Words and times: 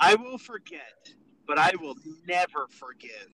I 0.00 0.14
will 0.14 0.38
forget, 0.38 1.12
but 1.44 1.58
I 1.58 1.72
will 1.80 1.96
never 2.28 2.68
forgive. 2.68 3.34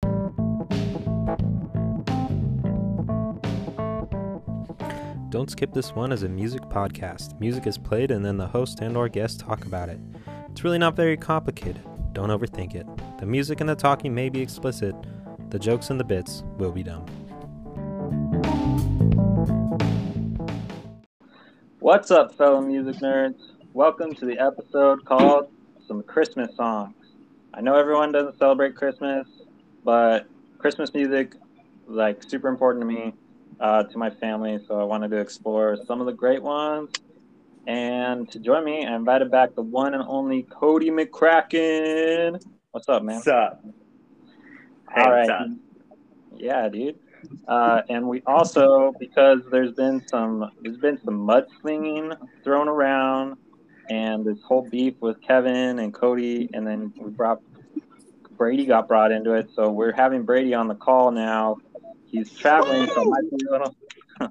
Don't 5.29 5.51
skip 5.51 5.73
this 5.73 5.93
one 5.93 6.13
as 6.13 6.23
a 6.23 6.29
music 6.29 6.61
podcast. 6.61 7.37
Music 7.41 7.67
is 7.67 7.77
played 7.77 8.11
and 8.11 8.23
then 8.23 8.37
the 8.37 8.47
host 8.47 8.79
and 8.79 8.95
or 8.95 9.09
guest 9.09 9.41
talk 9.41 9.65
about 9.65 9.89
it. 9.89 9.99
It's 10.51 10.63
really 10.63 10.77
not 10.77 10.95
very 10.95 11.17
complicated. 11.17 11.83
Don't 12.13 12.29
overthink 12.29 12.75
it. 12.75 12.87
The 13.19 13.25
music 13.25 13.59
and 13.59 13.67
the 13.67 13.75
talking 13.75 14.15
may 14.15 14.29
be 14.29 14.39
explicit. 14.39 14.95
The 15.49 15.59
jokes 15.59 15.89
and 15.89 15.99
the 15.99 16.05
bits 16.05 16.43
will 16.57 16.71
be 16.71 16.83
dumb. 16.83 17.05
What's 21.79 22.09
up, 22.09 22.33
fellow 22.35 22.61
music 22.61 23.01
nerds? 23.01 23.41
Welcome 23.73 24.15
to 24.15 24.25
the 24.25 24.39
episode 24.39 25.03
called 25.03 25.52
Some 25.87 26.03
Christmas 26.03 26.55
Songs. 26.55 26.95
I 27.53 27.61
know 27.61 27.75
everyone 27.75 28.11
doesn't 28.11 28.37
celebrate 28.37 28.75
Christmas, 28.75 29.27
but 29.83 30.27
Christmas 30.57 30.93
music 30.93 31.35
like 31.87 32.23
super 32.23 32.47
important 32.47 32.81
to 32.81 32.87
me 32.87 33.13
uh, 33.59 33.83
to 33.83 33.97
my 33.97 34.09
family, 34.09 34.59
so 34.67 34.79
I 34.79 34.83
wanted 34.83 35.11
to 35.11 35.17
explore 35.17 35.77
some 35.85 35.99
of 35.99 36.05
the 36.05 36.13
great 36.13 36.41
ones. 36.41 36.89
And 37.67 38.29
to 38.31 38.39
join 38.39 38.65
me, 38.65 38.85
I 38.85 38.95
invited 38.95 39.31
back 39.31 39.55
the 39.55 39.61
one 39.61 39.93
and 39.93 40.03
only 40.07 40.43
Cody 40.43 40.89
McCracken. 40.89 42.41
What's 42.71 42.89
up, 42.89 43.03
man? 43.03 43.15
What's 43.17 43.27
up? 43.27 43.63
All 44.95 45.11
right. 45.11 45.29
Yeah, 46.35 46.67
dude. 46.67 46.99
Uh, 47.47 47.81
and 47.89 48.07
we 48.07 48.21
also, 48.25 48.93
because 48.99 49.39
there's 49.51 49.73
been 49.73 50.05
some, 50.07 50.51
there's 50.61 50.77
been 50.77 50.99
some 51.05 51.25
mudslinging 51.25 52.17
thrown 52.43 52.67
around, 52.67 53.37
and 53.89 54.25
this 54.25 54.41
whole 54.43 54.67
beef 54.69 54.95
with 54.99 55.21
Kevin 55.21 55.79
and 55.79 55.93
Cody, 55.93 56.49
and 56.53 56.65
then 56.65 56.93
we 56.97 57.11
brought 57.11 57.41
Brady 58.37 58.65
got 58.65 58.87
brought 58.87 59.11
into 59.11 59.33
it. 59.33 59.49
So 59.55 59.71
we're 59.71 59.91
having 59.91 60.23
Brady 60.23 60.53
on 60.53 60.67
the 60.67 60.75
call 60.75 61.11
now 61.11 61.57
He's 62.13 62.31
traveling, 62.31 62.87
so 62.93 63.05
might 63.05 63.23
be 63.31 63.43
a 63.47 63.51
little. 63.51 63.75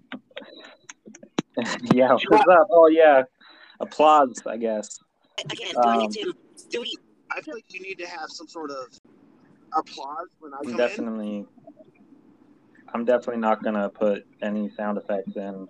yeah, 1.93 2.13
what's 2.13 2.49
up? 2.49 2.69
Oh 2.71 2.87
yeah, 2.87 3.25
applause, 3.81 4.41
I 4.47 4.57
guess. 4.57 5.01
Again, 5.51 5.73
do 5.73 5.81
um, 5.81 5.89
I 5.89 5.97
need 5.97 6.13
to? 6.13 6.33
Do 6.71 6.81
we? 6.81 6.97
I 7.33 7.41
feel 7.41 7.55
like 7.55 7.65
you 7.71 7.81
need 7.81 7.99
to 7.99 8.07
have 8.07 8.29
some 8.29 8.47
sort 8.47 8.71
of 8.71 8.87
applause 9.77 10.29
when 10.39 10.55
I 10.55 10.63
come 10.63 10.77
definitely, 10.77 11.39
in. 11.39 11.47
I'm 12.95 13.05
definitely 13.05 13.41
not 13.41 13.65
gonna 13.65 13.89
put 13.89 14.27
any 14.41 14.71
sound 14.77 14.97
effects 14.97 15.35
in, 15.35 15.67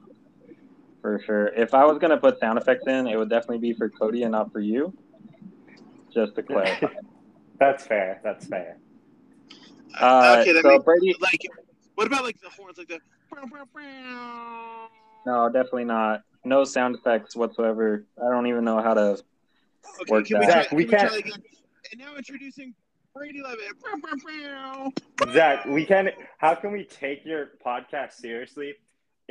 for 1.03 1.21
sure. 1.27 1.49
If 1.49 1.75
I 1.75 1.85
was 1.85 1.99
gonna 1.99 2.17
put 2.17 2.39
sound 2.39 2.59
effects 2.59 2.87
in, 2.87 3.07
it 3.07 3.17
would 3.17 3.29
definitely 3.29 3.59
be 3.59 3.75
for 3.75 3.91
Cody 3.91 4.23
and 4.23 4.33
not 4.33 4.53
for 4.53 4.61
you. 4.61 4.97
Just 6.15 6.37
to 6.37 6.43
clarify. 6.43 6.87
That's 7.59 7.85
fair. 7.87 8.21
That's 8.25 8.47
fair. 8.47 8.79
Uh, 10.01 10.39
okay, 10.41 10.59
so 10.63 10.69
means, 10.69 10.85
Brady, 10.85 11.15
like 11.21 11.41
what 11.97 12.07
about 12.07 12.25
like 12.25 12.41
the 12.41 12.49
horns, 12.49 12.79
like 12.79 12.89
the? 12.89 13.01
No, 15.27 15.49
definitely 15.49 15.85
not. 15.85 16.23
No 16.45 16.65
sound 16.65 16.97
effects 16.97 17.37
whatsoever. 17.37 18.05
I 18.19 18.29
don't 18.31 18.47
even 18.47 18.65
know 18.65 18.83
how 18.83 18.95
to 18.95 19.01
okay, 19.03 19.23
work 20.09 20.27
can 20.27 20.41
that. 20.41 20.47
We, 20.47 20.47
Zach, 20.47 20.71
we, 20.71 20.77
we 20.79 20.85
can't. 20.85 21.13
and 21.93 21.99
now 22.01 22.17
introducing 22.17 22.75
Brady 23.15 23.43
Levitt. 23.43 23.75
Zach, 25.33 25.65
we 25.67 25.85
can. 25.85 26.11
How 26.39 26.55
can 26.55 26.73
we 26.73 26.85
take 26.85 27.25
your 27.25 27.51
podcast 27.65 28.13
seriously 28.13 28.75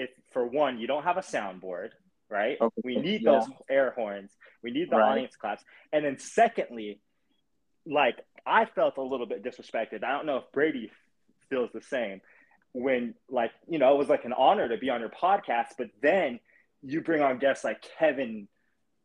if, 0.01 0.09
for 0.31 0.45
one, 0.45 0.79
you 0.79 0.87
don't 0.87 1.03
have 1.03 1.17
a 1.17 1.21
soundboard, 1.21 1.89
right? 2.29 2.57
Okay. 2.59 2.81
We 2.83 2.97
need 2.97 3.21
yeah. 3.21 3.31
those 3.31 3.49
air 3.69 3.91
horns. 3.91 4.31
We 4.63 4.71
need 4.71 4.89
the 4.89 4.97
right. 4.97 5.11
audience 5.11 5.35
claps, 5.35 5.63
and 5.91 6.03
then 6.05 6.17
secondly, 6.17 6.99
like 7.85 8.17
I 8.45 8.65
felt 8.65 8.97
a 8.97 9.03
little 9.03 9.25
bit 9.25 9.43
disrespected. 9.43 10.03
I 10.03 10.11
don't 10.11 10.25
know 10.25 10.37
if 10.37 10.51
Brady 10.51 10.91
feels 11.49 11.71
the 11.73 11.81
same 11.81 12.21
when 12.73 13.13
like 13.29 13.51
you 13.67 13.77
know 13.77 13.93
it 13.93 13.97
was 13.97 14.07
like 14.07 14.25
an 14.25 14.33
honor 14.33 14.67
to 14.69 14.77
be 14.77 14.89
on 14.89 15.01
your 15.01 15.09
podcast 15.09 15.67
but 15.77 15.89
then 16.01 16.39
you 16.81 17.01
bring 17.01 17.21
on 17.21 17.37
guests 17.37 17.63
like 17.63 17.85
kevin 17.99 18.47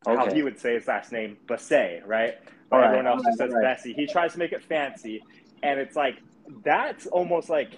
okay. 0.06 0.16
how 0.16 0.32
he 0.32 0.42
would 0.42 0.58
say 0.58 0.74
his 0.74 0.86
last 0.86 1.10
name 1.10 1.36
Basse, 1.48 2.00
right 2.06 2.36
or 2.70 2.78
right. 2.78 2.86
everyone 2.86 3.06
else 3.08 3.22
just 3.24 3.38
says 3.38 3.52
right. 3.52 3.62
bessie 3.62 3.92
he 3.92 4.06
tries 4.06 4.32
to 4.34 4.38
make 4.38 4.52
it 4.52 4.62
fancy 4.62 5.20
and 5.62 5.80
it's 5.80 5.96
like 5.96 6.18
that's 6.64 7.06
almost 7.08 7.50
like 7.50 7.76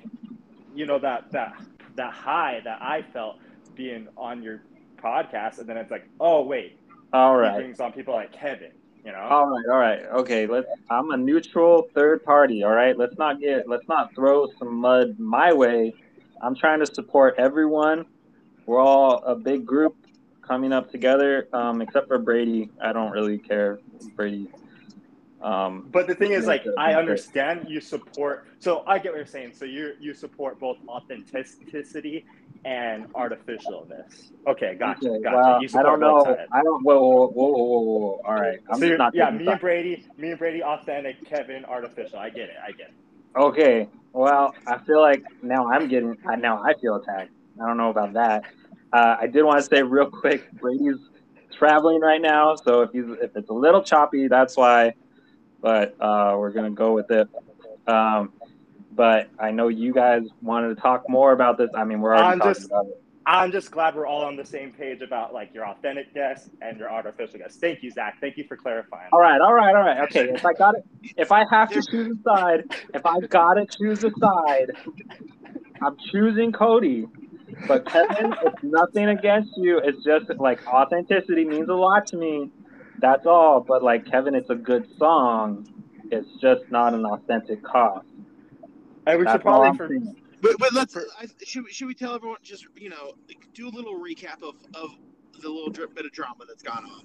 you 0.75 0.85
know 0.85 0.99
that 0.99 1.33
that 1.33 1.55
that 1.99 2.13
high 2.13 2.61
that 2.65 2.81
i 2.81 3.03
felt 3.13 3.37
being 3.75 4.09
on 4.17 4.43
your 4.43 4.63
podcast 5.03 5.59
and 5.59 5.69
then 5.69 5.77
it's 5.77 5.91
like 5.91 6.09
oh 6.19 6.43
wait 6.43 6.79
all 7.13 7.37
right 7.37 7.53
he 7.55 7.59
brings 7.61 7.81
on 7.81 7.93
people 7.93 8.15
like 8.15 8.33
kevin 8.33 8.73
you 9.05 9.13
know. 9.13 9.21
All 9.21 9.47
right, 9.47 9.65
all 9.71 9.79
right, 9.79 10.03
okay. 10.21 10.47
Let's. 10.47 10.69
I'm 10.91 11.11
a 11.13 11.17
neutral 11.17 11.89
third 11.95 12.23
party. 12.25 12.63
All 12.63 12.73
right. 12.73 12.97
Let's 12.97 13.17
not 13.17 13.41
get. 13.41 13.69
Let's 13.69 13.89
not 13.89 14.15
throw 14.15 14.49
some 14.59 14.75
mud 14.75 15.19
my 15.19 15.53
way. 15.53 15.95
I'm 16.43 16.55
trying 16.55 16.81
to 16.81 16.87
support 16.87 17.35
everyone. 17.39 18.05
We're 18.67 18.81
all 18.81 19.23
a 19.25 19.35
big 19.35 19.65
group 19.65 19.97
coming 20.43 20.73
up 20.73 20.91
together. 20.91 21.49
Um, 21.55 21.81
except 21.81 22.09
for 22.09 22.19
Brady, 22.19 22.71
I 22.83 22.93
don't 22.93 23.11
really 23.11 23.39
care. 23.39 23.79
Brady. 24.15 24.49
Um, 25.41 25.89
but 25.93 26.07
the 26.07 26.15
thing 26.15 26.33
is, 26.33 26.47
like, 26.47 26.65
I 26.77 26.95
understand 26.95 27.67
you 27.69 27.81
support. 27.81 28.47
So 28.59 28.83
I 28.87 28.99
get 28.99 29.13
what 29.13 29.19
you're 29.19 29.27
saying. 29.27 29.53
So 29.55 29.65
you 29.65 29.93
you 30.01 30.15
support 30.15 30.59
both 30.59 30.79
authenticity 30.89 32.25
and 32.65 33.13
artificialness. 33.13 34.33
Okay, 34.49 34.75
gotcha, 34.75 35.09
okay, 35.09 35.23
gotcha. 35.23 35.37
Well, 35.37 35.81
I 35.81 35.83
don't 35.83 36.01
know. 36.01 36.37
I 36.53 36.63
don't. 36.63 36.83
Whoa, 36.83 36.99
whoa, 36.99 37.29
whoa, 37.29 37.51
whoa, 37.51 37.81
whoa. 37.81 38.21
All 38.25 38.35
right. 38.35 38.59
I'm 38.71 38.81
so 38.81 38.97
not 38.97 39.15
yeah, 39.15 39.31
me 39.31 39.47
and 39.47 39.61
Brady, 39.61 40.07
me 40.17 40.31
and 40.31 40.39
Brady, 40.39 40.63
authentic. 40.63 41.25
Kevin, 41.25 41.65
artificial. 41.65 42.19
I 42.19 42.31
get 42.31 42.49
it. 42.49 42.57
I 42.67 42.73
get 42.73 42.89
it. 42.89 42.95
Okay. 43.37 43.89
Well, 44.13 44.55
I 44.67 44.79
feel 44.79 45.01
like 45.01 45.23
now 45.43 45.71
I'm 45.71 45.87
getting. 45.87 46.17
Now 46.39 46.63
I 46.63 46.75
feel 46.81 46.97
attacked. 46.97 47.31
I 47.63 47.67
don't 47.67 47.77
know 47.77 47.91
about 47.91 48.13
that. 48.15 48.45
Uh, 48.93 49.17
I 49.21 49.29
did 49.29 49.45
want 49.45 49.59
to 49.59 49.65
say 49.65 49.83
real 49.83 50.11
quick. 50.11 50.51
Brady's 50.55 50.99
traveling 51.57 52.01
right 52.01 52.21
now, 52.21 52.57
so 52.57 52.83
if 52.83 52.91
he's 52.93 53.05
if 53.23 53.37
it's 53.37 53.51
a 53.51 53.55
little 53.55 53.83
choppy, 53.83 54.27
that's 54.27 54.57
why. 54.57 54.95
But 55.61 55.97
uh, 56.01 56.37
we're 56.39 56.53
gonna 56.53 56.71
go 56.71 56.95
with 56.95 57.11
it. 57.11 57.29
Um, 57.87 58.33
but 58.93 59.29
I 59.39 59.51
know 59.51 59.69
you 59.69 59.93
guys 59.93 60.23
wanted 60.43 60.75
to 60.75 60.81
talk 60.81 61.09
more 61.09 61.33
about 61.33 61.59
this. 61.59 61.71
I 61.75 61.85
mean, 61.85 62.01
we're 62.01 62.15
already 62.15 62.33
I'm 62.33 62.39
talking 62.39 62.55
just, 62.55 62.67
about 62.67 62.87
it. 62.87 63.03
I'm 63.27 63.53
just 63.53 63.71
glad 63.71 63.95
we're 63.95 64.07
all 64.07 64.25
on 64.25 64.37
the 64.37 64.45
same 64.45 64.73
page 64.73 65.03
about 65.03 65.35
like 65.35 65.53
your 65.53 65.67
authentic 65.67 66.15
guest 66.15 66.49
and 66.63 66.79
your 66.79 66.91
artificial 66.91 67.39
guest. 67.39 67.61
Thank 67.61 67.83
you, 67.83 67.91
Zach. 67.91 68.17
Thank 68.21 68.39
you 68.39 68.45
for 68.45 68.57
clarifying. 68.57 69.11
All 69.13 69.21
right, 69.21 69.41
all 69.41 69.53
right, 69.53 69.75
all 69.75 69.83
right. 69.83 70.01
Okay, 70.05 70.31
if 70.31 70.47
I 70.47 70.55
got 70.55 70.77
it, 70.77 70.85
if 71.17 71.31
I 71.31 71.45
have 71.51 71.71
to 71.71 71.83
choose 71.83 72.17
a 72.19 72.23
side, 72.23 72.65
if 72.95 73.05
I 73.05 73.21
gotta 73.21 73.67
choose 73.67 74.03
a 74.03 74.11
side, 74.19 74.73
I'm 75.83 75.97
choosing 76.11 76.53
Cody. 76.53 77.07
But 77.67 77.87
Kevin, 77.87 78.35
it's 78.45 78.63
nothing 78.63 79.09
against 79.09 79.51
you. 79.57 79.79
It's 79.79 80.03
just 80.05 80.31
like 80.39 80.67
authenticity 80.67 81.45
means 81.45 81.69
a 81.69 81.75
lot 81.75 82.07
to 82.09 82.17
me. 82.17 82.51
That's 83.01 83.27
all. 83.27 83.61
But 83.61 83.83
like 83.83 84.11
Kevin, 84.11 84.35
it's 84.35 84.51
a 84.51 84.55
good 84.55 84.89
song. 84.99 85.67
It's 86.11 86.29
just 86.41 86.63
not 86.71 86.95
an 86.95 87.05
authentic 87.05 87.63
cost. 87.63 88.07
And 89.07 89.21
we 89.21 89.27
should 89.27 89.41
probably 89.41 89.77
for, 89.77 89.89
but, 90.41 90.59
but 90.59 90.73
let's 90.73 90.97
I, 90.97 91.27
should 91.45 91.65
we, 91.65 91.73
should 91.73 91.89
we 91.89 91.95
tell 91.95 92.15
everyone 92.15 92.39
just 92.43 92.67
you 92.77 92.91
know 92.91 93.15
do 93.55 93.69
a 93.69 93.71
little 93.71 93.99
recap 93.99 94.43
of, 94.43 94.55
of 94.75 94.91
the 95.41 95.49
little 95.49 95.71
drip 95.71 95.95
bit 95.95 96.05
of 96.05 96.13
drama 96.13 96.45
that's 96.47 96.63
gone 96.63 96.85
on. 96.85 97.03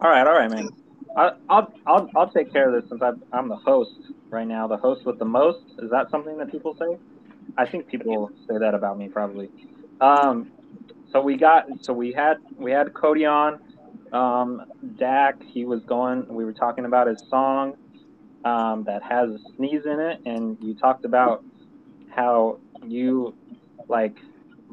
All 0.00 0.10
right, 0.10 0.26
all 0.26 0.34
right, 0.34 0.50
man. 0.50 0.68
I, 1.16 1.32
I'll 1.48 1.72
I'll 1.86 2.10
I'll 2.16 2.30
take 2.30 2.52
care 2.52 2.74
of 2.74 2.80
this 2.80 2.88
since 2.88 3.02
I'm 3.02 3.22
I'm 3.32 3.48
the 3.48 3.56
host 3.56 4.12
right 4.30 4.46
now, 4.46 4.66
the 4.66 4.76
host 4.76 5.06
with 5.06 5.18
the 5.18 5.24
most. 5.24 5.64
Is 5.78 5.90
that 5.90 6.10
something 6.10 6.38
that 6.38 6.50
people 6.50 6.76
say? 6.78 6.98
I 7.56 7.66
think 7.66 7.88
people 7.88 8.30
say 8.48 8.58
that 8.58 8.74
about 8.74 8.98
me 8.98 9.08
probably. 9.08 9.50
Um, 10.00 10.50
so 11.12 11.20
we 11.20 11.36
got 11.36 11.66
so 11.82 11.92
we 11.92 12.12
had 12.12 12.38
we 12.56 12.72
had 12.72 12.92
Cody 12.94 13.26
on. 13.26 13.60
Um, 14.12 14.62
Dak, 14.98 15.42
he 15.42 15.64
was 15.64 15.82
going. 15.84 16.26
We 16.28 16.44
were 16.44 16.52
talking 16.52 16.84
about 16.84 17.06
his 17.06 17.22
song 17.30 17.76
um, 18.44 18.84
that 18.84 19.02
has 19.02 19.30
a 19.30 19.38
sneeze 19.56 19.86
in 19.86 20.00
it, 20.00 20.20
and 20.26 20.58
you 20.60 20.74
talked 20.74 21.04
about 21.04 21.44
how 22.14 22.58
you 22.86 23.34
like 23.88 24.16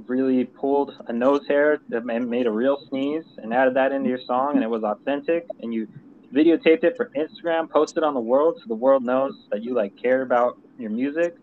really 0.08 0.46
pulled 0.46 0.94
a 1.08 1.14
nose 1.14 1.42
hair 1.48 1.80
that 1.90 2.06
made 2.06 2.48
a 2.48 2.52
real 2.52 2.78
sneeze 2.90 3.26
and 3.38 3.54
added 3.54 3.76
that 3.76 3.92
into 3.92 4.10
your 4.10 4.20
song, 4.26 4.56
and 4.56 4.64
it 4.64 4.70
was 4.70 4.84
authentic, 4.84 5.46
and 5.62 5.74
you 5.74 5.88
videotaped 6.34 6.84
it 6.84 6.96
for 6.96 7.10
Instagram, 7.16 7.70
posted 7.70 8.04
on 8.04 8.14
the 8.14 8.20
world 8.20 8.56
so 8.58 8.64
the 8.68 8.76
world 8.76 9.04
knows 9.04 9.34
that 9.52 9.64
you 9.64 9.74
like 9.74 9.96
care 10.02 10.22
about 10.22 10.58
your 10.78 10.90
music. 10.90 11.36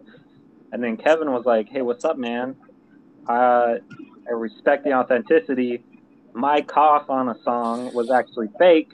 And 0.72 0.82
then 0.82 0.96
Kevin 0.96 1.32
was 1.32 1.44
like, 1.46 1.68
"Hey, 1.68 1.82
what's 1.82 2.04
up, 2.04 2.18
man? 2.18 2.56
Uh, 3.28 3.76
I 4.28 4.32
respect 4.32 4.84
the 4.84 4.92
authenticity. 4.92 5.82
My 6.36 6.60
cough 6.60 7.08
on 7.08 7.30
a 7.30 7.42
song 7.44 7.94
was 7.94 8.10
actually 8.10 8.48
fake, 8.58 8.92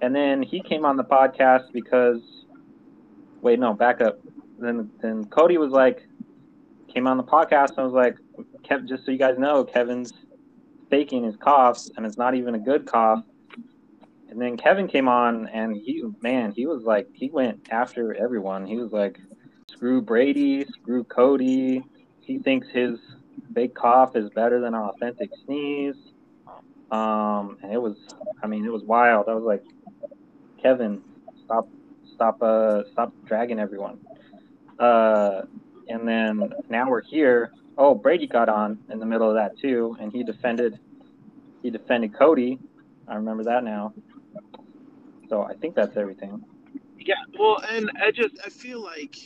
and 0.00 0.12
then 0.12 0.42
he 0.42 0.60
came 0.60 0.84
on 0.84 0.96
the 0.96 1.04
podcast 1.04 1.72
because, 1.72 2.20
wait, 3.40 3.60
no, 3.60 3.74
back 3.74 4.00
up. 4.00 4.18
Then 4.58 4.90
then 5.00 5.24
Cody 5.26 5.56
was 5.56 5.70
like, 5.70 6.02
came 6.92 7.06
on 7.06 7.16
the 7.16 7.22
podcast 7.22 7.76
and 7.76 7.86
was 7.86 7.92
like, 7.92 8.16
Kev, 8.64 8.88
just 8.88 9.06
so 9.06 9.12
you 9.12 9.18
guys 9.18 9.38
know, 9.38 9.62
Kevin's 9.62 10.12
faking 10.90 11.22
his 11.22 11.36
coughs, 11.36 11.92
and 11.96 12.04
it's 12.04 12.18
not 12.18 12.34
even 12.34 12.56
a 12.56 12.58
good 12.58 12.86
cough. 12.86 13.22
and 14.28 14.42
then 14.42 14.56
Kevin 14.56 14.88
came 14.88 15.06
on, 15.06 15.46
and 15.46 15.76
he 15.76 16.02
man, 16.22 16.50
he 16.50 16.66
was 16.66 16.82
like 16.82 17.06
he 17.14 17.30
went 17.30 17.68
after 17.70 18.14
everyone. 18.14 18.66
He 18.66 18.78
was 18.78 18.90
like, 18.90 19.16
screw 19.70 20.02
Brady, 20.02 20.64
screw 20.64 21.04
Cody. 21.04 21.84
He 22.20 22.38
thinks 22.40 22.66
his 22.68 22.98
fake 23.54 23.76
cough 23.76 24.16
is 24.16 24.28
better 24.30 24.60
than 24.60 24.74
an 24.74 24.80
authentic 24.80 25.30
sneeze. 25.44 25.94
Um, 26.92 27.56
and 27.62 27.72
it 27.72 27.80
was, 27.80 27.96
I 28.42 28.46
mean, 28.46 28.64
it 28.66 28.72
was 28.72 28.82
wild. 28.84 29.28
I 29.28 29.34
was 29.34 29.44
like, 29.44 29.64
Kevin, 30.62 31.02
stop, 31.44 31.68
stop, 32.14 32.42
uh, 32.42 32.82
stop 32.92 33.12
dragging 33.26 33.58
everyone. 33.58 33.98
Uh, 34.78 35.42
and 35.88 36.06
then 36.06 36.52
now 36.68 36.88
we're 36.88 37.02
here. 37.02 37.50
Oh, 37.78 37.94
Brady 37.94 38.26
got 38.26 38.48
on 38.48 38.78
in 38.90 39.00
the 39.00 39.06
middle 39.06 39.28
of 39.28 39.34
that 39.34 39.58
too, 39.58 39.96
and 40.00 40.12
he 40.12 40.22
defended, 40.22 40.78
he 41.62 41.70
defended 41.70 42.14
Cody. 42.14 42.58
I 43.08 43.14
remember 43.14 43.44
that 43.44 43.64
now. 43.64 43.94
So 45.28 45.42
I 45.42 45.54
think 45.54 45.74
that's 45.74 45.96
everything. 45.96 46.44
Yeah, 46.98 47.14
well, 47.38 47.62
and 47.70 47.90
I 48.00 48.10
just 48.10 48.36
I 48.44 48.50
feel 48.50 48.82
like 48.82 49.16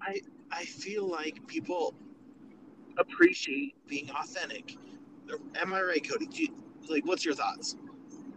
I 0.00 0.20
I 0.50 0.64
feel 0.64 1.08
like 1.10 1.46
people 1.46 1.94
appreciate 2.98 3.74
being 3.88 4.10
authentic. 4.10 4.76
Am 5.56 5.72
I 5.72 5.82
right, 5.82 6.08
Cody? 6.08 6.28
You, 6.32 6.48
like, 6.88 7.06
what's 7.06 7.24
your 7.24 7.34
thoughts? 7.34 7.76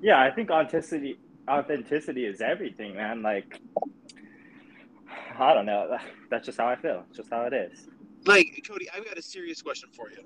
Yeah, 0.02 0.22
I 0.22 0.32
think 0.32 0.50
authenticity 0.50 1.20
authenticity 1.50 2.26
is 2.26 2.42
everything, 2.42 2.96
man. 2.96 3.22
Like, 3.22 3.60
I 5.40 5.54
don't 5.54 5.66
know. 5.66 5.98
That's 6.30 6.46
just 6.46 6.58
how 6.58 6.68
I 6.68 6.76
feel. 6.76 7.04
It's 7.08 7.18
just 7.18 7.30
how 7.30 7.44
it 7.44 7.54
is. 7.54 7.88
Like, 8.26 8.64
Cody, 8.68 8.88
I've 8.92 9.06
got 9.06 9.18
a 9.18 9.22
serious 9.22 9.62
question 9.62 9.90
for 9.96 10.10
you. 10.10 10.24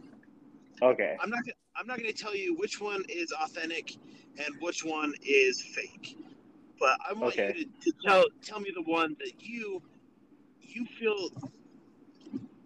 Okay. 0.81 1.17
I'm 1.21 1.29
not. 1.29 1.43
I'm 1.75 1.87
not 1.87 1.99
going 1.99 2.11
to 2.11 2.17
tell 2.17 2.35
you 2.35 2.55
which 2.55 2.81
one 2.81 3.03
is 3.07 3.31
authentic 3.31 3.95
and 4.37 4.55
which 4.59 4.83
one 4.83 5.13
is 5.21 5.61
fake, 5.61 6.17
but 6.79 6.97
I 7.07 7.13
want 7.13 7.33
okay. 7.33 7.53
you 7.55 7.65
to, 7.65 7.91
to 7.91 7.97
tell 8.05 8.25
tell 8.41 8.59
me 8.59 8.71
the 8.73 8.81
one 8.81 9.15
that 9.19 9.33
you 9.39 9.81
you 10.61 10.85
feel 10.85 11.29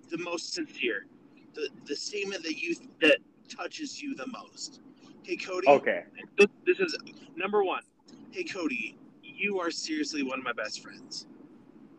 the 0.10 0.18
most 0.18 0.54
sincere, 0.54 1.06
the 1.54 1.70
the 1.86 1.96
statement 1.96 2.44
that 2.44 2.62
you 2.62 2.76
that 3.02 3.18
touches 3.56 4.02
you 4.02 4.16
the 4.16 4.28
most. 4.28 4.82
Hey 5.24 5.38
Cody. 5.38 5.68
Okay. 5.68 6.04
This, 6.38 6.48
this 6.66 6.80
is 6.80 6.98
number 7.36 7.64
one. 7.64 7.84
Hey 8.32 8.44
Cody, 8.44 8.98
you 9.22 9.60
are 9.60 9.72
seriously 9.72 10.24
one 10.24 10.40
of 10.40 10.46
my 10.46 10.54
best 10.54 10.82
friends. 10.82 11.28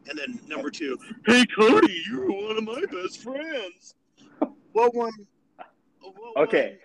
And 0.08 0.18
then 0.18 0.38
number 0.46 0.70
two, 0.70 0.98
hey 1.26 1.46
Cody, 1.46 2.02
you're 2.08 2.30
one 2.30 2.58
of 2.58 2.64
my 2.64 2.84
best 2.90 3.22
friends. 3.22 3.94
What 4.72 4.94
one? 4.94 5.12
What 6.00 6.48
okay. 6.48 6.68
One 6.68 6.78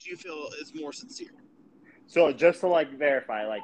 do 0.00 0.10
you 0.10 0.16
feel 0.16 0.48
is 0.60 0.72
more 0.74 0.92
sincere? 0.92 1.30
So 2.06 2.32
just 2.32 2.60
to 2.60 2.66
like 2.66 2.96
verify, 2.98 3.46
like 3.46 3.62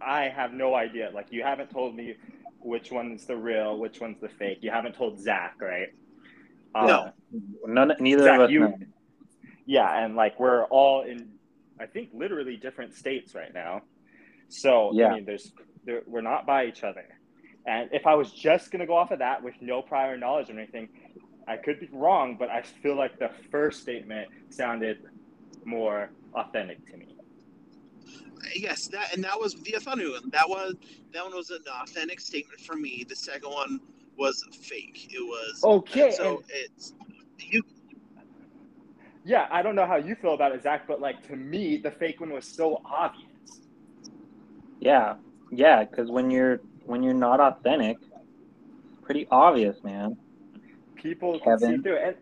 I 0.00 0.24
have 0.24 0.52
no 0.52 0.74
idea. 0.74 1.10
Like 1.14 1.28
you 1.30 1.42
haven't 1.42 1.70
told 1.70 1.94
me 1.94 2.16
which 2.60 2.90
one's 2.90 3.26
the 3.26 3.36
real, 3.36 3.78
which 3.78 4.00
one's 4.00 4.20
the 4.20 4.28
fake. 4.28 4.58
You 4.62 4.70
haven't 4.70 4.94
told 4.94 5.20
Zach, 5.20 5.54
right? 5.60 5.88
Uh, 6.74 6.86
no, 6.86 7.12
none. 7.66 7.92
Neither 8.00 8.24
Zach, 8.24 8.36
of 8.36 8.44
us. 8.46 8.50
You, 8.50 8.74
yeah, 9.66 10.04
and 10.04 10.16
like 10.16 10.38
we're 10.40 10.64
all 10.64 11.02
in, 11.02 11.30
I 11.78 11.86
think 11.86 12.10
literally 12.14 12.56
different 12.56 12.94
states 12.94 13.34
right 13.34 13.52
now. 13.52 13.82
So 14.48 14.92
yeah. 14.94 15.08
I 15.08 15.14
mean, 15.14 15.24
there's 15.24 15.52
there, 15.84 16.02
we're 16.06 16.20
not 16.20 16.46
by 16.46 16.66
each 16.66 16.82
other. 16.82 17.04
And 17.66 17.90
if 17.92 18.06
I 18.06 18.14
was 18.14 18.32
just 18.32 18.70
gonna 18.70 18.86
go 18.86 18.96
off 18.96 19.10
of 19.10 19.18
that 19.18 19.42
with 19.42 19.54
no 19.60 19.82
prior 19.82 20.16
knowledge 20.16 20.50
or 20.50 20.58
anything, 20.58 20.88
I 21.48 21.56
could 21.56 21.80
be 21.80 21.88
wrong, 21.92 22.36
but 22.38 22.48
I 22.48 22.62
feel 22.62 22.96
like 22.96 23.18
the 23.18 23.30
first 23.50 23.82
statement 23.82 24.28
sounded 24.50 24.98
more 25.64 26.10
authentic 26.34 26.86
to 26.90 26.96
me 26.96 27.16
yes, 28.54 28.88
that 28.88 29.14
and 29.14 29.24
that 29.24 29.38
was 29.38 29.54
the 29.54 29.74
authentic 29.74 30.08
one. 30.08 30.30
That 30.30 30.48
was 30.48 30.74
that 31.12 31.24
one 31.24 31.34
was 31.34 31.50
an 31.50 31.62
authentic 31.82 32.20
statement 32.20 32.60
for 32.60 32.76
me. 32.76 33.04
The 33.08 33.16
second 33.16 33.50
one 33.50 33.80
was 34.16 34.44
fake. 34.62 35.08
It 35.10 35.20
was 35.20 35.62
okay. 35.64 36.10
So 36.12 36.42
it's 36.48 36.94
you. 37.38 37.62
Yeah, 39.26 39.48
I 39.50 39.60
don't 39.62 39.74
know 39.74 39.86
how 39.86 39.96
you 39.96 40.14
feel 40.14 40.34
about 40.34 40.52
it, 40.52 40.62
Zach, 40.62 40.86
but 40.86 41.00
like 41.00 41.26
to 41.26 41.34
me, 41.34 41.78
the 41.78 41.90
fake 41.90 42.20
one 42.20 42.30
was 42.30 42.46
so 42.46 42.80
obvious. 42.84 43.60
Yeah, 44.78 45.16
yeah, 45.50 45.82
because 45.82 46.12
when 46.12 46.30
you're 46.30 46.60
when 46.84 47.02
you're 47.02 47.12
not 47.12 47.40
authentic, 47.40 47.96
pretty 49.02 49.26
obvious, 49.32 49.82
man. 49.82 50.16
People 50.94 51.40
Kevin. 51.40 51.58
can 51.58 51.76
see 51.78 51.82
through 51.82 51.96
it, 51.96 52.02
and 52.06 52.16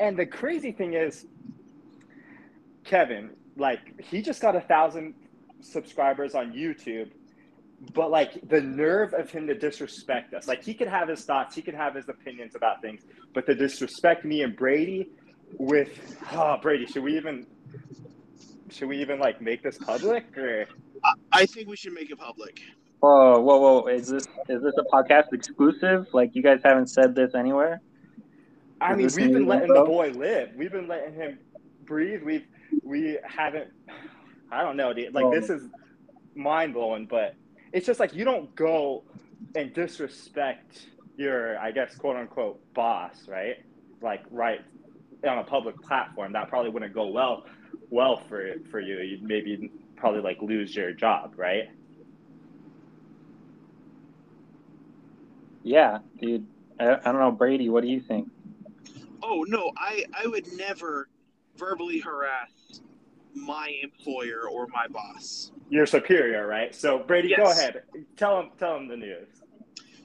and 0.00 0.18
the 0.18 0.26
crazy 0.26 0.72
thing 0.72 0.94
is, 0.94 1.24
Kevin, 2.82 3.30
like 3.56 4.02
he 4.02 4.20
just 4.20 4.42
got 4.42 4.56
a 4.56 4.60
thousand 4.60 5.14
subscribers 5.60 6.34
on 6.34 6.52
YouTube, 6.52 7.12
but 7.94 8.10
like 8.10 8.48
the 8.48 8.60
nerve 8.60 9.14
of 9.14 9.30
him 9.30 9.46
to 9.46 9.54
disrespect 9.54 10.34
us. 10.34 10.48
Like 10.48 10.64
he 10.64 10.74
could 10.74 10.88
have 10.88 11.08
his 11.08 11.24
thoughts, 11.24 11.54
he 11.54 11.62
could 11.62 11.74
have 11.74 11.94
his 11.94 12.08
opinions 12.08 12.56
about 12.56 12.82
things, 12.82 13.02
but 13.34 13.46
to 13.46 13.54
disrespect 13.54 14.24
me 14.24 14.42
and 14.42 14.56
Brady 14.56 15.10
with 15.58 16.24
oh 16.32 16.58
Brady, 16.60 16.86
should 16.86 17.02
we 17.02 17.16
even 17.16 17.46
should 18.70 18.88
we 18.88 19.00
even 19.00 19.18
like 19.18 19.40
make 19.40 19.62
this 19.62 19.78
public 19.78 20.36
or 20.36 20.66
I 21.32 21.46
think 21.46 21.68
we 21.68 21.76
should 21.76 21.92
make 21.92 22.10
it 22.10 22.18
public. 22.18 22.60
Whoa, 23.00 23.40
whoa, 23.40 23.58
whoa! 23.58 23.86
Is 23.86 24.08
this 24.08 24.26
is 24.48 24.62
this 24.62 24.74
a 24.78 24.84
podcast 24.94 25.32
exclusive? 25.32 26.06
Like 26.12 26.34
you 26.34 26.42
guys 26.42 26.60
haven't 26.62 26.88
said 26.88 27.14
this 27.14 27.34
anywhere? 27.34 27.80
I 28.80 28.94
mean, 28.94 29.08
we've 29.16 29.32
been 29.32 29.46
letting 29.46 29.68
info? 29.68 29.84
the 29.84 29.84
boy 29.84 30.10
live. 30.12 30.50
We've 30.56 30.72
been 30.72 30.88
letting 30.88 31.14
him 31.14 31.38
breathe. 31.84 32.22
We've 32.22 32.46
we 32.82 33.18
haven't 33.24 33.70
I 34.52 34.62
don't 34.62 34.76
know, 34.76 34.92
dude. 34.92 35.14
Like 35.14 35.30
this 35.32 35.48
is 35.48 35.68
mind 36.34 36.74
blowing, 36.74 37.06
but 37.06 37.34
it's 37.72 37.86
just 37.86 38.00
like 38.00 38.14
you 38.14 38.24
don't 38.24 38.54
go 38.54 39.04
and 39.54 39.72
disrespect 39.72 40.86
your, 41.16 41.58
I 41.58 41.70
guess, 41.70 41.94
quote 41.94 42.16
unquote 42.16 42.60
boss, 42.74 43.28
right? 43.28 43.56
Like 44.02 44.24
right 44.30 44.60
on 45.24 45.38
a 45.38 45.44
public 45.44 45.80
platform. 45.82 46.32
That 46.32 46.48
probably 46.48 46.70
wouldn't 46.70 46.94
go 46.94 47.06
well, 47.06 47.44
well 47.90 48.22
for 48.28 48.54
for 48.70 48.80
you. 48.80 48.98
You'd 49.00 49.22
maybe 49.22 49.70
probably 49.96 50.20
like 50.20 50.40
lose 50.40 50.74
your 50.74 50.92
job, 50.92 51.34
right? 51.36 51.70
Yeah, 55.62 55.98
dude. 56.20 56.46
I, 56.78 56.94
I 56.94 57.12
don't 57.12 57.18
know, 57.18 57.32
Brady. 57.32 57.68
What 57.68 57.82
do 57.82 57.88
you 57.88 58.00
think? 58.00 58.30
Oh 59.22 59.44
no, 59.48 59.70
I 59.76 60.04
I 60.12 60.26
would 60.26 60.50
never 60.54 61.08
verbally 61.56 62.00
harass 62.00 62.80
my 63.34 63.74
employer 63.82 64.48
or 64.50 64.66
my 64.68 64.86
boss. 64.88 65.52
Your 65.68 65.86
superior, 65.86 66.46
right? 66.46 66.74
So 66.74 66.98
Brady, 66.98 67.28
yes. 67.28 67.38
go 67.38 67.50
ahead. 67.50 67.82
Tell 68.16 68.40
him 68.40 68.50
tell 68.58 68.76
him 68.76 68.88
the 68.88 68.96
news. 68.96 69.28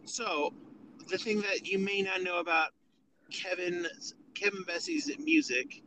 So 0.05 0.53
the 1.07 1.17
thing 1.17 1.41
that 1.41 1.65
you 1.65 1.79
may 1.79 2.01
not 2.01 2.21
know 2.21 2.39
about 2.39 2.69
Kevin 3.31 3.87
Kevin 4.35 4.63
Bessie's 4.63 5.11
music 5.19 5.81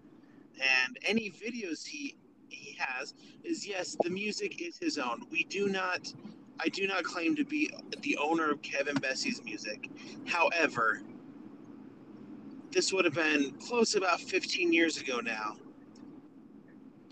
and 0.60 0.98
any 1.06 1.30
videos 1.30 1.86
he 1.86 2.16
he 2.48 2.76
has 2.78 3.14
is 3.44 3.66
yes, 3.66 3.96
the 4.02 4.10
music 4.10 4.62
is 4.62 4.78
his 4.78 4.98
own. 4.98 5.26
We 5.30 5.44
do 5.44 5.68
not 5.68 6.12
I 6.60 6.68
do 6.68 6.86
not 6.88 7.04
claim 7.04 7.36
to 7.36 7.44
be 7.44 7.70
the 8.02 8.16
owner 8.16 8.50
of 8.50 8.62
Kevin 8.62 8.96
Bessie's 8.96 9.42
music. 9.44 9.88
However, 10.26 11.00
this 12.72 12.92
would 12.92 13.04
have 13.04 13.14
been 13.14 13.52
close 13.66 13.94
about 13.94 14.20
15 14.20 14.72
years 14.72 14.98
ago 14.98 15.20
now 15.20 15.56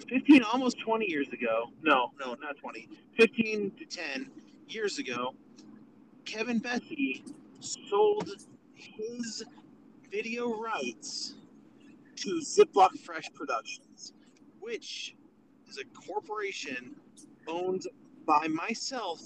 15, 0.08 0.42
almost 0.42 0.78
20 0.80 1.10
years 1.10 1.28
ago, 1.32 1.70
no, 1.82 2.12
no, 2.20 2.36
not 2.40 2.56
20, 2.58 2.88
15 3.16 3.72
to 3.78 3.84
10 3.84 4.30
years 4.68 4.98
ago, 4.98 5.34
Kevin 6.24 6.58
Bessie 6.58 7.24
sold 7.60 8.30
his 8.74 9.44
video 10.10 10.60
rights 10.60 11.34
to 12.16 12.40
Ziploc 12.40 12.98
Fresh 12.98 13.32
Productions, 13.34 14.12
which 14.60 15.14
is 15.68 15.78
a 15.78 15.84
corporation 16.06 16.94
owned 17.48 17.86
by 18.26 18.48
myself 18.48 19.20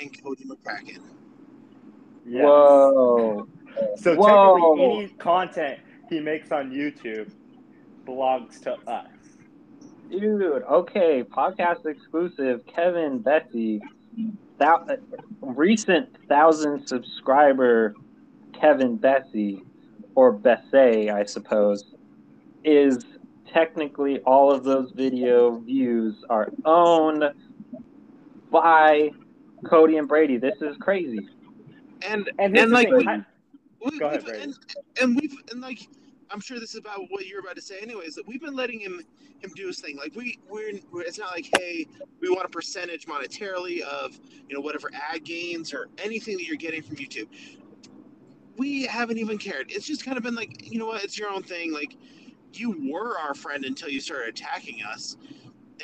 and 0.00 0.22
Cody 0.22 0.44
McCracken. 0.44 1.00
Yes. 2.26 2.44
Whoa. 2.44 3.48
So 3.96 4.16
Whoa. 4.16 4.26
technically, 4.26 4.84
any 4.84 5.08
content 5.18 5.80
he 6.08 6.20
makes 6.20 6.50
on 6.52 6.70
YouTube 6.70 7.30
belongs 8.04 8.60
to 8.60 8.72
us. 8.86 9.06
Dude, 10.10 10.62
okay, 10.62 11.22
podcast 11.22 11.84
exclusive. 11.84 12.64
Kevin 12.66 13.18
Betsy, 13.18 13.80
thou- 14.58 14.86
recent 15.42 16.08
thousand 16.28 16.86
subscriber 16.86 17.94
Kevin 18.58 18.96
Bessie, 18.96 19.62
or 20.18 20.32
Bessie, 20.32 21.10
I 21.10 21.22
suppose, 21.22 21.94
is 22.64 23.04
technically 23.54 24.18
all 24.26 24.50
of 24.50 24.64
those 24.64 24.90
video 24.90 25.60
views 25.60 26.24
are 26.28 26.50
owned 26.64 27.22
by 28.50 29.12
Cody 29.64 29.96
and 29.96 30.08
Brady. 30.08 30.36
This 30.36 30.56
is 30.60 30.76
crazy. 30.80 31.28
And 32.02 32.28
and, 32.40 32.58
and 32.58 32.72
like 32.72 32.90
we, 32.90 33.06
we, 33.84 33.98
go 34.00 34.08
ahead, 34.08 34.24
Brady. 34.24 34.42
And, 34.42 34.58
and 35.00 35.20
we've 35.20 35.36
and 35.52 35.60
like 35.60 35.86
I'm 36.32 36.40
sure 36.40 36.58
this 36.58 36.70
is 36.70 36.80
about 36.80 37.02
what 37.10 37.24
you're 37.28 37.38
about 37.38 37.54
to 37.54 37.62
say, 37.62 37.78
anyways. 37.80 38.16
That 38.16 38.26
we've 38.26 38.40
been 38.40 38.56
letting 38.56 38.80
him 38.80 39.00
him 39.38 39.52
do 39.54 39.68
his 39.68 39.78
thing. 39.78 39.96
Like 39.98 40.16
we 40.16 40.40
we're, 40.50 40.80
we're 40.90 41.02
it's 41.02 41.20
not 41.20 41.30
like 41.30 41.48
hey 41.56 41.86
we 42.20 42.28
want 42.28 42.44
a 42.44 42.48
percentage 42.48 43.06
monetarily 43.06 43.82
of 43.82 44.18
you 44.48 44.56
know 44.56 44.60
whatever 44.60 44.90
ad 45.12 45.22
gains 45.22 45.72
or 45.72 45.86
anything 45.98 46.36
that 46.38 46.44
you're 46.44 46.56
getting 46.56 46.82
from 46.82 46.96
YouTube. 46.96 47.28
We 48.58 48.82
haven't 48.84 49.18
even 49.18 49.38
cared. 49.38 49.70
It's 49.70 49.86
just 49.86 50.04
kind 50.04 50.16
of 50.16 50.22
been 50.22 50.34
like 50.34 50.70
you 50.70 50.78
know 50.78 50.86
what, 50.86 51.04
it's 51.04 51.18
your 51.18 51.30
own 51.30 51.42
thing. 51.42 51.72
Like 51.72 51.96
you 52.52 52.92
were 52.92 53.18
our 53.18 53.34
friend 53.34 53.64
until 53.64 53.88
you 53.88 54.00
started 54.00 54.28
attacking 54.28 54.82
us, 54.82 55.16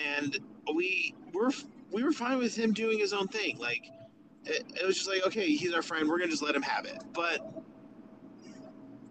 and 0.04 0.38
we 0.74 1.14
were 1.32 1.52
we 1.90 2.02
were 2.02 2.12
fine 2.12 2.38
with 2.38 2.56
him 2.56 2.72
doing 2.72 2.98
his 2.98 3.12
own 3.12 3.28
thing. 3.28 3.58
Like 3.58 3.86
it, 4.44 4.64
it 4.80 4.86
was 4.86 4.96
just 4.96 5.08
like 5.08 5.26
okay, 5.26 5.54
he's 5.54 5.72
our 5.72 5.82
friend. 5.82 6.08
We're 6.08 6.18
gonna 6.18 6.30
just 6.30 6.42
let 6.42 6.54
him 6.54 6.62
have 6.62 6.84
it. 6.84 7.02
But 7.12 7.40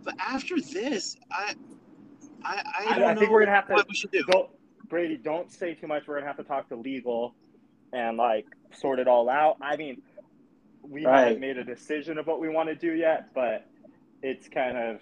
but 0.04 0.16
after 0.20 0.60
this, 0.60 1.18
I 1.32 1.56
I, 2.44 2.64
I, 2.66 3.02
I, 3.02 3.12
I 3.12 3.16
think 3.16 3.32
we're 3.32 3.46
gonna 3.46 3.56
have 3.56 3.68
to. 3.68 3.74
What 3.74 3.88
we 3.88 3.96
should 3.96 4.12
do. 4.12 4.24
Don't, 4.24 4.50
Brady, 4.90 5.18
don't 5.18 5.52
say 5.52 5.74
too 5.74 5.88
much. 5.88 6.08
We're 6.08 6.16
gonna 6.16 6.28
have 6.28 6.38
to 6.38 6.44
talk 6.44 6.70
to 6.70 6.76
legal 6.76 7.34
and 7.94 8.18
like 8.18 8.46
sort 8.74 9.00
it 9.00 9.08
all 9.08 9.30
out. 9.30 9.58
I 9.62 9.78
mean, 9.78 10.02
we 10.88 11.06
right. 11.06 11.20
haven't 11.20 11.40
made 11.40 11.58
a 11.58 11.64
decision 11.64 12.18
of 12.18 12.28
what 12.28 12.40
we 12.40 12.50
want 12.50 12.70
to 12.70 12.76
do 12.76 12.94
yet, 12.94 13.34
but 13.34 13.66
it's 14.22 14.48
kind 14.48 14.78
of 14.78 15.00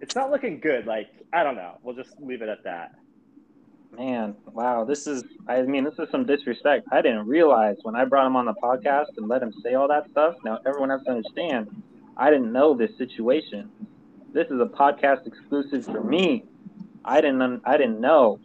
it's 0.00 0.14
not 0.14 0.30
looking 0.30 0.60
good. 0.60 0.86
Like 0.86 1.08
I 1.32 1.42
don't 1.42 1.56
know. 1.56 1.78
We'll 1.82 1.96
just 1.96 2.20
leave 2.20 2.42
it 2.42 2.48
at 2.48 2.64
that. 2.64 2.94
Man, 3.96 4.36
wow, 4.52 4.84
this 4.84 5.06
is 5.06 5.24
I 5.48 5.62
mean, 5.62 5.84
this 5.84 5.98
is 5.98 6.08
some 6.10 6.24
disrespect. 6.24 6.86
I 6.92 7.02
didn't 7.02 7.26
realize 7.26 7.76
when 7.82 7.96
I 7.96 8.04
brought 8.04 8.26
him 8.26 8.36
on 8.36 8.46
the 8.46 8.54
podcast 8.54 9.16
and 9.16 9.28
let 9.28 9.42
him 9.42 9.52
say 9.62 9.74
all 9.74 9.88
that 9.88 10.10
stuff. 10.10 10.36
Now 10.44 10.58
everyone 10.66 10.90
has 10.90 11.02
to 11.04 11.10
understand 11.10 11.82
I 12.16 12.30
didn't 12.30 12.52
know 12.52 12.74
this 12.74 12.96
situation. 12.98 13.70
This 14.32 14.48
is 14.48 14.60
a 14.60 14.66
podcast 14.66 15.26
exclusive 15.26 15.86
for 15.86 16.04
me. 16.04 16.44
I 17.04 17.20
didn't 17.20 17.62
I 17.64 17.76
didn't 17.76 18.00
know. 18.00 18.38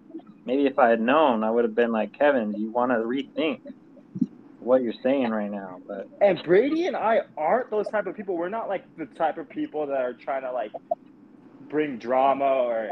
Maybe 0.46 0.68
if 0.68 0.78
I 0.78 0.90
had 0.90 1.02
known, 1.02 1.44
I 1.44 1.50
would 1.50 1.64
have 1.64 1.74
been 1.74 1.92
like, 1.92 2.14
Kevin, 2.14 2.52
do 2.52 2.62
you 2.62 2.70
want 2.70 2.92
to 2.92 2.98
rethink 2.98 3.62
what 4.66 4.82
you're 4.82 4.94
saying 5.04 5.30
right 5.30 5.52
now? 5.52 5.80
But 5.88 6.10
and 6.22 6.42
Brady 6.44 6.88
and 6.88 6.96
I 6.96 7.22
aren't 7.38 7.70
those 7.70 7.88
type 7.88 8.08
of 8.08 8.16
people. 8.16 8.36
We're 8.36 8.50
not 8.50 8.68
like 8.68 8.84
the 8.98 9.06
type 9.06 9.38
of 9.38 9.48
people 9.48 9.86
that 9.88 10.02
are 10.02 10.14
trying 10.14 10.42
to 10.42 10.52
like 10.52 10.72
bring 11.70 11.98
drama 11.98 12.46
or 12.46 12.92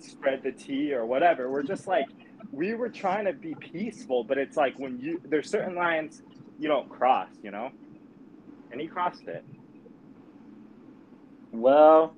spread 0.00 0.42
the 0.42 0.52
tea 0.52 0.92
or 0.92 1.06
whatever. 1.06 1.50
We're 1.50 1.62
just 1.62 1.86
like 1.86 2.06
we 2.52 2.74
were 2.74 2.88
trying 2.88 3.24
to 3.24 3.32
be 3.32 3.54
peaceful, 3.54 4.24
but 4.24 4.38
it's 4.38 4.56
like 4.56 4.78
when 4.78 4.98
you 5.00 5.20
there's 5.24 5.50
certain 5.50 5.74
lines 5.74 6.22
you 6.58 6.68
don't 6.68 6.88
cross, 6.88 7.28
you 7.42 7.50
know? 7.50 7.70
And 8.70 8.80
he 8.80 8.86
crossed 8.86 9.26
it. 9.26 9.44
Well, 11.52 12.14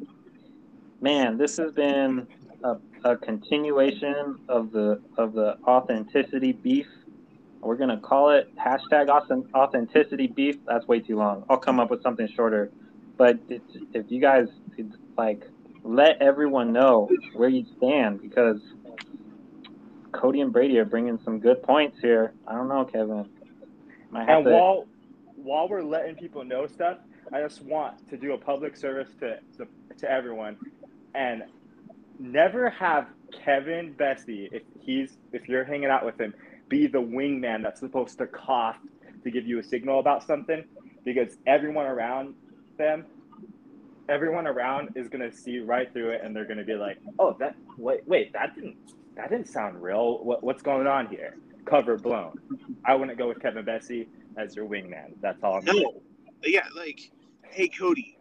man, 1.00 1.36
this 1.36 1.56
has 1.58 1.72
been 1.72 2.26
a, 2.64 2.76
a 3.04 3.16
continuation 3.16 4.38
of 4.48 4.72
the 4.72 5.00
of 5.16 5.32
the 5.32 5.58
authenticity 5.64 6.52
beef. 6.52 6.86
We're 7.60 7.76
gonna 7.76 8.00
call 8.00 8.30
it 8.30 8.54
hashtag 8.56 9.08
authenticity 9.54 10.26
beef. 10.28 10.56
That's 10.66 10.86
way 10.86 11.00
too 11.00 11.16
long. 11.16 11.44
I'll 11.48 11.58
come 11.58 11.80
up 11.80 11.90
with 11.90 12.02
something 12.02 12.28
shorter. 12.34 12.70
But 13.16 13.38
if 13.48 14.10
you 14.10 14.20
guys 14.20 14.46
like 15.16 15.44
let 15.82 16.20
everyone 16.22 16.72
know 16.72 17.08
where 17.34 17.48
you 17.48 17.64
stand 17.76 18.22
because 18.22 18.60
Cody 20.12 20.40
and 20.40 20.52
Brady 20.52 20.78
are 20.78 20.84
bringing 20.84 21.18
some 21.24 21.38
good 21.38 21.62
points 21.62 21.98
here. 22.00 22.32
I 22.46 22.54
don't 22.54 22.68
know, 22.68 22.84
Kevin. 22.84 23.28
and 24.12 24.44
to... 24.44 24.50
while 24.50 24.86
while 25.36 25.68
we're 25.68 25.82
letting 25.82 26.16
people 26.16 26.44
know 26.44 26.66
stuff, 26.66 26.98
I 27.32 27.40
just 27.40 27.62
want 27.62 28.08
to 28.10 28.16
do 28.16 28.32
a 28.32 28.38
public 28.38 28.76
service 28.76 29.10
to 29.20 29.38
to, 29.56 29.66
to 29.98 30.10
everyone, 30.10 30.56
and 31.14 31.44
never 32.18 32.70
have 32.70 33.08
Kevin 33.44 33.92
Bessie 33.92 34.48
if 34.52 34.62
he's 34.80 35.18
if 35.32 35.48
you're 35.48 35.64
hanging 35.64 35.90
out 35.90 36.04
with 36.04 36.20
him 36.20 36.34
be 36.68 36.86
the 36.86 37.00
wingman 37.00 37.62
that's 37.62 37.80
supposed 37.80 38.18
to 38.18 38.26
cough 38.26 38.76
to 39.24 39.30
give 39.30 39.46
you 39.46 39.58
a 39.58 39.62
signal 39.62 40.00
about 40.00 40.22
something 40.22 40.62
because 41.04 41.36
everyone 41.46 41.86
around 41.86 42.34
them 42.76 43.06
everyone 44.08 44.46
around 44.46 44.88
is 44.94 45.08
gonna 45.08 45.30
see 45.30 45.58
right 45.58 45.92
through 45.92 46.10
it, 46.10 46.20
and 46.24 46.34
they're 46.34 46.46
gonna 46.46 46.64
be 46.64 46.74
like, 46.74 46.98
"Oh, 47.18 47.36
that 47.38 47.54
wait, 47.76 48.00
wait, 48.06 48.32
that 48.32 48.54
didn't 48.54 48.76
that 49.16 49.30
didn't 49.30 49.48
sound 49.48 49.82
real. 49.82 50.24
What, 50.24 50.42
what's 50.42 50.62
going 50.62 50.86
on 50.86 51.08
here? 51.08 51.36
Cover 51.64 51.96
blown." 51.96 52.32
I 52.84 52.94
wouldn't 52.94 53.18
go 53.18 53.28
with 53.28 53.40
Kevin 53.40 53.64
Bessie 53.64 54.08
as 54.36 54.56
your 54.56 54.66
wingman. 54.66 55.20
That's 55.20 55.42
all. 55.42 55.58
I'm 55.58 55.64
no, 55.64 55.72
saying. 55.72 56.00
yeah, 56.44 56.66
like, 56.74 57.10
hey 57.50 57.68
Cody, 57.68 58.18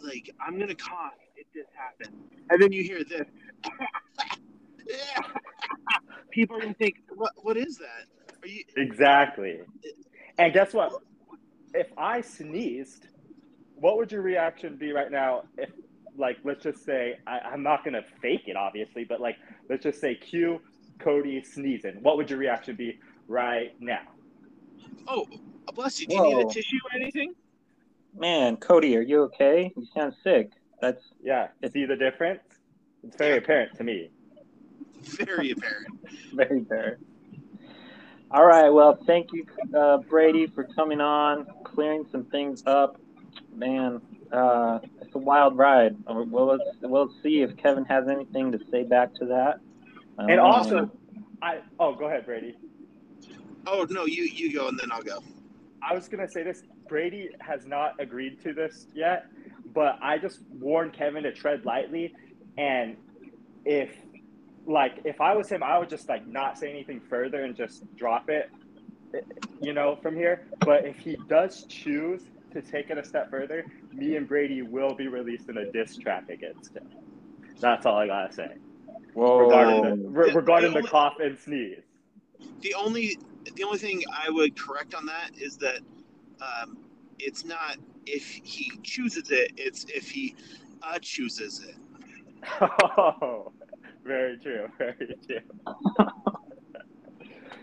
like 0.00 0.30
I'm 0.40 0.58
gonna 0.58 0.74
cough 0.74 1.14
if 1.36 1.46
this 1.52 1.66
happens, 1.74 2.16
and 2.50 2.62
then 2.62 2.72
you 2.72 2.82
hear 2.82 3.04
this. 3.04 3.26
People 6.30 6.56
are 6.56 6.60
gonna 6.60 6.74
think, 6.74 7.02
"What? 7.14 7.32
What 7.42 7.56
is 7.56 7.78
that?" 7.78 8.06
Are 8.42 8.48
you 8.48 8.64
exactly? 8.76 9.60
And 10.38 10.52
guess 10.52 10.72
what? 10.72 10.92
If 11.74 11.88
I 11.96 12.20
sneezed 12.20 13.08
what 13.80 13.96
would 13.96 14.12
your 14.12 14.22
reaction 14.22 14.76
be 14.76 14.92
right 14.92 15.10
now 15.10 15.42
if 15.56 15.70
like 16.16 16.38
let's 16.44 16.62
just 16.62 16.84
say 16.84 17.18
I, 17.26 17.52
am 17.52 17.62
not 17.62 17.84
gonna 17.84 18.02
fake 18.20 18.44
it 18.46 18.56
obviously, 18.56 19.04
but 19.04 19.20
like 19.20 19.36
let's 19.68 19.82
just 19.84 20.00
say 20.00 20.14
cue 20.16 20.60
Cody 20.98 21.42
sneezing. 21.44 22.02
What 22.02 22.16
would 22.16 22.28
your 22.28 22.40
reaction 22.40 22.74
be 22.74 22.98
right 23.28 23.72
now? 23.78 24.02
Oh, 25.06 25.26
oh 25.30 25.72
bless 25.72 26.00
you. 26.00 26.08
Do 26.08 26.16
you 26.16 26.22
need 26.22 26.46
a 26.46 26.48
tissue 26.48 26.78
or 26.84 27.00
anything? 27.00 27.34
Man, 28.16 28.56
Cody, 28.56 28.96
are 28.96 29.02
you 29.02 29.22
okay? 29.24 29.72
You 29.76 29.86
sound 29.94 30.14
sick. 30.24 30.50
That's 30.80 31.02
yeah. 31.22 31.48
See 31.72 31.84
the 31.84 31.94
difference? 31.94 32.40
It's 33.04 33.16
very 33.16 33.38
apparent 33.38 33.76
to 33.76 33.84
me. 33.84 34.10
Very 35.24 35.50
apparent. 35.52 35.88
very 36.32 36.60
apparent. 36.60 37.06
All 38.30 38.44
right. 38.44 38.68
Well, 38.68 38.98
thank 39.06 39.32
you, 39.32 39.46
uh, 39.74 39.98
Brady, 39.98 40.46
for 40.46 40.64
coming 40.64 41.00
on, 41.00 41.46
clearing 41.64 42.06
some 42.12 42.24
things 42.24 42.62
up 42.66 42.98
man, 43.58 44.00
uh, 44.32 44.78
it's 45.00 45.14
a 45.14 45.18
wild 45.18 45.56
ride. 45.56 45.96
Uh, 46.06 46.24
well, 46.28 46.46
let's 46.46 46.70
we'll 46.82 47.12
see 47.22 47.42
if 47.42 47.56
Kevin 47.56 47.84
has 47.86 48.08
anything 48.08 48.52
to 48.52 48.60
say 48.70 48.84
back 48.84 49.14
to 49.14 49.26
that. 49.26 49.60
And 50.18 50.40
also, 50.40 50.90
I 51.42 51.60
oh, 51.78 51.94
go 51.94 52.06
ahead, 52.06 52.26
Brady. 52.26 52.56
Oh 53.66 53.86
no, 53.90 54.06
you 54.06 54.24
you 54.24 54.52
go 54.52 54.68
and 54.68 54.78
then 54.78 54.90
I'll 54.92 55.02
go. 55.02 55.22
I 55.82 55.94
was 55.94 56.08
gonna 56.08 56.28
say 56.28 56.42
this. 56.42 56.62
Brady 56.88 57.30
has 57.40 57.66
not 57.66 57.94
agreed 58.00 58.42
to 58.42 58.52
this 58.52 58.86
yet, 58.94 59.26
but 59.74 59.98
I 60.02 60.18
just 60.18 60.40
warned 60.58 60.92
Kevin 60.92 61.22
to 61.24 61.32
tread 61.32 61.64
lightly, 61.64 62.14
and 62.56 62.96
if 63.64 63.90
like 64.68 65.00
if 65.04 65.20
I 65.20 65.34
was 65.34 65.48
him, 65.48 65.62
I 65.62 65.78
would 65.78 65.88
just 65.88 66.08
like 66.08 66.26
not 66.26 66.58
say 66.58 66.70
anything 66.70 67.00
further 67.00 67.44
and 67.44 67.56
just 67.56 67.84
drop 67.96 68.28
it, 68.28 68.50
you 69.60 69.72
know, 69.72 69.96
from 70.02 70.14
here. 70.14 70.46
But 70.60 70.84
if 70.84 70.98
he 70.98 71.16
does 71.26 71.64
choose 71.64 72.22
to 72.52 72.60
take 72.60 72.90
it 72.90 72.98
a 72.98 73.04
step 73.04 73.30
further, 73.30 73.64
me 73.92 74.16
and 74.16 74.28
Brady 74.28 74.62
will 74.62 74.94
be 74.94 75.08
released 75.08 75.48
in 75.48 75.56
a 75.56 75.72
diss 75.72 75.96
track 75.96 76.28
against 76.28 76.76
him. 76.76 76.86
That's 77.60 77.86
all 77.86 77.96
I 77.96 78.06
gotta 78.06 78.32
say. 78.32 78.56
Whoa. 79.14 79.38
Regarding 79.38 79.82
the, 79.82 80.08
re- 80.08 80.32
regarding 80.32 80.74
the, 80.74 80.82
the 80.82 80.88
cough 80.88 81.16
and 81.18 81.38
sneeze. 81.38 81.82
The 82.60 82.74
only 82.74 83.18
the 83.56 83.64
only 83.64 83.78
thing 83.78 84.02
I 84.12 84.28
would 84.30 84.56
correct 84.56 84.94
on 84.94 85.06
that 85.06 85.30
is 85.40 85.56
that 85.58 85.80
um, 86.40 86.76
it's 87.18 87.44
not 87.44 87.78
if 88.06 88.24
he 88.44 88.70
chooses 88.82 89.30
it; 89.30 89.52
it's 89.56 89.86
if 89.86 90.10
he 90.10 90.36
uh, 90.82 90.98
chooses 91.00 91.64
it. 91.66 91.74
Oh, 92.60 93.52
very 94.08 94.38
true. 94.38 94.68
Very 94.78 95.16
true. 95.26 95.40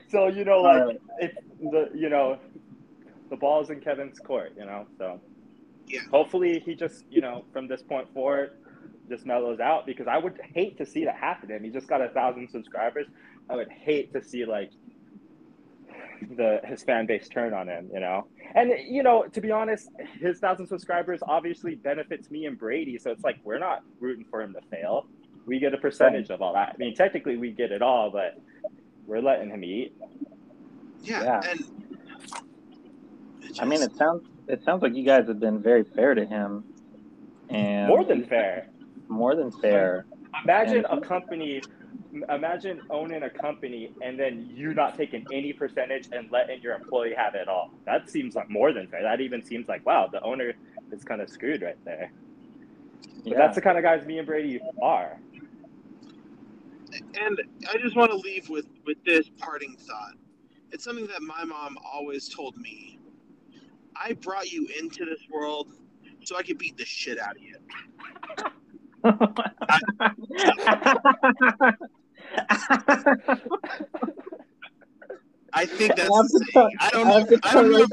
so 0.09 0.27
you 0.27 0.45
know, 0.45 0.61
like 0.61 0.81
um, 0.81 0.91
if 1.19 1.33
the 1.59 1.89
you 1.93 2.09
know 2.09 2.37
the 3.29 3.35
ball's 3.35 3.69
in 3.69 3.81
Kevin's 3.81 4.19
court, 4.19 4.53
you 4.57 4.65
know. 4.65 4.85
So 4.97 5.19
yeah. 5.87 6.01
hopefully 6.11 6.61
he 6.65 6.75
just, 6.75 7.05
you 7.09 7.21
know, 7.21 7.45
from 7.51 7.67
this 7.67 7.81
point 7.81 8.13
forward, 8.13 8.51
just 9.09 9.25
mellows 9.25 9.59
out 9.59 9.85
because 9.85 10.07
I 10.07 10.17
would 10.17 10.39
hate 10.53 10.77
to 10.77 10.85
see 10.85 11.05
that 11.05 11.15
happen 11.15 11.49
him. 11.49 11.63
He 11.63 11.69
just 11.69 11.87
got 11.87 12.01
a 12.01 12.09
thousand 12.09 12.49
subscribers. 12.49 13.07
I 13.49 13.55
would 13.55 13.69
hate 13.69 14.13
to 14.13 14.23
see 14.23 14.45
like 14.45 14.71
the 16.37 16.61
his 16.63 16.83
fan 16.83 17.05
base 17.05 17.27
turn 17.27 17.53
on 17.53 17.67
him, 17.67 17.89
you 17.93 17.99
know. 17.99 18.27
And 18.55 18.71
you 18.87 19.03
know, 19.03 19.25
to 19.31 19.41
be 19.41 19.51
honest, 19.51 19.89
his 20.19 20.39
thousand 20.39 20.67
subscribers 20.67 21.19
obviously 21.27 21.75
benefits 21.75 22.31
me 22.31 22.45
and 22.45 22.57
Brady. 22.57 22.97
So 22.97 23.11
it's 23.11 23.23
like 23.23 23.37
we're 23.43 23.59
not 23.59 23.83
rooting 23.99 24.25
for 24.29 24.41
him 24.41 24.53
to 24.53 24.61
fail. 24.69 25.07
We 25.45 25.59
get 25.59 25.73
a 25.73 25.77
percentage 25.77 26.29
of 26.29 26.41
all 26.41 26.53
that. 26.53 26.73
I 26.73 26.77
mean, 26.77 26.95
technically 26.95 27.37
we 27.37 27.51
get 27.51 27.71
it 27.71 27.81
all, 27.81 28.09
but 28.09 28.39
we're 29.05 29.21
letting 29.21 29.49
him 29.49 29.63
eat. 29.63 29.95
Yeah, 31.03 31.23
yeah. 31.23 31.41
and 31.51 31.59
just... 33.41 33.61
I 33.61 33.65
mean, 33.65 33.81
it 33.81 33.95
sounds 33.95 34.27
it 34.47 34.63
sounds 34.63 34.81
like 34.81 34.95
you 34.95 35.03
guys 35.03 35.27
have 35.27 35.39
been 35.39 35.61
very 35.61 35.83
fair 35.83 36.15
to 36.15 36.25
him, 36.25 36.63
and 37.49 37.87
more 37.87 38.03
than 38.03 38.25
fair. 38.25 38.69
More 39.07 39.35
than 39.35 39.51
fair. 39.51 40.05
Imagine 40.43 40.85
and... 40.89 40.97
a 40.97 41.01
company. 41.01 41.61
Imagine 42.29 42.81
owning 42.89 43.23
a 43.23 43.29
company 43.29 43.91
and 44.01 44.17
then 44.17 44.49
you're 44.55 44.73
not 44.73 44.95
taking 44.95 45.27
any 45.33 45.51
percentage 45.51 46.07
and 46.13 46.31
letting 46.31 46.61
your 46.61 46.73
employee 46.73 47.13
have 47.13 47.35
it 47.35 47.49
all. 47.49 47.71
That 47.85 48.09
seems 48.09 48.35
like 48.35 48.49
more 48.49 48.71
than 48.71 48.87
fair. 48.87 49.03
That 49.03 49.19
even 49.19 49.43
seems 49.43 49.67
like 49.67 49.85
wow, 49.85 50.07
the 50.09 50.21
owner 50.21 50.53
is 50.93 51.03
kind 51.03 51.21
of 51.21 51.29
screwed 51.29 51.61
right 51.61 51.77
there. 51.83 52.11
But 53.23 53.33
yeah. 53.33 53.37
that's 53.37 53.55
the 53.55 53.61
kind 53.61 53.77
of 53.77 53.83
guys 53.83 54.05
me 54.05 54.17
and 54.17 54.25
Brady 54.25 54.61
are. 54.81 55.17
And 57.19 57.41
I 57.71 57.77
just 57.77 57.95
want 57.95 58.11
to 58.11 58.17
leave 58.17 58.49
with 58.49 58.67
with 58.85 58.97
this 59.05 59.29
parting 59.37 59.75
thought. 59.77 60.13
It's 60.71 60.83
something 60.83 61.07
that 61.07 61.21
my 61.21 61.43
mom 61.43 61.77
always 61.93 62.27
told 62.29 62.57
me. 62.57 62.99
I 63.95 64.13
brought 64.13 64.51
you 64.51 64.67
into 64.79 65.05
this 65.05 65.21
world 65.31 65.71
so 66.23 66.35
I 66.35 66.43
could 66.43 66.57
beat 66.57 66.77
the 66.77 66.85
shit 66.85 67.19
out 67.19 67.37
of 67.37 67.41
you. 67.41 67.57
I 75.53 75.65
think 75.65 75.95
that's 75.95 76.09
the 76.09 76.45
saying. 76.53 76.75
I 76.79 76.89
don't 76.89 77.07
know. 77.07 77.37
I 77.43 77.53
don't 77.53 77.71
know. 77.71 77.85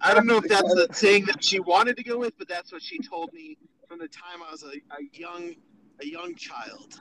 I 0.00 0.14
don't 0.14 0.26
know 0.26 0.36
if 0.38 0.48
that's 0.48 0.74
the 0.74 0.88
saying 0.92 1.26
that 1.26 1.42
she 1.42 1.60
wanted 1.60 1.96
to 1.96 2.04
go 2.04 2.18
with, 2.18 2.38
but 2.38 2.48
that's 2.48 2.72
what 2.72 2.82
she 2.82 2.98
told 2.98 3.32
me 3.32 3.58
from 3.88 3.98
the 3.98 4.08
time 4.08 4.42
I 4.46 4.52
was 4.52 4.62
a, 4.62 4.68
a 4.68 5.02
young 5.12 5.54
a 6.00 6.06
young 6.06 6.34
child. 6.34 7.00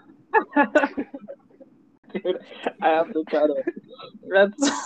Dude, 2.13 2.38
I 2.82 2.88
have 2.89 3.12
to 3.13 3.24
try 3.30 3.48
to. 3.48 3.63
That's. 4.30 4.72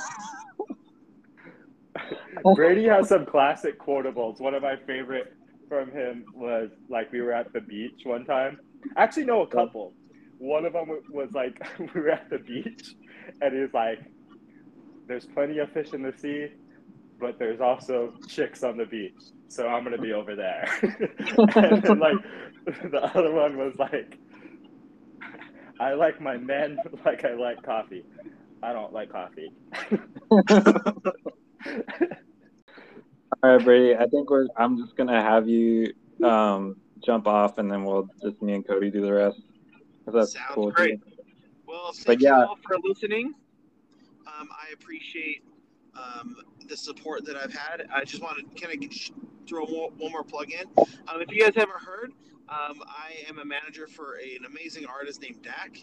Brady 2.55 2.85
has 2.85 3.09
some 3.09 3.25
classic 3.25 3.79
quotables. 3.79 4.39
One 4.39 4.53
of 4.53 4.63
my 4.63 4.75
favorite 4.87 5.33
from 5.67 5.91
him 5.91 6.25
was 6.33 6.69
like 6.89 7.11
we 7.11 7.21
were 7.21 7.33
at 7.33 7.51
the 7.53 7.61
beach 7.61 8.01
one 8.05 8.25
time. 8.25 8.57
Actually, 8.97 9.25
no, 9.25 9.41
a 9.41 9.47
couple. 9.47 9.93
One 10.37 10.65
of 10.65 10.73
them 10.73 10.87
was 11.11 11.29
like 11.33 11.59
we 11.79 12.01
were 12.01 12.09
at 12.09 12.29
the 12.29 12.39
beach, 12.39 12.95
and 13.41 13.53
he's 13.59 13.73
like, 13.73 13.99
"There's 15.07 15.25
plenty 15.25 15.59
of 15.59 15.71
fish 15.71 15.93
in 15.93 16.01
the 16.01 16.13
sea, 16.17 16.47
but 17.19 17.37
there's 17.39 17.61
also 17.61 18.13
chicks 18.27 18.63
on 18.63 18.77
the 18.77 18.85
beach, 18.85 19.13
so 19.49 19.67
I'm 19.67 19.83
gonna 19.83 19.97
be 19.97 20.13
over 20.13 20.35
there." 20.35 20.67
and 21.55 21.81
then, 21.83 21.99
like 21.99 22.17
the 22.91 23.01
other 23.15 23.31
one 23.31 23.57
was 23.57 23.73
like, 23.77 24.17
"I 25.79 25.93
like 25.93 26.21
my 26.21 26.37
men 26.37 26.79
like 27.05 27.25
I 27.25 27.33
like 27.33 27.63
coffee. 27.63 28.03
I 28.61 28.73
don't 28.73 28.93
like 28.93 29.11
coffee." 29.11 29.51
All 33.41 33.55
right, 33.55 33.63
Brady. 33.63 33.95
I 33.95 34.07
think 34.07 34.29
we're. 34.29 34.47
I'm 34.57 34.77
just 34.77 34.95
gonna 34.95 35.21
have 35.21 35.47
you 35.47 35.93
um, 36.23 36.75
jump 37.03 37.27
off, 37.27 37.57
and 37.57 37.71
then 37.71 37.83
we'll 37.83 38.07
just 38.21 38.41
me 38.41 38.53
and 38.53 38.67
Cody 38.67 38.91
do 38.91 39.01
the 39.01 39.13
rest. 39.13 39.41
That's 40.05 40.33
Sounds 40.33 40.45
cool 40.51 40.71
great. 40.71 40.99
Well, 41.67 41.91
thank 41.93 42.05
but, 42.05 42.21
yeah. 42.21 42.39
you 42.39 42.45
all 42.47 42.57
for 42.67 42.77
listening. 42.83 43.33
Um, 44.27 44.49
I 44.51 44.73
appreciate 44.73 45.43
um, 45.95 46.35
the 46.67 46.75
support 46.75 47.25
that 47.25 47.35
I've 47.35 47.53
had. 47.53 47.87
I 47.93 48.03
just 48.03 48.23
wanted 48.23 48.49
to 48.55 48.61
kind 48.61 48.83
of 48.83 48.89
throw 49.47 49.65
one 49.65 50.11
more 50.11 50.23
plug 50.23 50.51
in. 50.51 50.65
Um, 51.07 51.21
if 51.21 51.31
you 51.31 51.41
guys 51.41 51.53
haven't 51.55 51.79
heard, 51.79 52.11
um, 52.49 52.81
I 52.87 53.29
am 53.29 53.39
a 53.39 53.45
manager 53.45 53.87
for 53.87 54.17
a, 54.17 54.35
an 54.35 54.45
amazing 54.45 54.85
artist 54.85 55.21
named 55.21 55.41
Dak. 55.43 55.79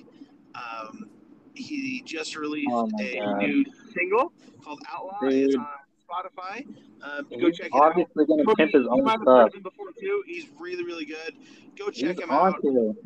Um, 0.54 1.08
he 1.54 2.02
just 2.04 2.36
released 2.36 2.68
oh 2.72 2.90
a 3.00 3.18
God. 3.18 3.38
new 3.38 3.64
single 3.94 4.32
called 4.62 4.80
Outlaw. 4.90 5.20
Dude. 5.20 5.48
It's 5.48 5.56
on 5.56 5.66
Spotify. 6.08 6.66
Um, 7.02 7.26
go 7.40 7.50
check 7.50 7.66
it 7.66 7.74
out. 7.74 7.82
obviously 7.82 8.26
going 8.26 8.44
to 8.44 8.54
pimp 8.54 8.72
his 8.72 8.86
own 8.88 9.06
stuff. 9.22 9.54
Him 9.54 9.62
before 9.62 9.88
too. 9.98 10.22
He's 10.26 10.46
really, 10.58 10.84
really 10.84 11.04
good. 11.04 11.34
Go 11.78 11.90
check 11.90 12.16
He's 12.16 12.24
him 12.24 12.30
out. 12.30 12.60
To. 12.62 12.96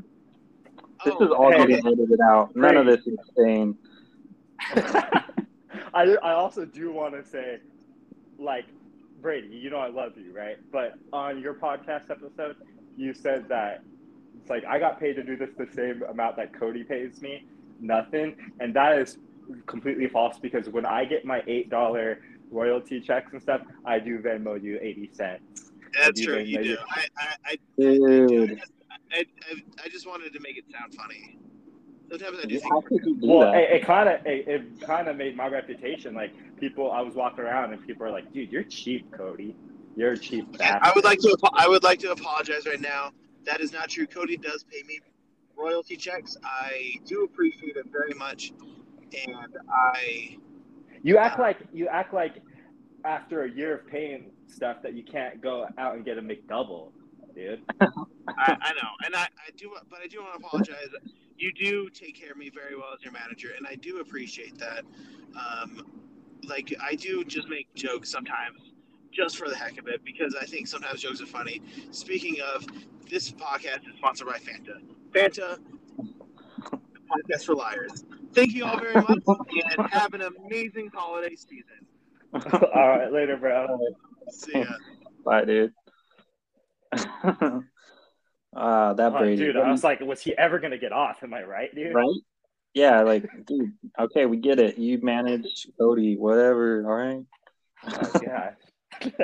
This 1.05 1.14
oh, 1.19 1.25
is 1.25 1.31
all 1.31 1.50
hey, 1.50 1.67
getting 1.67 1.87
edited 1.87 2.21
out. 2.21 2.55
None 2.55 2.76
of 2.76 2.87
this 2.87 3.07
is 3.07 3.19
staying. 3.33 3.76
I, 5.95 6.17
I 6.23 6.33
also 6.33 6.64
do 6.64 6.93
want 6.93 7.14
to 7.14 7.25
say, 7.25 7.59
like, 8.38 8.67
Brady, 9.23 9.49
you 9.49 9.71
know 9.71 9.79
I 9.79 9.88
love 9.88 10.12
you, 10.17 10.35
right? 10.35 10.59
But 10.71 10.95
on 11.12 11.40
your 11.40 11.55
podcast 11.55 12.11
episode, 12.11 12.57
you 13.00 13.14
said 13.14 13.49
that 13.49 13.83
it's 14.40 14.50
like 14.50 14.64
I 14.64 14.78
got 14.78 15.00
paid 15.00 15.14
to 15.14 15.23
do 15.23 15.37
this 15.37 15.50
the 15.57 15.66
same 15.75 16.02
amount 16.09 16.37
that 16.37 16.52
Cody 16.52 16.85
pays 16.85 17.23
me, 17.23 17.47
nothing, 17.80 18.37
and 18.61 18.75
that 18.75 18.99
is 18.99 19.19
completely 19.66 20.07
false 20.07 20.38
because 20.38 20.69
when 20.69 20.85
I 20.85 21.04
get 21.04 21.25
my 21.25 21.42
eight 21.47 21.71
dollar 21.71 22.21
royalty 22.50 23.00
checks 23.00 23.33
and 23.33 23.40
stuff, 23.40 23.62
I 23.85 23.99
do 23.99 24.19
Venmo 24.19 24.62
you 24.62 24.78
eighty 24.83 25.11
cents. 25.12 25.73
That's 25.99 26.21
true. 26.21 26.38
You 26.38 26.62
do. 26.62 26.77
I, 26.88 27.07
I, 27.16 27.35
I, 27.44 27.57
Dude. 27.77 28.62
I, 29.12 29.18
I, 29.18 29.24
I, 29.85 29.88
just 29.88 30.07
wanted 30.07 30.33
to 30.33 30.40
make 30.40 30.57
it 30.57 30.64
sound 30.70 30.94
funny. 30.94 31.37
Sometimes 32.09 32.38
I 32.38 32.46
do 32.46 32.61
think. 32.61 32.72
Well, 33.22 33.53
it, 33.55 33.70
it 33.72 33.85
kind 33.85 34.09
of 34.09 34.24
it, 34.24 34.46
it 34.46 34.81
kind 34.81 35.09
of 35.09 35.16
made 35.16 35.37
my 35.37 35.48
reputation 35.48 36.14
like 36.14 36.33
people. 36.59 36.92
I 36.92 37.01
was 37.01 37.14
walking 37.14 37.44
around 37.44 37.72
and 37.72 37.85
people 37.85 38.07
are 38.07 38.11
like, 38.11 38.33
"Dude, 38.33 38.53
you're 38.53 38.62
cheap, 38.62 39.11
Cody. 39.11 39.57
You're 39.96 40.16
cheap." 40.16 40.46
I 40.61 40.92
would 40.94 41.05
like 41.05 41.20
to. 41.20 41.37
I 41.55 41.68
would 41.68 41.83
like 41.83 41.98
to 42.00 42.12
apologize 42.12 42.66
right 42.66 42.81
now. 42.81 43.11
That 43.44 43.61
is 43.61 43.72
not 43.72 43.88
true. 43.88 44.07
Cody 44.07 44.37
does 44.37 44.64
pay 44.64 44.83
me 44.87 45.00
royalty 45.57 45.96
checks. 45.96 46.37
I 46.44 46.94
do 47.07 47.24
appreciate 47.24 47.76
it 47.76 47.87
very 47.90 48.14
much, 48.14 48.53
and 49.12 49.57
I 49.70 50.38
you 51.03 51.18
act 51.18 51.38
like 51.38 51.59
you 51.72 51.88
act 51.88 52.12
like 52.12 52.42
after 53.05 53.44
a 53.44 53.50
year 53.50 53.76
of 53.76 53.87
paying 53.87 54.31
stuff 54.46 54.79
that 54.83 54.94
you 54.94 55.03
can't 55.03 55.40
go 55.40 55.66
out 55.79 55.94
and 55.94 56.05
get 56.05 56.18
a 56.18 56.22
McDouble, 56.22 56.92
dude. 57.35 57.62
I, 57.81 57.87
I, 58.61 58.72
know, 58.74 58.88
and 59.07 59.14
I, 59.14 59.22
I 59.22 59.50
do, 59.57 59.72
but 59.88 60.00
I 60.03 60.07
do 60.07 60.20
want 60.20 60.38
to 60.38 60.46
apologize. 60.46 60.88
You 61.38 61.53
do 61.53 61.88
take 61.88 62.20
care 62.20 62.33
of 62.33 62.37
me 62.37 62.50
very 62.50 62.76
well 62.76 62.88
as 62.94 63.03
your 63.03 63.12
manager, 63.12 63.53
and 63.57 63.66
I 63.66 63.76
do 63.76 64.00
appreciate 64.00 64.59
that. 64.59 64.85
Um, 65.35 65.87
like 66.46 66.74
I 66.83 66.94
do 66.94 67.24
just 67.24 67.48
make 67.48 67.72
jokes 67.74 68.11
sometimes, 68.11 68.69
just 69.12 69.37
for 69.37 69.49
the 69.49 69.57
heck 69.57 69.79
of 69.79 69.88
it, 69.88 70.05
because 70.05 70.35
I 70.40 70.44
think 70.44 70.66
sometimes 70.66 71.01
jokes 71.01 71.20
are 71.20 71.27
funny. 71.27 71.62
Speaking 71.90 72.37
of, 72.55 72.66
this 73.09 73.31
podcast 73.31 73.88
is 73.88 73.96
sponsored 73.96 74.29
by 74.29 74.38
Fanta. 74.38 74.81
Fanta, 75.12 75.59
podcast 77.11 77.44
for 77.44 77.55
liars. 77.55 78.05
Thank 78.33 78.55
you 78.55 78.64
all 78.64 78.79
very 78.79 78.94
much, 78.94 79.18
and 79.27 79.88
have 79.90 80.14
an 80.14 80.23
amazing 80.23 80.90
holiday 80.94 81.35
season. 81.35 81.87
all 82.35 82.88
right, 82.88 83.12
later, 83.12 83.37
bro. 83.37 83.66
See 84.31 84.59
ya. 84.59 84.66
Bye, 85.25 85.44
dude. 85.44 85.73
Ah, 86.92 87.33
uh, 88.57 88.92
that 88.94 89.12
oh, 89.12 89.18
Brady. 89.18 89.37
Dude, 89.37 89.57
I 89.57 89.70
was 89.70 89.85
like, 89.85 90.01
was 90.01 90.23
he 90.23 90.37
ever 90.38 90.59
gonna 90.59 90.79
get 90.79 90.92
off? 90.92 91.23
Am 91.23 91.35
I 91.35 91.42
right, 91.42 91.75
dude? 91.75 91.94
Right? 91.94 92.07
Yeah, 92.73 93.03
like, 93.03 93.29
dude. 93.46 93.73
Okay, 93.99 94.27
we 94.27 94.37
get 94.37 94.61
it. 94.61 94.79
You 94.79 95.01
manage 95.03 95.66
Cody, 95.79 96.16
whatever. 96.16 96.85
All 96.87 96.94
right. 96.94 97.25
Oh 97.85 98.20
gosh. 98.25 98.55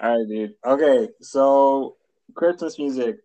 all 0.00 0.18
right, 0.18 0.28
dude. 0.28 0.54
Okay, 0.64 1.08
so 1.20 1.96
Christmas 2.34 2.78
music. 2.78 3.16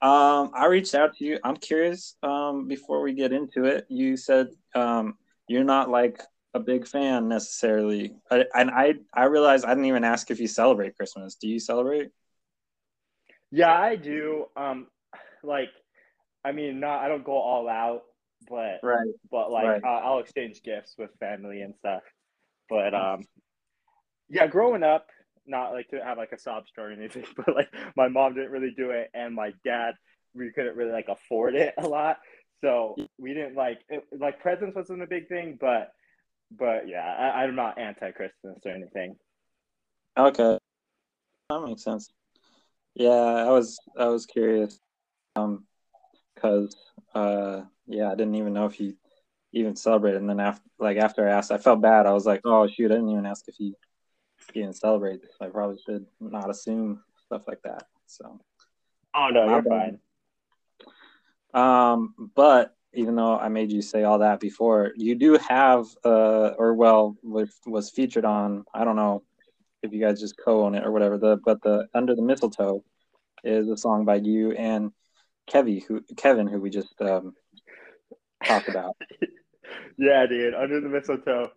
Um, 0.00 0.52
I 0.54 0.66
reached 0.66 0.94
out 0.94 1.16
to 1.16 1.24
you. 1.24 1.38
I'm 1.42 1.56
curious. 1.56 2.16
Um, 2.22 2.68
before 2.68 3.02
we 3.02 3.14
get 3.14 3.32
into 3.32 3.64
it, 3.64 3.86
you 3.88 4.16
said 4.16 4.48
um, 4.74 5.16
you're 5.48 5.64
not 5.64 5.90
like 5.90 6.20
a 6.54 6.60
big 6.60 6.86
fan 6.86 7.28
necessarily, 7.28 8.14
I, 8.30 8.44
and 8.54 8.70
I 8.70 8.94
I 9.12 9.24
realized 9.24 9.64
I 9.64 9.70
didn't 9.70 9.86
even 9.86 10.04
ask 10.04 10.30
if 10.30 10.40
you 10.40 10.46
celebrate 10.46 10.96
Christmas. 10.96 11.34
Do 11.34 11.48
you 11.48 11.58
celebrate? 11.58 12.10
Yeah, 13.50 13.72
I 13.72 13.96
do. 13.96 14.46
Um, 14.56 14.86
like, 15.42 15.70
I 16.44 16.52
mean, 16.52 16.80
not 16.80 17.00
I 17.00 17.08
don't 17.08 17.24
go 17.24 17.32
all 17.32 17.68
out, 17.68 18.02
but 18.48 18.80
right, 18.82 19.08
but 19.30 19.50
like 19.50 19.64
right. 19.64 19.84
Uh, 19.84 20.00
I'll 20.06 20.18
exchange 20.20 20.62
gifts 20.62 20.94
with 20.98 21.10
family 21.18 21.62
and 21.62 21.74
stuff. 21.76 22.02
But 22.68 22.94
um, 22.94 23.22
yeah, 24.30 24.46
growing 24.46 24.82
up, 24.82 25.06
not 25.46 25.72
like 25.72 25.88
to 25.88 26.04
have 26.04 26.18
like 26.18 26.32
a 26.32 26.38
sob 26.38 26.68
story 26.68 26.94
or 26.94 26.96
anything, 26.96 27.24
but 27.36 27.54
like 27.54 27.68
my 27.96 28.08
mom 28.08 28.34
didn't 28.34 28.50
really 28.50 28.74
do 28.76 28.90
it, 28.90 29.10
and 29.14 29.34
my 29.34 29.52
dad 29.64 29.94
we 30.34 30.50
couldn't 30.52 30.76
really 30.76 30.92
like 30.92 31.08
afford 31.08 31.54
it 31.54 31.74
a 31.78 31.86
lot, 31.86 32.18
so 32.62 32.96
we 33.18 33.34
didn't 33.34 33.56
like 33.56 33.80
it, 33.88 34.04
like 34.18 34.40
presents 34.40 34.76
wasn't 34.76 35.02
a 35.02 35.06
big 35.06 35.28
thing, 35.28 35.58
but 35.60 35.92
but 36.50 36.88
yeah, 36.88 37.04
I, 37.04 37.42
I'm 37.42 37.54
not 37.54 37.78
anti 37.78 38.10
Christmas 38.12 38.58
or 38.64 38.72
anything. 38.72 39.16
Okay, 40.16 40.58
that 41.50 41.62
makes 41.62 41.84
sense. 41.84 42.10
Yeah, 42.94 43.10
I 43.10 43.50
was 43.50 43.78
I 43.96 44.06
was 44.06 44.26
curious, 44.26 44.78
um, 45.36 45.64
cause 46.36 46.76
uh 47.14 47.62
yeah, 47.86 48.10
I 48.10 48.14
didn't 48.14 48.34
even 48.34 48.52
know 48.52 48.66
if 48.66 48.74
he 48.74 48.96
even 49.52 49.76
celebrated, 49.76 50.20
and 50.20 50.28
then 50.28 50.40
after 50.40 50.68
like 50.78 50.98
after 50.98 51.26
I 51.26 51.32
asked, 51.32 51.52
I 51.52 51.58
felt 51.58 51.80
bad. 51.80 52.06
I 52.06 52.12
was 52.12 52.26
like, 52.26 52.40
oh 52.44 52.66
shoot, 52.66 52.90
I 52.90 52.94
didn't 52.94 53.10
even 53.10 53.26
ask 53.26 53.44
if 53.48 53.54
he 53.56 53.74
even 54.54 54.72
celebrate. 54.72 55.20
I 55.40 55.46
probably 55.46 55.78
should 55.84 56.06
not 56.20 56.50
assume 56.50 57.02
stuff 57.26 57.42
like 57.46 57.62
that. 57.62 57.84
So. 58.06 58.40
Oh 59.14 59.28
no, 59.28 59.48
you're 59.48 59.62
fine. 59.62 59.98
Um, 61.54 62.14
but 62.34 62.74
even 62.94 63.16
though 63.16 63.38
I 63.38 63.48
made 63.48 63.70
you 63.70 63.82
say 63.82 64.04
all 64.04 64.18
that 64.20 64.40
before, 64.40 64.92
you 64.96 65.14
do 65.14 65.34
have, 65.34 65.86
uh, 66.04 66.50
or 66.58 66.74
well, 66.74 67.16
was 67.22 67.90
featured 67.90 68.24
on. 68.24 68.64
I 68.74 68.84
don't 68.84 68.96
know 68.96 69.22
if 69.82 69.92
you 69.92 70.00
guys 70.00 70.20
just 70.20 70.38
co-own 70.42 70.74
it 70.74 70.84
or 70.84 70.90
whatever. 70.90 71.18
The 71.18 71.38
but 71.44 71.62
the 71.62 71.86
Under 71.94 72.14
the 72.14 72.22
Mistletoe 72.22 72.84
is 73.44 73.68
a 73.68 73.76
song 73.76 74.04
by 74.04 74.16
you 74.16 74.52
and 74.52 74.92
Kevin, 75.46 75.80
who 75.86 76.02
Kevin, 76.16 76.46
who 76.46 76.60
we 76.60 76.70
just 76.70 77.00
um, 77.00 77.34
talked 78.44 78.68
about. 78.68 78.96
yeah, 79.98 80.26
dude, 80.26 80.54
Under 80.54 80.80
the 80.80 80.88
Mistletoe. 80.88 81.50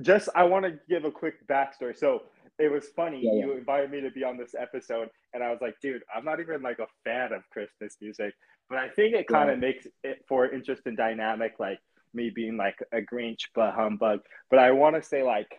Just 0.00 0.28
I 0.34 0.44
want 0.44 0.64
to 0.64 0.78
give 0.88 1.04
a 1.04 1.10
quick 1.10 1.46
backstory. 1.46 1.96
So 1.96 2.22
it 2.58 2.70
was 2.70 2.88
funny. 2.96 3.20
Yeah, 3.22 3.32
yeah. 3.32 3.46
You 3.46 3.52
invited 3.58 3.90
me 3.90 4.00
to 4.00 4.10
be 4.10 4.24
on 4.24 4.36
this 4.36 4.54
episode, 4.58 5.08
and 5.34 5.42
I 5.42 5.50
was 5.50 5.58
like, 5.60 5.74
dude, 5.80 6.02
I'm 6.14 6.24
not 6.24 6.40
even 6.40 6.62
like 6.62 6.78
a 6.78 6.86
fan 7.04 7.32
of 7.32 7.42
Christmas 7.50 7.96
music, 8.00 8.34
but 8.68 8.78
I 8.78 8.88
think 8.88 9.14
it 9.14 9.28
kind 9.28 9.50
of 9.50 9.56
yeah. 9.56 9.68
makes 9.68 9.86
it 10.02 10.24
for 10.28 10.48
interesting 10.48 10.94
dynamic, 10.94 11.54
like 11.58 11.78
me 12.14 12.30
being 12.30 12.56
like 12.56 12.78
a 12.92 13.00
Grinch 13.00 13.48
but 13.54 13.74
humbug. 13.74 14.20
But 14.50 14.58
I 14.58 14.70
want 14.72 14.96
to 14.96 15.02
say 15.02 15.22
like, 15.22 15.50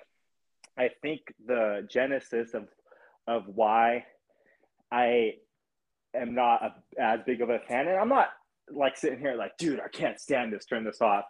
I 0.77 0.89
think 1.01 1.21
the 1.45 1.87
genesis 1.89 2.53
of 2.53 2.67
of 3.27 3.43
why 3.47 4.05
I 4.91 5.35
am 6.15 6.35
not 6.35 6.61
a, 6.63 7.01
as 7.01 7.21
big 7.25 7.41
of 7.41 7.49
a 7.49 7.59
fan, 7.59 7.87
and 7.87 7.97
I'm 7.97 8.09
not 8.09 8.29
like 8.71 8.97
sitting 8.97 9.19
here 9.19 9.35
like, 9.35 9.57
dude, 9.57 9.79
I 9.79 9.87
can't 9.87 10.19
stand 10.19 10.53
this. 10.53 10.65
Turn 10.65 10.83
this 10.83 11.01
off. 11.01 11.25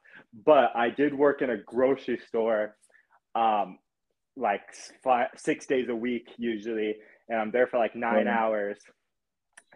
But 0.46 0.76
I 0.76 0.90
did 0.90 1.14
work 1.14 1.42
in 1.42 1.50
a 1.50 1.58
grocery 1.58 2.20
store, 2.28 2.76
um, 3.36 3.80
like 4.36 4.62
five, 5.04 5.28
six 5.36 5.66
days 5.66 5.90
a 5.90 5.96
week 5.96 6.30
usually, 6.38 6.96
and 7.30 7.40
I'm 7.40 7.52
there 7.52 7.68
for 7.68 7.78
like 7.78 7.96
nine 7.96 8.26
mm-hmm. 8.26 8.38
hours. 8.38 8.78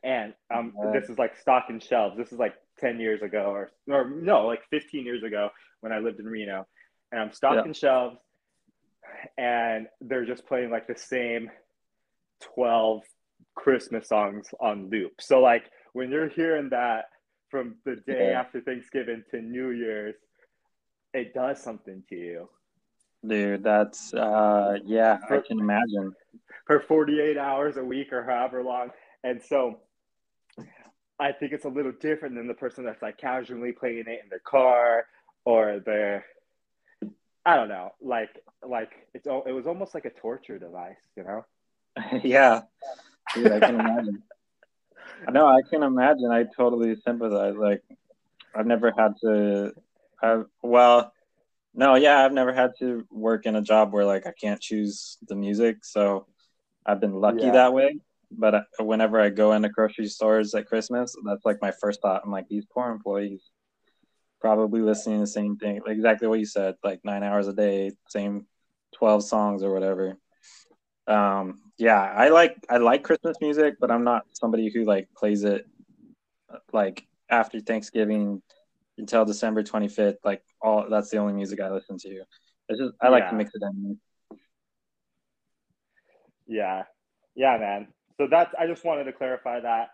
And 0.04 0.34
um, 0.54 0.74
this 0.94 1.10
is 1.10 1.18
like 1.18 1.36
stocking 1.38 1.80
shelves. 1.80 2.18
This 2.18 2.32
is 2.32 2.40
like 2.40 2.54
ten 2.80 3.00
years 3.00 3.22
ago, 3.22 3.46
or 3.46 3.72
or 3.90 4.10
no, 4.10 4.46
like 4.46 4.62
fifteen 4.70 5.06
years 5.06 5.24
ago 5.24 5.50
when 5.82 5.92
I 5.92 6.00
lived 6.00 6.20
in 6.20 6.26
Reno, 6.26 6.68
and 7.12 7.20
I'm 7.20 7.32
stocking 7.32 7.74
yeah. 7.74 7.80
shelves, 7.80 8.18
and 9.38 9.88
they're 10.02 10.26
just 10.26 10.46
playing 10.46 10.70
like 10.70 10.88
the 10.88 10.98
same 10.98 11.50
twelve 12.42 13.02
Christmas 13.56 14.08
songs 14.08 14.48
on 14.60 14.90
loop. 14.90 15.14
So 15.20 15.40
like 15.40 15.64
when 15.94 16.12
you're 16.12 16.30
hearing 16.30 16.70
that 16.70 17.06
from 17.50 17.76
the 17.86 17.96
day 17.96 18.30
yeah. 18.32 18.40
after 18.40 18.62
Thanksgiving 18.62 19.24
to 19.32 19.42
New 19.42 19.72
Year's, 19.72 20.16
it 21.14 21.34
does 21.34 21.62
something 21.62 22.04
to 22.10 22.16
you. 22.16 22.50
Dude, 23.26 23.64
that's 23.64 24.14
uh 24.14 24.78
yeah, 24.86 25.18
for, 25.28 25.38
I 25.38 25.42
can 25.42 25.60
imagine. 25.60 26.14
For 26.66 26.80
48 26.80 27.38
hours 27.38 27.78
a 27.78 27.84
week 27.84 28.14
or 28.14 28.24
however 28.24 28.64
long. 28.64 28.92
And 29.24 29.42
so 29.42 29.80
I 31.20 31.32
think 31.32 31.52
it's 31.52 31.66
a 31.66 31.70
little 31.70 31.94
different 31.94 32.36
than 32.36 32.48
the 32.48 32.54
person 32.54 32.86
that's 32.86 33.02
like 33.02 33.18
casually 33.18 33.72
playing 33.72 34.06
it 34.08 34.22
in 34.24 34.30
their 34.30 34.40
car 34.40 35.06
or 35.46 35.82
they're 35.86 36.26
I 37.46 37.56
don't 37.56 37.70
know, 37.70 37.94
like 38.02 38.30
like 38.62 38.92
it's 39.14 39.26
it 39.26 39.54
was 39.54 39.66
almost 39.68 39.94
like 39.94 40.06
a 40.06 40.10
torture 40.10 40.60
device, 40.60 40.98
you 41.16 41.24
know? 41.24 41.46
yeah. 42.24 42.62
Dude, 43.34 43.52
I 43.52 43.60
can 43.60 43.76
imagine. 43.80 44.24
No, 45.32 45.48
I 45.48 45.62
can 45.70 45.84
imagine. 45.84 46.30
I 46.32 46.46
totally 46.56 46.96
sympathize. 47.06 47.56
Like, 47.56 47.82
I've 48.56 48.68
never 48.68 48.92
had 48.98 49.14
to. 49.22 49.74
Have, 50.22 50.46
well, 50.62 51.14
no, 51.78 51.94
yeah, 51.94 52.26
I've 52.26 52.34
never 52.34 52.52
had 52.52 52.72
to 52.80 53.06
work 53.12 53.46
in 53.46 53.56
a 53.56 53.62
job 53.62 53.94
where 53.94 54.04
like 54.04 54.26
I 54.26 54.32
can't 54.32 54.60
choose 54.60 55.18
the 55.28 55.36
music. 55.36 55.86
So 55.86 56.26
I've 56.84 57.00
been 57.00 57.14
lucky 57.14 57.44
yeah. 57.44 57.52
that 57.52 57.74
way. 57.74 58.00
But 58.32 58.56
uh, 58.56 58.62
whenever 58.80 59.22
I 59.22 59.30
go 59.30 59.54
into 59.54 59.70
grocery 59.70 60.08
stores 60.08 60.56
at 60.56 60.66
Christmas, 60.66 61.16
that's 61.24 61.46
like 61.46 61.62
my 61.62 61.72
first 61.80 62.02
thought. 62.02 62.24
I'm 62.26 62.32
like, 62.32 62.48
these 62.50 62.66
poor 62.66 62.90
employees 62.90 63.44
probably 64.42 64.82
listening 64.82 65.18
to 65.18 65.22
the 65.22 65.28
same 65.28 65.56
thing, 65.58 65.80
exactly 65.88 66.28
what 66.28 66.40
you 66.40 66.46
said, 66.46 66.76
like 66.84 67.00
nine 67.04 67.24
hours 67.24 67.48
a 67.48 67.54
day, 67.54 67.92
same 68.10 68.48
12 68.96 69.24
songs 69.24 69.64
or 69.64 69.72
whatever. 69.72 70.18
Um, 71.06 71.62
yeah, 71.78 72.02
I 72.02 72.30
like 72.30 72.58
I 72.70 72.78
like 72.78 73.04
Christmas 73.04 73.38
music, 73.40 73.76
but 73.80 73.92
I'm 73.92 74.04
not 74.04 74.24
somebody 74.34 74.72
who 74.74 74.84
like 74.84 75.10
plays 75.16 75.44
it 75.44 75.68
like 76.74 77.06
after 77.30 77.60
Thanksgiving 77.60 78.42
until 78.98 79.26
December 79.26 79.64
25th. 79.64 80.18
Like 80.24 80.44
all 80.62 80.88
that's 80.90 81.10
the 81.10 81.18
only 81.18 81.34
music 81.34 81.60
I 81.60 81.70
listen 81.70 81.98
to. 82.00 82.24
It's 82.70 82.80
just 82.80 82.94
I 83.02 83.10
like 83.10 83.24
yeah. 83.26 83.30
to 83.32 83.36
mix 83.36 83.52
it 83.54 83.62
in. 83.64 84.00
Yeah, 86.48 86.84
yeah, 87.36 87.58
man. 87.58 87.88
So 88.18 88.28
that's 88.30 88.54
I 88.58 88.68
just 88.68 88.86
wanted 88.86 89.06
to 89.06 89.14
clarify 89.14 89.60
that 89.60 89.90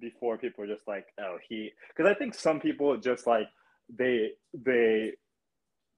before 0.00 0.36
people 0.36 0.64
are 0.64 0.66
just 0.66 0.86
like, 0.86 1.06
oh, 1.20 1.38
he, 1.48 1.70
because 1.88 2.10
I 2.10 2.14
think 2.14 2.34
some 2.34 2.60
people 2.60 2.96
just 2.98 3.26
like 3.26 3.48
they 3.88 4.30
they 4.52 5.12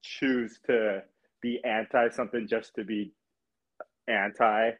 choose 0.01 0.59
to 0.67 1.03
be 1.41 1.59
anti 1.63 2.09
something 2.09 2.47
just 2.47 2.73
to 2.75 2.83
be 2.83 3.13
anti 4.07 4.71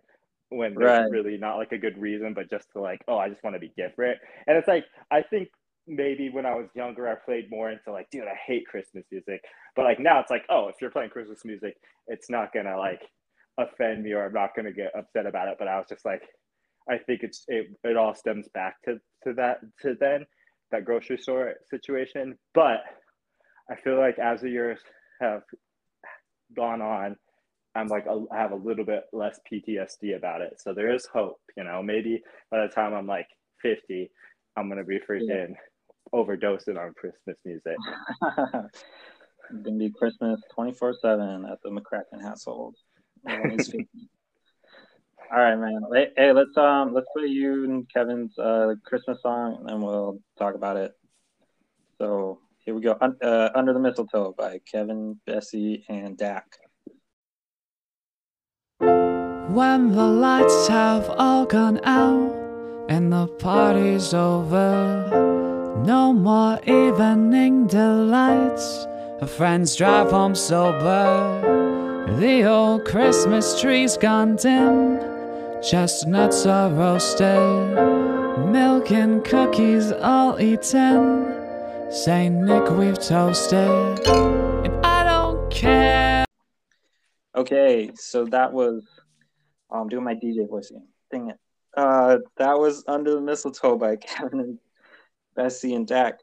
when 0.49 0.75
there's 0.75 0.99
right. 0.99 1.11
really 1.11 1.37
not 1.37 1.57
like 1.57 1.71
a 1.71 1.77
good 1.77 1.97
reason, 1.97 2.33
but 2.33 2.49
just 2.49 2.71
to 2.73 2.81
like, 2.81 3.01
oh, 3.07 3.17
I 3.17 3.29
just 3.29 3.43
want 3.43 3.55
to 3.55 3.59
be 3.59 3.71
different. 3.77 4.19
And 4.47 4.57
it's 4.57 4.67
like, 4.67 4.85
I 5.09 5.21
think 5.21 5.47
maybe 5.87 6.29
when 6.29 6.45
I 6.45 6.55
was 6.55 6.67
younger, 6.75 7.07
I 7.07 7.15
played 7.15 7.49
more 7.49 7.71
into 7.71 7.91
like, 7.91 8.09
dude, 8.11 8.23
I 8.23 8.35
hate 8.45 8.67
Christmas 8.67 9.05
music. 9.11 9.41
But 9.75 9.85
like 9.85 9.99
now 9.99 10.19
it's 10.19 10.31
like, 10.31 10.45
oh, 10.49 10.67
if 10.67 10.75
you're 10.81 10.91
playing 10.91 11.09
Christmas 11.09 11.43
music, 11.45 11.75
it's 12.07 12.29
not 12.29 12.53
gonna 12.53 12.77
like 12.77 13.01
offend 13.59 14.03
me 14.03 14.13
or 14.13 14.25
I'm 14.25 14.33
not 14.33 14.55
gonna 14.55 14.71
get 14.71 14.91
upset 14.97 15.25
about 15.25 15.47
it. 15.47 15.55
But 15.59 15.67
I 15.67 15.77
was 15.77 15.87
just 15.89 16.05
like, 16.05 16.23
I 16.89 16.97
think 16.97 17.21
it's 17.23 17.43
it, 17.47 17.67
it 17.83 17.97
all 17.97 18.15
stems 18.15 18.47
back 18.53 18.81
to 18.83 18.99
to 19.23 19.33
that 19.33 19.59
to 19.81 19.95
then 19.99 20.25
that 20.71 20.85
grocery 20.85 21.17
store 21.17 21.55
situation. 21.69 22.37
But 22.53 22.81
I 23.69 23.75
feel 23.75 23.97
like 23.97 24.19
as 24.19 24.41
the 24.41 24.49
years 24.49 24.79
have 25.21 25.43
gone 26.55 26.81
on, 26.81 27.15
I'm 27.75 27.87
like 27.87 28.05
I 28.07 28.37
have 28.37 28.51
a 28.51 28.55
little 28.55 28.85
bit 28.85 29.03
less 29.13 29.39
PTSD 29.51 30.15
about 30.17 30.41
it. 30.41 30.59
So 30.59 30.73
there 30.73 30.93
is 30.93 31.05
hope, 31.05 31.39
you 31.57 31.63
know. 31.63 31.81
Maybe 31.81 32.21
by 32.49 32.65
the 32.65 32.73
time 32.73 32.93
I'm 32.93 33.07
like 33.07 33.27
50, 33.61 34.09
I'm 34.57 34.69
gonna 34.69 34.83
be 34.83 34.99
freaking. 34.99 35.53
Overdosing 36.13 36.77
on 36.77 36.93
Christmas 36.93 37.37
music. 37.45 37.77
it's 38.21 39.63
gonna 39.63 39.77
be 39.77 39.89
Christmas 39.91 40.41
24 40.53 40.95
seven 41.01 41.45
at 41.45 41.59
the 41.63 41.69
McCracken 41.69 42.21
household. 42.21 42.75
All 43.27 43.35
right, 45.39 45.55
man. 45.55 45.81
Hey, 46.17 46.33
let's 46.33 46.55
um 46.57 46.93
let's 46.93 47.07
play 47.15 47.27
you 47.27 47.63
and 47.63 47.87
Kevin's 47.93 48.37
uh 48.37 48.75
Christmas 48.85 49.21
song, 49.21 49.57
and 49.59 49.69
then 49.69 49.81
we'll 49.81 50.19
talk 50.37 50.55
about 50.55 50.77
it. 50.77 50.93
So 51.99 52.39
here 52.65 52.75
we 52.75 52.81
go. 52.81 52.91
Uh, 52.93 53.49
Under 53.55 53.73
the 53.73 53.79
Mistletoe 53.79 54.35
by 54.37 54.59
Kevin, 54.69 55.19
Bessie, 55.25 55.85
and 55.87 56.17
Dak. 56.17 56.45
When 58.79 59.91
the 59.91 60.05
lights 60.05 60.67
have 60.67 61.09
all 61.09 61.45
gone 61.45 61.79
out 61.83 62.35
and 62.89 63.11
the 63.11 63.27
party's 63.27 64.13
over, 64.13 65.30
no 65.85 66.13
more 66.13 66.59
evening 66.65 67.67
delights. 67.67 68.85
Her 69.19 69.27
friends 69.27 69.75
drive 69.75 70.11
home 70.11 70.35
sober. 70.35 71.59
The 72.19 72.43
old 72.43 72.85
Christmas 72.85 73.59
tree's 73.59 73.97
gone 73.97 74.35
dim. 74.35 74.99
Chestnuts 75.61 76.45
are 76.45 76.69
roasted, 76.69 78.49
milk 78.51 78.91
and 78.91 79.23
cookies 79.23 79.91
all 79.91 80.39
eaten. 80.39 81.37
Saint 81.91 82.35
Nick 82.35 82.69
we've 82.71 82.99
toasted, 82.99 84.07
and 84.07 84.85
I 84.85 85.03
don't 85.03 85.51
care. 85.51 86.25
Okay, 87.35 87.91
so 87.95 88.25
that 88.25 88.51
was 88.51 88.87
I'm 89.71 89.87
doing 89.87 90.03
my 90.03 90.15
DJ 90.15 90.47
voice 90.49 90.69
again. 90.69 90.87
Dang 91.11 91.29
it. 91.29 91.37
Uh, 91.75 92.17
that 92.37 92.59
was 92.59 92.83
Under 92.87 93.11
the 93.11 93.21
Mistletoe 93.21 93.77
by 93.77 93.95
Kevin, 93.97 94.59
Bessie, 95.35 95.75
and 95.75 95.87
Dak. 95.87 96.19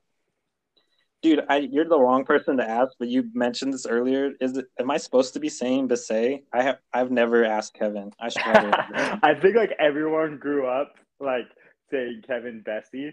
Dude, 1.20 1.40
I, 1.48 1.56
you're 1.58 1.88
the 1.88 1.98
wrong 1.98 2.24
person 2.24 2.58
to 2.58 2.68
ask, 2.68 2.92
but 2.98 3.08
you 3.08 3.28
mentioned 3.34 3.72
this 3.72 3.86
earlier. 3.86 4.32
Is 4.40 4.56
it? 4.56 4.66
Am 4.78 4.90
I 4.90 4.98
supposed 4.98 5.34
to 5.34 5.40
be 5.40 5.48
saying 5.48 5.88
Bessie? 5.88 6.44
I 6.52 6.62
have. 6.62 6.78
I've 6.92 7.10
never 7.10 7.44
asked 7.44 7.74
Kevin. 7.74 8.12
I 8.20 8.28
should. 8.28 8.42
I 8.44 9.34
think 9.40 9.56
like 9.56 9.72
everyone 9.80 10.38
grew 10.38 10.66
up 10.66 10.94
like 11.18 11.48
saying 11.90 12.22
Kevin 12.24 12.62
Bessie, 12.64 13.12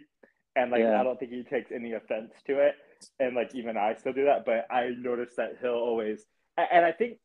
and 0.56 0.70
like 0.70 0.82
yeah. 0.82 1.00
I 1.00 1.04
don't 1.04 1.20
think 1.20 1.32
he 1.32 1.44
takes 1.44 1.72
any 1.72 1.94
offense 1.94 2.32
to 2.46 2.60
it. 2.60 2.76
And 3.20 3.36
like 3.36 3.56
even 3.56 3.76
I 3.76 3.96
still 3.96 4.14
do 4.14 4.26
that, 4.26 4.46
but 4.46 4.72
I 4.72 4.92
noticed 4.98 5.38
that 5.38 5.58
he'll 5.62 5.72
always. 5.72 6.26
And 6.58 6.86
I 6.86 6.92
think 6.92 7.18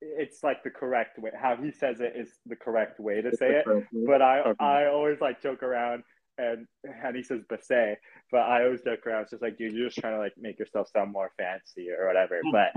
it's 0.00 0.42
like 0.42 0.62
the 0.62 0.70
correct 0.70 1.18
way. 1.18 1.30
How 1.38 1.56
he 1.56 1.70
says 1.70 2.00
it 2.00 2.14
is 2.16 2.30
the 2.46 2.56
correct 2.56 2.98
way 3.00 3.20
to 3.20 3.36
say 3.36 3.62
it. 3.66 3.66
But 4.06 4.22
I. 4.22 4.54
I 4.58 4.86
always 4.86 5.20
like 5.20 5.42
joke 5.42 5.62
around 5.62 6.04
and 6.38 6.66
and 6.84 7.16
he 7.16 7.22
says 7.22 7.40
Basset, 7.48 7.98
but 8.30 8.40
I 8.40 8.64
always 8.64 8.82
joke 8.82 9.06
around. 9.06 9.22
It's 9.22 9.30
just 9.30 9.42
like, 9.42 9.56
dude, 9.56 9.72
you're 9.72 9.88
just 9.88 9.98
trying 9.98 10.14
to 10.14 10.18
like 10.18 10.34
make 10.38 10.58
yourself 10.58 10.88
sound 10.88 11.12
more 11.12 11.30
fancy 11.36 11.88
or 11.90 12.06
whatever. 12.06 12.40
But 12.52 12.72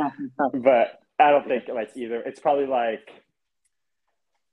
but 0.54 1.00
I 1.20 1.32
don't 1.32 1.48
think 1.48 1.66
like 1.68 1.92
either. 1.96 2.22
It's 2.22 2.40
probably 2.40 2.68
like 2.68 3.10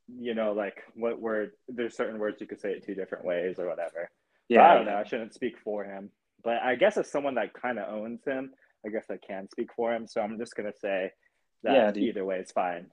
you 0.08 0.34
know 0.34 0.52
like 0.52 0.82
what 0.94 1.20
word. 1.20 1.52
There's 1.68 1.96
certain 1.96 2.18
words 2.18 2.40
you 2.40 2.46
could 2.46 2.60
say 2.60 2.72
it 2.72 2.84
two 2.84 2.94
different 2.94 3.24
ways 3.24 3.58
or 3.58 3.68
whatever. 3.68 4.10
Yeah, 4.48 4.58
but 4.58 4.64
I 4.64 4.74
don't 4.74 4.86
know. 4.86 4.96
I 4.96 5.04
shouldn't 5.04 5.34
speak 5.34 5.58
for 5.62 5.84
him, 5.84 6.10
but 6.42 6.62
I 6.62 6.74
guess 6.74 6.96
as 6.96 7.10
someone 7.10 7.34
that 7.36 7.54
kind 7.54 7.78
of 7.78 7.92
owns 7.92 8.24
him, 8.24 8.52
I 8.84 8.90
guess 8.90 9.06
I 9.10 9.16
can 9.16 9.48
speak 9.50 9.70
for 9.74 9.94
him. 9.94 10.06
So 10.06 10.20
I'm 10.20 10.38
just 10.38 10.54
gonna 10.54 10.72
say 10.80 11.12
that 11.62 11.96
yeah, 11.96 12.02
either 12.02 12.24
way, 12.24 12.38
it's 12.38 12.52
fine. 12.52 12.86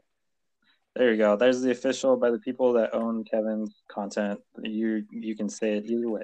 There 0.95 1.11
you 1.11 1.17
go. 1.17 1.35
There's 1.35 1.61
the 1.61 1.71
official 1.71 2.17
by 2.17 2.29
the 2.29 2.39
people 2.39 2.73
that 2.73 2.93
own 2.93 3.23
Kevin's 3.23 3.81
content. 3.89 4.39
You 4.61 5.03
you 5.11 5.35
can 5.35 5.49
say 5.49 5.77
it 5.77 5.85
either 5.85 6.09
way. 6.09 6.23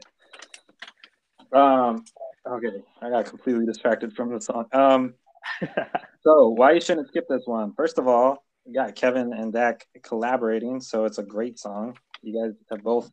Um. 1.51 2.05
Okay, 2.47 2.83
I 3.01 3.09
got 3.09 3.25
completely 3.25 3.65
distracted 3.65 4.13
from 4.13 4.33
the 4.33 4.41
song. 4.41 4.65
Um. 4.71 5.15
so 6.21 6.49
why 6.49 6.73
you 6.73 6.81
shouldn't 6.81 7.07
skip 7.07 7.25
this 7.27 7.43
one? 7.45 7.73
First 7.73 7.97
of 7.97 8.07
all, 8.07 8.43
we 8.65 8.73
got 8.73 8.95
Kevin 8.95 9.33
and 9.33 9.51
Zach 9.51 9.87
collaborating, 10.03 10.79
so 10.79 11.05
it's 11.05 11.17
a 11.17 11.23
great 11.23 11.57
song. 11.57 11.97
You 12.21 12.39
guys 12.39 12.55
have 12.69 12.83
both 12.83 13.11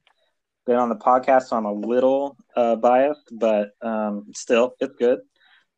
been 0.67 0.77
on 0.77 0.91
the 0.91 0.97
podcast, 0.97 1.45
so 1.45 1.57
I'm 1.57 1.65
a 1.65 1.73
little 1.73 2.37
uh, 2.55 2.77
biased, 2.77 3.31
but 3.33 3.71
um, 3.81 4.27
still, 4.35 4.75
it's 4.81 4.95
good. 4.97 5.21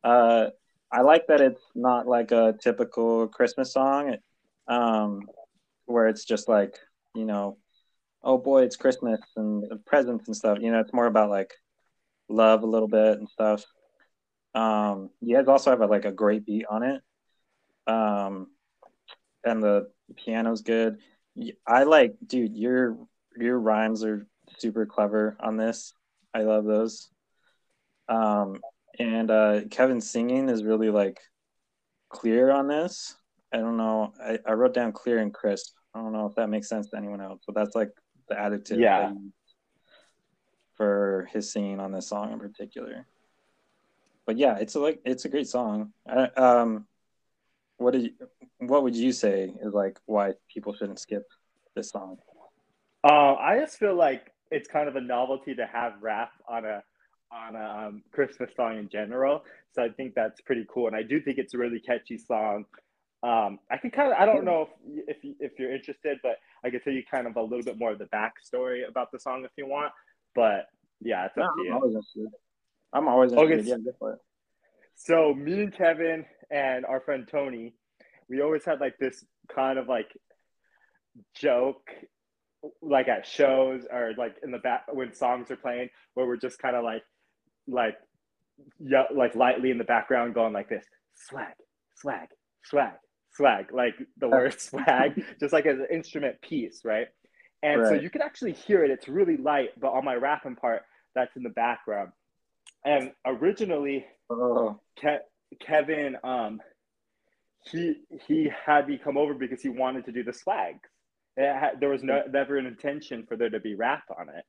Uh, 0.03 0.47
I 0.91 1.01
like 1.01 1.27
that 1.27 1.39
it's 1.39 1.61
not 1.75 2.07
like 2.07 2.31
a 2.31 2.55
typical 2.61 3.27
Christmas 3.27 3.71
song, 3.71 4.17
um, 4.67 5.21
where 5.89 6.07
it's 6.07 6.25
just 6.25 6.47
like 6.47 6.77
you 7.15 7.25
know, 7.25 7.57
oh 8.23 8.37
boy, 8.37 8.63
it's 8.63 8.75
Christmas 8.75 9.19
and 9.35 9.65
presents 9.85 10.27
and 10.27 10.35
stuff. 10.35 10.59
You 10.61 10.71
know, 10.71 10.79
it's 10.79 10.93
more 10.93 11.07
about 11.07 11.29
like 11.29 11.53
love 12.29 12.63
a 12.63 12.67
little 12.67 12.87
bit 12.87 13.19
and 13.19 13.29
stuff. 13.29 13.65
Um, 14.53 15.09
you 15.21 15.35
guys 15.35 15.47
also 15.47 15.71
have 15.71 15.81
a, 15.81 15.87
like 15.87 16.05
a 16.05 16.11
great 16.11 16.45
beat 16.45 16.65
on 16.69 16.83
it. 16.83 17.01
Um, 17.87 18.47
and 19.43 19.61
the 19.61 19.89
piano's 20.15 20.61
good. 20.61 20.97
I 21.65 21.83
like, 21.83 22.15
dude, 22.25 22.55
your 22.55 22.97
your 23.37 23.59
rhymes 23.59 24.03
are 24.03 24.27
super 24.57 24.85
clever 24.85 25.37
on 25.39 25.57
this. 25.57 25.93
I 26.33 26.41
love 26.41 26.65
those. 26.65 27.09
Um, 28.07 28.59
and 28.97 29.31
uh, 29.31 29.61
Kevin's 29.69 30.09
singing 30.09 30.49
is 30.49 30.63
really 30.63 30.89
like 30.89 31.19
clear 32.09 32.51
on 32.51 32.67
this. 32.67 33.15
I 33.53 33.57
don't 33.57 33.77
know. 33.77 34.13
I, 34.21 34.39
I 34.45 34.53
wrote 34.53 34.73
down 34.73 34.91
clear 34.91 35.19
and 35.19 35.33
crisp. 35.33 35.73
I 35.93 35.99
don't 35.99 36.13
know 36.13 36.27
if 36.27 36.35
that 36.35 36.49
makes 36.49 36.69
sense 36.69 36.89
to 36.89 36.97
anyone 36.97 37.21
else, 37.21 37.41
but 37.45 37.55
that's 37.55 37.75
like 37.75 37.91
the 38.27 38.39
attitude. 38.39 38.79
Yeah. 38.79 39.13
For 40.75 41.27
his 41.33 41.51
singing 41.51 41.81
on 41.81 41.91
this 41.91 42.07
song 42.07 42.31
in 42.31 42.39
particular. 42.39 43.05
But 44.25 44.37
yeah, 44.37 44.59
it's 44.59 44.75
a, 44.75 44.79
like 44.79 45.01
it's 45.03 45.25
a 45.25 45.29
great 45.29 45.49
song. 45.49 45.91
I, 46.07 46.27
um, 46.37 46.87
what 47.75 47.91
did 47.91 48.03
you, 48.03 48.11
what 48.59 48.83
would 48.83 48.95
you 48.95 49.11
say 49.11 49.53
is 49.61 49.73
like 49.73 49.99
why 50.05 50.35
people 50.47 50.73
shouldn't 50.73 50.99
skip 50.99 51.27
this 51.75 51.89
song? 51.89 52.19
Uh, 53.03 53.33
I 53.33 53.59
just 53.59 53.77
feel 53.77 53.93
like 53.93 54.31
it's 54.51 54.69
kind 54.69 54.87
of 54.87 54.95
a 54.95 55.01
novelty 55.01 55.53
to 55.55 55.65
have 55.65 55.95
rap 56.01 56.31
on 56.47 56.63
a 56.63 56.81
on 57.29 57.55
a 57.57 57.87
um, 57.87 58.03
Christmas 58.13 58.49
song 58.55 58.77
in 58.77 58.87
general. 58.87 59.43
So 59.73 59.83
I 59.83 59.89
think 59.89 60.15
that's 60.15 60.39
pretty 60.39 60.65
cool, 60.69 60.87
and 60.87 60.95
I 60.95 61.03
do 61.03 61.19
think 61.19 61.39
it's 61.39 61.53
a 61.53 61.57
really 61.57 61.81
catchy 61.81 62.17
song. 62.17 62.65
Um, 63.21 63.59
I 63.69 63.77
can 63.77 63.91
kind 63.91 64.13
of 64.13 64.17
I 64.17 64.25
don't 64.25 64.45
know 64.45 64.69
if 64.85 65.17
if 65.23 65.35
if 65.39 65.51
you're 65.59 65.73
interested, 65.75 66.19
but 66.23 66.37
I 66.63 66.69
can 66.69 66.79
tell 66.81 66.93
you 66.93 67.03
kind 67.09 67.27
of 67.27 67.35
a 67.35 67.41
little 67.41 67.63
bit 67.63 67.77
more 67.77 67.91
of 67.91 67.99
the 67.99 68.05
backstory 68.05 68.87
about 68.87 69.11
the 69.11 69.19
song 69.19 69.43
if 69.43 69.51
you 69.57 69.67
want. 69.67 69.91
But 70.35 70.67
yeah, 71.01 71.25
it's 71.25 71.37
up 71.37 71.51
no, 71.57 71.63
to. 71.63 71.69
I'm 71.69 71.75
always 71.75 71.95
interested. 71.95 72.27
I'm 72.93 73.07
always 73.07 73.31
interested. 73.33 73.71
Okay, 73.71 73.87
yeah, 74.01 74.15
so 74.95 75.33
me 75.33 75.63
and 75.63 75.73
Kevin 75.73 76.25
and 76.49 76.85
our 76.85 76.99
friend 77.01 77.27
Tony, 77.29 77.73
we 78.29 78.41
always 78.41 78.63
had 78.65 78.79
like 78.79 78.97
this 78.99 79.25
kind 79.53 79.79
of 79.79 79.87
like 79.87 80.09
joke 81.35 81.89
like 82.81 83.07
at 83.07 83.25
shows 83.25 83.85
or 83.91 84.13
like 84.17 84.35
in 84.43 84.51
the 84.51 84.57
back 84.57 84.83
when 84.91 85.13
songs 85.13 85.49
are 85.49 85.55
playing 85.55 85.89
where 86.13 86.25
we're 86.25 86.37
just 86.37 86.59
kind 86.59 86.75
of 86.75 86.83
like 86.83 87.03
like 87.67 87.95
yeah 88.79 89.03
like 89.15 89.35
lightly 89.35 89.71
in 89.71 89.77
the 89.77 89.83
background 89.83 90.33
going 90.33 90.51
like 90.51 90.67
this 90.67 90.83
swag 91.15 91.53
swag 91.95 92.27
swag 92.63 92.93
swag 93.31 93.71
like 93.73 93.95
the 94.17 94.27
word 94.27 94.59
swag 94.59 95.23
just 95.39 95.53
like 95.53 95.65
as 95.65 95.79
an 95.79 95.87
instrument 95.91 96.39
piece 96.41 96.81
right 96.83 97.07
and 97.61 97.81
right. 97.81 97.89
so 97.89 97.93
you 97.95 98.09
can 98.09 98.21
actually 98.21 98.53
hear 98.53 98.83
it 98.83 98.91
it's 98.91 99.07
really 99.07 99.37
light 99.37 99.69
but 99.79 99.89
on 99.89 100.03
my 100.03 100.15
rapping 100.15 100.55
part 100.55 100.83
that's 101.15 101.35
in 101.35 101.43
the 101.43 101.49
background 101.49 102.11
and 102.85 103.11
originally 103.25 104.05
oh. 104.29 104.79
Ke- 104.97 105.23
kevin 105.59 106.15
um 106.23 106.59
he 107.69 107.95
he 108.27 108.49
had 108.65 108.87
me 108.87 108.97
come 108.97 109.17
over 109.17 109.33
because 109.33 109.61
he 109.61 109.69
wanted 109.69 110.05
to 110.05 110.11
do 110.11 110.23
the 110.23 110.33
swags 110.33 110.89
had, 111.39 111.79
there 111.79 111.89
was 111.89 112.03
no, 112.03 112.23
never 112.31 112.57
an 112.57 112.65
intention 112.65 113.25
for 113.27 113.35
there 113.35 113.49
to 113.49 113.59
be 113.59 113.75
rap 113.75 114.03
on 114.17 114.29
it. 114.29 114.43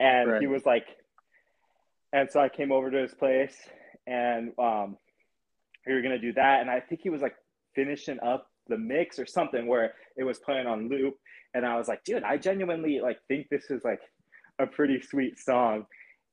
And 0.00 0.30
right. 0.32 0.40
he 0.40 0.46
was 0.46 0.64
like, 0.64 0.86
and 2.12 2.30
so 2.30 2.40
I 2.40 2.48
came 2.48 2.72
over 2.72 2.90
to 2.90 2.98
his 2.98 3.14
place 3.14 3.56
and 4.06 4.52
um, 4.58 4.96
we 5.86 5.94
were 5.94 6.02
going 6.02 6.14
to 6.14 6.20
do 6.20 6.32
that. 6.34 6.60
And 6.60 6.70
I 6.70 6.80
think 6.80 7.02
he 7.02 7.10
was 7.10 7.20
like 7.20 7.34
finishing 7.74 8.18
up 8.20 8.48
the 8.68 8.78
mix 8.78 9.18
or 9.18 9.26
something 9.26 9.66
where 9.66 9.94
it 10.16 10.24
was 10.24 10.38
playing 10.38 10.66
on 10.66 10.88
loop. 10.88 11.14
And 11.54 11.64
I 11.64 11.76
was 11.76 11.88
like, 11.88 12.04
dude, 12.04 12.22
I 12.22 12.36
genuinely 12.36 13.00
like 13.00 13.18
think 13.28 13.48
this 13.48 13.70
is 13.70 13.82
like 13.84 14.00
a 14.58 14.66
pretty 14.66 15.00
sweet 15.00 15.38
song. 15.38 15.86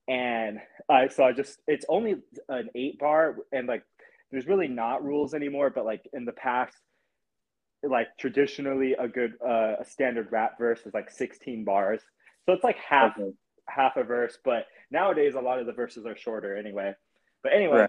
And 0.08 0.60
I, 0.90 1.08
so 1.08 1.24
I 1.24 1.32
just, 1.32 1.60
it's 1.68 1.86
only 1.90 2.16
an 2.50 2.70
eight 2.76 3.00
bar 3.00 3.38
and 3.52 3.68
like, 3.68 3.84
there's 4.32 4.48
really 4.48 4.68
not 4.68 5.04
rules 5.04 5.34
anymore, 5.34 5.70
but 5.70 5.86
like 5.86 6.02
in 6.14 6.26
the 6.26 6.34
past, 6.34 6.76
like 7.90 8.08
traditionally 8.18 8.94
a 8.94 9.08
good 9.08 9.34
uh, 9.46 9.76
a 9.80 9.86
standard 9.86 10.28
rap 10.32 10.58
verse 10.58 10.82
is 10.86 10.94
like 10.94 11.10
16 11.12 11.64
bars 11.64 12.02
so 12.46 12.54
it's 12.54 12.64
like 12.64 12.78
half 12.78 13.18
okay. 13.18 13.32
half 13.68 13.98
a 13.98 14.04
verse 14.04 14.38
but 14.44 14.66
nowadays 14.92 15.36
a 15.36 15.40
lot 15.40 15.60
of 15.60 15.66
the 15.66 15.74
verses 15.74 16.06
are 16.06 16.16
shorter 16.16 16.56
anyway 16.56 16.94
but 17.44 17.54
anyway 17.54 17.88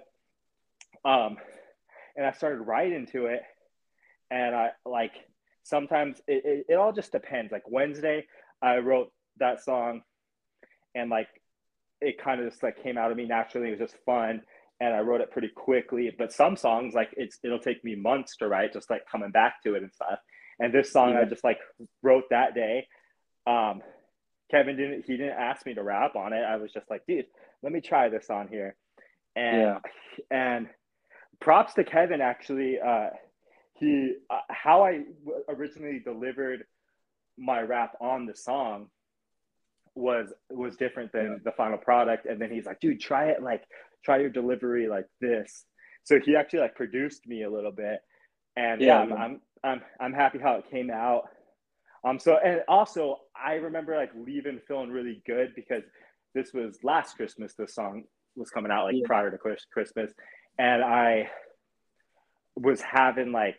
right. 1.04 1.26
um 1.26 1.36
and 2.16 2.26
i 2.26 2.32
started 2.32 2.60
writing 2.60 3.06
to 3.06 3.26
it 3.26 3.42
and 4.30 4.54
i 4.54 4.70
like 4.84 5.12
sometimes 5.62 6.20
it, 6.26 6.42
it, 6.44 6.66
it 6.70 6.74
all 6.74 6.92
just 6.92 7.12
depends 7.12 7.52
like 7.52 7.68
wednesday 7.68 8.26
i 8.62 8.78
wrote 8.78 9.12
that 9.38 9.62
song 9.62 10.02
and 10.94 11.10
like 11.10 11.28
it 12.00 12.22
kind 12.22 12.40
of 12.40 12.50
just 12.50 12.62
like 12.62 12.82
came 12.82 12.98
out 12.98 13.10
of 13.10 13.16
me 13.16 13.26
naturally 13.26 13.68
it 13.68 13.78
was 13.78 13.90
just 13.90 14.04
fun 14.04 14.42
and 14.80 14.94
I 14.94 15.00
wrote 15.00 15.20
it 15.20 15.30
pretty 15.30 15.48
quickly. 15.48 16.14
But 16.16 16.32
some 16.32 16.56
songs, 16.56 16.94
like 16.94 17.10
it's 17.16 17.38
it'll 17.42 17.58
take 17.58 17.82
me 17.84 17.94
months 17.94 18.36
to 18.38 18.48
write, 18.48 18.72
just 18.72 18.90
like 18.90 19.06
coming 19.10 19.30
back 19.30 19.62
to 19.64 19.74
it 19.74 19.82
and 19.82 19.92
stuff. 19.92 20.18
And 20.58 20.72
this 20.72 20.92
song, 20.92 21.12
yeah. 21.12 21.20
I 21.20 21.24
just 21.24 21.44
like 21.44 21.58
wrote 22.02 22.24
that 22.30 22.54
day. 22.54 22.86
Um, 23.46 23.82
Kevin 24.50 24.76
didn't 24.76 25.04
he 25.06 25.16
didn't 25.16 25.38
ask 25.38 25.64
me 25.66 25.74
to 25.74 25.82
rap 25.82 26.16
on 26.16 26.32
it. 26.32 26.42
I 26.42 26.56
was 26.56 26.72
just 26.72 26.90
like, 26.90 27.02
dude, 27.06 27.26
let 27.62 27.72
me 27.72 27.80
try 27.80 28.08
this 28.08 28.28
on 28.30 28.48
here. 28.48 28.76
And 29.34 29.60
yeah. 29.60 29.78
and 30.30 30.68
props 31.40 31.74
to 31.74 31.84
Kevin 31.84 32.20
actually. 32.20 32.78
Uh, 32.78 33.10
he 33.74 34.14
uh, 34.30 34.40
how 34.48 34.84
I 34.84 35.02
originally 35.48 36.00
delivered 36.04 36.64
my 37.38 37.60
rap 37.60 37.92
on 38.00 38.26
the 38.26 38.34
song 38.34 38.88
was 39.94 40.32
was 40.50 40.76
different 40.76 41.12
than 41.12 41.24
yeah. 41.24 41.36
the 41.44 41.52
final 41.52 41.78
product 41.78 42.26
and 42.26 42.40
then 42.40 42.50
he's 42.50 42.66
like 42.66 42.78
dude 42.80 43.00
try 43.00 43.26
it 43.28 43.42
like 43.42 43.64
try 44.06 44.18
your 44.18 44.30
delivery 44.30 44.88
like 44.88 45.06
this. 45.20 45.64
So 46.04 46.20
he 46.20 46.36
actually 46.36 46.60
like 46.60 46.76
produced 46.76 47.26
me 47.26 47.42
a 47.42 47.50
little 47.50 47.72
bit, 47.72 47.98
and 48.56 48.80
yeah, 48.80 48.86
yeah 48.86 49.00
I'm, 49.00 49.12
I'm 49.12 49.40
I'm 49.64 49.80
I'm 50.00 50.12
happy 50.14 50.38
how 50.38 50.54
it 50.54 50.70
came 50.70 50.90
out. 50.90 51.24
Um, 52.04 52.18
so 52.18 52.38
and 52.42 52.62
also 52.68 53.16
I 53.34 53.54
remember 53.54 53.96
like 53.96 54.12
leaving 54.14 54.60
feeling 54.68 54.90
really 54.90 55.22
good 55.26 55.52
because 55.56 55.82
this 56.34 56.54
was 56.54 56.78
last 56.84 57.16
Christmas. 57.16 57.54
This 57.58 57.74
song 57.74 58.04
was 58.36 58.50
coming 58.50 58.70
out 58.70 58.84
like 58.84 58.94
yeah. 58.94 59.06
prior 59.06 59.30
to 59.30 59.38
Christmas, 59.72 60.12
and 60.58 60.82
I 60.82 61.28
was 62.56 62.80
having 62.80 63.32
like, 63.32 63.58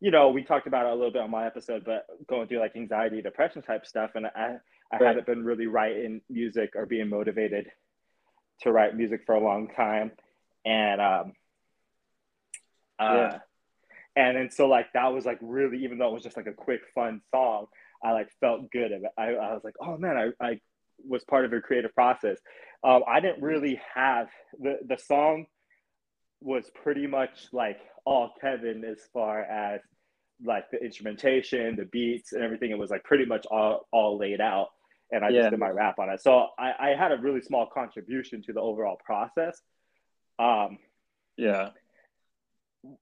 you 0.00 0.10
know, 0.10 0.30
we 0.30 0.42
talked 0.42 0.66
about 0.66 0.86
it 0.86 0.92
a 0.92 0.94
little 0.94 1.12
bit 1.12 1.22
on 1.22 1.30
my 1.30 1.46
episode, 1.46 1.84
but 1.84 2.06
going 2.28 2.48
through 2.48 2.58
like 2.58 2.74
anxiety, 2.76 3.22
depression 3.22 3.62
type 3.62 3.86
stuff, 3.86 4.10
and 4.14 4.26
I 4.26 4.56
I 4.92 4.96
right. 4.96 5.06
hadn't 5.06 5.26
been 5.26 5.44
really 5.44 5.66
writing 5.66 6.20
music 6.28 6.72
or 6.74 6.86
being 6.86 7.08
motivated 7.08 7.70
to 8.62 8.72
write 8.72 8.96
music 8.96 9.22
for 9.24 9.34
a 9.34 9.42
long 9.42 9.68
time, 9.68 10.10
and 10.64 11.00
um, 11.00 11.32
uh, 12.98 13.14
yeah. 13.14 13.38
and 14.16 14.36
and 14.36 14.52
so 14.52 14.66
like 14.66 14.92
that 14.94 15.12
was 15.12 15.24
like 15.24 15.38
really 15.40 15.84
even 15.84 15.98
though 15.98 16.08
it 16.08 16.14
was 16.14 16.24
just 16.24 16.36
like 16.36 16.48
a 16.48 16.52
quick 16.52 16.80
fun 16.94 17.20
song, 17.30 17.66
I 18.02 18.12
like 18.12 18.28
felt 18.40 18.70
good 18.70 18.90
it. 18.90 19.02
I, 19.16 19.28
I 19.28 19.52
was 19.54 19.62
like, 19.62 19.74
oh 19.80 19.96
man, 19.96 20.16
I, 20.16 20.44
I 20.44 20.60
was 21.06 21.22
part 21.24 21.44
of 21.44 21.52
a 21.52 21.60
creative 21.60 21.94
process. 21.94 22.38
Um, 22.84 23.02
I 23.08 23.20
didn't 23.20 23.42
really 23.42 23.80
have 23.94 24.28
the 24.58 24.78
the 24.86 24.98
song 24.98 25.46
was 26.42 26.70
pretty 26.82 27.06
much 27.06 27.48
like 27.52 27.80
all 28.04 28.32
Kevin 28.40 28.84
as 28.84 28.98
far 29.12 29.42
as 29.42 29.80
like 30.44 30.70
the 30.70 30.82
instrumentation, 30.82 31.76
the 31.76 31.84
beats, 31.84 32.32
and 32.32 32.42
everything. 32.42 32.70
It 32.70 32.78
was 32.78 32.90
like 32.90 33.04
pretty 33.04 33.24
much 33.26 33.46
all 33.46 33.86
all 33.92 34.18
laid 34.18 34.40
out 34.40 34.68
and 35.12 35.24
I 35.24 35.28
yeah. 35.28 35.42
just 35.42 35.50
did 35.50 35.60
my 35.60 35.68
rap 35.68 35.98
on 35.98 36.08
it. 36.08 36.20
So 36.22 36.48
I, 36.58 36.72
I 36.80 36.88
had 36.98 37.12
a 37.12 37.18
really 37.18 37.42
small 37.42 37.66
contribution 37.66 38.42
to 38.44 38.52
the 38.52 38.60
overall 38.60 38.98
process. 39.04 39.60
Um, 40.38 40.78
yeah. 41.36 41.68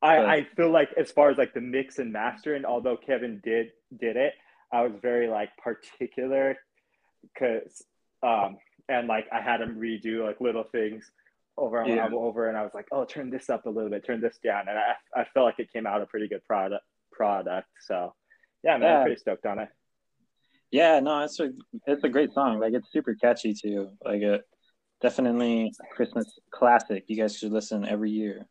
I, 0.02 0.18
I 0.18 0.46
feel 0.56 0.70
like 0.70 0.90
as 0.98 1.10
far 1.10 1.30
as 1.30 1.38
like 1.38 1.54
the 1.54 1.60
mix 1.60 1.98
and 1.98 2.12
mastering, 2.12 2.64
although 2.66 2.98
Kevin 2.98 3.40
did 3.42 3.68
did 3.98 4.16
it, 4.16 4.34
I 4.70 4.82
was 4.82 4.92
very 5.00 5.28
like 5.28 5.50
particular 5.56 6.56
because 7.22 7.82
um 8.22 8.58
and 8.90 9.08
like 9.08 9.26
I 9.32 9.40
had 9.40 9.62
him 9.62 9.78
redo 9.78 10.26
like 10.26 10.40
little 10.40 10.64
things 10.64 11.10
over 11.56 11.82
and 11.82 11.94
yeah. 11.94 12.08
over 12.12 12.48
and 12.48 12.56
I 12.56 12.62
was 12.62 12.72
like, 12.74 12.86
oh 12.92 13.04
turn 13.04 13.30
this 13.30 13.50
up 13.50 13.66
a 13.66 13.70
little 13.70 13.90
bit, 13.90 14.04
turn 14.04 14.20
this 14.20 14.38
down. 14.42 14.68
And 14.68 14.78
I 14.78 14.94
I 15.14 15.24
felt 15.34 15.46
like 15.46 15.58
it 15.58 15.72
came 15.72 15.86
out 15.86 16.02
a 16.02 16.06
pretty 16.06 16.28
good 16.28 16.44
product 16.46 16.84
product. 17.12 17.68
So 17.86 18.14
yeah, 18.62 18.76
man, 18.76 18.82
yeah. 18.82 18.96
I'm 18.98 19.02
pretty 19.04 19.20
stoked 19.20 19.46
on 19.46 19.58
it. 19.58 19.68
Yeah, 20.70 21.00
no, 21.00 21.24
it's 21.24 21.40
a 21.40 21.50
it's 21.86 22.04
a 22.04 22.08
great 22.08 22.32
song. 22.32 22.60
Like 22.60 22.74
it's 22.74 22.92
super 22.92 23.14
catchy 23.14 23.54
too. 23.54 23.90
Like 24.04 24.22
it 24.22 24.42
definitely 25.00 25.72
Christmas 25.92 26.38
classic. 26.50 27.04
You 27.08 27.16
guys 27.16 27.36
should 27.36 27.52
listen 27.52 27.86
every 27.86 28.10
year. 28.10 28.46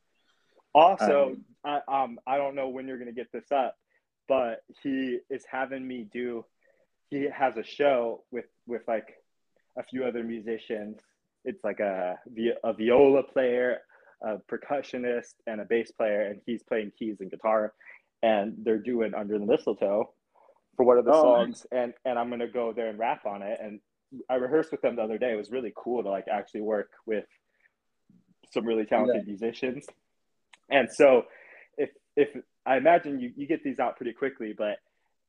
Also, 0.76 1.30
um, 1.30 1.46
I 1.64 2.04
um 2.04 2.20
I 2.28 2.38
don't 2.38 2.56
know 2.56 2.70
when 2.70 2.88
you're 2.88 3.00
gonna 3.00 3.12
get 3.12 3.32
this 3.32 3.52
up, 3.52 3.76
but 4.28 4.62
he 4.84 5.20
is 5.30 5.44
having 5.50 5.88
me 5.88 6.08
do. 6.12 6.46
He 7.10 7.28
has 7.34 7.58
a 7.58 7.64
show 7.64 8.24
with 8.32 8.46
with 8.68 8.82
like 8.88 9.16
a 9.78 9.84
few 9.84 10.04
other 10.04 10.24
musicians. 10.24 11.00
It's 11.46 11.64
like 11.64 11.80
a 11.80 12.18
a 12.64 12.74
viola 12.74 13.24
player, 13.24 13.80
a 14.22 14.38
percussionist, 14.52 15.36
and 15.48 15.62
a 15.62 15.66
bass 15.66 15.92
player, 15.92 16.24
and 16.24 16.42
he's 16.46 16.64
playing 16.64 16.92
keys 16.98 17.18
and 17.22 17.32
guitar, 17.32 17.74
and 18.22 18.56
they're 18.64 18.80
doing 18.80 19.14
Under 19.14 19.40
the 19.40 19.46
Mistletoe 19.46 20.14
for 20.76 20.86
one 20.86 20.98
of 20.98 21.06
the 21.06 21.12
oh, 21.12 21.22
songs, 21.22 21.66
nice. 21.72 21.84
and 21.84 21.94
and 22.06 22.20
I'm 22.20 22.30
gonna 22.30 22.48
go 22.48 22.74
there 22.74 22.90
and 22.90 23.00
rap 23.00 23.26
on 23.26 23.42
it. 23.42 23.60
And 23.62 23.80
I 24.30 24.36
rehearsed 24.36 24.72
with 24.72 24.82
them 24.82 24.96
the 24.96 25.04
other 25.04 25.18
day. 25.18 25.32
It 25.32 25.38
was 25.38 25.52
really 25.52 25.74
cool 25.76 26.04
to 26.04 26.10
like 26.10 26.26
actually 26.32 26.62
work 26.62 26.92
with 27.06 27.26
some 28.52 28.66
really 28.66 28.86
talented 28.86 29.24
yeah. 29.26 29.32
musicians. 29.32 29.86
And 30.70 30.90
so, 30.92 31.24
if 31.78 31.90
if 32.16 32.30
I 32.66 32.78
imagine 32.78 33.20
you, 33.20 33.32
you 33.36 33.48
get 33.48 33.64
these 33.64 33.80
out 33.80 33.98
pretty 33.98 34.14
quickly, 34.14 34.54
but 34.58 34.78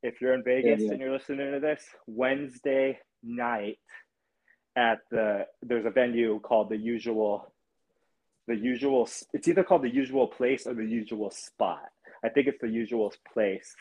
if 0.03 0.19
you're 0.21 0.33
in 0.33 0.43
Vegas 0.43 0.79
yeah, 0.79 0.85
yeah. 0.85 0.91
and 0.91 0.99
you're 0.99 1.11
listening 1.11 1.51
to 1.51 1.59
this 1.59 1.83
Wednesday 2.07 2.99
night 3.23 3.77
at 4.75 4.99
the 5.09 5.45
there's 5.61 5.85
a 5.85 5.89
venue 5.89 6.39
called 6.39 6.69
the 6.69 6.77
usual 6.77 7.53
the 8.47 8.55
usual 8.55 9.07
it's 9.33 9.47
either 9.47 9.63
called 9.63 9.83
the 9.83 9.93
usual 9.93 10.27
place 10.27 10.65
or 10.65 10.73
the 10.73 10.85
usual 10.85 11.31
spot. 11.31 11.89
I 12.23 12.29
think 12.29 12.47
it's 12.47 12.61
the 12.61 12.69
usual 12.69 13.13
place. 13.33 13.75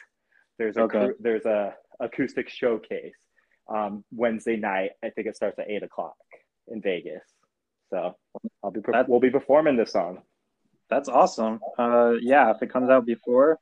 There's 0.58 0.76
a 0.76 0.82
okay. 0.82 1.08
there's 1.20 1.44
a 1.44 1.74
acoustic 2.00 2.48
showcase 2.48 3.14
um, 3.68 4.04
wednesday 4.12 4.56
night. 4.56 4.90
I 5.04 5.10
think 5.10 5.26
it 5.26 5.36
starts 5.36 5.58
at 5.58 5.70
eight 5.70 5.82
o'clock 5.82 6.16
in 6.68 6.80
vegas. 6.80 7.22
So 7.90 8.16
i'll 8.62 8.70
be 8.70 8.80
we'll 9.08 9.20
be 9.20 9.30
performing 9.30 9.76
this 9.76 9.92
song. 9.92 10.22
That's 10.88 11.08
awesome. 11.08 11.60
Uh, 11.78 12.14
yeah 12.20 12.50
if 12.50 12.62
it 12.62 12.72
comes 12.72 12.90
out 12.90 13.06
before 13.06 13.58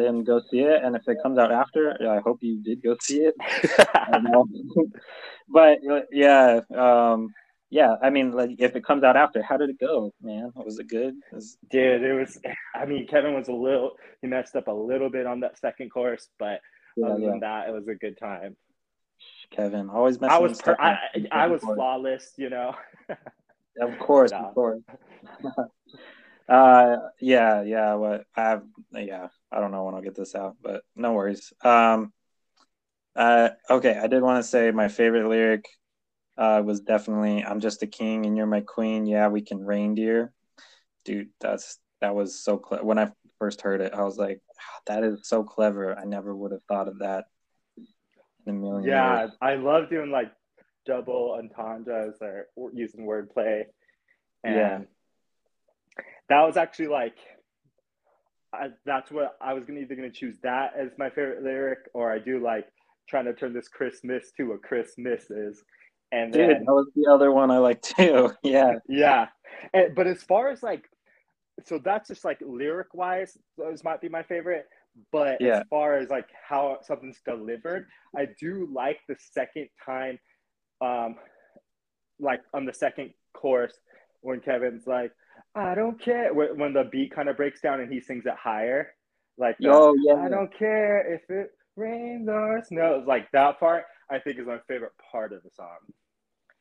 then 0.00 0.24
go 0.24 0.40
see 0.50 0.60
it. 0.60 0.82
And 0.82 0.96
if 0.96 1.06
it 1.06 1.18
comes 1.22 1.38
out 1.38 1.52
after, 1.52 1.96
I 2.08 2.20
hope 2.20 2.38
you 2.40 2.62
did 2.62 2.82
go 2.82 2.96
see 3.00 3.20
it. 3.20 3.34
but 5.48 5.78
yeah, 6.10 6.60
um, 6.76 7.34
yeah. 7.70 7.96
I 8.02 8.10
mean, 8.10 8.32
like 8.32 8.50
if 8.58 8.76
it 8.76 8.84
comes 8.84 9.04
out 9.04 9.16
after, 9.16 9.42
how 9.42 9.56
did 9.56 9.70
it 9.70 9.78
go, 9.78 10.12
man? 10.22 10.52
Was 10.56 10.78
it 10.78 10.88
good? 10.88 11.14
Was... 11.32 11.58
Dude, 11.70 12.02
it 12.02 12.12
was. 12.12 12.38
I 12.74 12.86
mean, 12.86 13.06
Kevin 13.06 13.34
was 13.34 13.48
a 13.48 13.52
little. 13.52 13.92
He 14.22 14.28
messed 14.28 14.56
up 14.56 14.68
a 14.68 14.72
little 14.72 15.10
bit 15.10 15.26
on 15.26 15.40
that 15.40 15.58
second 15.58 15.90
course, 15.90 16.28
but 16.38 16.60
yeah, 16.96 17.06
other 17.06 17.20
yeah. 17.20 17.30
than 17.30 17.40
that, 17.40 17.68
it 17.68 17.72
was 17.72 17.88
a 17.88 17.94
good 17.94 18.18
time. 18.18 18.56
Kevin 19.50 19.90
always 19.90 20.20
messing. 20.20 20.36
I 20.36 20.38
was. 20.38 20.60
Per- 20.60 20.80
I, 20.80 20.98
I 21.30 21.46
was 21.48 21.60
flawless, 21.62 22.32
you 22.36 22.50
know. 22.50 22.74
of 23.80 23.98
course, 23.98 24.30
no. 24.30 24.38
of 24.38 24.54
course. 24.54 24.80
uh, 26.48 26.96
yeah, 27.20 27.62
yeah. 27.62 27.94
What 27.94 28.24
I 28.36 28.42
have, 28.42 28.62
yeah. 28.92 29.28
I 29.52 29.60
don't 29.60 29.72
know 29.72 29.84
when 29.84 29.94
I'll 29.94 30.02
get 30.02 30.14
this 30.14 30.34
out, 30.34 30.56
but 30.62 30.82
no 30.94 31.12
worries. 31.12 31.52
Um, 31.62 32.12
uh, 33.16 33.50
okay, 33.68 33.98
I 33.98 34.06
did 34.06 34.22
want 34.22 34.42
to 34.42 34.48
say 34.48 34.70
my 34.70 34.88
favorite 34.88 35.28
lyric 35.28 35.68
uh, 36.38 36.62
was 36.64 36.80
definitely 36.80 37.44
"I'm 37.44 37.60
just 37.60 37.82
a 37.82 37.86
king 37.86 38.26
and 38.26 38.36
you're 38.36 38.46
my 38.46 38.60
queen." 38.60 39.06
Yeah, 39.06 39.28
we 39.28 39.42
can 39.42 39.64
reindeer, 39.64 40.32
dude. 41.04 41.30
That's 41.40 41.78
that 42.00 42.14
was 42.14 42.42
so 42.42 42.56
clever. 42.58 42.84
When 42.84 42.98
I 42.98 43.10
first 43.38 43.62
heard 43.62 43.80
it, 43.80 43.92
I 43.92 44.04
was 44.04 44.16
like, 44.16 44.40
"That 44.86 45.02
is 45.02 45.28
so 45.28 45.42
clever." 45.42 45.98
I 45.98 46.04
never 46.04 46.34
would 46.34 46.52
have 46.52 46.62
thought 46.68 46.88
of 46.88 47.00
that 47.00 47.24
in 48.46 48.56
a 48.56 48.58
million. 48.58 48.88
Yeah, 48.88 49.20
years. 49.20 49.32
I 49.40 49.56
love 49.56 49.90
doing 49.90 50.10
like 50.10 50.32
double 50.86 51.36
entendres 51.38 52.16
or 52.20 52.46
using 52.72 53.04
wordplay, 53.04 53.64
and 54.44 54.54
yeah. 54.54 54.78
that 56.28 56.42
was 56.42 56.56
actually 56.56 56.88
like 56.88 57.16
I, 58.52 58.68
that's 58.84 59.10
what 59.10 59.36
I 59.40 59.54
was 59.54 59.64
gonna 59.64 59.80
either 59.80 59.94
gonna 59.94 60.10
choose 60.10 60.38
that 60.42 60.72
as 60.76 60.90
my 60.98 61.08
favorite 61.08 61.42
lyric, 61.42 61.78
or 61.94 62.12
I 62.12 62.18
do 62.18 62.42
like 62.42 62.66
trying 63.08 63.24
to 63.26 63.34
turn 63.34 63.52
this 63.52 63.68
Christmas 63.68 64.32
to 64.36 64.52
a 64.52 64.58
Christmas 64.58 65.30
is. 65.30 65.62
And 66.12 66.32
Dude, 66.32 66.50
then, 66.50 66.64
that 66.64 66.72
was 66.72 66.88
the 66.96 67.10
other 67.10 67.30
one 67.30 67.50
I 67.50 67.58
like 67.58 67.82
too. 67.82 68.32
Yeah, 68.42 68.74
yeah. 68.88 69.26
And, 69.72 69.94
but 69.94 70.06
as 70.06 70.22
far 70.22 70.50
as 70.50 70.62
like, 70.62 70.84
so 71.64 71.78
that's 71.78 72.08
just 72.08 72.24
like 72.24 72.38
lyric 72.40 72.94
wise, 72.94 73.36
those 73.56 73.84
might 73.84 74.00
be 74.00 74.08
my 74.08 74.22
favorite. 74.22 74.66
But 75.12 75.40
yeah. 75.40 75.58
as 75.58 75.62
far 75.70 75.96
as 75.98 76.10
like 76.10 76.26
how 76.48 76.78
something's 76.82 77.20
delivered, 77.24 77.86
I 78.16 78.26
do 78.40 78.68
like 78.72 78.98
the 79.08 79.16
second 79.32 79.68
time, 79.84 80.18
um, 80.80 81.16
like 82.18 82.40
on 82.52 82.64
the 82.64 82.74
second 82.74 83.10
chorus 83.32 83.74
when 84.22 84.40
Kevin's 84.40 84.86
like, 84.86 85.12
I 85.54 85.74
don't 85.74 86.00
care 86.00 86.32
when 86.32 86.72
the 86.72 86.88
beat 86.90 87.12
kind 87.12 87.28
of 87.28 87.36
breaks 87.36 87.60
down 87.60 87.80
and 87.80 87.92
he 87.92 88.00
sings 88.00 88.24
it 88.26 88.34
higher, 88.34 88.94
like 89.36 89.58
the, 89.58 89.68
oh 89.70 89.94
yeah, 89.98 90.14
I 90.14 90.28
don't 90.28 90.56
care 90.56 91.12
if 91.12 91.28
it 91.28 91.50
rains 91.76 92.28
or 92.28 92.62
snows. 92.64 93.04
Like 93.06 93.30
that 93.32 93.58
part, 93.58 93.84
I 94.08 94.20
think 94.20 94.38
is 94.38 94.46
my 94.46 94.58
favorite 94.68 94.92
part 95.10 95.32
of 95.32 95.42
the 95.42 95.50
song. 95.50 95.78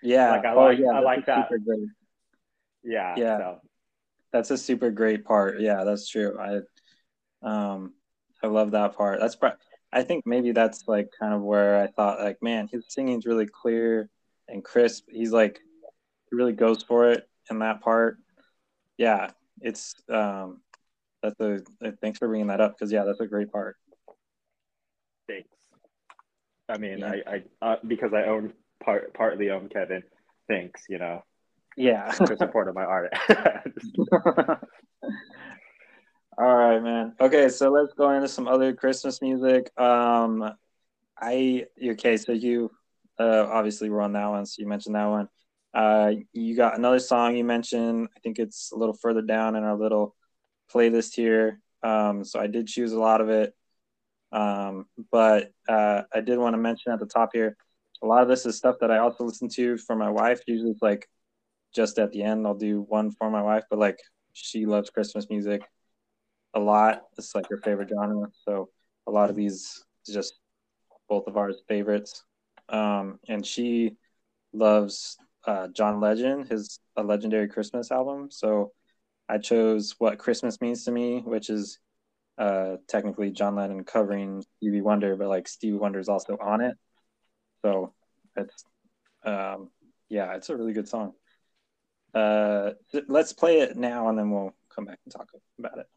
Yeah, 0.01 0.31
like 0.31 0.45
I 0.45 0.53
oh, 0.53 0.59
like 0.59 0.79
yeah, 0.79 0.91
I 0.91 0.99
like 1.01 1.25
that. 1.27 1.49
Yeah, 2.83 3.13
yeah, 3.15 3.37
so. 3.37 3.61
that's 4.31 4.49
a 4.49 4.57
super 4.57 4.89
great 4.89 5.23
part. 5.23 5.59
Yeah, 5.59 5.83
that's 5.83 6.09
true. 6.09 6.39
I 6.39 6.61
um 7.47 7.93
I 8.41 8.47
love 8.47 8.71
that 8.71 8.95
part. 8.95 9.19
That's 9.19 9.37
I 9.91 10.03
think 10.03 10.25
maybe 10.25 10.51
that's 10.51 10.85
like 10.87 11.09
kind 11.19 11.33
of 11.33 11.41
where 11.41 11.79
I 11.81 11.87
thought 11.87 12.19
like, 12.19 12.41
man, 12.41 12.69
his 12.71 12.85
singing's 12.87 13.25
really 13.25 13.47
clear 13.47 14.09
and 14.47 14.63
crisp. 14.63 15.05
He's 15.09 15.31
like 15.31 15.59
he 16.29 16.35
really 16.35 16.53
goes 16.53 16.81
for 16.81 17.11
it 17.11 17.27
in 17.51 17.59
that 17.59 17.81
part 17.81 18.17
yeah, 18.99 19.31
it's 19.61 19.95
um, 20.09 20.59
that's 21.23 21.39
a 21.39 21.61
thanks 22.01 22.19
for 22.19 22.27
bringing 22.27 22.47
that 22.47 22.59
up 22.61 22.77
because 22.77 22.91
yeah, 22.91 23.05
that's 23.05 23.21
a 23.21 23.27
great 23.27 23.51
part. 23.51 23.77
Thanks. 25.27 25.47
I 26.67 26.77
mean, 26.77 26.99
yeah. 26.99 27.13
I 27.25 27.43
I 27.61 27.71
uh, 27.71 27.77
because 27.87 28.13
I 28.13 28.23
own 28.23 28.53
part 28.83 29.13
partly 29.13 29.49
own 29.49 29.69
Kevin. 29.69 30.03
Thanks, 30.49 30.83
you 30.89 30.99
know. 30.99 31.23
Yeah, 31.77 32.11
for 32.11 32.35
supporting 32.35 32.73
my 32.73 32.83
art. 32.83 33.13
All 36.37 36.55
right, 36.55 36.79
man. 36.81 37.13
Okay, 37.21 37.47
so 37.47 37.69
let's 37.69 37.93
go 37.93 38.11
into 38.11 38.27
some 38.27 38.49
other 38.49 38.73
Christmas 38.73 39.21
music. 39.21 39.71
Um, 39.79 40.53
I 41.17 41.67
okay, 41.81 42.17
so 42.17 42.33
you 42.33 42.69
uh, 43.17 43.47
obviously 43.49 43.89
were 43.89 44.01
on 44.01 44.11
that 44.13 44.27
one, 44.27 44.45
so 44.45 44.61
you 44.61 44.67
mentioned 44.67 44.95
that 44.95 45.05
one. 45.05 45.29
Uh, 45.73 46.13
you 46.33 46.55
got 46.55 46.77
another 46.77 46.99
song 46.99 47.35
you 47.35 47.43
mentioned. 47.43 48.07
I 48.15 48.19
think 48.21 48.39
it's 48.39 48.71
a 48.71 48.75
little 48.75 48.95
further 48.95 49.21
down 49.21 49.55
in 49.55 49.63
our 49.63 49.77
little 49.77 50.15
playlist 50.73 51.13
here. 51.13 51.61
Um, 51.83 52.23
so 52.23 52.39
I 52.39 52.47
did 52.47 52.67
choose 52.67 52.91
a 52.91 52.99
lot 52.99 53.21
of 53.21 53.29
it. 53.29 53.53
Um, 54.31 54.85
but 55.11 55.51
uh, 55.67 56.03
I 56.13 56.21
did 56.21 56.37
want 56.37 56.53
to 56.53 56.57
mention 56.57 56.91
at 56.91 56.99
the 56.99 57.05
top 57.05 57.29
here, 57.33 57.55
a 58.01 58.07
lot 58.07 58.21
of 58.21 58.27
this 58.27 58.45
is 58.45 58.57
stuff 58.57 58.77
that 58.81 58.91
I 58.91 58.99
also 58.99 59.23
listen 59.23 59.49
to 59.49 59.77
for 59.77 59.95
my 59.95 60.09
wife. 60.09 60.41
Usually 60.47 60.71
it's 60.71 60.81
like 60.81 61.07
just 61.73 61.99
at 61.99 62.11
the 62.11 62.23
end, 62.23 62.45
I'll 62.47 62.55
do 62.55 62.81
one 62.81 63.11
for 63.11 63.29
my 63.29 63.41
wife, 63.41 63.63
but 63.69 63.79
like 63.79 63.99
she 64.33 64.65
loves 64.65 64.89
Christmas 64.89 65.29
music 65.29 65.61
a 66.53 66.59
lot. 66.59 67.03
It's 67.17 67.35
like 67.35 67.47
her 67.49 67.57
favorite 67.57 67.89
genre. 67.89 68.27
So 68.45 68.69
a 69.07 69.11
lot 69.11 69.29
of 69.29 69.35
these 69.35 69.83
just 70.05 70.39
both 71.07 71.27
of 71.27 71.37
ours 71.37 71.61
favorites. 71.67 72.23
Um, 72.69 73.19
and 73.27 73.45
she 73.45 73.97
loves 74.53 75.17
uh, 75.49 75.67
John 75.69 75.99
Legend, 75.99 76.47
his 76.47 76.79
a 76.95 77.01
legendary 77.01 77.47
Christmas 77.47 77.91
album. 77.91 78.29
So 78.29 78.71
I 79.27 79.39
chose 79.39 79.95
"What 79.97 80.19
Christmas 80.19 80.61
Means 80.61 80.83
to 80.83 80.91
Me," 80.91 81.21
which 81.25 81.49
is 81.49 81.79
uh, 82.37 82.75
technically 82.87 83.31
John 83.31 83.55
Lennon 83.55 83.83
covering 83.83 84.43
Stevie 84.57 84.81
Wonder, 84.81 85.15
but 85.15 85.27
like 85.27 85.47
Stevie 85.47 85.77
Wonder 85.77 85.97
is 85.97 86.07
also 86.07 86.37
on 86.39 86.61
it. 86.61 86.77
So 87.63 87.93
it's 88.35 88.63
um, 89.23 89.71
yeah, 90.07 90.35
it's 90.35 90.49
a 90.49 90.55
really 90.55 90.73
good 90.73 90.87
song. 90.87 91.13
Uh, 92.13 92.71
let's 93.07 93.33
play 93.33 93.61
it 93.61 93.75
now, 93.75 94.07
and 94.09 94.19
then 94.19 94.29
we'll 94.29 94.53
come 94.73 94.85
back 94.85 94.99
and 95.03 95.11
talk 95.11 95.29
about 95.57 95.79
it. 95.79 95.87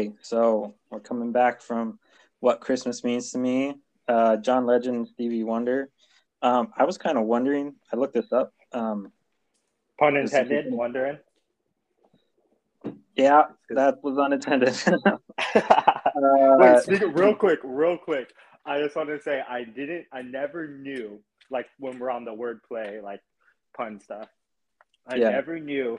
Okay, 0.00 0.12
so 0.22 0.74
we're 0.90 1.00
coming 1.00 1.30
back 1.30 1.60
from 1.60 1.98
what 2.40 2.62
Christmas 2.62 3.04
means 3.04 3.32
to 3.32 3.38
me. 3.38 3.74
Uh, 4.08 4.38
John 4.38 4.64
Legend, 4.64 5.06
Stevie 5.08 5.44
Wonder. 5.44 5.90
Um, 6.40 6.68
I 6.74 6.84
was 6.84 6.96
kind 6.96 7.18
of 7.18 7.24
wondering. 7.24 7.74
I 7.92 7.96
looked 7.96 8.14
this 8.14 8.32
up. 8.32 8.54
Um, 8.72 9.12
Pun 9.98 10.16
intended. 10.16 10.72
Wondering 10.72 11.18
Yeah, 13.14 13.42
that 13.68 14.02
was 14.02 14.16
unintended. 14.16 14.74
uh, 14.86 15.20
Wait, 16.14 16.78
speak 16.78 17.02
real 17.14 17.34
quick, 17.34 17.58
real 17.62 17.98
quick. 17.98 18.32
I 18.64 18.80
just 18.80 18.96
wanted 18.96 19.18
to 19.18 19.22
say 19.22 19.42
I 19.46 19.64
didn't, 19.64 20.06
I 20.14 20.22
never 20.22 20.66
knew, 20.66 21.20
like 21.50 21.66
when 21.78 21.98
we're 21.98 22.10
on 22.10 22.24
the 22.24 22.32
wordplay, 22.32 23.02
like 23.02 23.20
pun 23.76 24.00
stuff. 24.00 24.28
I 25.06 25.16
yeah. 25.16 25.28
never 25.28 25.58
knew 25.58 25.98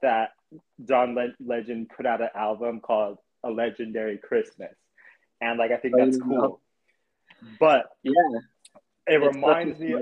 that 0.00 0.30
John 0.88 1.14
Le- 1.14 1.34
Legend 1.44 1.90
put 1.94 2.06
out 2.06 2.22
an 2.22 2.30
album 2.34 2.80
called 2.80 3.18
A 3.44 3.50
Legendary 3.50 4.18
Christmas, 4.18 4.74
and 5.40 5.58
like 5.58 5.70
I 5.70 5.76
think 5.76 5.94
that's 5.96 6.18
cool. 6.18 6.60
But 7.60 7.86
yeah, 8.02 8.12
it 9.06 9.22
it's 9.22 9.34
reminds 9.34 9.78
me. 9.80 9.94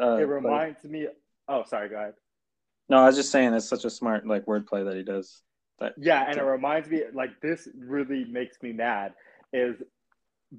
Uh, 0.00 0.16
it 0.16 0.28
reminds 0.28 0.84
me. 0.84 1.08
Oh, 1.48 1.64
sorry. 1.66 1.88
Go 1.88 1.96
ahead. 1.96 2.14
No, 2.88 2.98
I 2.98 3.06
was 3.06 3.16
just 3.16 3.30
saying 3.30 3.52
it's 3.54 3.68
such 3.68 3.84
a 3.84 3.90
smart 3.90 4.26
like 4.26 4.46
wordplay 4.46 4.84
that 4.84 4.96
he 4.96 5.02
does. 5.02 5.42
That 5.80 5.94
yeah, 5.98 6.24
and 6.28 6.38
it 6.38 6.44
reminds 6.44 6.88
me 6.88 7.02
like 7.12 7.40
this 7.40 7.68
really 7.76 8.24
makes 8.24 8.56
me 8.62 8.72
mad. 8.72 9.14
Is 9.52 9.76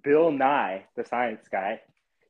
Bill 0.03 0.31
Nye, 0.31 0.85
the 0.95 1.05
science 1.05 1.47
guy, 1.51 1.79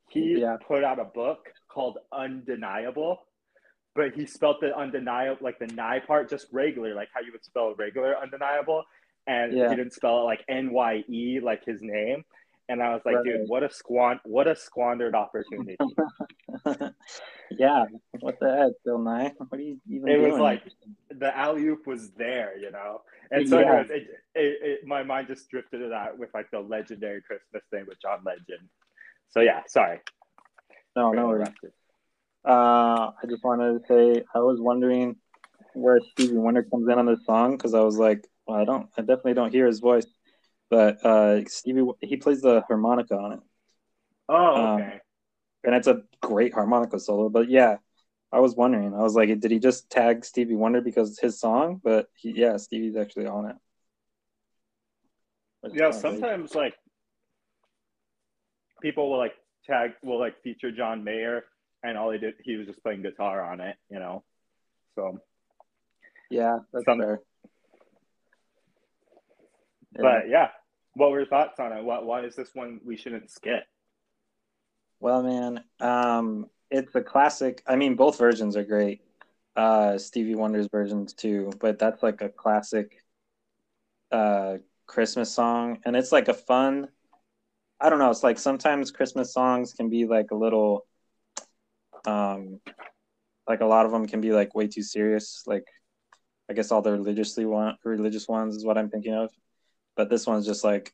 he 0.10 0.40
yeah. 0.40 0.58
put 0.68 0.84
out 0.84 1.00
a 1.00 1.06
book 1.06 1.50
called 1.70 1.98
Undeniable, 2.12 3.20
but 3.96 4.14
he 4.14 4.26
spelled 4.26 4.58
the 4.62 4.76
undeniable 4.78 5.38
like 5.42 5.60
the 5.60 5.68
nye 5.68 6.00
part 6.00 6.30
just 6.30 6.48
regular, 6.52 6.94
like 6.94 7.10
how 7.14 7.22
you 7.22 7.32
would 7.32 7.44
spell 7.44 7.74
regular 7.78 8.16
undeniable, 8.18 8.84
and 9.28 9.54
yeah. 9.54 9.70
he 9.70 9.76
didn't 9.76 9.94
spell 9.94 10.20
it 10.20 10.24
like 10.24 10.44
N 10.48 10.72
Y 10.72 11.04
E 11.10 11.40
like 11.42 11.66
his 11.66 11.82
name. 11.82 12.24
And 12.70 12.82
I 12.82 12.94
was 12.94 13.02
like, 13.06 13.16
right. 13.16 13.26
dude, 13.26 13.48
what 13.48 13.64
a 13.64 13.68
squan 13.68 14.20
what 14.24 14.48
a 14.48 14.56
squandered 14.56 15.16
opportunity. 15.16 15.76
yeah. 17.52 17.86
What 18.22 18.40
the 18.40 18.56
heck, 18.56 18.72
Bill 18.86 19.00
Nye? 19.00 19.34
What 19.38 19.60
are 19.60 19.64
you 19.64 19.80
even 19.90 20.08
It 20.08 20.18
doing? 20.18 20.32
was 20.32 20.40
like 20.40 20.64
the 21.10 21.38
alley 21.38 21.68
oop 21.68 21.86
was 21.86 22.12
there, 22.12 22.58
you 22.58 22.72
know? 22.72 23.02
And 23.32 23.50
so 23.50 23.60
yeah. 23.60 23.80
anyways, 23.80 23.90
it, 23.90 24.08
it, 24.36 24.58
it, 24.62 24.88
my 24.88 25.04
mind 25.04 25.28
just 25.28 25.50
drifted 25.50 25.80
to 25.80 25.90
that 25.90 26.18
with 26.18 26.30
like 26.34 26.52
the 26.52 26.60
legendary 26.60 27.22
Christmas 27.22 27.64
thing 27.70 27.86
with 27.88 28.02
John 28.02 28.20
Legend. 28.26 28.70
So 29.30 29.42
yeah, 29.42 29.62
sorry. 29.68 30.00
No, 30.96 31.12
no 31.12 31.28
worries. 31.28 31.50
Uh, 32.46 33.12
I 33.12 33.28
just 33.28 33.44
wanted 33.44 33.80
to 33.80 33.88
say 33.88 34.24
I 34.34 34.40
was 34.40 34.60
wondering 34.60 35.16
where 35.74 36.00
Stevie 36.12 36.38
Wonder 36.38 36.64
comes 36.64 36.88
in 36.88 37.00
on 37.00 37.06
this 37.06 37.26
song 37.26 37.58
because 37.58 37.74
I 37.74 37.80
was 37.82 37.98
like, 37.98 38.28
well, 38.48 38.58
I 38.60 38.66
don't, 38.66 38.90
I 38.98 39.02
definitely 39.02 39.34
don't 39.34 39.54
hear 39.54 39.68
his 39.68 39.80
voice, 39.80 40.06
but 40.70 41.04
uh, 41.06 41.46
Stevie 41.46 41.86
he 42.02 42.18
plays 42.18 42.42
the 42.42 42.62
harmonica 42.68 43.16
on 43.16 43.34
it. 43.34 43.40
Oh, 44.30 44.56
um, 44.56 44.82
okay. 44.82 44.94
Um, 44.94 45.00
and 45.66 45.76
it's 45.76 45.88
a 45.88 46.04
great 46.22 46.54
harmonica 46.54 47.00
solo. 47.00 47.30
But 47.30 47.50
yeah, 47.50 47.78
I 48.32 48.40
was 48.40 48.56
wondering. 48.56 48.94
I 48.94 49.02
was 49.02 49.16
like, 49.16 49.40
did 49.40 49.52
he 49.52 49.60
just 49.60 49.90
tag 49.90 50.26
Stevie 50.26 50.56
Wonder 50.56 50.82
because 50.82 51.12
it's 51.12 51.20
his 51.20 51.40
song? 51.40 51.80
But 51.84 52.08
he, 52.16 52.32
yeah, 52.32 52.58
Stevie's 52.58 52.98
actually 52.98 53.28
on 53.28 53.50
it. 53.52 53.56
Yeah, 55.74 55.92
sometimes 55.92 56.52
great. 56.52 56.64
like 56.64 56.74
people 58.82 59.10
will 59.10 59.18
like 59.18 59.36
tag 59.66 59.92
will 60.04 60.20
like 60.20 60.42
feature 60.44 60.72
John 60.72 61.04
Mayer 61.04 61.46
and 61.84 61.98
all 61.98 62.12
he 62.12 62.18
did 62.18 62.34
he 62.44 62.58
was 62.58 62.68
just 62.68 62.84
playing 62.84 63.02
guitar 63.02 63.42
on 63.42 63.62
it, 63.62 63.78
you 63.90 64.00
know. 64.00 64.24
So 64.96 65.20
yeah, 66.30 66.58
that's 66.74 66.86
some, 66.86 67.00
fair. 67.00 67.22
But 70.02 70.30
yeah, 70.30 70.50
what 70.94 71.12
were 71.12 71.20
your 71.20 71.28
thoughts 71.28 71.60
on 71.60 71.74
it? 71.74 71.84
What 71.84 72.06
why 72.06 72.22
is 72.22 72.36
this 72.36 72.50
one 72.54 72.80
we 72.86 72.98
shouldn't 72.98 73.30
skip? 73.30 73.64
Well, 75.00 75.24
man, 75.24 75.64
um, 75.80 76.48
it's 76.72 76.96
a 76.96 77.02
classic. 77.02 77.62
I 77.68 77.76
mean, 77.76 77.96
both 77.96 78.18
versions 78.18 78.56
are 78.56 78.64
great. 78.64 79.02
Uh, 79.56 79.98
Stevie 79.98 80.36
Wonder's 80.36 80.68
versions 80.72 81.14
too, 81.14 81.52
but 81.60 81.78
that's 81.78 82.02
like 82.02 82.22
a 82.22 82.30
classic 82.30 83.04
uh, 84.12 84.58
Christmas 84.88 85.34
song, 85.34 85.80
and 85.86 85.96
it's 85.96 86.12
like 86.12 86.28
a 86.28 86.34
fun. 86.34 86.88
I 87.80 87.90
don't 87.90 88.00
know. 88.00 88.10
It's 88.10 88.24
like 88.24 88.40
sometimes 88.40 88.92
Christmas 88.92 89.34
songs 89.34 89.74
can 89.74 89.90
be 89.90 90.06
like 90.06 90.32
a 90.32 90.36
little 90.36 90.86
um, 92.06 92.60
like 93.48 93.62
a 93.62 93.66
lot 93.66 93.86
of 93.86 93.92
them 93.92 94.08
can 94.08 94.22
be 94.22 94.32
like 94.32 94.56
way 94.56 94.68
too 94.68 94.84
serious. 94.84 95.44
Like, 95.46 95.66
I 96.50 96.54
guess 96.54 96.72
all 96.72 96.82
the 96.82 96.92
religiously 96.92 97.46
one 97.46 97.78
religious 97.84 98.28
ones 98.28 98.56
is 98.56 98.66
what 98.66 98.78
I'm 98.78 98.90
thinking 98.90 99.14
of, 99.14 99.32
but 99.96 100.10
this 100.10 100.26
one's 100.26 100.46
just 100.46 100.64
like, 100.64 100.94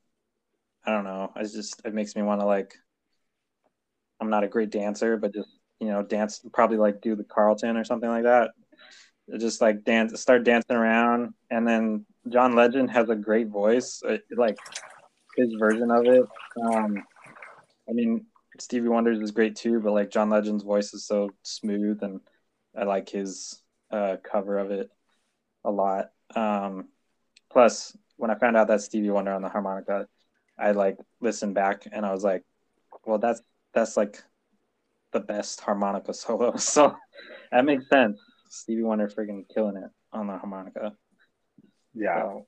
I 0.85 0.91
don't 0.91 1.03
know. 1.03 1.31
It's 1.35 1.53
just 1.53 1.81
it 1.85 1.93
makes 1.93 2.15
me 2.15 2.21
want 2.21 2.41
to 2.41 2.45
like. 2.45 2.73
I'm 4.21 4.29
not 4.29 4.43
a 4.43 4.49
great 4.49 4.69
dancer, 4.69 5.17
but 5.17 5.33
just 5.33 5.49
you 5.79 5.87
know 5.87 6.03
dance 6.03 6.41
probably 6.51 6.77
like 6.77 7.01
do 7.01 7.15
the 7.15 7.23
Carlton 7.23 7.77
or 7.77 7.83
something 7.83 8.09
like 8.09 8.23
that. 8.23 8.51
Just 9.37 9.61
like 9.61 9.83
dance, 9.83 10.19
start 10.19 10.43
dancing 10.43 10.75
around, 10.75 11.33
and 11.51 11.67
then 11.67 12.05
John 12.27 12.55
Legend 12.55 12.89
has 12.91 13.09
a 13.09 13.15
great 13.15 13.47
voice, 13.47 14.01
it, 14.03 14.23
like 14.35 14.57
his 15.37 15.53
version 15.59 15.91
of 15.91 16.05
it. 16.05 16.23
Um, 16.61 17.03
I 17.87 17.93
mean, 17.93 18.25
Stevie 18.59 18.87
Wonder's 18.87 19.19
is 19.19 19.31
great 19.31 19.55
too, 19.55 19.79
but 19.79 19.93
like 19.93 20.11
John 20.11 20.29
Legend's 20.29 20.63
voice 20.63 20.93
is 20.93 21.05
so 21.05 21.29
smooth, 21.43 22.01
and 22.01 22.19
I 22.77 22.83
like 22.83 23.09
his 23.09 23.61
uh, 23.91 24.17
cover 24.23 24.57
of 24.57 24.71
it 24.71 24.89
a 25.63 25.71
lot. 25.71 26.11
Um, 26.35 26.89
plus, 27.51 27.95
when 28.19 28.29
I 28.29 28.35
found 28.35 28.57
out 28.57 28.67
that 28.67 28.81
Stevie 28.81 29.09
Wonder 29.09 29.31
on 29.31 29.41
the 29.41 29.49
harmonica, 29.49 30.05
I 30.57 30.71
like 30.71 30.97
listened 31.21 31.55
back 31.55 31.87
and 31.89 32.05
I 32.05 32.11
was 32.11 32.23
like, 32.23 32.43
well, 33.05 33.17
that's 33.17 33.41
that's 33.73 33.95
like 33.95 34.21
the 35.13 35.21
best 35.21 35.61
harmonica 35.61 36.13
solo. 36.23 36.57
So 36.57 36.95
that 37.51 37.65
makes 37.65 37.87
sense. 37.89 38.19
Stevie 38.49 38.83
Wonder 38.83 39.07
freaking 39.07 39.45
killing 39.53 39.77
it 39.77 39.89
on 40.11 40.27
the 40.27 40.37
harmonica. 40.37 40.93
Yeah. 41.93 42.21
So, 42.21 42.47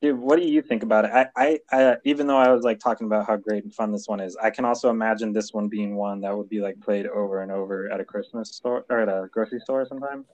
Dude, 0.00 0.18
what 0.18 0.38
do 0.38 0.44
you 0.44 0.60
think 0.60 0.82
about 0.82 1.06
it? 1.06 1.12
I, 1.14 1.26
I, 1.34 1.58
I, 1.72 1.96
even 2.04 2.26
though 2.26 2.36
I 2.36 2.50
was 2.50 2.62
like 2.62 2.78
talking 2.78 3.06
about 3.06 3.26
how 3.26 3.36
great 3.36 3.64
and 3.64 3.74
fun 3.74 3.90
this 3.90 4.06
one 4.06 4.20
is, 4.20 4.36
I 4.36 4.50
can 4.50 4.66
also 4.66 4.90
imagine 4.90 5.32
this 5.32 5.54
one 5.54 5.68
being 5.68 5.96
one 5.96 6.20
that 6.20 6.36
would 6.36 6.48
be 6.48 6.60
like 6.60 6.78
played 6.80 7.06
over 7.06 7.40
and 7.40 7.50
over 7.50 7.90
at 7.90 8.00
a 8.00 8.04
Christmas 8.04 8.50
store 8.50 8.84
or 8.90 9.00
at 9.00 9.08
a 9.08 9.28
grocery 9.32 9.60
store 9.60 9.86
sometime. 9.86 10.26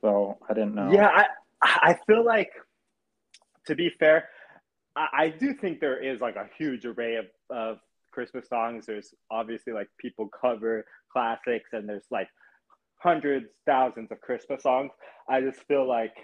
So 0.00 0.38
I 0.48 0.54
didn't 0.54 0.74
know. 0.74 0.90
Yeah, 0.90 1.08
I, 1.08 1.26
I 1.62 1.98
feel 2.06 2.24
like, 2.24 2.50
to 3.66 3.74
be 3.74 3.90
fair, 3.98 4.28
I, 4.96 5.06
I 5.12 5.28
do 5.28 5.54
think 5.54 5.80
there 5.80 6.02
is 6.02 6.20
like 6.20 6.36
a 6.36 6.48
huge 6.58 6.84
array 6.84 7.16
of, 7.16 7.26
of 7.50 7.78
Christmas 8.12 8.48
songs. 8.48 8.86
There's 8.86 9.14
obviously 9.30 9.72
like 9.72 9.88
people 9.98 10.28
cover 10.28 10.84
classics, 11.12 11.70
and 11.72 11.88
there's 11.88 12.06
like 12.10 12.28
hundreds, 13.02 13.46
thousands 13.66 14.10
of 14.10 14.20
Christmas 14.20 14.62
songs. 14.62 14.90
I 15.28 15.40
just 15.40 15.60
feel 15.66 15.86
like 15.86 16.14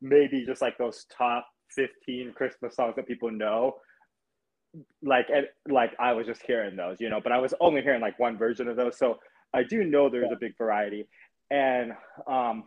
maybe 0.00 0.44
just 0.44 0.62
like 0.62 0.76
those 0.78 1.06
top 1.16 1.46
15 1.70 2.32
Christmas 2.34 2.74
songs 2.74 2.94
that 2.96 3.06
people 3.06 3.30
know. 3.30 3.76
Like, 5.02 5.26
and, 5.32 5.46
like 5.68 5.92
I 6.00 6.12
was 6.12 6.26
just 6.26 6.42
hearing 6.42 6.76
those, 6.76 7.00
you 7.00 7.08
know, 7.08 7.20
but 7.22 7.32
I 7.32 7.38
was 7.38 7.54
only 7.60 7.82
hearing 7.82 8.00
like 8.00 8.18
one 8.18 8.36
version 8.36 8.68
of 8.68 8.76
those. 8.76 8.98
So 8.98 9.18
I 9.54 9.62
do 9.62 9.84
know 9.84 10.08
there's 10.08 10.32
a 10.32 10.38
big 10.38 10.58
variety. 10.58 11.06
And 11.50 11.92
um, 12.26 12.64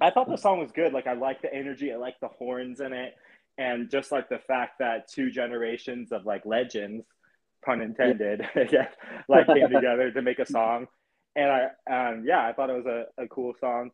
I 0.00 0.10
thought 0.10 0.28
the 0.28 0.36
song 0.36 0.60
was 0.60 0.72
good. 0.72 0.92
Like, 0.92 1.06
I 1.06 1.14
like 1.14 1.42
the 1.42 1.52
energy, 1.52 1.92
I 1.92 1.96
like 1.96 2.18
the 2.20 2.28
horns 2.28 2.80
in 2.80 2.92
it. 2.92 3.14
And 3.58 3.90
just 3.90 4.10
like 4.12 4.28
the 4.28 4.38
fact 4.38 4.78
that 4.78 5.08
two 5.08 5.30
generations 5.30 6.10
of 6.10 6.24
like 6.24 6.46
legends, 6.46 7.04
pun 7.64 7.82
intended, 7.82 8.42
yeah, 8.70 8.88
like 9.28 9.46
came 9.46 9.68
together 9.72 10.10
to 10.10 10.22
make 10.22 10.38
a 10.38 10.46
song. 10.46 10.86
And 11.36 11.50
I, 11.50 12.10
um, 12.10 12.24
yeah, 12.26 12.46
I 12.46 12.52
thought 12.52 12.70
it 12.70 12.84
was 12.84 12.86
a, 12.86 13.22
a 13.22 13.28
cool 13.28 13.54
song. 13.60 13.90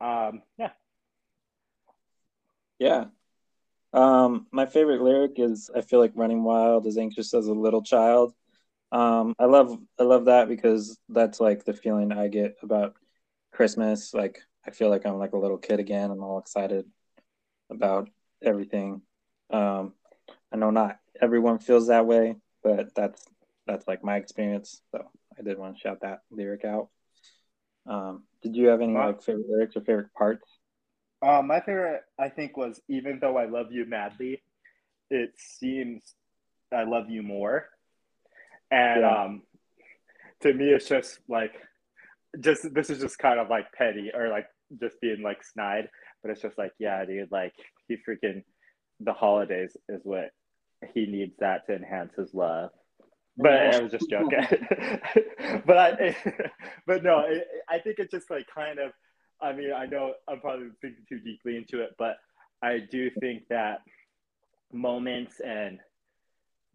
Um, 0.00 0.42
yeah, 0.58 0.70
yeah. 2.78 3.04
Um, 3.92 4.46
my 4.52 4.66
favorite 4.66 5.00
lyric 5.00 5.38
is 5.38 5.70
I 5.74 5.80
feel 5.80 6.00
like 6.00 6.12
running 6.14 6.42
wild 6.42 6.86
as 6.86 6.98
anxious 6.98 7.32
as 7.34 7.46
a 7.46 7.52
little 7.54 7.82
child. 7.82 8.34
Um, 8.92 9.34
I 9.38 9.46
love 9.46 9.78
I 9.98 10.02
love 10.02 10.26
that 10.26 10.48
because 10.48 10.98
that's 11.08 11.40
like 11.40 11.64
the 11.64 11.72
feeling 11.72 12.12
I 12.12 12.28
get 12.28 12.56
about 12.62 12.96
Christmas. 13.52 14.12
Like 14.12 14.40
I 14.66 14.70
feel 14.70 14.90
like 14.90 15.06
I'm 15.06 15.18
like 15.18 15.32
a 15.32 15.38
little 15.38 15.58
kid 15.58 15.80
again. 15.80 16.10
I'm 16.10 16.22
all 16.22 16.38
excited 16.38 16.86
about 17.70 18.08
everything. 18.42 19.02
Um, 19.50 19.92
I 20.52 20.56
know 20.56 20.70
not 20.70 20.98
everyone 21.20 21.58
feels 21.58 21.86
that 21.86 22.06
way, 22.06 22.36
but 22.62 22.94
that's 22.94 23.24
that's 23.66 23.86
like 23.86 24.02
my 24.02 24.16
experience. 24.16 24.80
So 24.92 25.04
I 25.38 25.42
did 25.42 25.58
want 25.58 25.76
to 25.76 25.80
shout 25.80 26.00
that 26.02 26.20
lyric 26.30 26.64
out. 26.64 26.88
Um, 27.86 28.24
did 28.42 28.56
you 28.56 28.68
have 28.68 28.80
any 28.80 28.94
like 28.94 29.22
favorite 29.22 29.48
lyrics 29.48 29.76
or 29.76 29.80
favorite 29.82 30.12
parts? 30.14 30.58
Uh, 31.22 31.42
my 31.42 31.60
favorite, 31.60 32.02
I 32.18 32.28
think, 32.28 32.56
was 32.56 32.80
even 32.88 33.18
though 33.20 33.36
I 33.36 33.46
love 33.46 33.72
you 33.72 33.86
madly, 33.86 34.42
it 35.10 35.32
seems 35.36 36.14
I 36.72 36.84
love 36.84 37.08
you 37.08 37.22
more. 37.22 37.68
And 38.70 39.02
yeah. 39.02 39.24
um, 39.24 39.42
to 40.40 40.52
me, 40.52 40.66
it's 40.66 40.88
just 40.88 41.20
like, 41.28 41.54
just 42.40 42.74
this 42.74 42.90
is 42.90 43.00
just 43.00 43.18
kind 43.18 43.38
of 43.40 43.48
like 43.48 43.72
petty 43.72 44.10
or 44.12 44.28
like 44.28 44.46
just 44.80 45.00
being 45.00 45.22
like 45.22 45.44
snide, 45.44 45.88
but 46.22 46.30
it's 46.30 46.42
just 46.42 46.58
like, 46.58 46.72
yeah, 46.78 47.04
dude, 47.04 47.30
like 47.30 47.52
he 47.88 47.96
freaking 47.96 48.42
the 49.00 49.12
holidays 49.12 49.76
is 49.88 50.00
what 50.04 50.30
he 50.94 51.06
needs 51.06 51.34
that 51.38 51.66
to 51.66 51.74
enhance 51.74 52.14
his 52.16 52.34
love. 52.34 52.70
But 53.36 53.74
I 53.74 53.80
was 53.80 53.92
just 53.92 54.08
joking. 54.08 54.38
but 55.66 55.76
I, 55.76 56.16
but 56.86 57.02
no, 57.02 57.24
I 57.68 57.78
think 57.78 57.98
it's 57.98 58.10
just 58.10 58.30
like 58.30 58.46
kind 58.54 58.78
of 58.78 58.92
I 59.40 59.52
mean, 59.52 59.72
I 59.72 59.86
know 59.86 60.14
I'm 60.28 60.40
probably 60.40 60.68
thinking 60.80 61.04
too 61.08 61.20
deeply 61.20 61.56
into 61.56 61.82
it, 61.82 61.94
but 61.98 62.16
I 62.62 62.78
do 62.90 63.10
think 63.20 63.48
that 63.50 63.80
moments 64.72 65.40
and 65.40 65.78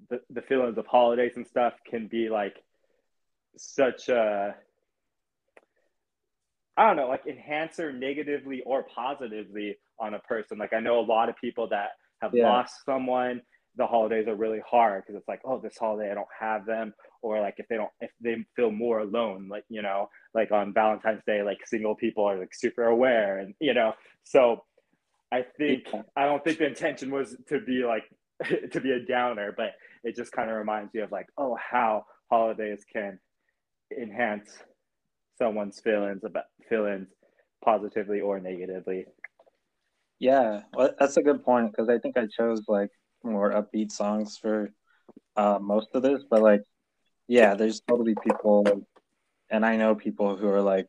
the, 0.09 0.21
the 0.29 0.41
feelings 0.41 0.77
of 0.77 0.85
holidays 0.87 1.33
and 1.35 1.47
stuff 1.47 1.73
can 1.89 2.07
be 2.07 2.29
like 2.29 2.57
such 3.57 4.09
a 4.09 4.55
I 6.81 6.87
don't 6.87 6.95
know, 6.95 7.07
like 7.07 7.27
enhancer 7.27 7.93
negatively 7.93 8.63
or 8.65 8.81
positively 8.81 9.77
on 9.99 10.15
a 10.15 10.19
person. 10.19 10.57
Like 10.57 10.73
I 10.73 10.79
know 10.79 10.99
a 10.99 11.05
lot 11.05 11.29
of 11.29 11.35
people 11.35 11.69
that 11.69 11.89
have 12.23 12.31
yeah. 12.33 12.49
lost 12.49 12.73
someone. 12.87 13.43
The 13.75 13.85
holidays 13.85 14.27
are 14.27 14.35
really 14.35 14.61
hard 14.67 15.03
because 15.03 15.19
it's 15.19 15.27
like, 15.27 15.41
oh, 15.45 15.59
this 15.59 15.77
holiday 15.77 16.09
I 16.09 16.15
don't 16.15 16.25
have 16.39 16.65
them, 16.65 16.95
or 17.21 17.39
like 17.39 17.53
if 17.59 17.67
they 17.67 17.75
don't, 17.75 17.91
if 17.99 18.09
they 18.19 18.43
feel 18.55 18.71
more 18.71 18.97
alone, 18.97 19.47
like 19.47 19.63
you 19.69 19.83
know, 19.83 20.09
like 20.33 20.51
on 20.51 20.73
Valentine's 20.73 21.21
Day, 21.27 21.43
like 21.43 21.59
single 21.67 21.93
people 21.93 22.23
are 22.25 22.39
like 22.39 22.51
super 22.51 22.85
aware, 22.85 23.37
and 23.37 23.53
you 23.59 23.75
know, 23.75 23.93
so 24.23 24.63
I 25.31 25.45
think 25.59 25.85
I 26.17 26.25
don't 26.25 26.43
think 26.43 26.57
the 26.57 26.65
intention 26.65 27.11
was 27.11 27.37
to 27.49 27.61
be 27.61 27.83
like 27.85 28.05
to 28.71 28.81
be 28.81 28.91
a 28.91 29.05
downer, 29.05 29.53
but 29.55 29.73
it 30.03 30.15
just 30.15 30.31
kind 30.31 30.49
of 30.49 30.57
reminds 30.57 30.95
you 30.95 31.03
of 31.03 31.11
like, 31.11 31.27
oh, 31.37 31.55
how 31.55 32.05
holidays 32.31 32.83
can 32.91 33.19
enhance 33.95 34.57
someone's 35.41 35.79
feelings 35.79 36.23
about 36.23 36.45
feelings 36.69 37.07
positively 37.65 38.21
or 38.21 38.39
negatively. 38.39 39.05
Yeah, 40.19 40.61
well, 40.73 40.93
that's 40.99 41.17
a 41.17 41.23
good 41.23 41.43
point 41.43 41.71
because 41.71 41.89
I 41.89 41.97
think 41.97 42.15
I 42.15 42.27
chose 42.27 42.61
like 42.67 42.91
more 43.23 43.51
upbeat 43.51 43.91
songs 43.91 44.37
for 44.37 44.71
uh, 45.35 45.57
most 45.59 45.87
of 45.95 46.03
this, 46.03 46.21
but 46.29 46.43
like, 46.43 46.61
yeah, 47.27 47.55
there's 47.55 47.81
totally 47.81 48.13
people, 48.23 48.85
and 49.49 49.65
I 49.65 49.77
know 49.77 49.95
people 49.95 50.35
who 50.35 50.47
are 50.47 50.61
like, 50.61 50.87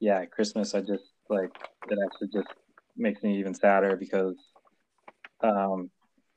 yeah, 0.00 0.24
Christmas. 0.24 0.74
I 0.74 0.80
just 0.80 1.04
like 1.28 1.50
it 1.88 1.98
actually 2.04 2.28
just 2.32 2.52
makes 2.96 3.22
me 3.22 3.38
even 3.38 3.54
sadder 3.54 3.96
because 3.96 4.34
um, 5.40 5.90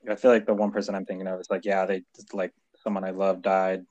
I 0.08 0.14
feel 0.14 0.30
like 0.30 0.46
the 0.46 0.54
one 0.54 0.70
person 0.70 0.94
I'm 0.94 1.06
thinking 1.06 1.26
of 1.26 1.40
is 1.40 1.50
like, 1.50 1.64
yeah, 1.64 1.86
they 1.86 2.02
like 2.32 2.52
someone 2.84 3.04
I 3.04 3.10
love 3.10 3.42
died, 3.42 3.82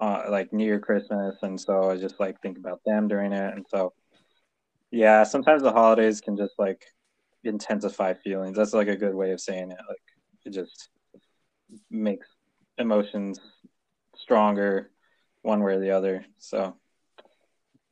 uh, 0.00 0.24
like 0.30 0.52
near 0.52 0.78
Christmas, 0.78 1.36
and 1.42 1.60
so 1.60 1.90
I 1.90 1.96
just 1.96 2.20
like 2.20 2.40
think 2.40 2.58
about 2.58 2.80
them 2.84 3.08
during 3.08 3.32
it, 3.32 3.54
and 3.54 3.66
so 3.68 3.92
yeah, 4.90 5.24
sometimes 5.24 5.62
the 5.62 5.72
holidays 5.72 6.20
can 6.20 6.36
just 6.36 6.54
like 6.58 6.82
intensify 7.44 8.14
feelings. 8.14 8.56
That's 8.56 8.72
like 8.72 8.88
a 8.88 8.96
good 8.96 9.14
way 9.14 9.32
of 9.32 9.40
saying 9.40 9.70
it. 9.70 9.78
Like 9.88 10.02
it 10.44 10.52
just 10.52 10.88
makes 11.90 12.26
emotions 12.78 13.40
stronger 14.16 14.90
one 15.42 15.62
way 15.62 15.74
or 15.74 15.80
the 15.80 15.90
other. 15.90 16.24
So 16.38 16.76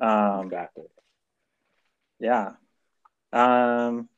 um 0.01 0.47
exactly. 0.47 0.85
Yeah. 2.19 2.53
Um 3.33 4.09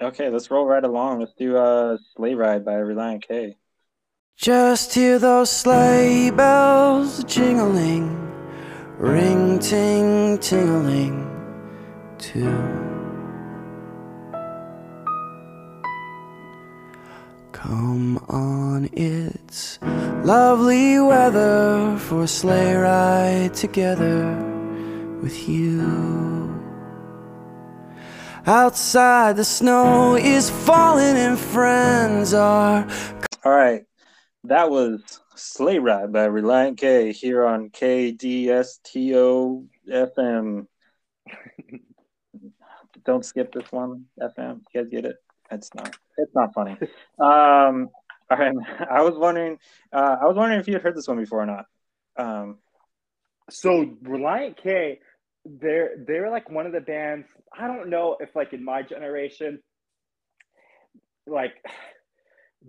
okay, 0.00 0.28
let's 0.28 0.50
roll 0.50 0.66
right 0.66 0.84
along. 0.84 1.20
Let's 1.20 1.34
do 1.38 1.56
a 1.56 1.94
uh, 1.94 1.98
sleigh 2.16 2.34
ride 2.34 2.64
by 2.64 2.74
Relient 2.74 3.26
K. 3.26 3.56
Just 4.38 4.94
hear 4.94 5.18
those 5.18 5.50
sleigh 5.50 6.30
bells 6.30 7.24
jingling, 7.24 8.06
ring 8.96 9.58
ting 9.58 10.38
tingling 10.38 11.26
too. 12.18 12.46
Come 17.50 18.18
on, 18.28 18.88
it's 18.92 19.80
lovely 20.22 21.00
weather 21.00 21.98
for 21.98 22.22
a 22.22 22.28
sleigh 22.28 22.76
ride 22.76 23.54
together 23.54 24.24
with 25.20 25.48
you. 25.48 25.82
Outside, 28.46 29.34
the 29.34 29.44
snow 29.44 30.14
is 30.14 30.48
falling 30.48 31.16
and 31.16 31.36
friends 31.36 32.32
are. 32.32 32.86
All 33.44 33.52
right, 33.52 33.87
that 34.48 34.70
was 34.70 35.20
Sleigh 35.34 35.78
Ride 35.78 36.12
by 36.12 36.26
Relient 36.26 36.78
K 36.78 37.12
here 37.12 37.46
on 37.46 37.70
KDSTO 37.70 39.66
FM. 39.88 40.66
Don't 43.04 43.24
skip 43.24 43.52
this 43.52 43.70
one, 43.70 44.06
FM. 44.20 44.60
You 44.74 44.82
guys 44.82 44.90
get 44.90 45.04
it? 45.04 45.16
It's 45.50 45.74
not. 45.74 45.96
It's 46.16 46.34
not 46.34 46.52
funny. 46.54 46.76
Um, 47.20 47.90
all 48.30 48.38
right. 48.38 48.54
I 48.90 49.02
was 49.02 49.14
wondering. 49.16 49.58
Uh, 49.92 50.16
I 50.20 50.26
was 50.26 50.36
wondering 50.36 50.60
if 50.60 50.68
you 50.68 50.74
had 50.74 50.82
heard 50.82 50.96
this 50.96 51.08
one 51.08 51.18
before 51.18 51.42
or 51.42 51.46
not. 51.46 51.66
Um, 52.16 52.58
so 53.50 53.86
Relient 54.02 54.56
K, 54.56 55.00
they're 55.44 56.04
they're 56.06 56.30
like 56.30 56.50
one 56.50 56.66
of 56.66 56.72
the 56.72 56.80
bands. 56.80 57.26
I 57.56 57.66
don't 57.66 57.88
know 57.88 58.16
if 58.20 58.36
like 58.36 58.52
in 58.52 58.64
my 58.64 58.82
generation, 58.82 59.60
like 61.26 61.54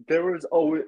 there 0.07 0.25
was 0.25 0.45
always. 0.45 0.83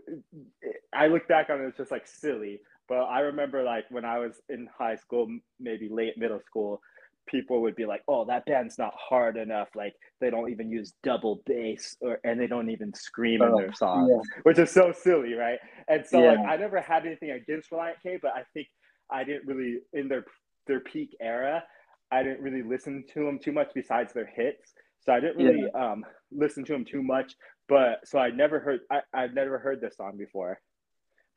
I 0.93 1.08
look 1.08 1.28
back 1.28 1.49
on 1.49 1.62
it, 1.62 1.68
it's 1.68 1.78
just 1.78 1.91
like 1.91 2.08
silly. 2.08 2.62
But 2.88 3.04
I 3.04 3.22
remember 3.22 3.64
like 3.64 3.86
when 3.89 4.06
I 4.06 4.20
was 4.20 4.41
in 4.49 4.68
high 4.78 4.95
school, 4.95 5.28
maybe 5.60 5.88
late 5.89 6.18
middle 6.18 6.41
school, 6.45 6.82
people 7.28 7.62
would 7.62 7.76
be 7.76 7.86
like, 7.86 8.04
"Oh, 8.08 8.26
that 8.26 8.45
band's 8.45 8.78
not 8.78 8.93
hard 8.97 9.38
enough. 9.38 9.70
Like 9.76 9.93
they 10.20 10.30
don't 10.30 10.49
even 10.52 10.70
use 10.70 10.93
double 11.04 11.41
bass, 11.45 11.95
or 12.02 12.20
and 12.24 12.39
they 12.39 12.47
don't 12.47 12.70
even 12.70 12.93
scream 12.93 13.41
oh, 13.41 13.47
in 13.47 13.56
their 13.56 13.74
songs, 13.74 14.10
yeah. 14.12 14.41
which 14.43 14.60
is 14.60 14.72
so 14.72 14.91
silly, 14.91 15.34
right?" 15.34 15.60
And 15.88 16.06
so 16.06 16.22
yeah. 16.22 16.32
like 16.32 16.39
I 16.47 16.58
never 16.58 16.82
had 16.82 17.06
anything 17.06 17.32
against 17.32 17.72
Relient 17.72 18.02
K, 18.04 18.20
but 18.22 18.32
I 18.36 18.43
think 18.54 18.68
I 19.10 19.24
didn't 19.24 19.47
really 19.47 19.80
in 19.93 20.08
their 20.08 20.26
their 20.68 20.82
peak 20.82 21.16
era, 21.22 21.64
I 22.12 22.24
didn't 22.24 22.41
really 22.41 22.62
listen 22.62 23.04
to 23.14 23.26
them 23.26 23.39
too 23.39 23.52
much 23.52 23.70
besides 23.74 24.14
their 24.14 24.30
hits. 24.36 24.74
So 24.99 25.14
I 25.14 25.20
didn't 25.20 25.43
really 25.43 25.66
yeah. 25.74 25.91
um, 25.91 26.06
listen 26.32 26.64
to 26.66 26.74
them 26.74 26.86
too 26.86 27.02
much. 27.02 27.34
But 27.72 28.05
so 28.05 28.19
I 28.19 28.32
never 28.32 28.59
heard 28.59 28.82
I, 28.91 28.99
I've 29.13 29.34
never 29.34 29.57
heard 29.57 29.80
this 29.80 29.95
song 29.95 30.17
before, 30.17 30.59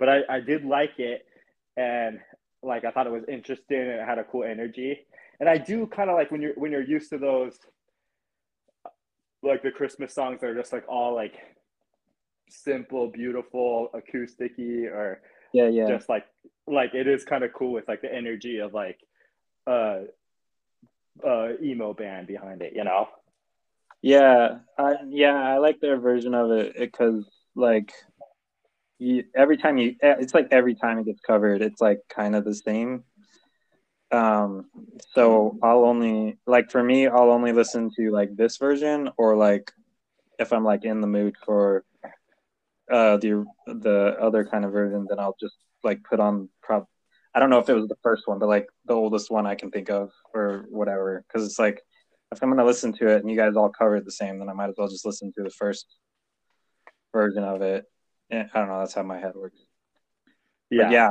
but 0.00 0.08
I, 0.08 0.22
I 0.28 0.40
did 0.40 0.64
like 0.64 0.98
it, 0.98 1.24
and 1.76 2.18
like 2.60 2.84
I 2.84 2.90
thought 2.90 3.06
it 3.06 3.12
was 3.12 3.22
interesting 3.28 3.78
and 3.78 4.00
it 4.00 4.04
had 4.04 4.18
a 4.18 4.24
cool 4.24 4.42
energy. 4.42 5.06
And 5.38 5.48
I 5.48 5.58
do 5.58 5.86
kind 5.86 6.10
of 6.10 6.16
like 6.16 6.32
when 6.32 6.42
you're 6.42 6.54
when 6.54 6.72
you're 6.72 6.82
used 6.82 7.10
to 7.10 7.18
those 7.18 7.56
like 9.44 9.62
the 9.62 9.70
Christmas 9.70 10.12
songs 10.12 10.40
that 10.40 10.48
are 10.48 10.56
just 10.56 10.72
like 10.72 10.84
all 10.88 11.14
like 11.14 11.36
simple, 12.50 13.06
beautiful, 13.06 13.90
acousticy, 13.94 14.86
or 14.86 15.22
yeah, 15.52 15.68
yeah, 15.68 15.86
just 15.86 16.08
like 16.08 16.26
like 16.66 16.94
it 16.94 17.06
is 17.06 17.22
kind 17.22 17.44
of 17.44 17.52
cool 17.52 17.70
with 17.70 17.86
like 17.86 18.02
the 18.02 18.12
energy 18.12 18.58
of 18.58 18.74
like 18.74 18.98
uh 19.68 20.00
uh 21.24 21.50
emo 21.62 21.94
band 21.94 22.26
behind 22.26 22.60
it, 22.60 22.72
you 22.74 22.82
know. 22.82 23.06
Yeah, 24.04 24.58
I, 24.78 24.96
yeah, 25.08 25.32
I 25.34 25.56
like 25.56 25.80
their 25.80 25.98
version 25.98 26.34
of 26.34 26.50
it 26.50 26.76
because 26.78 27.24
like 27.54 27.90
you, 28.98 29.24
every 29.34 29.56
time 29.56 29.78
you, 29.78 29.96
it's 30.02 30.34
like 30.34 30.48
every 30.50 30.74
time 30.74 30.98
it 30.98 31.06
gets 31.06 31.20
covered, 31.20 31.62
it's 31.62 31.80
like 31.80 32.00
kind 32.14 32.36
of 32.36 32.44
the 32.44 32.54
same 32.54 33.04
um, 34.10 34.66
so 35.14 35.58
I'll 35.62 35.84
only 35.84 36.38
like 36.46 36.70
for 36.70 36.82
me, 36.82 37.06
I'll 37.08 37.30
only 37.30 37.52
listen 37.52 37.90
to 37.96 38.10
like 38.10 38.36
this 38.36 38.58
version 38.58 39.10
or 39.16 39.36
like 39.36 39.72
if 40.38 40.52
I'm 40.52 40.64
like 40.64 40.84
in 40.84 41.00
the 41.00 41.06
mood 41.06 41.34
for 41.44 41.84
uh 42.92 43.16
the 43.16 43.44
the 43.66 44.16
other 44.20 44.44
kind 44.44 44.64
of 44.64 44.72
version, 44.72 45.06
then 45.08 45.18
I'll 45.18 45.36
just 45.40 45.56
like 45.82 46.04
put 46.04 46.20
on 46.20 46.48
prob 46.62 46.86
I 47.34 47.40
don't 47.40 47.50
know 47.50 47.58
if 47.58 47.68
it 47.68 47.74
was 47.74 47.88
the 47.88 47.96
first 48.02 48.28
one, 48.28 48.38
but 48.38 48.48
like 48.48 48.66
the 48.84 48.94
oldest 48.94 49.30
one 49.30 49.46
I 49.46 49.56
can 49.56 49.70
think 49.70 49.90
of 49.90 50.10
or 50.32 50.66
whatever. 50.70 51.24
Cause 51.32 51.44
it's 51.44 51.58
like 51.58 51.82
if 52.34 52.42
I'm 52.42 52.50
gonna 52.50 52.64
listen 52.64 52.92
to 52.94 53.08
it 53.08 53.20
and 53.22 53.30
you 53.30 53.36
guys 53.36 53.56
all 53.56 53.70
cover 53.70 53.96
it 53.96 54.04
the 54.04 54.12
same, 54.12 54.38
then 54.38 54.48
I 54.48 54.52
might 54.52 54.68
as 54.68 54.74
well 54.76 54.88
just 54.88 55.06
listen 55.06 55.32
to 55.32 55.42
the 55.42 55.50
first 55.50 55.86
version 57.12 57.44
of 57.44 57.62
it. 57.62 57.84
I 58.30 58.46
don't 58.54 58.68
know, 58.68 58.80
that's 58.80 58.94
how 58.94 59.02
my 59.02 59.18
head 59.18 59.34
works. 59.34 59.60
Yeah. 60.70 60.84
But 60.84 60.92
yeah. 60.92 61.10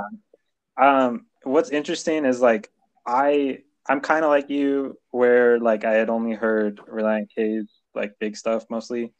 Um 0.77 1.25
what's 1.43 1.69
interesting 1.69 2.25
is 2.25 2.41
like 2.41 2.69
I 3.05 3.59
I'm 3.87 3.99
kind 3.99 4.23
of 4.23 4.29
like 4.29 4.49
you, 4.49 4.97
where 5.11 5.59
like 5.59 5.83
I 5.83 5.93
had 5.93 6.09
only 6.09 6.33
heard 6.33 6.77
Relient 6.77 7.27
K's 7.35 7.69
like 7.93 8.13
big 8.19 8.37
stuff 8.37 8.65
mostly, 8.69 9.13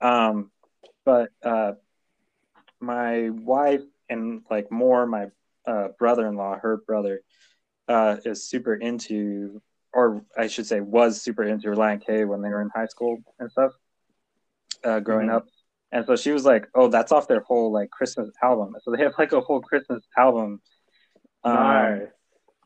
um, 0.00 0.50
but 1.04 1.28
uh, 1.42 1.72
my 2.80 3.28
wife 3.30 3.82
and 4.08 4.42
like 4.50 4.70
more 4.72 5.06
my 5.06 5.26
uh, 5.66 5.88
brother-in-law, 5.98 6.58
her 6.60 6.78
brother, 6.78 7.20
uh, 7.88 8.16
is 8.24 8.48
super 8.48 8.74
into, 8.74 9.60
or 9.96 10.22
I 10.36 10.46
should 10.46 10.66
say, 10.66 10.80
was 10.80 11.22
super 11.22 11.42
into 11.42 11.68
Relient 11.68 12.04
K 12.06 12.26
when 12.26 12.42
they 12.42 12.50
were 12.50 12.60
in 12.60 12.68
high 12.68 12.84
school 12.86 13.16
and 13.38 13.50
stuff, 13.50 13.72
uh, 14.84 15.00
growing 15.00 15.28
mm-hmm. 15.28 15.36
up. 15.36 15.46
And 15.90 16.04
so 16.04 16.16
she 16.16 16.32
was 16.32 16.44
like, 16.44 16.68
"Oh, 16.74 16.88
that's 16.88 17.12
off 17.12 17.28
their 17.28 17.40
whole 17.40 17.72
like 17.72 17.90
Christmas 17.90 18.28
album." 18.42 18.76
So 18.82 18.90
they 18.90 19.02
have 19.02 19.14
like 19.18 19.32
a 19.32 19.40
whole 19.40 19.62
Christmas 19.62 20.04
album. 20.16 20.60
Um. 21.44 22.08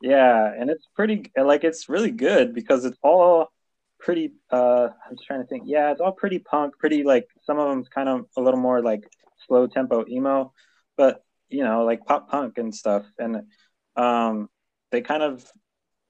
Yeah, 0.02 0.52
and 0.58 0.70
it's 0.70 0.86
pretty 0.96 1.30
like 1.40 1.62
it's 1.62 1.88
really 1.88 2.10
good 2.10 2.52
because 2.54 2.84
it's 2.84 2.98
all 3.02 3.52
pretty 4.00 4.32
uh 4.50 4.88
I'm 5.06 5.14
just 5.14 5.26
trying 5.26 5.42
to 5.42 5.46
think. 5.46 5.64
Yeah, 5.66 5.92
it's 5.92 6.00
all 6.00 6.12
pretty 6.12 6.40
punk, 6.40 6.78
pretty 6.78 7.04
like 7.04 7.28
some 7.46 7.58
of 7.58 7.68
them's 7.68 7.88
kind 7.88 8.08
of 8.08 8.24
a 8.36 8.40
little 8.40 8.58
more 8.58 8.82
like 8.82 9.04
slow 9.46 9.68
tempo 9.68 10.04
emo, 10.08 10.52
but 10.96 11.22
you 11.48 11.62
know, 11.62 11.84
like 11.84 12.04
pop 12.06 12.28
punk 12.28 12.58
and 12.58 12.74
stuff. 12.74 13.04
And 13.18 13.42
um 13.94 14.48
they 14.90 15.02
kind 15.02 15.22
of 15.22 15.44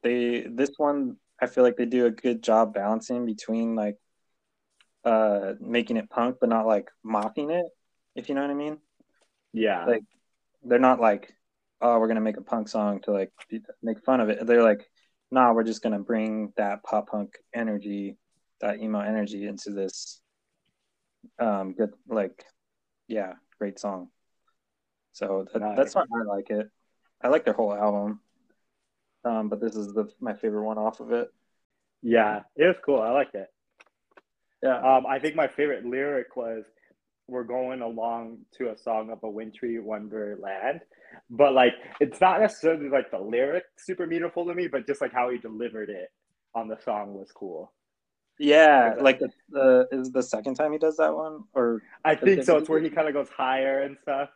they 0.03 0.47
this 0.49 0.71
one 0.77 1.17
I 1.41 1.47
feel 1.47 1.65
like 1.65 1.77
they 1.77 1.87
do 1.87 2.07
a 2.07 2.11
good 2.11 2.43
job 2.43 2.75
balancing 2.75 3.27
between 3.27 3.75
like 3.75 3.97
uh 5.05 5.55
making 5.61 5.97
it 5.97 6.11
punk 6.11 6.37
but 6.41 6.49
not 6.49 6.67
like 6.67 6.91
mocking 7.03 7.51
it, 7.51 7.67
if 8.15 8.29
you 8.29 8.35
know 8.35 8.43
what 8.43 8.51
I 8.51 8.55
mean. 8.55 8.79
Yeah. 9.53 9.87
Like 9.87 10.03
they're 10.63 10.79
not 10.79 11.01
like, 11.01 11.33
oh, 11.81 11.99
we're 11.99 12.09
gonna 12.09 12.21
make 12.21 12.37
a 12.37 12.43
punk 12.43 12.69
song 12.69 13.01
to 13.03 13.13
like 13.13 13.33
make 13.83 14.05
fun 14.05 14.21
of 14.21 14.29
it. 14.29 14.47
They're 14.47 14.63
like, 14.63 14.89
nah, 15.31 15.53
we're 15.53 15.65
just 15.65 15.83
gonna 15.83 16.01
bring 16.01 16.53
that 16.57 16.83
pop 16.83 17.09
punk 17.11 17.39
energy, 17.55 18.19
that 18.61 18.81
emo 18.81 19.01
energy 19.01 19.47
into 19.47 19.71
this 19.71 20.21
um 21.39 21.73
good 21.73 21.91
like 22.09 22.45
yeah, 23.09 23.35
great 23.59 23.79
song. 23.79 24.09
So 25.13 25.47
that, 25.53 25.61
nice. 25.61 25.77
that's 25.77 25.95
why 25.95 26.03
I 26.03 26.23
like 26.25 26.51
it. 26.51 26.69
I 27.23 27.29
like 27.29 27.45
their 27.45 27.55
whole 27.55 27.75
album. 27.75 28.21
Um, 29.25 29.49
but 29.49 29.61
this 29.61 29.77
is 29.77 29.93
the 29.93 30.09
my 30.21 30.35
favorite 30.35 30.65
one 30.65 30.79
off 30.79 31.01
of 31.01 31.13
it. 31.13 31.29
Yeah, 32.03 32.41
it 32.57 32.65
was 32.65 32.77
cool. 32.85 33.01
I 33.01 33.11
liked 33.11 33.35
it. 33.35 33.49
Yeah. 34.63 34.79
Um, 34.79 35.07
I 35.07 35.19
think 35.19 35.37
my 35.37 35.49
favorite 35.49 35.85
lyric 35.85 36.37
was 36.37 36.65
we're 37.29 37.45
going 37.45 37.81
along 37.81 38.39
to 38.59 38.71
a 38.71 38.77
song 38.77 39.11
of 39.11 39.23
a 39.23 39.31
wintry 39.31 39.79
wonderland. 39.79 40.81
But 41.29 41.55
like 41.55 41.75
it's 42.01 42.21
not 42.21 42.41
necessarily 42.41 42.89
like 42.89 43.11
the 43.11 43.19
lyric 43.19 43.65
super 43.79 44.07
meaningful 44.07 44.47
to 44.47 44.55
me, 44.55 44.69
but 44.69 44.87
just 44.87 45.01
like 45.01 45.13
how 45.13 45.31
he 45.31 45.39
delivered 45.39 45.91
it 45.91 46.11
on 46.55 46.69
the 46.69 46.79
song 46.85 47.15
was 47.15 47.31
cool. 47.33 47.73
Yeah, 48.39 48.95
like 48.99 49.19
the, 49.19 49.29
the 49.51 49.89
is 49.93 50.11
the 50.13 50.23
second 50.23 50.55
time 50.55 50.73
he 50.73 50.79
does 50.79 50.97
that 50.97 51.15
one, 51.15 51.45
or 51.53 51.83
I 52.05 52.15
think 52.15 52.43
so. 52.43 52.57
It's 52.57 52.71
where 52.71 52.81
he 52.81 52.89
kind 52.89 53.07
of 53.07 53.13
goes 53.13 53.29
higher 53.29 53.83
and 53.83 53.99
stuff. 54.03 54.31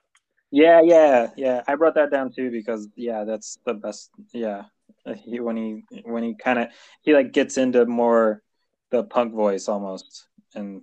Yeah, 0.51 0.83
yeah, 0.83 1.29
yeah. 1.37 1.63
I 1.67 1.75
brought 1.75 1.95
that 1.95 2.11
down 2.11 2.31
too 2.31 2.51
because 2.51 2.87
yeah, 2.97 3.25
that's 3.25 3.59
the 3.65 3.73
best. 3.73 4.11
Yeah, 4.33 4.65
he 5.17 5.41
when 5.41 5.57
he 5.57 5.85
when 6.05 6.23
he 6.23 6.35
kind 6.35 6.59
of 6.59 6.69
he 7.03 7.15
like 7.15 7.33
gets 7.33 7.59
into 7.59 7.85
more 7.87 8.43
the 8.91 9.05
punk 9.05 9.35
voice 9.35 9.69
almost 9.69 10.27
and 10.55 10.83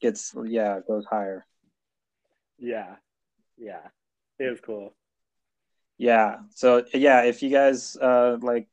gets 0.00 0.34
yeah 0.44 0.80
goes 0.86 1.04
higher. 1.04 1.46
Yeah, 2.58 2.96
yeah, 3.58 3.88
it 4.38 4.50
was 4.50 4.60
cool. 4.60 4.94
Yeah. 5.98 6.38
So 6.54 6.84
yeah, 6.92 7.22
if 7.22 7.42
you 7.42 7.50
guys 7.50 7.96
uh 7.96 8.38
like 8.40 8.68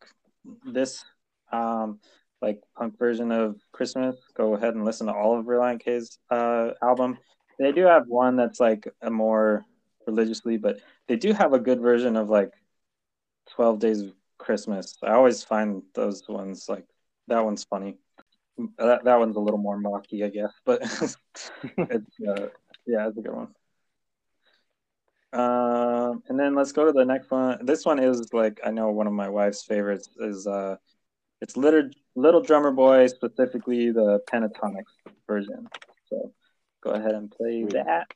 this 0.65 1.03
um 1.51 1.99
like 2.41 2.61
punk 2.76 2.97
version 2.97 3.32
of 3.32 3.57
Christmas, 3.72 4.15
go 4.36 4.55
ahead 4.55 4.76
and 4.76 4.86
listen 4.86 5.07
to 5.07 5.13
all 5.13 5.38
of 5.38 5.45
Relient 5.45 5.84
K's 5.84 6.17
uh, 6.30 6.72
album. 6.82 7.17
They 7.59 7.72
do 7.72 7.86
have 7.86 8.07
one 8.07 8.36
that's 8.36 8.59
like 8.59 8.88
a 9.01 9.11
more 9.11 9.63
religiously, 10.07 10.57
but 10.57 10.80
they 11.07 11.15
do 11.15 11.34
have 11.34 11.53
a 11.53 11.59
good 11.59 11.80
version 11.80 12.15
of 12.15 12.30
like 12.30 12.51
Twelve 13.49 13.80
Days 13.80 14.01
of 14.01 14.13
Christmas. 14.42 14.98
I 15.04 15.12
always 15.12 15.44
find 15.44 15.84
those 15.94 16.28
ones 16.28 16.66
like 16.68 16.86
that 17.28 17.46
one's 17.46 17.64
funny. 17.64 17.98
That 18.78 19.04
that 19.06 19.20
one's 19.20 19.38
a 19.38 19.39
little 19.39 19.60
more 19.60 19.78
mocky, 19.78 20.24
I 20.24 20.30
guess, 20.30 20.52
but 20.66 20.82
it's 21.78 22.16
uh, 22.28 22.48
yeah, 22.86 23.08
it's 23.08 23.18
a 23.18 23.22
good 23.22 23.34
one. 23.34 23.54
Um, 25.34 26.24
and 26.28 26.38
then 26.38 26.56
let's 26.56 26.74
go 26.74 26.86
to 26.86 26.92
the 26.92 27.06
next 27.06 27.32
one. 27.32 27.66
This 27.66 27.86
one 27.86 28.00
is 28.00 28.34
like 28.34 28.60
I 28.66 28.72
know 28.72 28.89
one 28.89 29.08
of 29.08 29.14
my 29.14 29.30
wife's 29.30 29.64
favorites 29.64 30.10
is 30.20 30.46
uh 30.48 30.76
it's 31.42 31.58
Little, 31.58 31.89
Little 32.16 32.42
Drummer 32.42 32.72
Boy, 32.72 33.08
specifically 33.08 33.92
the 33.92 34.20
Pentatonix 34.32 34.84
version. 35.28 35.68
So 36.08 36.32
go 36.84 36.92
ahead 36.92 37.16
and 37.16 37.32
play 37.32 37.64
that. 37.72 38.14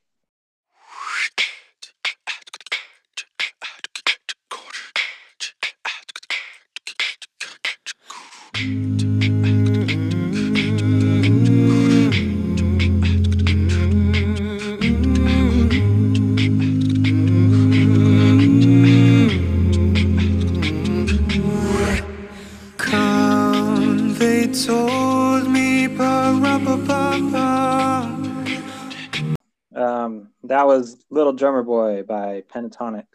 That 30.56 30.66
was 30.66 31.04
Little 31.10 31.34
Drummer 31.34 31.64
Boy 31.64 32.04
by 32.04 32.44
Pentatonix. 32.48 33.06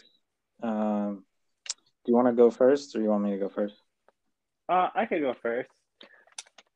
Um, 0.62 1.24
do 2.05 2.12
you 2.12 2.14
want 2.14 2.28
to 2.28 2.34
go 2.34 2.51
first, 2.51 2.95
or 2.95 3.01
you 3.01 3.09
want 3.09 3.24
me 3.24 3.30
to 3.30 3.38
go 3.38 3.49
first? 3.49 3.74
Uh, 4.71 4.89
I 4.95 5.05
can 5.07 5.21
go 5.21 5.35
first. 5.43 5.68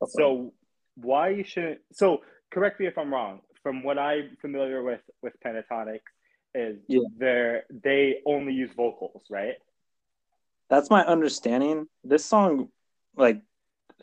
Okay. 0.03 0.13
So, 0.17 0.53
why 0.97 1.29
you 1.29 1.45
shouldn't? 1.45 1.81
So, 1.93 2.23
correct 2.51 2.81
me 2.81 2.87
if 2.87 2.99
I'm 2.99 3.13
wrong. 3.13 3.41
From 3.63 3.83
what 3.83 3.99
I'm 3.99 4.37
familiar 4.41 4.83
with 4.83 5.01
with 5.23 5.33
Pentatonix, 5.45 6.01
is 6.55 6.79
yeah. 6.89 7.01
they 7.17 7.61
they 7.71 8.17
only 8.27 8.53
use 8.53 8.73
vocals, 8.77 9.23
right? 9.31 9.55
That's 10.71 10.91
my 10.91 11.05
understanding. 11.05 11.87
This 12.03 12.25
song, 12.25 12.69
like, 13.17 13.43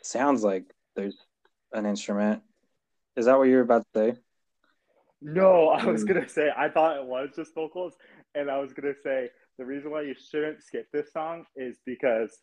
sounds 0.02 0.42
like 0.42 0.64
there's 0.96 1.16
an 1.72 1.86
instrument. 1.86 2.42
Is 3.16 3.26
that 3.26 3.36
what 3.36 3.48
you're 3.48 3.62
about 3.62 3.84
to 3.94 4.12
say? 4.12 4.18
No, 5.20 5.68
I 5.68 5.84
was 5.84 6.04
mm. 6.04 6.08
gonna 6.08 6.28
say 6.28 6.50
I 6.56 6.68
thought 6.68 6.96
it 6.96 7.04
was 7.04 7.30
just 7.36 7.54
vocals, 7.54 7.94
and 8.34 8.50
I 8.50 8.58
was 8.58 8.72
gonna 8.72 8.94
say 9.02 9.28
the 9.58 9.64
reason 9.64 9.90
why 9.90 10.02
you 10.02 10.14
shouldn't 10.14 10.62
skip 10.62 10.86
this 10.92 11.12
song 11.12 11.44
is 11.56 11.78
because, 11.84 12.38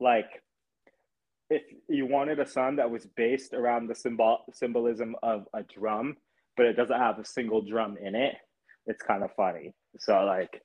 like, 0.00 0.42
if 1.50 1.62
you 1.88 2.06
wanted 2.06 2.38
a 2.40 2.46
song 2.46 2.76
that 2.76 2.90
was 2.90 3.06
based 3.16 3.54
around 3.54 3.86
the 3.88 3.94
symbol 3.94 4.38
symbolism 4.52 5.16
of 5.22 5.46
a 5.54 5.62
drum, 5.62 6.16
but 6.56 6.66
it 6.66 6.74
doesn't 6.74 6.98
have 6.98 7.18
a 7.18 7.24
single 7.24 7.62
drum 7.62 7.96
in 7.96 8.14
it, 8.14 8.34
it's 8.86 9.02
kind 9.02 9.22
of 9.22 9.30
funny. 9.34 9.74
So 9.98 10.24
like, 10.24 10.62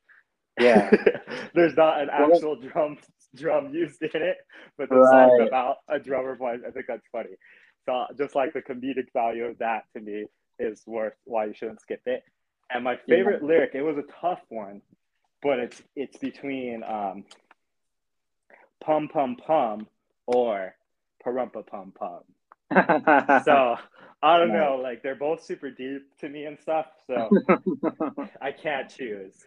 yeah, 0.59 0.91
there's 1.55 1.77
not 1.77 2.01
an 2.01 2.09
actual 2.11 2.55
drum 2.55 2.97
drum 3.35 3.73
used 3.73 4.01
in 4.01 4.21
it, 4.21 4.37
but 4.77 4.89
the 4.89 4.95
right. 4.95 5.29
song's 5.29 5.47
about 5.47 5.77
a 5.89 5.99
drummer 5.99 6.35
boy. 6.35 6.55
I 6.67 6.71
think 6.71 6.85
that's 6.87 7.07
funny. 7.11 7.31
So 7.85 8.05
just 8.17 8.35
like 8.35 8.53
the 8.53 8.61
comedic 8.61 9.11
value 9.13 9.45
of 9.45 9.57
that 9.59 9.83
to 9.95 10.01
me 10.01 10.25
is 10.59 10.83
worth 10.85 11.13
why 11.25 11.45
you 11.45 11.53
shouldn't 11.53 11.81
skip 11.81 12.01
it. 12.05 12.23
And 12.71 12.83
my 12.83 12.97
favorite 13.07 13.41
yeah. 13.41 13.47
lyric, 13.47 13.71
it 13.75 13.81
was 13.81 13.97
a 13.97 14.21
tough 14.21 14.41
one, 14.49 14.81
but 15.41 15.59
it's 15.59 15.81
it's 15.95 16.17
between 16.17 16.83
um, 16.83 17.25
pum 18.83 19.07
pum 19.07 19.35
pum 19.35 19.87
or 20.27 20.75
parumpa 21.25 21.65
pum 21.65 21.93
pum. 21.97 22.21
so 23.45 23.77
I 24.21 24.37
don't 24.37 24.53
know, 24.53 24.79
like 24.81 25.03
they're 25.03 25.15
both 25.15 25.43
super 25.43 25.69
deep 25.69 26.17
to 26.19 26.29
me 26.29 26.45
and 26.45 26.57
stuff. 26.59 26.87
So 27.07 27.29
I 28.41 28.51
can't 28.51 28.89
choose. 28.89 29.45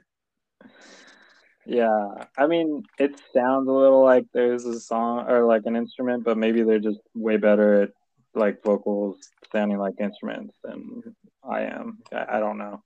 Yeah, 1.66 2.24
I 2.38 2.46
mean, 2.46 2.84
it 2.98 3.20
sounds 3.34 3.68
a 3.68 3.72
little 3.72 4.04
like 4.04 4.26
there's 4.32 4.64
a 4.64 4.78
song 4.78 5.28
or 5.28 5.44
like 5.44 5.62
an 5.64 5.74
instrument, 5.74 6.24
but 6.24 6.38
maybe 6.38 6.62
they're 6.62 6.78
just 6.78 7.00
way 7.14 7.36
better 7.38 7.82
at 7.82 7.90
like 8.34 8.62
vocals 8.62 9.16
sounding 9.50 9.78
like 9.78 9.94
instruments 10.00 10.54
than 10.62 11.02
I 11.42 11.62
am. 11.62 11.98
I, 12.12 12.36
I 12.36 12.40
don't 12.40 12.58
know. 12.58 12.82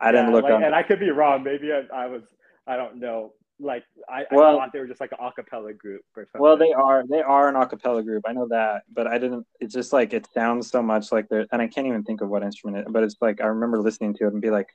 I 0.00 0.06
yeah, 0.06 0.12
didn't 0.12 0.32
look 0.32 0.44
like, 0.44 0.62
and 0.62 0.74
I 0.74 0.82
could 0.82 1.00
be 1.00 1.10
wrong. 1.10 1.42
Maybe 1.42 1.72
I, 1.72 1.84
I 1.94 2.06
was. 2.06 2.22
I 2.66 2.76
don't 2.76 2.96
know. 2.96 3.32
Like 3.62 3.84
I, 4.08 4.24
well, 4.32 4.58
I 4.58 4.64
thought 4.64 4.72
they 4.72 4.80
were 4.80 4.88
just 4.88 5.00
like 5.00 5.12
an 5.12 5.18
acapella 5.20 5.76
group 5.76 6.02
or 6.16 6.24
something. 6.24 6.40
Well, 6.40 6.56
they 6.56 6.72
are. 6.72 7.04
They 7.08 7.22
are 7.22 7.48
an 7.48 7.54
acapella 7.54 8.04
group. 8.04 8.24
I 8.26 8.32
know 8.32 8.48
that, 8.48 8.82
but 8.92 9.06
I 9.06 9.18
didn't. 9.18 9.46
It's 9.60 9.72
just 9.72 9.92
like 9.92 10.12
it 10.12 10.26
sounds 10.34 10.68
so 10.70 10.82
much 10.82 11.12
like 11.12 11.28
they're, 11.28 11.46
and 11.52 11.62
I 11.62 11.68
can't 11.68 11.86
even 11.86 12.02
think 12.02 12.20
of 12.22 12.28
what 12.28 12.42
instrument 12.42 12.78
it. 12.86 12.92
But 12.92 13.04
it's 13.04 13.16
like 13.20 13.40
I 13.40 13.46
remember 13.46 13.78
listening 13.78 14.14
to 14.14 14.26
it 14.26 14.32
and 14.32 14.42
be 14.42 14.50
like, 14.50 14.68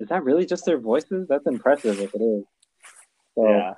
"Is 0.00 0.08
that 0.08 0.24
really 0.24 0.46
just 0.46 0.64
their 0.64 0.78
voices? 0.78 1.26
That's 1.28 1.46
impressive 1.46 2.00
if 2.00 2.14
it 2.14 2.22
is." 2.22 2.44
So, 3.34 3.48
yeah. 3.48 3.74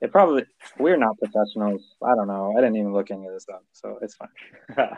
It 0.00 0.12
probably 0.12 0.44
we're 0.78 0.96
not 0.96 1.18
professionals. 1.18 1.82
I 2.02 2.14
don't 2.14 2.28
know. 2.28 2.54
I 2.56 2.60
didn't 2.60 2.76
even 2.76 2.92
look 2.92 3.10
into 3.10 3.32
this 3.32 3.42
stuff, 3.42 3.62
so 3.72 3.98
it's 4.00 4.14
fine. 4.14 4.28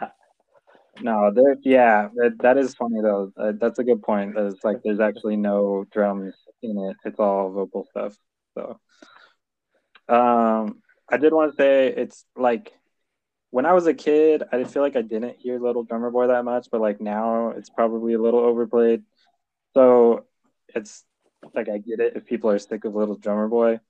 no, 1.01 1.31
there. 1.35 1.57
Yeah, 1.63 2.09
that, 2.17 2.37
that 2.41 2.59
is 2.59 2.75
funny 2.75 3.01
though. 3.01 3.33
Uh, 3.37 3.53
that's 3.59 3.79
a 3.79 3.85
good 3.85 4.03
point. 4.03 4.35
That 4.35 4.47
it's 4.47 4.63
like 4.63 4.83
there's 4.85 5.01
actually 5.01 5.37
no 5.37 5.87
drums 5.91 6.35
in 6.63 6.77
it. 6.79 6.97
It's 7.07 7.19
all 7.19 7.51
vocal 7.51 7.87
stuff. 7.91 8.15
So, 8.55 8.81
um, 10.09 10.83
I 11.09 11.17
did 11.17 11.33
want 11.33 11.53
to 11.53 11.57
say 11.57 11.89
it's 11.89 12.25
like 12.37 12.73
when 13.51 13.67
I 13.67 13.73
was 13.73 13.87
a 13.87 13.95
kid, 13.95 14.43
I 14.51 14.57
didn't 14.57 14.71
feel 14.71 14.83
like 14.83 14.97
I 14.97 15.03
didn't 15.03 15.37
hear 15.39 15.59
Little 15.59 15.83
Drummer 15.83 16.11
Boy 16.11 16.29
that 16.29 16.45
much, 16.45 16.69
but 16.71 16.81
like 16.81 17.01
now 17.01 17.51
it's 17.51 17.71
probably 17.71 18.15
a 18.15 18.21
little 18.21 18.41
overplayed. 18.41 19.03
So 19.75 20.27
it's 20.75 21.05
like 21.55 21.69
I 21.69 21.79
get 21.79 22.01
it 22.01 22.17
if 22.17 22.27
people 22.27 22.51
are 22.51 22.59
sick 22.59 22.85
of 22.85 22.95
Little 22.95 23.17
Drummer 23.17 23.49
Boy, 23.49 23.81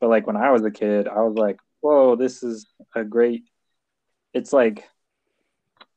but 0.00 0.10
like 0.10 0.26
when 0.26 0.36
I 0.36 0.50
was 0.50 0.64
a 0.64 0.70
kid, 0.70 1.08
I 1.08 1.22
was 1.22 1.36
like, 1.36 1.58
whoa, 1.80 2.16
this 2.16 2.42
is 2.42 2.66
a 2.94 3.04
great. 3.04 3.44
It's 4.34 4.52
like 4.52 4.84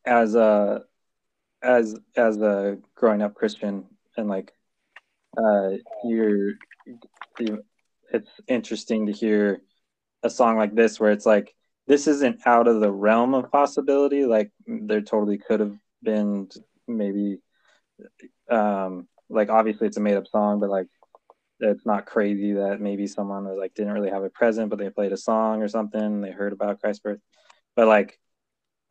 as 0.05 0.35
a 0.35 0.83
as 1.61 1.95
as 2.15 2.37
a 2.41 2.77
growing 2.95 3.21
up 3.21 3.35
Christian 3.35 3.85
and 4.17 4.27
like 4.27 4.53
uh 5.37 5.71
you're 6.03 6.53
you, 7.39 7.63
it's 8.13 8.29
interesting 8.47 9.07
to 9.07 9.11
hear 9.11 9.61
a 10.23 10.29
song 10.29 10.57
like 10.57 10.75
this 10.75 10.99
where 10.99 11.11
it's 11.11 11.25
like 11.25 11.53
this 11.87 12.07
isn't 12.07 12.39
out 12.45 12.67
of 12.67 12.79
the 12.79 12.91
realm 12.91 13.33
of 13.33 13.51
possibility. 13.51 14.25
Like 14.25 14.51
there 14.67 15.01
totally 15.01 15.37
could 15.37 15.59
have 15.59 15.75
been 16.03 16.49
maybe, 16.87 17.39
um, 18.49 19.07
like 19.29 19.49
obviously 19.49 19.87
it's 19.87 19.97
a 19.97 20.01
made 20.01 20.17
up 20.17 20.27
song, 20.27 20.59
but 20.59 20.69
like 20.69 20.87
it's 21.59 21.85
not 21.85 22.05
crazy 22.05 22.53
that 22.53 22.81
maybe 22.81 23.07
someone 23.07 23.45
was 23.45 23.57
like 23.57 23.73
didn't 23.73 23.93
really 23.93 24.09
have 24.09 24.23
a 24.23 24.29
present, 24.29 24.69
but 24.69 24.79
they 24.79 24.89
played 24.89 25.11
a 25.11 25.17
song 25.17 25.61
or 25.61 25.67
something. 25.67 26.21
They 26.21 26.31
heard 26.31 26.53
about 26.53 26.79
Christ's 26.79 27.01
birth, 27.01 27.19
but 27.75 27.87
like, 27.87 28.19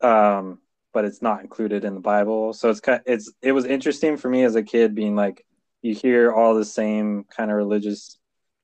um, 0.01 0.59
but 0.93 1.05
it's 1.05 1.21
not 1.21 1.41
included 1.41 1.85
in 1.85 1.95
the 1.95 2.01
Bible. 2.01 2.53
So 2.53 2.69
it's 2.69 2.79
kind, 2.79 3.01
it's 3.05 3.31
it 3.41 3.51
was 3.51 3.65
interesting 3.65 4.17
for 4.17 4.29
me 4.29 4.43
as 4.43 4.55
a 4.55 4.63
kid 4.63 4.95
being 4.95 5.15
like, 5.15 5.45
you 5.81 5.93
hear 5.95 6.31
all 6.31 6.55
the 6.55 6.65
same 6.65 7.25
kind 7.25 7.51
of 7.51 7.57
religious 7.57 8.17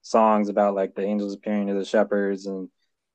songs 0.08 0.50
about 0.50 0.76
like 0.76 0.96
the 0.96 1.04
angels 1.04 1.34
appearing 1.34 1.68
to 1.68 1.74
the 1.74 1.86
shepherds 1.86 2.46
and 2.46 2.70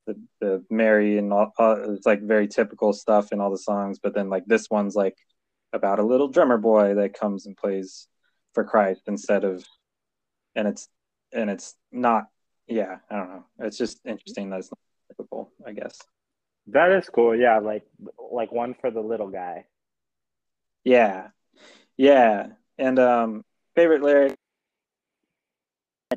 the, 0.07 0.21
the 0.41 0.65
Mary 0.71 1.19
and 1.19 1.33
all, 1.33 1.53
it's 1.59 2.07
like 2.07 2.23
very 2.23 2.49
typical 2.49 2.93
stuff 2.93 3.33
in 3.33 3.41
all 3.41 3.51
the 3.51 3.59
songs, 3.59 3.99
but 4.03 4.15
then 4.15 4.29
like 4.29 4.45
this 4.47 4.69
one's 4.71 4.97
like 4.97 5.17
about 5.73 5.99
a 5.99 6.05
little 6.05 6.29
drummer 6.29 6.59
boy 6.59 6.95
that 6.95 7.19
comes 7.19 7.47
and 7.47 7.57
plays 7.57 8.09
for 8.53 8.65
Christ 8.65 9.03
instead 9.07 9.45
of 9.45 9.65
and 10.55 10.69
it's 10.69 10.89
and 11.33 11.49
it's 11.49 11.75
not 11.91 12.25
yeah 12.67 12.99
i 13.11 13.17
don't 13.17 13.31
know. 13.31 13.45
It's 13.61 13.79
just 13.79 14.01
interesting 14.05 14.51
that 14.51 14.59
it's 14.59 14.71
not 14.71 14.79
typical 15.09 15.51
i 15.67 15.73
guess. 15.73 15.99
That 16.69 16.91
is 16.93 17.09
cool 17.09 17.35
yeah 17.37 17.59
like 17.59 17.85
like 18.31 18.53
one 18.53 18.75
for 18.81 18.91
the 18.91 19.01
little 19.01 19.29
guy. 19.29 19.67
Yeah. 20.85 21.29
Yeah. 21.97 22.49
And 22.79 22.99
um 22.99 23.45
favorite 23.75 24.03
lyric 24.03 24.37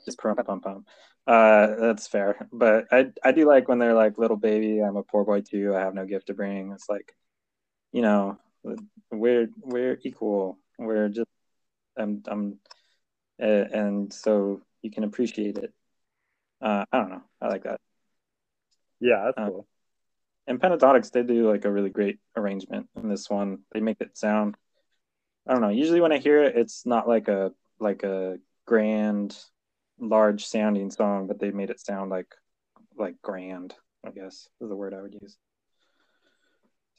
just 0.03 0.19
pum 0.19 0.35
pum 0.35 0.61
pum 0.61 0.85
uh 1.27 1.75
that's 1.79 2.07
fair 2.07 2.47
but 2.51 2.85
i 2.91 3.07
i 3.23 3.31
do 3.31 3.47
like 3.47 3.67
when 3.67 3.79
they're 3.79 3.93
like 3.93 4.17
little 4.17 4.37
baby 4.37 4.79
i'm 4.79 4.97
a 4.97 5.03
poor 5.03 5.23
boy 5.23 5.41
too 5.41 5.75
i 5.75 5.79
have 5.79 5.93
no 5.93 6.05
gift 6.05 6.27
to 6.27 6.33
bring 6.33 6.71
it's 6.71 6.89
like 6.89 7.15
you 7.91 8.01
know 8.01 8.37
we're 9.11 9.47
we're 9.61 9.99
equal 10.03 10.57
we're 10.77 11.09
just 11.09 11.29
i'm 11.97 12.21
i'm 12.27 12.59
uh, 13.41 13.45
and 13.45 14.13
so 14.13 14.61
you 14.81 14.91
can 14.91 15.03
appreciate 15.03 15.57
it. 15.57 15.73
Uh, 16.61 16.85
I 16.91 16.97
don't 16.97 17.09
know. 17.09 17.23
I 17.41 17.47
like 17.47 17.63
that. 17.63 17.79
Yeah, 18.99 19.23
that's 19.25 19.37
um, 19.37 19.49
cool. 19.49 19.67
And 20.47 20.59
Pentatonix, 20.59 21.11
they 21.11 21.23
do 21.23 21.49
like 21.49 21.65
a 21.65 21.71
really 21.71 21.89
great 21.89 22.19
arrangement 22.35 22.87
in 22.95 23.09
this 23.09 23.29
one. 23.29 23.59
They 23.73 23.81
make 23.81 23.99
it 23.99 24.17
sound. 24.17 24.55
I 25.47 25.53
don't 25.53 25.61
know. 25.61 25.69
Usually 25.69 26.01
when 26.01 26.11
I 26.11 26.17
hear 26.17 26.43
it, 26.43 26.55
it's 26.55 26.85
not 26.85 27.07
like 27.07 27.27
a 27.27 27.51
like 27.79 28.03
a 28.03 28.37
grand, 28.65 29.37
large 29.99 30.45
sounding 30.45 30.91
song, 30.91 31.27
but 31.27 31.39
they 31.39 31.51
made 31.51 31.69
it 31.69 31.79
sound 31.79 32.09
like 32.11 32.27
like 32.97 33.15
grand. 33.21 33.73
I 34.05 34.11
guess 34.11 34.47
is 34.61 34.69
the 34.69 34.75
word 34.75 34.93
I 34.93 35.01
would 35.01 35.17
use. 35.21 35.37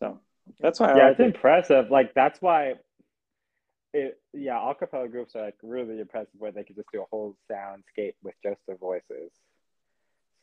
So 0.01 0.20
that's 0.61 0.80
why. 0.80 0.97
Yeah, 0.97 1.05
like 1.05 1.12
it's 1.12 1.20
it. 1.20 1.34
impressive. 1.34 1.90
Like 1.90 2.14
that's 2.14 2.40
why 2.40 2.74
it, 3.92 4.20
yeah, 4.32 4.55
acapella 4.55 5.11
groups 5.11 5.34
are 5.36 5.44
like 5.44 5.57
really 5.62 6.01
impressive 6.01 6.34
where 6.38 6.53
they 6.53 6.64
can 6.64 6.76
just 6.76 6.88
do 6.92 7.03
a 7.03 7.07
whole 7.11 7.36
soundscape 7.51 8.14
with 8.22 8.34
just 8.42 8.61
their 8.66 8.76
voices. 8.76 9.32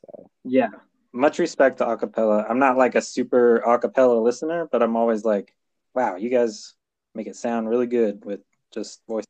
So 0.05 0.29
yeah, 0.43 0.69
much 1.13 1.39
respect 1.39 1.77
to 1.77 1.85
acapella. 1.85 2.49
I'm 2.49 2.59
not 2.59 2.77
like 2.77 2.95
a 2.95 3.01
super 3.01 3.63
acapella 3.65 4.21
listener, 4.23 4.67
but 4.71 4.81
I'm 4.81 4.95
always 4.95 5.23
like, 5.23 5.55
wow, 5.93 6.15
you 6.15 6.29
guys 6.29 6.73
make 7.13 7.27
it 7.27 7.35
sound 7.35 7.69
really 7.69 7.87
good 7.87 8.25
with 8.25 8.41
just 8.73 9.01
voice. 9.07 9.25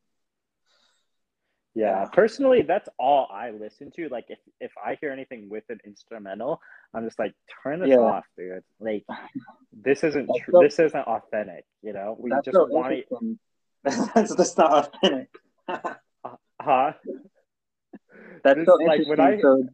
Yeah, 1.76 2.06
personally, 2.14 2.62
that's 2.62 2.88
all 3.00 3.28
I 3.32 3.50
listen 3.50 3.92
to. 3.96 4.08
Like, 4.10 4.26
if 4.30 4.38
if 4.62 4.72
I 4.84 4.96
hear 5.02 5.12
anything 5.12 5.50
with 5.50 5.64
an 5.70 5.80
instrumental, 5.86 6.62
I'm 6.94 7.04
just 7.04 7.18
like, 7.18 7.34
turn 7.64 7.80
this 7.80 7.90
yeah. 7.90 7.98
off, 7.98 8.26
dude. 8.38 8.64
Like, 8.80 9.06
this 9.72 10.04
isn't 10.04 10.30
tr- 10.38 10.52
so, 10.52 10.60
this 10.62 10.78
isn't 10.78 11.08
authentic. 11.08 11.66
You 11.82 11.94
know, 11.94 12.16
we 12.20 12.30
just 12.44 12.52
so 12.52 12.66
want 12.66 12.94
to 13.10 13.38
that's 13.84 14.36
the 14.36 14.46
start 14.46 14.90
authentic. 14.94 15.30
Uh, 15.68 15.96
huh? 16.62 16.94
That's 18.44 18.66
so 18.66 18.76
like 18.76 19.08
when 19.08 19.20
I. 19.20 19.40
So 19.40 19.68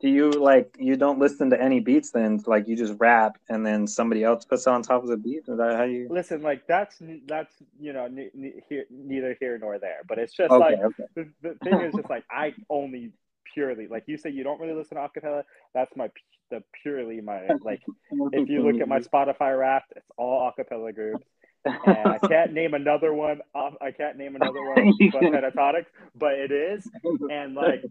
do 0.00 0.08
you 0.08 0.30
like 0.30 0.76
you 0.78 0.96
don't 0.96 1.18
listen 1.18 1.50
to 1.50 1.60
any 1.60 1.80
beats 1.80 2.10
then? 2.10 2.40
Like 2.46 2.68
you 2.68 2.76
just 2.76 2.94
rap 2.98 3.38
and 3.48 3.64
then 3.66 3.86
somebody 3.86 4.22
else 4.24 4.44
puts 4.44 4.66
on 4.66 4.82
top 4.82 5.02
of 5.02 5.08
the 5.08 5.16
beat? 5.16 5.44
Is 5.48 5.58
that 5.58 5.76
how 5.76 5.84
you 5.84 6.08
listen 6.10 6.42
like 6.42 6.66
that's 6.66 6.96
that's 7.26 7.54
you 7.78 7.92
know 7.92 8.06
ne- 8.06 8.30
ne- 8.34 8.62
here, 8.68 8.84
neither 8.90 9.36
here 9.40 9.58
nor 9.58 9.78
there 9.78 10.00
but 10.08 10.18
it's 10.18 10.34
just 10.34 10.50
okay, 10.50 10.74
like 10.74 10.78
okay. 10.78 11.04
The, 11.14 11.28
the 11.42 11.54
thing 11.62 11.80
is 11.80 11.94
just 11.94 12.10
like 12.10 12.24
i 12.30 12.54
only 12.70 13.12
purely 13.54 13.86
like 13.88 14.04
you 14.06 14.16
say 14.16 14.30
you 14.30 14.44
don't 14.44 14.60
really 14.60 14.74
listen 14.74 14.96
to 14.96 15.02
acapella 15.02 15.42
that's 15.74 15.94
my 15.96 16.08
the 16.50 16.62
purely 16.82 17.20
my 17.20 17.50
like 17.62 17.82
if 18.32 18.48
you 18.48 18.62
look 18.62 18.80
at 18.80 18.88
my 18.88 18.98
spotify 19.12 19.58
rap 19.58 19.84
it's 19.96 20.10
all 20.16 20.50
acapella 20.50 20.94
groups 20.94 21.26
Uh, 21.68 21.90
and 21.90 22.08
I 22.22 22.26
can't 22.26 22.52
name 22.52 22.74
another 22.74 23.12
one. 23.12 23.40
I 23.54 23.90
can't 23.90 24.16
name 24.16 24.36
another 24.36 24.62
one 24.62 24.92
but 25.12 25.22
Pentatonix, 25.22 25.86
but 26.16 26.32
it 26.32 26.50
is. 26.50 26.88
And 27.30 27.54
like, 27.54 27.84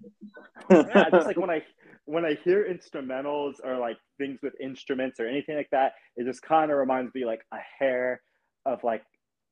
yeah, 0.69 1.09
just 1.11 1.27
like 1.27 1.37
when 1.37 1.49
I 1.49 1.63
when 2.05 2.25
I 2.25 2.35
hear 2.43 2.65
instrumentals 2.65 3.55
or 3.63 3.77
like 3.77 3.97
things 4.17 4.39
with 4.41 4.53
instruments 4.59 5.19
or 5.19 5.27
anything 5.27 5.55
like 5.55 5.69
that, 5.71 5.93
it 6.15 6.25
just 6.25 6.41
kind 6.41 6.71
of 6.71 6.77
reminds 6.77 7.13
me 7.13 7.25
like 7.25 7.45
a 7.51 7.59
hair 7.79 8.21
of 8.65 8.83
like. 8.83 9.03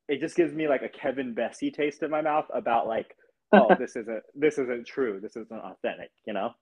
It 0.08 0.20
just 0.20 0.36
gives 0.36 0.54
me 0.54 0.68
like 0.68 0.82
a 0.82 0.88
Kevin 0.88 1.34
Bessey 1.34 1.74
taste 1.74 2.04
in 2.04 2.10
my 2.12 2.20
mouth 2.22 2.46
about 2.54 2.86
like, 2.86 3.16
oh, 3.52 3.74
this 3.76 3.96
isn't 3.96 4.22
this 4.34 4.56
isn't 4.58 4.86
true. 4.86 5.18
This 5.20 5.36
isn't 5.36 5.60
authentic. 5.60 6.10
You 6.26 6.32
know. 6.32 6.52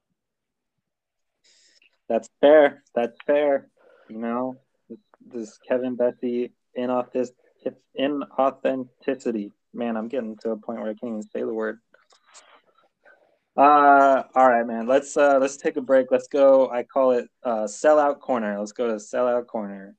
That's 2.08 2.28
fair. 2.40 2.82
That's 2.94 3.16
fair. 3.26 3.68
You 4.08 4.18
know, 4.18 4.56
this, 4.88 4.98
this 5.26 5.58
Kevin 5.66 5.96
Bessey 5.96 6.52
inauthentic 7.98 8.26
inauthenticity. 8.38 9.50
Man, 9.72 9.96
I'm 9.96 10.08
getting 10.08 10.36
to 10.38 10.50
a 10.50 10.56
point 10.56 10.80
where 10.80 10.90
I 10.90 10.94
can't 10.94 11.12
even 11.12 11.22
say 11.22 11.40
the 11.40 11.52
word. 11.52 11.80
Uh, 13.56 14.24
all 14.34 14.48
right, 14.48 14.66
man. 14.66 14.86
Let's 14.86 15.16
uh, 15.16 15.38
let's 15.40 15.56
take 15.56 15.76
a 15.76 15.80
break. 15.80 16.08
Let's 16.10 16.28
go. 16.28 16.70
I 16.70 16.82
call 16.82 17.12
it 17.12 17.28
uh, 17.42 17.64
sellout 17.64 18.20
corner. 18.20 18.58
Let's 18.58 18.72
go 18.72 18.88
to 18.88 18.94
sellout 18.94 19.46
corner. 19.46 19.96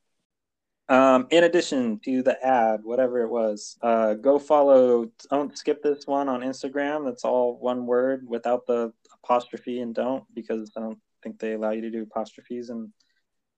Um, 0.87 1.27
in 1.31 1.45
addition 1.45 1.99
to 2.05 2.21
the 2.21 2.45
ad, 2.45 2.81
whatever 2.83 3.21
it 3.21 3.29
was, 3.29 3.77
uh, 3.81 4.13
go 4.13 4.37
follow. 4.37 5.09
Don't 5.29 5.57
skip 5.57 5.81
this 5.81 6.05
one 6.05 6.29
on 6.29 6.41
Instagram. 6.41 7.05
That's 7.05 7.23
all 7.23 7.57
one 7.57 7.85
word 7.85 8.27
without 8.27 8.67
the 8.67 8.93
apostrophe 9.23 9.79
and 9.79 9.95
don't 9.95 10.23
because 10.35 10.71
I 10.77 10.81
don't 10.81 10.99
think 11.23 11.39
they 11.39 11.53
allow 11.53 11.71
you 11.71 11.81
to 11.81 11.89
do 11.89 12.03
apostrophes 12.03 12.69
and 12.69 12.91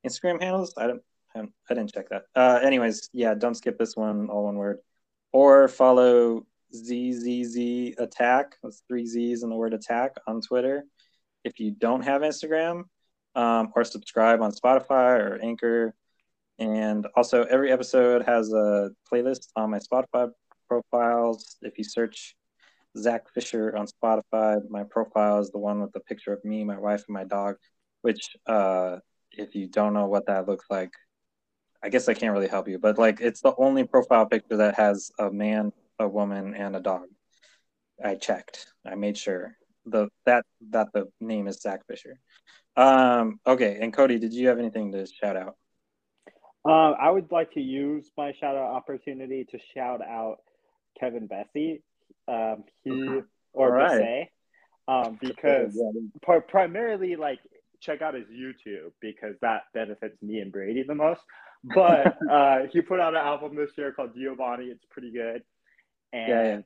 Instagram 0.05 0.41
handles. 0.41 0.73
I 0.77 0.87
don't. 0.87 1.01
I 1.69 1.73
didn't 1.73 1.93
check 1.93 2.09
that. 2.09 2.23
Uh, 2.35 2.59
anyways, 2.63 3.09
yeah, 3.13 3.33
don't 3.33 3.55
skip 3.55 3.77
this 3.77 3.95
one, 3.95 4.29
all 4.29 4.45
one 4.45 4.55
word. 4.55 4.79
Or 5.31 5.67
follow 5.67 6.45
ZZZ 6.73 7.95
Attack. 7.97 8.55
That's 8.63 8.83
three 8.87 9.05
Z's 9.05 9.43
in 9.43 9.49
the 9.49 9.55
word 9.55 9.73
attack 9.73 10.15
on 10.27 10.41
Twitter. 10.41 10.83
If 11.43 11.59
you 11.59 11.71
don't 11.71 12.01
have 12.01 12.21
Instagram, 12.21 12.85
um, 13.37 13.71
or 13.75 13.83
subscribe 13.83 14.41
on 14.41 14.51
Spotify 14.51 15.19
or 15.19 15.39
Anchor. 15.41 15.93
And 16.59 17.07
also, 17.15 17.43
every 17.43 17.71
episode 17.71 18.23
has 18.25 18.51
a 18.51 18.89
playlist 19.11 19.49
on 19.55 19.69
my 19.69 19.79
Spotify 19.79 20.31
profiles. 20.67 21.57
If 21.61 21.77
you 21.77 21.83
search 21.83 22.35
Zach 22.97 23.29
Fisher 23.31 23.77
on 23.77 23.85
Spotify, 23.85 24.57
my 24.69 24.83
profile 24.89 25.39
is 25.39 25.51
the 25.51 25.59
one 25.59 25.81
with 25.81 25.91
the 25.93 25.99
picture 25.99 26.33
of 26.33 26.43
me, 26.43 26.63
my 26.63 26.79
wife, 26.79 27.03
and 27.07 27.13
my 27.13 27.25
dog. 27.25 27.57
Which, 28.01 28.35
uh, 28.47 28.97
if 29.31 29.53
you 29.53 29.67
don't 29.67 29.93
know 29.93 30.07
what 30.07 30.25
that 30.25 30.47
looks 30.47 30.65
like, 30.69 30.91
I 31.83 31.89
guess 31.89 32.09
I 32.09 32.13
can't 32.13 32.33
really 32.33 32.47
help 32.47 32.67
you, 32.67 32.79
but 32.79 32.97
like 32.97 33.21
it's 33.21 33.41
the 33.41 33.53
only 33.57 33.83
profile 33.83 34.25
picture 34.25 34.57
that 34.57 34.75
has 34.75 35.11
a 35.19 35.29
man, 35.31 35.71
a 35.99 36.07
woman, 36.07 36.55
and 36.55 36.75
a 36.75 36.79
dog. 36.79 37.07
I 38.03 38.15
checked. 38.15 38.67
I 38.85 38.95
made 38.95 39.17
sure 39.17 39.55
the 39.85 40.09
that 40.25 40.45
that 40.69 40.87
the 40.93 41.07
name 41.19 41.47
is 41.47 41.61
Zach 41.61 41.81
Fisher. 41.87 42.19
Um, 42.75 43.39
okay, 43.45 43.79
and 43.81 43.93
Cody, 43.93 44.19
did 44.19 44.33
you 44.33 44.47
have 44.49 44.59
anything 44.59 44.91
to 44.91 45.05
shout 45.05 45.35
out? 45.35 45.55
Uh, 46.67 46.91
I 46.91 47.09
would 47.09 47.31
like 47.31 47.51
to 47.53 47.61
use 47.61 48.11
my 48.17 48.33
shout 48.33 48.55
out 48.55 48.71
opportunity 48.75 49.45
to 49.51 49.59
shout 49.73 50.01
out 50.01 50.37
Kevin 50.99 51.27
Bessey. 51.27 51.81
Um, 52.27 52.65
he 52.83 53.21
or 53.53 53.71
right. 53.71 54.29
um, 54.87 55.17
because 55.21 55.75
yeah. 55.75 56.39
primarily 56.47 57.15
like 57.15 57.39
check 57.79 58.01
out 58.01 58.13
his 58.13 58.25
YouTube 58.25 58.91
because 59.01 59.35
that 59.41 59.63
benefits 59.73 60.21
me 60.21 60.39
and 60.39 60.51
Brady 60.51 60.83
the 60.83 60.95
most 60.95 61.21
but 61.73 62.17
uh, 62.29 62.59
he 62.71 62.81
put 62.81 62.99
out 62.99 63.13
an 63.13 63.21
album 63.21 63.55
this 63.55 63.71
year 63.77 63.91
called 63.91 64.15
Giovanni. 64.15 64.65
It's 64.65 64.85
pretty 64.89 65.11
good, 65.11 65.43
and 66.13 66.29
yeah, 66.29 66.61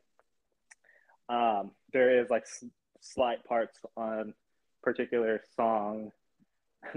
yeah. 1.30 1.60
Um, 1.60 1.72
there 1.94 2.22
is 2.22 2.30
like 2.30 2.44
s- 2.44 2.66
slight 3.00 3.44
parts 3.46 3.80
on 3.96 4.34
particular 4.84 5.42
song, 5.56 6.12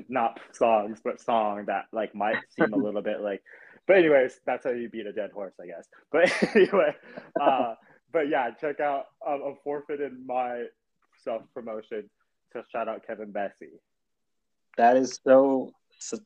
not 0.09 0.41
songs, 0.53 1.01
but 1.05 1.21
song 1.21 1.65
that 1.67 1.85
like 1.93 2.15
might 2.15 2.39
seem 2.57 2.73
a 2.73 2.77
little 2.77 3.03
bit 3.03 3.21
like. 3.21 3.43
But 3.87 3.99
anyways, 3.99 4.41
that's 4.47 4.65
how 4.65 4.71
you 4.71 4.89
beat 4.89 5.07
a 5.07 5.13
dead 5.13 5.31
horse, 5.33 5.55
I 5.61 5.67
guess. 5.67 5.87
But 6.11 6.33
anyway, 6.57 6.95
uh, 7.41 7.75
but 8.13 8.29
yeah, 8.29 8.51
check 8.53 8.81
out. 8.81 9.07
Um, 9.27 9.43
I'm 9.47 9.57
forfeited 9.63 10.13
my 10.27 10.65
self 11.23 11.43
promotion 11.53 12.09
to 12.53 12.65
shout 12.73 12.89
out 12.89 13.07
Kevin 13.07 13.33
Bessey. 13.33 13.79
That 14.77 14.97
is 14.97 15.21
so 15.25 15.73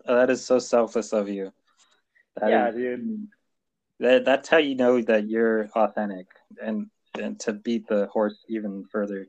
that 0.06 0.30
is 0.30 0.44
so 0.44 0.58
selfless 0.58 1.12
of 1.12 1.28
you. 1.28 1.52
That 2.40 2.50
yeah, 2.50 2.68
is, 2.68 2.74
dude. 2.74 3.28
That 4.00 4.24
that's 4.24 4.48
how 4.48 4.58
you 4.58 4.74
know 4.76 5.00
that 5.02 5.28
you're 5.28 5.68
authentic, 5.74 6.26
and 6.62 6.86
and 7.18 7.38
to 7.40 7.52
beat 7.52 7.88
the 7.88 8.06
horse 8.06 8.36
even 8.48 8.84
further. 8.90 9.26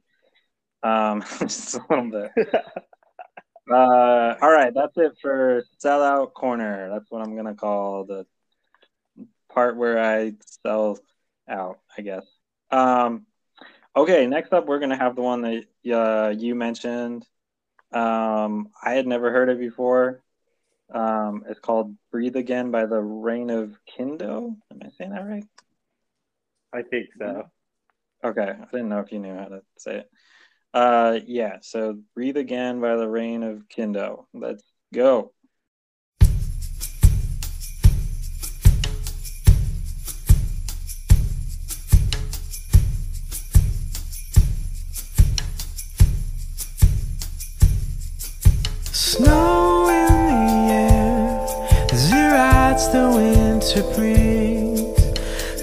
Um, 0.83 1.23
just 1.39 1.75
a 1.75 1.81
little 1.89 2.09
bit. 2.09 2.31
uh, 3.71 4.35
all 4.41 4.51
right, 4.51 4.73
that's 4.73 4.97
it 4.97 5.13
for 5.21 5.63
sellout 5.83 6.33
corner. 6.33 6.89
That's 6.89 7.09
what 7.09 7.21
I'm 7.21 7.35
gonna 7.35 7.55
call 7.55 8.05
the 8.05 8.25
part 9.51 9.75
where 9.75 9.99
I 9.99 10.33
sell 10.63 10.99
out, 11.47 11.79
I 11.97 12.01
guess. 12.01 12.25
Um, 12.71 13.25
okay, 13.95 14.27
next 14.27 14.53
up, 14.53 14.67
we're 14.67 14.79
gonna 14.79 14.97
have 14.97 15.15
the 15.15 15.21
one 15.21 15.41
that 15.41 15.65
uh, 15.91 16.29
you 16.29 16.55
mentioned. 16.55 17.25
Um, 17.91 18.69
I 18.83 18.93
had 18.93 19.07
never 19.07 19.31
heard 19.31 19.49
it 19.49 19.59
before. 19.59 20.21
Um, 20.93 21.43
it's 21.47 21.59
called 21.59 21.95
"Breathe 22.11 22.35
Again" 22.35 22.71
by 22.71 22.85
the 22.85 22.99
Reign 23.01 23.49
of 23.49 23.77
Kindo. 23.85 24.55
Am 24.71 24.79
I 24.83 24.89
saying 24.97 25.11
that 25.11 25.25
right? 25.25 25.45
I 26.73 26.81
think 26.83 27.07
so. 27.17 27.49
Okay, 28.23 28.41
I 28.41 28.65
didn't 28.71 28.89
know 28.89 28.99
if 28.99 29.11
you 29.11 29.19
knew 29.19 29.35
how 29.35 29.45
to 29.45 29.61
say 29.77 29.97
it. 29.97 30.09
Uh, 30.73 31.19
yeah. 31.25 31.57
So 31.61 31.99
"Breathe 32.15 32.37
Again" 32.37 32.81
by 32.81 32.95
the 32.95 33.07
Reign 33.07 33.43
of 33.43 33.67
Kindo. 33.69 34.25
Let's 34.33 34.63
go. 34.93 35.33
The 52.91 53.07
winter 53.07 53.83
breeze. 53.93 54.81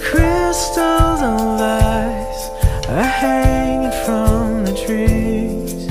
Crystals 0.01 1.22
of 1.22 1.61
ice 1.61 2.49
are 2.89 3.03
hanging 3.03 3.91
from 4.05 4.64
the 4.64 4.72
trees. 4.87 5.89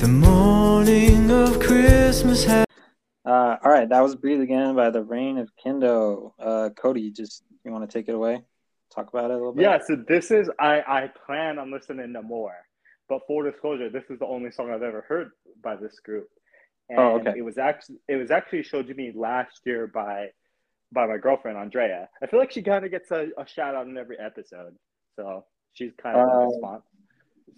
The 0.00 0.08
morning 0.08 1.30
of 1.30 1.60
Christmas 1.60 2.44
has. 2.44 2.64
Uh, 3.26 3.58
all 3.62 3.70
right, 3.70 3.90
that 3.90 4.00
was 4.00 4.16
"Breathe 4.16 4.40
Again" 4.40 4.74
by 4.74 4.88
the 4.88 5.02
Reign 5.02 5.36
of 5.36 5.50
Kindo. 5.62 6.32
Uh, 6.38 6.70
Cody, 6.70 7.02
you 7.02 7.12
just 7.12 7.44
you 7.62 7.72
want 7.72 7.88
to 7.88 7.98
take 7.98 8.08
it 8.08 8.14
away? 8.14 8.40
Talk 8.94 9.10
about 9.10 9.30
it 9.30 9.34
a 9.34 9.36
little 9.36 9.52
bit. 9.52 9.64
Yeah, 9.64 9.80
so 9.86 10.02
this 10.08 10.30
is 10.30 10.48
I 10.58 10.80
I 10.80 11.10
plan 11.26 11.58
on 11.58 11.70
listening 11.70 12.14
to 12.14 12.22
more, 12.22 12.56
but 13.06 13.20
full 13.26 13.42
disclosure, 13.42 13.90
this 13.90 14.04
is 14.08 14.18
the 14.18 14.26
only 14.26 14.50
song 14.50 14.70
I've 14.70 14.82
ever 14.82 15.04
heard 15.06 15.32
by 15.62 15.76
this 15.76 16.00
group. 16.00 16.28
Oh, 16.90 17.16
and 17.16 17.26
oh, 17.26 17.30
okay. 17.30 17.38
it 17.38 17.42
was 17.42 17.58
actually 17.58 17.98
it 18.08 18.16
was 18.16 18.30
actually 18.30 18.62
showed 18.62 18.86
to 18.86 18.94
me 18.94 19.12
last 19.14 19.60
year 19.66 19.86
by 19.86 20.30
by 20.92 21.06
my 21.06 21.18
girlfriend 21.18 21.58
Andrea. 21.58 22.08
I 22.22 22.26
feel 22.26 22.40
like 22.40 22.50
she 22.50 22.62
kind 22.62 22.84
of 22.84 22.90
gets 22.90 23.10
a, 23.10 23.28
a, 23.38 23.46
shout 23.46 23.74
out 23.74 23.86
in 23.86 23.96
every 23.96 24.18
episode, 24.18 24.74
so 25.16 25.44
she's 25.72 25.92
kind 26.02 26.18
of 26.18 26.28
a 26.28 26.46
uh, 26.46 26.50
sponsor. 26.50 26.84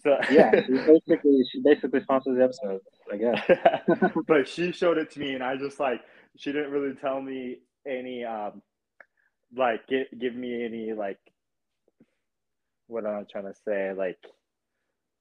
So 0.03 0.16
yeah, 0.30 0.51
she 0.66 0.72
basically 0.72 1.45
she 1.51 1.62
basically 1.62 2.01
sponsors 2.03 2.37
the 2.37 2.45
episode, 2.45 2.80
I 3.12 3.16
guess. 3.16 4.11
but 4.26 4.49
she 4.49 4.72
showed 4.72 4.99
it 4.99 5.11
to 5.12 5.20
me, 5.20 5.35
and 5.35 5.43
I 5.43 5.57
just 5.57 5.78
like 5.80 6.01
she 6.37 6.53
didn't 6.53 6.70
really 6.70 6.95
tell 6.95 7.20
me 7.20 7.59
any 7.87 8.24
um 8.24 8.62
like 9.57 9.87
give 9.89 10.07
give 10.18 10.35
me 10.35 10.64
any 10.64 10.93
like 10.93 11.18
what 12.87 13.05
am 13.07 13.16
I 13.16 13.22
trying 13.30 13.53
to 13.53 13.55
say 13.64 13.93
like 13.93 14.18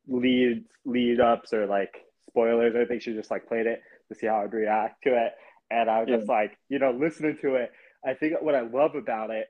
lead 0.07 0.65
lead 0.85 1.19
ups 1.19 1.53
or 1.53 1.67
like 1.67 1.93
spoilers. 2.27 2.75
I 2.75 2.85
think 2.85 3.01
she 3.01 3.13
just 3.13 3.31
like 3.31 3.47
played 3.47 3.65
it 3.65 3.81
to 4.09 4.15
see 4.17 4.27
how 4.27 4.41
I'd 4.41 4.53
react 4.53 5.03
to 5.03 5.09
it. 5.09 5.33
And 5.69 5.89
I 5.89 5.99
was 5.99 6.09
yeah. 6.09 6.17
just 6.17 6.27
like, 6.27 6.57
you 6.69 6.79
know, 6.79 6.91
listening 6.91 7.37
to 7.41 7.55
it. 7.55 7.71
I 8.05 8.13
think 8.13 8.41
what 8.41 8.55
I 8.55 8.61
love 8.61 8.95
about 8.95 9.29
it, 9.31 9.47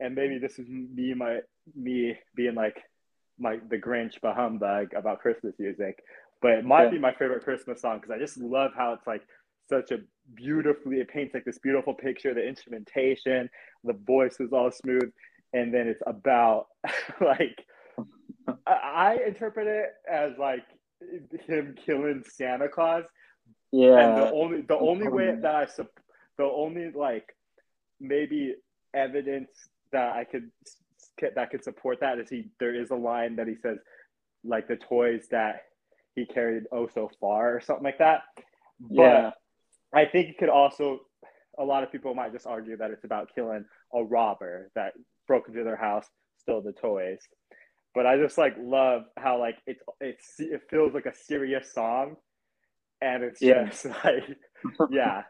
and 0.00 0.14
maybe 0.14 0.38
this 0.38 0.58
is 0.58 0.68
me, 0.68 1.14
my 1.14 1.40
me 1.74 2.16
being 2.34 2.54
like 2.54 2.82
my 3.38 3.58
the 3.68 3.78
Grinch 3.78 4.14
humbug 4.22 4.94
about 4.94 5.20
Christmas 5.20 5.54
music, 5.58 6.02
but 6.42 6.52
it 6.52 6.64
might 6.64 6.84
yeah. 6.84 6.90
be 6.90 6.98
my 6.98 7.12
favorite 7.12 7.44
Christmas 7.44 7.80
song 7.80 7.98
because 7.98 8.10
I 8.10 8.18
just 8.18 8.38
love 8.38 8.72
how 8.76 8.92
it's 8.92 9.06
like 9.06 9.22
such 9.68 9.90
a 9.92 10.00
beautifully 10.34 10.98
it 10.98 11.08
paints 11.08 11.34
like 11.34 11.44
this 11.44 11.58
beautiful 11.58 11.94
picture. 11.94 12.34
The 12.34 12.46
instrumentation, 12.46 13.48
the 13.82 13.94
voice 13.94 14.36
is 14.40 14.52
all 14.52 14.70
smooth, 14.70 15.10
and 15.52 15.72
then 15.72 15.88
it's 15.88 16.02
about 16.06 16.66
like 17.20 17.64
I, 18.66 18.72
I 18.72 19.18
interpret 19.26 19.66
it 19.66 19.90
as 20.10 20.32
like 20.38 20.64
him 21.46 21.74
killing 21.84 22.22
Santa 22.26 22.68
Claus 22.68 23.04
yeah. 23.74 23.98
And 23.98 24.16
the 24.18 24.30
only 24.30 24.60
the 24.60 24.78
only 24.78 25.08
way 25.08 25.30
um. 25.30 25.40
that 25.40 25.54
I 25.56 25.66
the 26.38 26.44
only 26.44 26.92
like 26.92 27.34
maybe 28.00 28.54
evidence 28.94 29.50
that 29.92 30.14
I 30.14 30.24
could 30.24 30.50
that 31.34 31.50
could 31.50 31.62
support 31.62 32.00
that 32.00 32.18
is 32.18 32.28
he 32.28 32.48
there 32.58 32.74
is 32.74 32.90
a 32.90 32.96
line 32.96 33.36
that 33.36 33.46
he 33.46 33.54
says 33.62 33.78
like 34.42 34.68
the 34.68 34.76
toys 34.76 35.26
that 35.30 35.62
he 36.14 36.26
carried 36.26 36.64
oh 36.72 36.88
so 36.92 37.10
far 37.20 37.56
or 37.56 37.60
something 37.60 37.84
like 37.84 37.98
that. 37.98 38.22
But 38.80 39.02
yeah. 39.02 39.30
I 39.92 40.06
think 40.06 40.28
it 40.28 40.38
could 40.38 40.48
also 40.48 41.00
a 41.58 41.64
lot 41.64 41.82
of 41.82 41.92
people 41.92 42.14
might 42.14 42.32
just 42.32 42.46
argue 42.46 42.76
that 42.76 42.90
it's 42.90 43.04
about 43.04 43.30
killing 43.34 43.64
a 43.94 44.02
robber 44.02 44.70
that 44.74 44.94
broke 45.28 45.48
into 45.48 45.62
their 45.62 45.76
house, 45.76 46.06
stole 46.40 46.60
the 46.60 46.72
toys. 46.72 47.20
But 47.94 48.06
I 48.06 48.16
just 48.16 48.36
like 48.36 48.56
love 48.58 49.04
how 49.16 49.38
like 49.38 49.56
it's 49.66 49.82
it's 50.00 50.34
it 50.38 50.62
feels 50.68 50.94
like 50.94 51.06
a 51.06 51.14
serious 51.14 51.72
song 51.72 52.16
and 53.00 53.22
it's 53.22 53.40
yeah. 53.40 53.66
just 53.66 53.84
like 54.04 54.36
yeah 54.90 55.22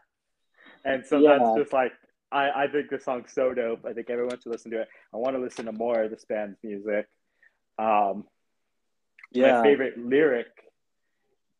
and 0.85 1.05
so 1.05 1.19
yeah. 1.19 1.37
that's 1.37 1.57
just 1.57 1.73
like 1.73 1.91
I, 2.31 2.63
I 2.63 2.67
think 2.67 2.89
this 2.89 3.05
song's 3.05 3.31
so 3.31 3.53
dope. 3.53 3.85
I 3.85 3.93
think 3.93 4.09
everyone 4.09 4.39
should 4.41 4.51
listen 4.51 4.71
to 4.71 4.81
it. 4.81 4.87
I 5.13 5.17
want 5.17 5.35
to 5.35 5.41
listen 5.41 5.65
to 5.65 5.71
more 5.71 6.03
of 6.03 6.11
this 6.11 6.25
band's 6.27 6.57
music. 6.63 7.07
Um 7.77 8.25
yeah. 9.31 9.57
my 9.57 9.63
favorite 9.63 9.97
lyric 9.97 10.47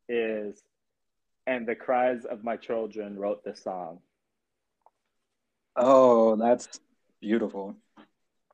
is 0.07 0.61
and 1.47 1.67
the 1.67 1.75
cries 1.75 2.25
of 2.25 2.43
my 2.43 2.55
children 2.55 3.17
wrote 3.17 3.43
this 3.43 3.63
song. 3.63 3.99
Oh 5.75 6.35
that's 6.35 6.79
beautiful. 7.21 7.75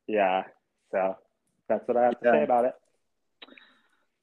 Yeah 0.08 0.44
so 0.92 1.16
that's 1.70 1.88
what 1.88 1.96
i 1.96 2.04
have 2.04 2.20
to 2.20 2.26
yeah. 2.26 2.32
say 2.32 2.44
about 2.44 2.66
it. 2.66 2.74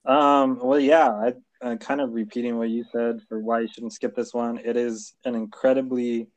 Um 0.05 0.59
well 0.61 0.79
yeah 0.79 1.09
i 1.09 1.33
uh, 1.61 1.75
kind 1.75 2.01
of 2.01 2.13
repeating 2.13 2.57
what 2.57 2.69
you 2.69 2.85
said 2.91 3.21
for 3.27 3.39
why 3.39 3.61
you 3.61 3.67
shouldn't 3.67 3.93
skip 3.93 4.15
this 4.15 4.33
one. 4.33 4.59
It 4.63 4.77
is 4.77 5.13
an 5.25 5.35
incredibly, 5.35 6.29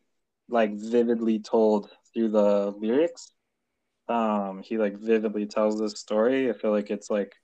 like, 0.53 0.75
vividly 0.75 1.41
told 1.41 1.91
through 2.13 2.29
the 2.29 2.71
lyrics. 2.79 3.33
Um, 4.09 4.63
he 4.63 4.79
like 4.79 4.99
vividly 4.99 5.47
tells 5.47 5.81
this 5.81 5.99
story. 5.99 6.51
I 6.51 6.53
feel 6.53 6.71
like 6.71 6.91
it's 6.91 7.11
like 7.11 7.35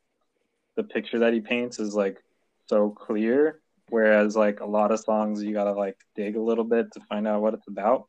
the 0.77 0.85
picture 0.85 1.21
that 1.21 1.33
he 1.33 1.41
paints 1.41 1.79
is 1.79 1.95
like 1.95 2.19
so 2.67 2.91
clear, 2.91 3.61
whereas 3.89 4.37
like 4.37 4.61
a 4.61 4.67
lot 4.67 4.93
of 4.93 5.01
songs 5.01 5.43
you 5.43 5.53
gotta 5.53 5.73
like 5.73 5.97
dig 6.15 6.37
a 6.37 6.43
little 6.43 6.65
bit 6.65 6.93
to 6.93 7.01
find 7.09 7.27
out 7.27 7.43
what 7.43 7.55
it's 7.55 7.69
about. 7.69 8.07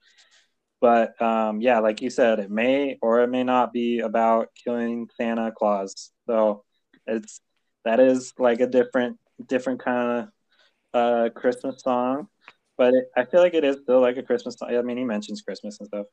But 0.82 1.20
um, 1.22 1.62
yeah, 1.62 1.80
like 1.80 2.02
you 2.02 2.10
said, 2.10 2.40
it 2.40 2.52
may 2.52 2.98
or 3.02 3.22
it 3.22 3.30
may 3.30 3.44
not 3.44 3.74
be 3.74 4.00
about 4.00 4.50
killing 4.62 5.10
Santa 5.18 5.52
Claus. 5.52 6.12
So 6.28 6.64
it's 7.06 7.42
that 7.86 8.00
is 8.00 8.34
like 8.38 8.62
a 8.62 8.68
different 8.68 9.18
different 9.48 9.82
kind 9.82 10.20
of 10.20 10.30
uh, 10.94 11.30
Christmas 11.34 11.82
song, 11.82 12.28
but 12.80 12.94
it, 12.94 13.12
I 13.16 13.26
feel 13.26 13.42
like 13.42 13.54
it 13.54 13.66
is 13.66 13.76
still 13.84 14.00
like 14.00 14.16
a 14.16 14.24
Christmas 14.24 14.56
song. 14.56 14.74
I 14.74 14.82
mean, 14.82 14.98
he 14.98 15.04
mentions 15.04 15.42
Christmas 15.42 15.78
and 15.80 15.88
stuff. 15.88 16.06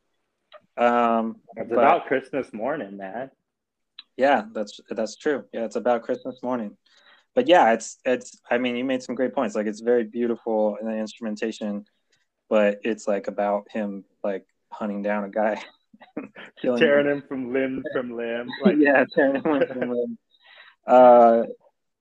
Um, 0.77 1.37
it's 1.57 1.71
but, 1.71 1.79
about 1.79 2.07
Christmas 2.07 2.53
morning, 2.53 2.97
man. 2.97 3.31
Yeah, 4.17 4.43
that's 4.53 4.81
that's 4.91 5.17
true. 5.17 5.45
Yeah, 5.53 5.65
it's 5.65 5.77
about 5.77 6.03
Christmas 6.03 6.43
morning. 6.43 6.77
But 7.37 7.47
yeah, 7.47 7.73
it's 7.73 7.99
it's. 8.05 8.41
I 8.51 8.59
mean, 8.59 8.75
you 8.75 8.85
made 8.85 9.01
some 9.01 9.15
great 9.15 9.33
points. 9.33 9.55
Like, 9.55 9.67
it's 9.67 9.81
very 9.81 10.03
beautiful 10.03 10.77
in 10.81 10.89
the 10.89 10.97
instrumentation, 10.97 11.85
but 12.51 12.81
it's 12.83 13.07
like 13.07 13.29
about 13.29 13.69
him 13.71 14.05
like 14.25 14.45
hunting 14.73 15.03
down 15.03 15.23
a 15.23 15.31
guy, 15.31 15.63
tearing 16.61 17.07
him. 17.07 17.19
him 17.19 17.23
from 17.29 17.53
limb 17.53 17.85
from 17.93 18.17
limb. 18.17 18.49
Like... 18.65 18.77
yeah, 18.79 19.05
tearing 19.15 19.37
him 19.37 19.43
from 19.69 19.91
limb. 19.91 20.19
Uh, 20.85 21.45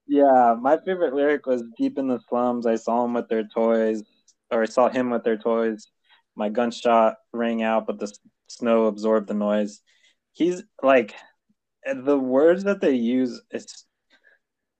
yeah, 0.08 0.56
my 0.60 0.80
favorite 0.84 1.14
lyric 1.14 1.46
was 1.46 1.64
"Deep 1.78 2.00
in 2.00 2.08
the 2.08 2.20
slums, 2.30 2.66
I 2.66 2.78
saw 2.78 3.04
them 3.04 3.14
with 3.14 3.30
their 3.30 3.44
toys, 3.44 4.02
or 4.52 4.64
I 4.64 4.66
saw 4.66 4.90
him 4.90 5.10
with 5.10 5.24
their 5.24 5.38
toys. 5.38 5.88
My 6.36 6.50
gunshot 6.50 7.16
rang 7.34 7.64
out, 7.64 7.88
but 7.88 8.00
the 8.00 8.12
snow 8.48 8.86
absorbed 8.86 9.28
the 9.28 9.34
noise." 9.34 9.82
He's 10.34 10.64
like, 10.84 11.16
the 11.86 12.20
words 12.20 12.66
that 12.66 12.82
they 12.82 12.96
use. 12.96 13.42
It's, 13.52 13.86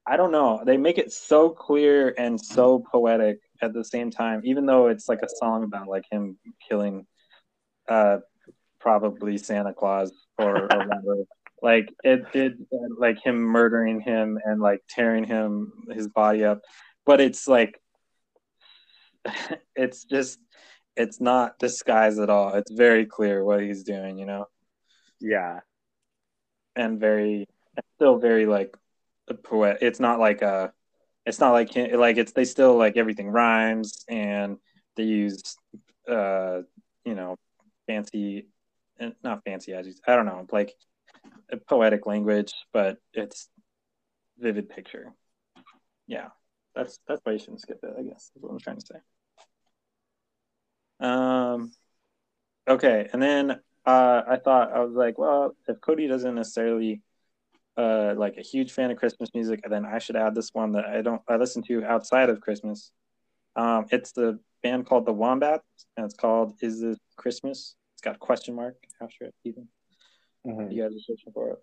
I 0.06 0.18
don't 0.18 0.32
know. 0.32 0.62
They 0.66 0.78
make 0.78 0.98
it 0.98 1.14
so 1.14 1.50
clear 1.50 2.14
and 2.18 2.40
so 2.40 2.84
poetic 2.92 3.40
at 3.62 3.74
the 3.74 3.86
same 3.86 4.12
time, 4.12 4.42
even 4.44 4.66
though 4.66 4.88
it's 4.88 5.08
like 5.08 5.22
a 5.22 5.30
song 5.30 5.64
about 5.64 5.88
like 5.88 6.04
him 6.12 6.38
killing, 6.68 7.08
uh, 7.88 8.18
probably 8.80 9.38
Santa 9.38 9.74
Claus 9.74 10.12
or, 10.38 10.64
or 10.64 10.68
whatever 10.88 11.26
like 11.62 11.90
it 12.04 12.32
did 12.32 12.66
like 12.98 13.18
him 13.24 13.38
murdering 13.38 14.00
him 14.00 14.38
and 14.46 14.62
like 14.62 14.82
tearing 14.90 15.24
him 15.24 15.72
his 15.90 16.08
body 16.08 16.44
up 16.46 16.62
but 17.06 17.20
it's 17.20 17.48
like 17.48 17.82
it's 19.76 20.06
just 20.06 20.40
it's 20.96 21.20
not 21.20 21.60
disguised 21.60 22.20
at 22.20 22.30
all. 22.30 22.54
It's 22.54 22.72
very 22.72 23.06
clear 23.06 23.44
what 23.44 23.62
he's 23.62 23.84
doing, 23.84 24.18
you 24.18 24.26
know. 24.26 24.46
Yeah. 25.20 25.60
And 26.76 27.00
very 27.00 27.48
still 27.96 28.18
very 28.18 28.46
like 28.46 28.76
a 29.28 29.34
poet. 29.34 29.80
It's 29.82 30.00
not 30.00 30.20
like 30.20 30.42
a 30.42 30.74
it's 31.26 31.40
not 31.40 31.52
like 31.52 31.76
like 31.76 32.18
it's 32.18 32.32
they 32.32 32.46
still 32.46 32.78
like 32.78 32.98
everything 32.98 33.30
rhymes 33.30 34.06
and 34.08 34.58
they 34.96 35.04
use 35.04 35.42
uh 36.08 36.62
you 37.04 37.16
know 37.16 37.36
fancy 37.88 38.48
not 39.24 39.44
fancy 39.44 39.74
as 39.74 40.00
I 40.08 40.16
don't 40.16 40.26
know 40.26 40.48
like 40.52 40.74
poetic 41.68 42.06
language, 42.06 42.54
but 42.74 42.98
it's 43.14 43.50
vivid 44.38 44.70
picture. 44.70 45.14
Yeah, 46.08 46.30
that's 46.76 47.00
that's 47.08 47.22
why 47.24 47.34
you 47.34 47.40
shouldn't 47.40 47.62
skip 47.62 47.80
it. 47.84 47.94
I 47.98 48.04
guess 48.04 48.32
is 48.36 48.42
what 48.42 48.52
I'm 48.52 48.60
trying 48.60 48.80
to 48.80 48.86
say. 48.86 49.00
Um, 51.00 51.72
okay, 52.68 53.10
and 53.12 53.22
then 53.22 53.52
uh, 53.86 54.22
I 54.28 54.38
thought 54.38 54.74
I 54.74 54.80
was 54.80 54.94
like, 54.94 55.18
well, 55.18 55.56
if 55.68 55.80
Cody 55.82 56.08
doesn't 56.08 56.36
necessarily 56.36 57.02
uh 57.78 58.14
like 58.16 58.38
a 58.38 58.42
huge 58.42 58.72
fan 58.72 58.90
of 58.90 58.98
Christmas 58.98 59.30
music, 59.34 59.62
then 59.70 59.86
I 59.86 60.00
should 60.00 60.16
add 60.16 60.34
this 60.34 60.52
one 60.54 60.72
that 60.74 60.86
I 60.86 61.02
don't 61.02 61.22
I 61.28 61.36
listen 61.36 61.62
to 61.64 61.84
outside 61.84 62.30
of 62.30 62.40
Christmas. 62.40 62.92
Um, 63.58 63.86
it's 63.92 64.12
the 64.14 64.40
band 64.64 64.86
called 64.86 65.06
the 65.06 65.14
Wombats, 65.14 65.64
and 65.98 66.06
it's 66.06 66.16
called 66.16 66.54
"Is 66.62 66.82
This 66.82 66.98
Christmas?" 67.18 67.76
It's 67.94 68.02
got 68.02 68.16
a 68.16 68.20
question 68.20 68.56
mark 68.56 68.76
after 69.02 69.26
it, 69.26 69.36
even. 69.44 69.68
Mm-hmm. 70.48 70.72
You 70.72 70.84
guys 70.84 70.92
are 70.96 71.00
searching 71.00 71.34
for 71.34 71.52
it. 71.52 71.60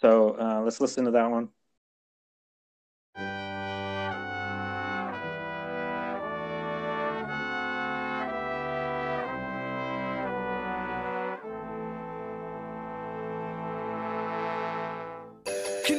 So 0.00 0.36
uh, 0.38 0.60
let's 0.62 0.80
listen 0.80 1.04
to 1.04 1.10
that 1.12 1.30
one. 1.30 1.48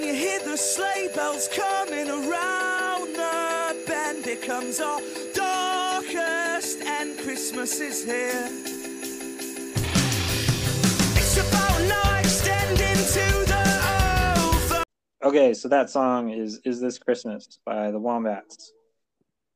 You 0.04 0.14
hear 0.14 0.40
the 0.40 0.58
sleigh 0.58 1.10
bells 1.16 1.48
coming 1.48 2.10
around? 2.10 3.14
The 3.14 3.84
band 3.88 4.24
becomes 4.26 4.82
our 4.82 5.00
darkest, 5.34 6.82
and 6.82 7.18
Christmas 7.20 7.80
is 7.80 8.04
here. 8.04 8.50
Okay, 15.24 15.54
so 15.54 15.70
that 15.70 15.90
song 15.90 16.32
is 16.32 16.60
"Is 16.66 16.82
This 16.82 17.00
Christmas" 17.00 17.60
by 17.66 17.92
the 17.92 18.00
Wombats. 18.00 18.74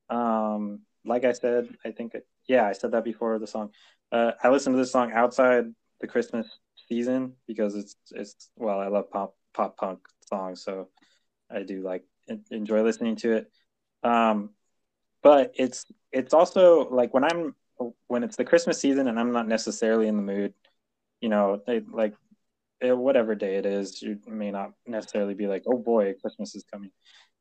Um, 0.08 0.80
like 1.04 1.24
I 1.24 1.32
said, 1.32 1.68
I 1.84 1.90
think 1.90 2.16
yeah, 2.48 2.66
I 2.66 2.72
said 2.72 2.92
that 2.92 3.04
before 3.04 3.38
the 3.38 3.46
song. 3.46 3.70
Uh, 4.10 4.32
I 4.42 4.48
listened 4.48 4.74
to 4.74 4.78
this 4.78 4.90
song 4.90 5.12
outside 5.12 5.66
the 6.00 6.06
Christmas 6.06 6.46
season 6.88 7.34
because 7.46 7.74
it's 7.74 7.96
it's 8.12 8.48
well, 8.56 8.80
I 8.80 8.88
love 8.88 9.10
pop 9.10 9.34
pop 9.52 9.76
punk 9.76 10.00
songs, 10.28 10.62
so 10.62 10.88
I 11.50 11.62
do 11.62 11.82
like 11.82 12.04
enjoy 12.50 12.82
listening 12.82 13.16
to 13.16 13.32
it. 13.32 13.50
Um, 14.02 14.50
but 15.22 15.52
it's 15.56 15.86
it's 16.12 16.34
also 16.34 16.88
like 16.90 17.12
when 17.12 17.24
I'm 17.24 17.54
when 18.06 18.22
it's 18.22 18.36
the 18.36 18.44
Christmas 18.44 18.80
season 18.80 19.08
and 19.08 19.18
I'm 19.18 19.32
not 19.32 19.48
necessarily 19.48 20.08
in 20.08 20.16
the 20.16 20.22
mood, 20.22 20.54
you 21.20 21.28
know, 21.28 21.62
they, 21.66 21.80
like 21.80 22.14
it, 22.80 22.96
whatever 22.96 23.34
day 23.34 23.56
it 23.56 23.66
is, 23.66 24.00
you 24.02 24.18
may 24.26 24.50
not 24.50 24.72
necessarily 24.86 25.34
be 25.34 25.46
like, 25.46 25.64
oh 25.66 25.78
boy, 25.78 26.14
Christmas 26.20 26.54
is 26.54 26.64
coming. 26.72 26.90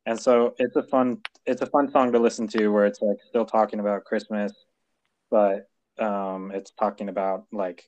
And 0.06 0.20
so 0.20 0.56
it's 0.58 0.76
a 0.76 0.84
fun 0.84 1.18
it's 1.46 1.62
a 1.62 1.66
fun 1.68 1.92
song 1.92 2.12
to 2.14 2.20
listen 2.20 2.48
to 2.50 2.70
where 2.70 2.86
it's 2.86 3.02
like 3.02 3.18
still 3.28 3.46
talking 3.46 3.80
about 3.80 4.06
Christmas, 4.06 4.54
but 5.30 5.70
um, 6.00 6.52
it's 6.54 6.72
talking 6.72 7.10
about 7.10 7.46
like 7.52 7.84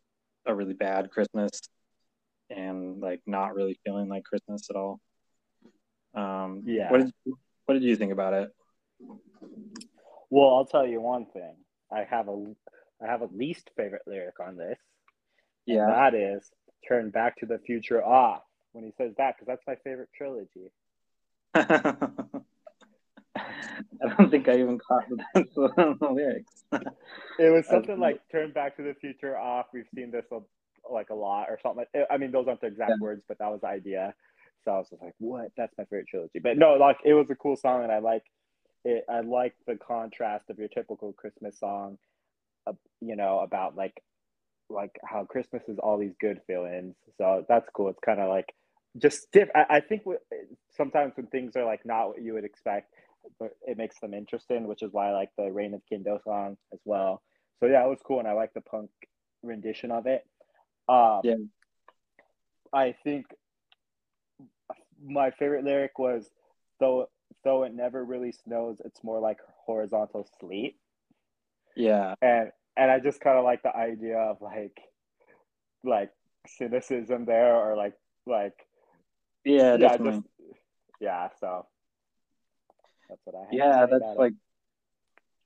a 0.46 0.54
really 0.54 0.74
bad 0.74 1.12
Christmas 1.12 1.62
and 2.50 3.00
like 3.00 3.22
not 3.26 3.56
really 3.56 3.80
feeling 3.86 4.10
like 4.10 4.24
Christmas 4.24 4.70
at 4.70 4.76
all. 4.76 5.00
Um, 6.14 6.64
yeah. 6.66 6.92
What 6.92 7.02
did 7.02 7.14
you, 7.26 7.38
what 7.66 7.74
did 7.76 7.84
you 7.84 7.96
think 7.96 8.12
about 8.12 8.34
it? 8.34 8.50
Well, 10.30 10.56
I'll 10.56 10.66
tell 10.66 10.86
you 10.86 11.02
one 11.02 11.26
thing. 11.28 11.56
I 11.92 12.04
have 12.10 12.28
a 12.28 12.54
I 13.02 13.08
have 13.08 13.22
a 13.22 13.30
least 13.34 13.70
favorite 13.78 14.04
lyric 14.06 14.40
on 14.40 14.58
this. 14.58 14.78
Yeah. 15.66 15.86
that 15.88 16.16
is 16.16 16.50
turn 16.88 17.10
Back 17.10 17.38
to 17.40 17.46
the 17.46 17.60
Future 17.60 18.04
off 18.04 18.42
when 18.72 18.84
he 18.84 18.92
says 18.98 19.14
that 19.18 19.36
because 19.36 19.48
that's 19.48 19.68
my 19.68 19.76
favorite 19.84 20.10
trilogy. 20.16 20.72
I 23.42 24.16
don't 24.18 24.30
think 24.30 24.48
I 24.48 24.60
even 24.60 24.80
caught 24.80 25.06
the, 25.34 25.98
lyrics. 26.12 26.64
it 27.40 27.50
was 27.54 27.68
something 27.68 28.00
like 28.00 28.22
"Turn 28.32 28.52
Back 28.52 28.78
to 28.78 28.84
the 28.84 28.94
Future" 28.96 29.38
off. 29.38 29.68
We've 29.74 29.88
seen 29.96 30.12
this 30.12 30.26
a, 30.32 30.40
like 30.90 31.10
a 31.10 31.16
lot, 31.16 31.48
or 31.50 31.60
something. 31.62 31.86
I 32.10 32.18
mean, 32.18 32.32
those 32.32 32.48
aren't 32.48 32.62
the 32.62 32.68
exact 32.68 32.92
yeah. 32.92 32.96
words, 33.00 33.24
but 33.28 33.38
that 33.40 33.52
was 33.52 33.62
the 33.62 33.68
idea. 33.68 34.14
So 34.66 34.72
I 34.72 34.78
was 34.78 34.88
like, 35.02 35.14
"What? 35.20 35.52
That's 35.58 35.74
my 35.78 35.86
favorite 35.86 36.08
trilogy." 36.10 36.40
But 36.40 36.58
no, 36.58 36.74
like 36.74 36.98
it 37.06 37.14
was 37.14 37.30
a 37.30 37.36
cool 37.36 37.56
song, 37.56 37.84
and 37.84 37.92
I 37.92 38.00
like 38.00 38.24
it. 38.86 39.06
I 39.10 39.22
like 39.22 39.56
the 39.68 39.76
contrast 39.78 40.50
of 40.50 40.60
your 40.60 40.68
typical 40.70 41.14
Christmas 41.14 41.60
song, 41.60 41.98
uh, 42.68 42.74
you 43.02 43.16
know, 43.16 43.40
about 43.40 43.76
like 43.76 44.02
like 44.70 45.00
how 45.04 45.26
Christmas 45.26 45.64
is 45.68 45.80
all 45.80 45.98
these 45.98 46.14
good 46.20 46.42
feelings. 46.48 46.96
So 47.18 47.46
that's 47.50 47.70
cool. 47.74 47.90
It's 47.90 48.00
kind 48.06 48.20
of 48.20 48.30
like 48.30 48.54
just 48.98 49.32
diff- 49.32 49.50
I, 49.56 49.66
I 49.78 49.80
think 49.82 50.04
w- 50.04 50.20
sometimes 50.76 51.14
when 51.16 51.28
things 51.28 51.56
are 51.56 51.66
like 51.66 51.86
not 51.86 52.10
what 52.10 52.22
you 52.22 52.34
would 52.34 52.46
expect, 52.46 52.94
but 53.40 53.52
it 53.64 53.78
makes 53.78 54.00
them 54.00 54.14
interesting, 54.14 54.68
which 54.68 54.84
is 54.84 54.94
why 54.94 55.10
I 55.10 55.14
like 55.14 55.30
the 55.38 55.52
Reign 55.52 55.74
of 55.74 55.82
Kindo 55.92 56.24
song 56.24 56.58
as 56.74 56.80
well. 56.86 57.22
So 57.60 57.68
yeah, 57.68 57.86
it 57.86 57.90
was 57.90 58.00
cool, 58.06 58.20
and 58.20 58.28
I 58.28 58.34
like 58.34 58.54
the 58.54 58.62
punk 58.62 58.90
rendition 59.44 59.92
of 59.92 60.06
it. 60.08 60.26
Um, 60.90 61.22
yeah. 61.24 61.36
I 62.74 62.96
think 63.04 63.28
my 65.04 65.32
favorite 65.32 65.64
lyric 65.64 65.98
was 66.00 66.30
though 66.80 67.10
though 67.44 67.64
it 67.64 67.74
never 67.74 68.04
really 68.04 68.32
snows, 68.32 68.82
it's 68.84 69.04
more 69.04 69.20
like 69.20 69.40
horizontal 69.66 70.28
sleet. 70.40 70.76
Yeah. 71.76 72.16
And 72.22 72.52
and 72.76 72.92
I 72.92 73.00
just 73.00 73.22
kind 73.22 73.38
of 73.38 73.44
like 73.44 73.64
the 73.64 73.76
idea 73.76 74.18
of 74.18 74.42
like 74.42 74.80
like 75.84 76.12
cynicism 76.48 77.26
there 77.26 77.56
or 77.56 77.76
like 77.76 77.94
like 78.26 78.54
yeah, 79.46 79.76
yeah 79.76 79.98
just 79.98 80.22
yeah 81.00 81.30
so 81.40 81.66
that's 83.08 83.22
what 83.26 83.36
I 83.36 83.48
yeah 83.52 83.86
that's 83.86 84.18
like 84.18 84.34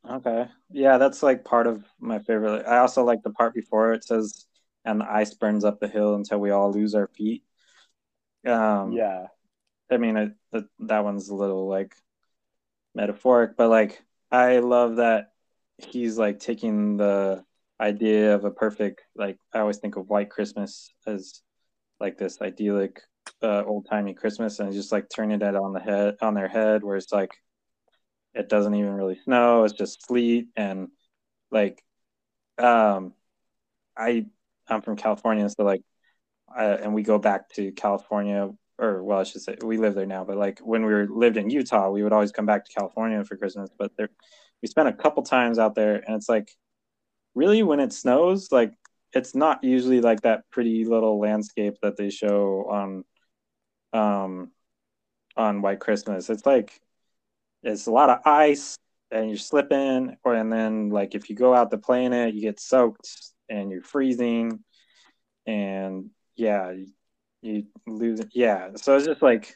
it. 0.06 0.12
okay 0.12 0.46
yeah 0.72 0.98
that's 0.98 1.22
like 1.22 1.44
part 1.44 1.68
of 1.68 1.84
my 2.00 2.20
favorite 2.20 2.66
I 2.66 2.78
also 2.78 3.04
like 3.04 3.22
the 3.24 3.32
part 3.32 3.54
before 3.54 3.94
it 3.94 4.04
says 4.04 4.46
and 4.86 5.02
the 5.02 5.12
ice 5.12 5.34
burns 5.34 5.66
up 5.66 5.80
the 5.80 5.88
hill 5.88 6.16
until 6.16 6.40
we 6.40 6.52
all 6.52 6.72
lose 6.72 6.96
our 6.96 7.08
feet. 7.08 7.44
Um 8.46 8.92
yeah. 8.92 9.28
I 9.92 9.98
mean 9.98 10.18
it, 10.18 10.34
that 10.52 10.66
that 10.80 11.04
one's 11.04 11.30
a 11.30 11.36
little 11.36 11.68
like 11.68 11.96
metaphoric 12.96 13.58
but 13.58 13.70
like 13.70 14.04
I 14.32 14.60
love 14.60 14.98
that 14.98 15.32
he's 15.78 16.18
like 16.18 16.40
taking 16.40 16.98
the 16.98 17.44
idea 17.80 18.36
of 18.36 18.46
a 18.46 18.52
perfect 18.52 19.02
like 19.16 19.38
I 19.54 19.60
always 19.60 19.78
think 19.78 19.96
of 19.96 20.10
White 20.10 20.30
Christmas 20.30 20.94
as 21.06 21.42
like 22.00 22.18
this 22.18 22.42
idyllic 22.42 23.02
uh, 23.42 23.64
old 23.66 23.88
timey 23.90 24.14
Christmas 24.14 24.60
and 24.60 24.74
just 24.74 24.92
like 24.92 25.08
turning 25.14 25.42
it 25.42 25.56
on 25.56 25.74
the 25.74 25.80
head 25.80 26.16
on 26.22 26.34
their 26.34 26.48
head 26.48 26.84
where 26.84 26.98
it's 26.98 27.12
like 27.12 27.32
it 28.34 28.50
doesn't 28.50 28.76
even 28.76 28.94
really 28.94 29.20
snow 29.24 29.64
it's 29.64 29.74
just 29.74 30.06
sleet 30.06 30.48
and 30.56 30.90
like 31.52 31.84
um 32.58 33.14
I 33.96 34.26
I'm 34.68 34.82
from 34.82 34.96
California 34.96 35.50
so 35.50 35.64
like 35.64 35.82
uh, 36.56 36.78
and 36.82 36.94
we 36.94 37.04
go 37.04 37.18
back 37.18 37.50
to 37.50 37.72
California 37.72 38.50
or 38.80 39.04
well 39.04 39.20
I 39.20 39.24
should 39.24 39.42
say 39.42 39.58
we 39.64 39.78
live 39.78 39.96
there 39.96 40.06
now 40.06 40.24
but 40.24 40.38
like 40.38 40.60
when 40.60 40.86
we 40.86 40.94
were 40.94 41.08
lived 41.10 41.38
in 41.38 41.50
Utah 41.50 41.90
we 41.90 42.04
would 42.04 42.14
always 42.14 42.32
come 42.32 42.46
back 42.46 42.66
to 42.66 42.74
California 42.74 43.24
for 43.24 43.38
Christmas 43.38 43.70
but 43.78 43.92
there 43.98 44.10
we 44.62 44.68
spent 44.68 44.88
a 44.88 44.94
couple 44.94 45.24
times 45.24 45.60
out 45.60 45.76
there 45.76 45.96
and 45.96 46.16
it's 46.16 46.30
like 46.30 46.50
really 47.36 47.64
when 47.64 47.80
it 47.80 47.94
snows 47.94 48.52
like 48.52 48.74
it's 49.14 49.36
not 49.36 49.64
usually 49.64 50.02
like 50.02 50.22
that 50.22 50.50
pretty 50.52 50.86
little 50.86 51.20
landscape 51.20 51.76
that 51.82 51.98
they 51.98 52.10
show 52.10 52.66
on 52.70 53.04
um 53.94 54.52
on 55.36 55.62
white 55.62 55.80
christmas. 55.80 56.30
It's 56.30 56.46
like 56.46 56.80
it's 57.64 57.88
a 57.88 57.92
lot 57.92 58.10
of 58.10 58.20
ice 58.26 58.78
and 59.12 59.30
you're 59.30 59.38
slipping 59.38 60.18
or 60.24 60.36
and 60.36 60.52
then 60.52 60.90
like 60.90 61.16
if 61.16 61.30
you 61.30 61.36
go 61.36 61.54
out 61.54 61.72
to 61.72 61.78
play 61.78 62.06
in 62.06 62.14
it 62.14 62.34
you 62.34 62.42
get 62.42 62.60
soaked 62.60 63.32
and 63.54 63.72
you're 63.72 63.82
freezing 63.82 64.60
and 65.46 66.10
yeah 66.36 66.72
you, 66.72 66.88
you 67.42 67.66
lose 67.88 68.22
yeah 68.34 68.70
so 68.76 68.96
it's 68.96 69.06
just 69.06 69.22
like 69.22 69.56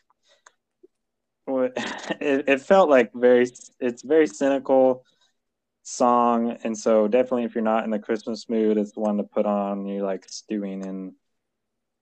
it, 1.47 2.49
it 2.49 2.61
felt 2.61 2.89
like 2.89 3.11
very 3.13 3.49
it's 3.79 4.01
very 4.03 4.27
cynical 4.27 5.03
song 5.83 6.57
and 6.63 6.77
so 6.77 7.07
definitely 7.07 7.45
if 7.45 7.55
you're 7.55 7.63
not 7.63 7.85
in 7.85 7.89
the 7.89 7.99
christmas 7.99 8.49
mood 8.49 8.77
it's 8.77 8.95
one 8.95 9.15
to 9.17 9.23
put 9.23 9.45
on 9.45 9.85
you're 9.85 10.05
like 10.05 10.25
stewing 10.27 10.85
and 10.85 11.13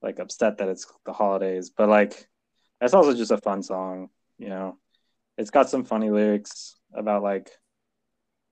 like 0.06 0.20
upset 0.20 0.58
that 0.58 0.70
it's 0.70 0.86
the 1.06 1.12
holidays. 1.12 1.72
But 1.76 1.90
like 1.90 2.28
it's 2.80 2.94
also 2.94 3.14
just 3.14 3.32
a 3.32 3.38
fun 3.38 3.64
song 3.64 4.10
you 4.38 4.50
know? 4.50 4.78
It's 5.38 5.50
got 5.50 5.70
some 5.70 5.84
funny 5.84 6.10
lyrics 6.10 6.76
about 6.94 7.24
like 7.24 7.50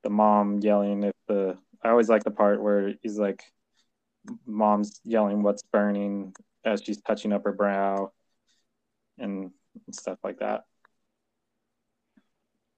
the 0.03 0.09
mom 0.09 0.59
yelling 0.59 1.03
if 1.03 1.13
the 1.27 1.57
I 1.83 1.89
always 1.89 2.09
like 2.09 2.23
the 2.23 2.31
part 2.31 2.61
where 2.61 2.93
he's 3.01 3.19
like, 3.19 3.43
mom's 4.45 5.01
yelling, 5.03 5.43
"What's 5.43 5.63
burning?" 5.63 6.33
as 6.65 6.81
she's 6.81 7.01
touching 7.01 7.33
up 7.33 7.43
her 7.43 7.51
brow, 7.51 8.11
and 9.17 9.51
stuff 9.91 10.19
like 10.23 10.39
that. 10.39 10.63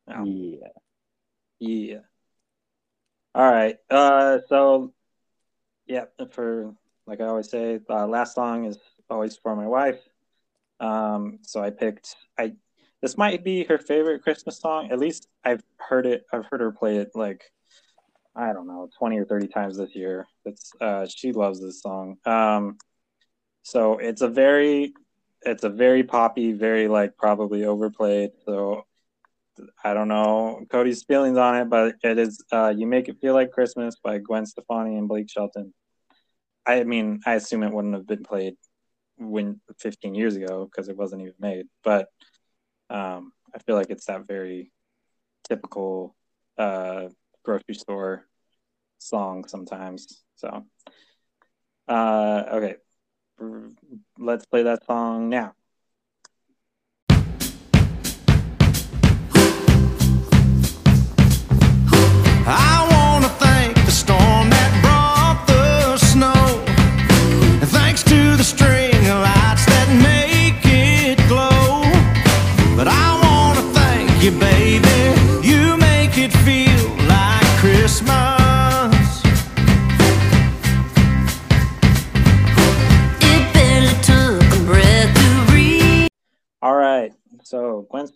Yeah. 0.08 0.68
Yeah. 1.60 2.00
All 3.34 3.52
right. 3.52 3.78
Uh, 3.90 4.40
so 4.48 4.94
yeah, 5.88 6.06
for 6.32 6.74
like 7.06 7.22
I 7.22 7.26
always 7.26 7.50
say, 7.50 7.80
uh, 7.90 8.08
last 8.08 8.36
song 8.36 8.66
is 8.66 8.78
always 9.10 9.38
for 9.38 9.56
my 9.56 9.68
wife. 9.68 10.00
Um, 10.80 11.40
so 11.42 11.62
I 11.62 11.70
picked 11.70 12.16
I. 12.38 12.54
This 13.02 13.18
might 13.18 13.44
be 13.44 13.64
her 13.66 13.78
favorite 13.78 14.24
Christmas 14.24 14.58
song. 14.58 14.90
At 14.92 14.98
least 15.00 15.28
I've 15.44 15.64
heard 15.78 16.06
it. 16.06 16.26
I've 16.34 16.46
heard 16.46 16.62
her 16.62 16.72
play 16.72 16.98
it 16.98 17.12
like 17.14 17.52
I 18.36 18.54
don't 18.54 18.68
know, 18.68 18.90
twenty 18.98 19.18
or 19.18 19.26
thirty 19.26 19.48
times 19.48 19.78
this 19.78 19.96
year. 19.96 20.28
It's 20.44 20.72
uh, 20.82 21.06
she 21.08 21.32
loves 21.32 21.62
this 21.62 21.82
song. 21.82 22.18
Um, 22.26 22.78
so 23.64 23.98
it's 23.98 24.22
a 24.22 24.28
very, 24.28 24.94
it's 25.42 25.64
a 25.64 25.70
very 25.70 26.04
poppy, 26.04 26.54
very 26.54 26.88
like 26.88 27.18
probably 27.18 27.66
overplayed. 27.66 28.32
So 28.46 28.86
I 29.84 29.94
don't 29.94 30.08
know 30.08 30.66
Cody's 30.70 31.04
feelings 31.04 31.38
on 31.38 31.56
it, 31.56 31.70
but 31.70 31.96
it 32.04 32.20
is 32.20 32.44
uh, 32.52 32.74
"You 32.76 32.88
Make 32.88 33.08
It 33.08 33.18
Feel 33.22 33.34
Like 33.34 33.52
Christmas" 33.52 33.96
by 34.04 34.18
Gwen 34.18 34.46
Stefani 34.46 34.98
and 34.98 35.08
Blake 35.08 35.30
Shelton. 35.30 35.74
I 36.66 36.84
mean, 36.84 37.22
I 37.26 37.36
assume 37.36 37.64
it 37.64 37.72
wouldn't 37.72 37.94
have 37.94 38.08
been 38.08 38.24
played 38.24 38.56
when 39.18 39.62
15 39.80 40.16
years 40.16 40.36
ago 40.36 40.66
because 40.66 40.90
it 40.90 40.98
wasn't 40.98 41.22
even 41.22 41.36
made, 41.40 41.68
but 41.84 42.10
um, 42.90 43.32
I 43.54 43.60
feel 43.60 43.76
like 43.76 43.90
it's 43.90 44.06
that 44.06 44.28
very 44.28 44.72
typical 45.48 46.16
uh, 46.58 47.08
grocery 47.46 47.76
store 47.76 48.26
song 48.98 49.48
sometimes. 49.48 50.24
So, 50.36 50.66
uh, 51.88 52.44
okay, 52.54 52.76
let's 54.18 54.46
play 54.46 54.64
that 54.64 54.86
song 54.86 55.30
now. 55.30 55.54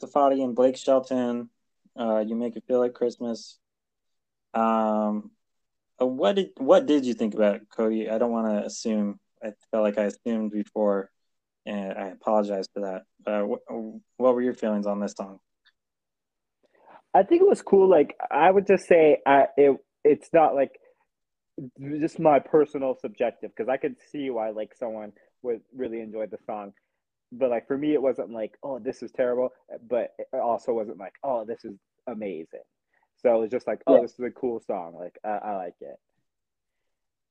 Stefani 0.10 0.43
and 0.43 0.55
Blake 0.55 0.78
Shelton, 0.78 1.49
uh, 1.97 2.24
"You 2.26 2.36
Make 2.36 2.55
It 2.55 2.64
Feel 2.68 2.80
Like 2.80 2.93
Christmas." 2.93 3.60
Um, 4.53 5.32
uh, 6.01 6.05
what 6.05 6.36
did 6.36 6.51
what 6.57 6.86
did 6.86 7.05
you 7.05 7.14
think 7.14 7.34
about 7.34 7.55
it, 7.55 7.70
Cody? 7.70 8.10
I 8.10 8.18
don't 8.18 8.32
want 8.32 8.47
to 8.47 8.66
assume. 8.66 9.20
I 9.43 9.53
felt 9.72 9.84
like 9.84 9.97
I 9.97 10.05
assumed 10.05 10.51
before, 10.51 11.12
and 11.66 11.93
I 11.93 12.07
apologize 12.07 12.68
for 12.74 12.82
that. 12.82 13.03
Uh, 13.26 13.45
what, 13.45 13.62
what 14.18 14.36
were 14.36 14.41
your 14.41 14.53
feelings 14.53 14.86
on 14.86 14.99
this 14.99 15.14
song? 15.14 15.39
I 17.14 17.24
think 17.24 17.41
it 17.41 17.47
was 17.47 17.62
cool. 17.62 17.89
Like 17.89 18.16
I 18.32 18.49
would 18.51 18.68
just 18.68 18.88
say, 18.88 19.20
I 19.26 19.45
it 19.57 19.78
it's 20.03 20.30
not 20.34 20.55
like 20.55 20.72
just 21.99 22.20
my 22.20 22.39
personal 22.39 22.95
subjective 22.99 23.51
because 23.55 23.70
I 23.70 23.78
could 23.78 23.95
see 24.12 24.30
why 24.30 24.49
like 24.51 24.74
someone 24.76 25.14
would 25.41 25.62
really 25.76 26.01
enjoy 26.01 26.28
the 26.28 26.38
song, 26.45 26.74
but 27.32 27.49
like 27.49 27.67
for 27.67 27.77
me, 27.77 27.93
it 27.93 28.01
wasn't 28.01 28.32
like 28.32 28.57
oh 28.63 28.80
this 28.80 29.03
is 29.03 29.11
terrible, 29.11 29.49
but 29.88 30.13
it 30.19 30.27
also 30.39 30.73
wasn't 30.73 30.97
like 30.97 31.13
oh 31.23 31.45
this 31.45 31.63
is 31.65 31.75
amazing. 32.07 32.61
So 33.21 33.36
it 33.36 33.39
was 33.39 33.51
just 33.51 33.67
like 33.67 33.82
oh 33.88 33.95
Yeah. 33.95 34.01
this 34.01 34.13
is 34.13 34.19
a 34.19 34.32
cool 34.32 34.59
song. 34.61 34.95
Like 34.95 35.17
I, 35.23 35.30
I 35.30 35.55
like 35.57 35.75
it, 35.82 35.99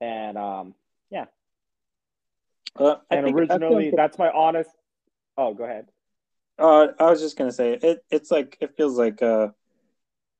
and 0.00 0.36
um 0.38 0.74
yeah. 1.10 1.26
Uh, 2.76 2.96
And 3.10 3.24
think- 3.24 3.36
originally, 3.36 3.92
that's 3.96 4.18
my 4.18 4.30
honest. 4.30 4.70
Oh, 5.36 5.54
go 5.54 5.64
ahead. 5.64 5.88
Uh, 6.58 6.88
I 6.98 7.04
was 7.10 7.20
just 7.20 7.36
gonna 7.36 7.52
say 7.52 7.74
it. 7.74 8.04
It's 8.10 8.30
like 8.30 8.56
it 8.60 8.76
feels 8.76 8.98
like 8.98 9.22
uh 9.22 9.48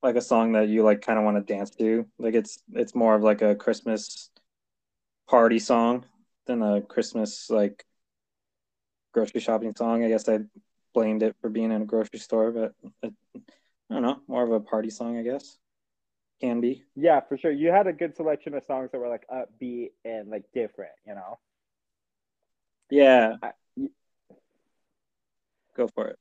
like 0.03 0.17
a 0.17 0.21
song 0.21 0.53
that 0.53 0.69
you 0.69 0.83
like 0.85 1.01
kind 1.01 1.19
of 1.19 1.25
want 1.25 1.37
to 1.37 1.53
dance 1.55 1.71
to. 1.77 2.07
Like 2.19 2.35
it's 2.35 2.63
it's 2.73 2.95
more 2.95 3.15
of 3.15 3.23
like 3.23 3.43
a 3.43 3.55
Christmas 3.55 4.31
party 5.29 5.59
song 5.59 6.05
than 6.47 6.63
a 6.63 6.81
Christmas 6.81 7.51
like 7.51 7.85
grocery 9.13 9.41
shopping 9.41 9.75
song. 9.77 10.05
I 10.05 10.09
guess 10.09 10.29
I 10.29 10.41
blamed 10.95 11.23
it 11.23 11.37
for 11.41 11.49
being 11.51 11.73
in 11.73 11.83
a 11.83 11.87
grocery 11.87 12.19
store, 12.19 12.51
but 12.51 12.75
it, 13.03 13.13
I 13.35 13.95
don't 13.95 14.03
know, 14.03 14.21
more 14.27 14.45
of 14.45 14.53
a 14.53 14.61
party 14.61 14.91
song, 14.91 15.17
I 15.19 15.23
guess. 15.23 15.59
Can 16.41 16.61
be. 16.61 16.85
Yeah, 16.95 17.21
for 17.21 17.37
sure. 17.37 17.51
You 17.51 17.71
had 17.71 17.87
a 17.89 17.93
good 17.93 18.15
selection 18.15 18.55
of 18.55 18.65
songs 18.65 18.91
that 18.93 18.99
were 18.99 19.09
like 19.09 19.27
upbeat 19.29 19.91
and 20.05 20.29
like 20.31 20.45
different. 20.55 20.93
You 21.07 21.15
know. 21.15 21.39
Yeah. 22.91 23.37
I- 23.43 23.53
Go 25.77 25.87
for 25.89 26.09
it. 26.09 26.19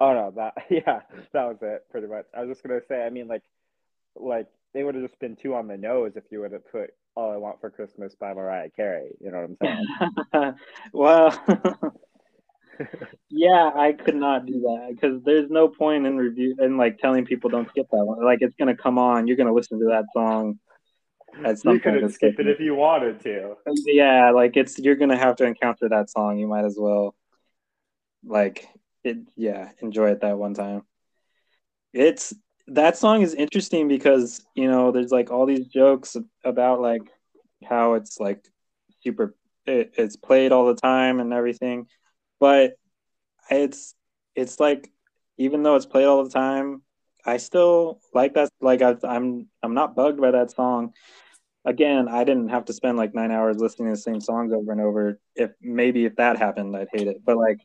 Oh 0.00 0.12
no, 0.14 0.32
that 0.36 0.54
yeah, 0.70 1.00
that 1.32 1.44
was 1.44 1.58
it 1.62 1.84
pretty 1.90 2.06
much. 2.08 2.26
I 2.36 2.40
was 2.40 2.48
just 2.56 2.62
gonna 2.66 2.80
say, 2.88 3.04
I 3.04 3.10
mean, 3.10 3.28
like, 3.28 3.42
like 4.16 4.48
they 4.74 4.82
would 4.82 4.94
have 4.94 5.04
just 5.04 5.20
been 5.20 5.36
too 5.36 5.54
on 5.54 5.68
the 5.68 5.76
nose 5.76 6.12
if 6.16 6.24
you 6.30 6.40
would 6.40 6.52
have 6.52 6.68
put 6.70 6.90
"All 7.14 7.32
I 7.32 7.36
Want 7.36 7.60
for 7.60 7.70
Christmas" 7.70 8.14
by 8.14 8.32
Mariah 8.32 8.70
Carey. 8.70 9.10
You 9.20 9.30
know 9.30 9.46
what 9.46 9.50
I'm 9.62 9.84
saying? 10.32 10.54
well, 10.92 11.44
yeah, 13.30 13.70
I 13.74 13.92
could 13.92 14.16
not 14.16 14.46
do 14.46 14.60
that 14.60 14.88
because 14.90 15.22
there's 15.22 15.50
no 15.50 15.68
point 15.68 16.06
in 16.06 16.16
review 16.16 16.56
and 16.58 16.76
like 16.76 16.98
telling 16.98 17.24
people 17.24 17.50
don't 17.50 17.68
skip 17.68 17.86
that 17.90 18.04
one. 18.04 18.24
Like 18.24 18.38
it's 18.42 18.54
gonna 18.56 18.76
come 18.76 18.98
on, 18.98 19.26
you're 19.26 19.36
gonna 19.36 19.54
listen 19.54 19.78
to 19.80 19.86
that 19.86 20.04
song 20.12 20.58
at 21.44 21.58
some 21.58 21.72
you 21.72 21.80
couldn't 21.80 22.02
this 22.02 22.14
skip 22.14 22.38
it 22.38 22.46
if 22.46 22.60
you 22.60 22.74
wanted 22.74 23.20
to. 23.20 23.56
Yeah, 23.86 24.30
like 24.30 24.56
it's 24.56 24.78
you're 24.78 24.96
gonna 24.96 25.18
have 25.18 25.36
to 25.36 25.44
encounter 25.44 25.88
that 25.88 26.10
song. 26.10 26.38
You 26.38 26.46
might 26.46 26.64
as 26.64 26.76
well, 26.78 27.14
like 28.24 28.68
it. 29.04 29.18
Yeah, 29.36 29.70
enjoy 29.80 30.10
it 30.10 30.20
that 30.20 30.38
one 30.38 30.54
time. 30.54 30.82
It's 31.92 32.34
that 32.70 32.96
song 32.96 33.22
is 33.22 33.34
interesting 33.34 33.88
because 33.88 34.44
you 34.54 34.70
know 34.70 34.92
there's 34.92 35.10
like 35.12 35.30
all 35.30 35.46
these 35.46 35.66
jokes 35.66 36.16
about 36.44 36.80
like 36.80 37.02
how 37.64 37.94
it's 37.94 38.18
like 38.18 38.44
super 39.02 39.34
it, 39.66 39.94
it's 39.96 40.16
played 40.16 40.52
all 40.52 40.66
the 40.66 40.80
time 40.80 41.20
and 41.20 41.32
everything, 41.32 41.86
but 42.38 42.74
it's 43.50 43.94
it's 44.34 44.60
like 44.60 44.90
even 45.38 45.62
though 45.62 45.76
it's 45.76 45.86
played 45.86 46.06
all 46.06 46.24
the 46.24 46.30
time, 46.30 46.82
I 47.24 47.36
still 47.38 48.00
like 48.14 48.34
that. 48.34 48.50
Like 48.60 48.82
I, 48.82 48.96
I'm 49.04 49.48
I'm 49.62 49.74
not 49.74 49.94
bugged 49.94 50.20
by 50.20 50.30
that 50.32 50.50
song 50.50 50.92
again, 51.64 52.08
I 52.08 52.24
didn't 52.24 52.48
have 52.48 52.64
to 52.66 52.72
spend 52.72 52.96
like 52.96 53.14
nine 53.14 53.30
hours 53.30 53.58
listening 53.58 53.88
to 53.88 53.92
the 53.92 54.00
same 54.00 54.20
songs 54.20 54.52
over 54.52 54.72
and 54.72 54.80
over. 54.80 55.20
If 55.34 55.50
maybe 55.60 56.04
if 56.04 56.16
that 56.16 56.38
happened, 56.38 56.76
I'd 56.76 56.88
hate 56.92 57.06
it. 57.06 57.24
But 57.24 57.36
like 57.36 57.60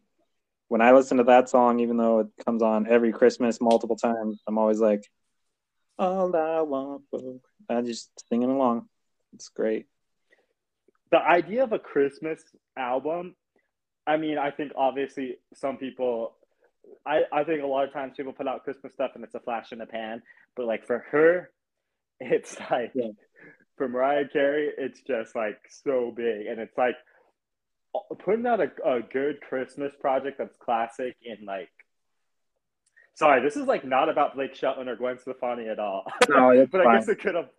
when 0.67 0.81
I 0.81 0.91
listen 0.91 1.17
to 1.17 1.23
that 1.25 1.49
song, 1.49 1.79
even 1.79 1.97
though 1.97 2.19
it 2.19 2.27
comes 2.45 2.61
on 2.61 2.87
every 2.87 3.11
Christmas 3.11 3.61
multiple 3.61 3.95
times, 3.95 4.41
I'm 4.47 4.57
always 4.57 4.79
like, 4.79 5.03
all 5.97 6.35
I 6.35 6.61
want 6.61 7.03
for 7.09 7.39
I'm 7.69 7.85
just 7.85 8.11
singing 8.29 8.49
along. 8.49 8.87
It's 9.33 9.49
great. 9.49 9.87
The 11.11 11.19
idea 11.19 11.63
of 11.63 11.71
a 11.71 11.79
Christmas 11.79 12.41
album, 12.77 13.35
I 14.05 14.17
mean, 14.17 14.37
I 14.37 14.51
think 14.51 14.73
obviously 14.75 15.37
some 15.53 15.77
people, 15.77 16.35
I 17.05 17.21
I 17.31 17.43
think 17.43 17.63
a 17.63 17.67
lot 17.67 17.85
of 17.87 17.93
times 17.93 18.13
people 18.17 18.33
put 18.33 18.47
out 18.47 18.63
Christmas 18.63 18.93
stuff 18.93 19.11
and 19.15 19.23
it's 19.23 19.35
a 19.35 19.39
flash 19.39 19.71
in 19.71 19.79
the 19.79 19.85
pan, 19.85 20.21
but 20.55 20.65
like 20.65 20.85
for 20.85 21.05
her, 21.11 21.51
it's 22.19 22.57
like 22.71 22.91
Yeah. 22.93 23.11
for 23.77 23.87
Mariah 23.87 24.27
Carey, 24.27 24.71
it's 24.77 25.01
just 25.01 25.35
like 25.35 25.59
so 25.69 26.11
big, 26.15 26.47
and 26.47 26.59
it's 26.59 26.77
like 26.77 26.95
putting 28.19 28.45
out 28.45 28.59
a, 28.61 28.71
a 28.85 29.01
good 29.01 29.41
Christmas 29.41 29.93
project 29.99 30.37
that's 30.37 30.57
classic 30.57 31.15
in 31.23 31.45
like. 31.45 31.69
Sorry, 33.13 33.41
this 33.41 33.55
is 33.55 33.65
like 33.65 33.85
not 33.85 34.09
about 34.09 34.35
Blake 34.35 34.55
Shelton 34.55 34.89
or 34.89 34.95
Gwen 34.95 35.17
Stefani 35.17 35.69
at 35.69 35.79
all. 35.79 36.05
No, 36.27 36.49
it's 36.49 36.69
but 36.71 36.85
I 36.85 36.97
guess 36.97 37.07
it 37.07 37.19
could 37.19 37.35
have, 37.35 37.49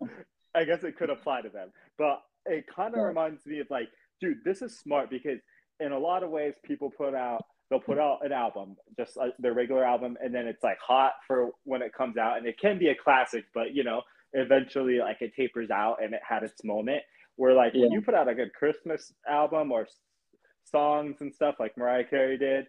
I 0.53 0.63
guess 0.65 0.83
it 0.83 0.97
could 0.97 1.09
apply 1.09 1.41
to 1.41 1.49
them. 1.49 1.69
But 1.97 2.21
it 2.45 2.65
kind 2.73 2.93
of 2.93 2.99
Yeah. 2.99 3.07
reminds 3.07 3.45
me 3.45 3.59
of 3.59 3.67
like, 3.71 3.89
dude, 4.21 4.43
this 4.45 4.61
is 4.61 4.77
smart 4.77 5.09
because 5.09 5.39
in 5.79 5.91
a 5.91 5.99
lot 5.99 6.21
of 6.23 6.29
ways, 6.29 6.53
people 6.63 6.91
put 6.91 7.15
out 7.15 7.43
they'll 7.69 7.79
put 7.79 7.97
out 7.99 8.19
an 8.23 8.31
album, 8.31 8.77
just 8.97 9.17
like 9.17 9.33
their 9.39 9.53
regular 9.53 9.83
album, 9.83 10.17
and 10.23 10.33
then 10.33 10.47
it's 10.47 10.63
like 10.63 10.77
hot 10.79 11.13
for 11.25 11.49
when 11.65 11.81
it 11.81 11.91
comes 11.93 12.17
out, 12.17 12.37
and 12.37 12.47
it 12.47 12.57
can 12.59 12.79
be 12.79 12.87
a 12.89 12.95
classic, 12.95 13.43
but 13.53 13.73
you 13.73 13.83
know, 13.83 14.01
eventually 14.33 14.99
like 14.99 15.21
it 15.21 15.35
tapers 15.35 15.69
out 15.69 16.01
and 16.01 16.13
it 16.13 16.21
had 16.27 16.43
its 16.43 16.63
moment. 16.63 17.01
Where 17.35 17.53
like 17.53 17.73
when 17.73 17.91
you 17.91 18.01
put 18.01 18.13
out 18.15 18.27
a 18.29 18.33
good 18.35 18.53
Christmas 18.53 19.13
album 19.29 19.71
or 19.71 19.85
songs 20.69 21.17
and 21.21 21.33
stuff 21.33 21.55
like 21.59 21.77
Mariah 21.77 22.03
Carey 22.05 22.37
did, 22.37 22.67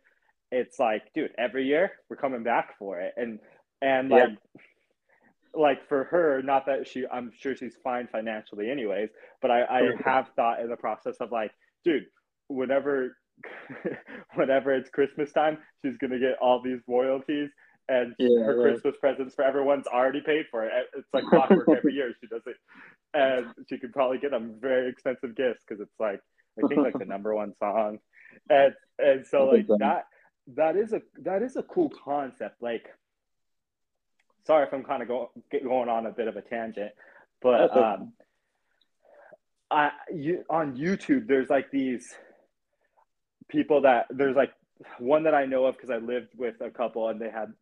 it's 0.50 0.78
like, 0.78 1.02
dude, 1.14 1.32
every 1.38 1.64
year 1.66 1.92
we're 2.08 2.16
coming 2.16 2.42
back 2.42 2.78
for 2.78 3.00
it, 3.00 3.14
and 3.16 3.38
and 3.82 4.10
Yeah. 4.10 4.26
like 4.26 4.30
like 5.54 5.88
for 5.88 6.04
her, 6.04 6.42
not 6.42 6.66
that 6.66 6.86
she, 6.86 7.04
I'm 7.10 7.32
sure 7.36 7.56
she's 7.56 7.76
fine 7.82 8.06
financially, 8.10 8.70
anyways. 8.70 9.08
But 9.42 9.50
I, 9.50 9.62
I 9.64 9.82
have 10.04 10.28
thought 10.36 10.60
in 10.60 10.68
the 10.68 10.76
process 10.76 11.16
of 11.20 11.32
like, 11.32 11.50
dude, 11.84 12.04
whenever, 12.48 13.16
whenever 14.34 14.72
it's 14.74 14.90
Christmas 14.90 15.32
time, 15.32 15.58
she's 15.84 15.96
gonna 15.98 16.18
get 16.18 16.36
all 16.40 16.62
these 16.62 16.80
royalties, 16.86 17.50
and 17.88 18.14
Yeah, 18.18 18.44
her 18.44 18.54
right. 18.54 18.72
Christmas 18.72 18.96
presents 19.00 19.34
for 19.34 19.44
everyone's 19.44 19.86
already 19.86 20.20
paid 20.20 20.46
for 20.50 20.64
it. 20.64 20.72
It's 20.96 21.08
like 21.12 21.24
clockwork 21.26 21.68
every 21.76 21.94
year. 21.94 22.12
She 22.20 22.26
does 22.28 22.42
it, 22.46 22.56
and 23.14 23.46
she 23.68 23.78
could 23.78 23.92
probably 23.92 24.18
get 24.18 24.30
them 24.30 24.56
very 24.60 24.88
expensive 24.88 25.34
gifts 25.36 25.64
because 25.66 25.80
it's 25.80 25.98
like 25.98 26.20
I 26.62 26.68
think 26.68 26.82
like 26.82 26.98
the 26.98 27.04
number 27.06 27.34
one 27.34 27.54
song, 27.58 27.98
and 28.48 28.74
and 28.98 29.26
so 29.26 29.46
like 29.46 29.66
that 29.78 30.04
that 30.56 30.76
is 30.76 30.92
a 30.92 31.02
that 31.22 31.42
is 31.42 31.56
a 31.56 31.62
cool 31.62 31.90
concept. 32.04 32.62
Like, 32.62 32.86
sorry 34.46 34.66
if 34.66 34.72
I'm 34.72 34.84
kind 34.84 35.02
of 35.02 35.08
go, 35.08 35.30
get 35.50 35.64
going 35.64 35.88
on 35.88 36.06
a 36.06 36.10
bit 36.10 36.28
of 36.28 36.36
a 36.36 36.42
tangent, 36.42 36.92
but 37.42 37.76
um, 37.76 38.12
I 39.70 39.90
you 40.14 40.44
on 40.48 40.76
YouTube 40.76 41.26
there's 41.26 41.50
like 41.50 41.70
these 41.70 42.14
people 43.48 43.82
that 43.82 44.06
there's 44.10 44.36
like 44.36 44.52
one 44.98 45.24
that 45.24 45.34
I 45.34 45.46
know 45.46 45.66
of 45.66 45.76
because 45.76 45.90
I 45.90 45.96
lived 45.96 46.28
with 46.36 46.60
a 46.60 46.70
couple 46.70 47.08
and 47.08 47.20
they 47.20 47.30
had 47.30 47.52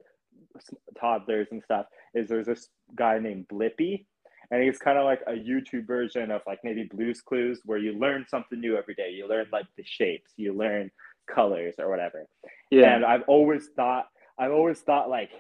toddlers 1.01 1.49
and 1.51 1.63
stuff. 1.65 1.87
Is 2.15 2.29
there's 2.29 2.47
this 2.47 2.69
guy 2.95 3.19
named 3.19 3.49
Blippi, 3.49 4.07
and 4.51 4.63
he's 4.63 4.79
kind 4.79 4.99
of 4.99 5.05
like 5.05 5.23
a 5.27 5.33
YouTube 5.33 5.87
version 5.87 6.31
of 6.31 6.43
like 6.47 6.61
maybe 6.63 6.85
Blue's 6.85 7.21
Clues, 7.21 7.61
where 7.65 7.79
you 7.79 7.99
learn 7.99 8.27
something 8.29 8.61
new 8.61 8.77
every 8.77 8.95
day. 8.95 9.11
You 9.11 9.29
learn 9.29 9.47
like 9.53 9.67
the 9.77 9.85
shapes, 9.85 10.33
you 10.37 10.53
learn 10.53 10.91
colors 11.27 11.75
or 11.79 11.89
whatever. 11.89 12.27
Yeah. 12.71 12.95
And 12.95 13.05
I've 13.05 13.23
always 13.27 13.69
thought, 13.75 14.07
I've 14.39 14.53
always 14.53 14.81
thought 14.81 15.09
like, 15.09 15.31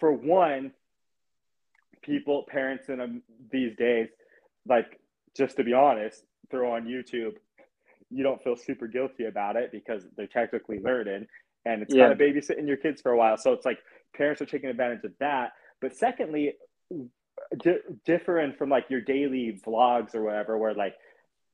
for 0.00 0.12
one, 0.12 0.72
people, 2.02 2.44
parents 2.48 2.88
in 2.88 3.00
um, 3.00 3.22
these 3.50 3.76
days, 3.76 4.08
like 4.66 4.98
just 5.36 5.56
to 5.56 5.64
be 5.64 5.72
honest, 5.72 6.24
throw 6.50 6.72
on 6.72 6.84
YouTube. 6.86 7.34
You 8.10 8.22
don't 8.22 8.42
feel 8.42 8.56
super 8.56 8.86
guilty 8.86 9.24
about 9.24 9.56
it 9.56 9.72
because 9.72 10.06
they're 10.16 10.26
technically 10.26 10.78
learning, 10.78 11.26
and 11.64 11.82
it's 11.82 11.94
Yeah. 11.94 12.08
kind 12.08 12.12
of 12.12 12.18
babysitting 12.18 12.66
your 12.66 12.76
kids 12.76 13.02
for 13.02 13.12
a 13.12 13.16
while. 13.16 13.36
So 13.36 13.52
it's 13.52 13.66
like 13.66 13.78
parents 14.16 14.40
are 14.40 14.46
taking 14.46 14.70
advantage 14.70 15.04
of 15.04 15.12
that. 15.18 15.52
But 15.80 15.94
secondly, 15.96 16.54
di- 17.62 17.78
different 18.04 18.56
from 18.58 18.68
like 18.70 18.86
your 18.90 19.00
daily 19.00 19.60
vlogs 19.66 20.14
or 20.14 20.22
whatever, 20.22 20.58
where 20.58 20.74
like 20.74 20.94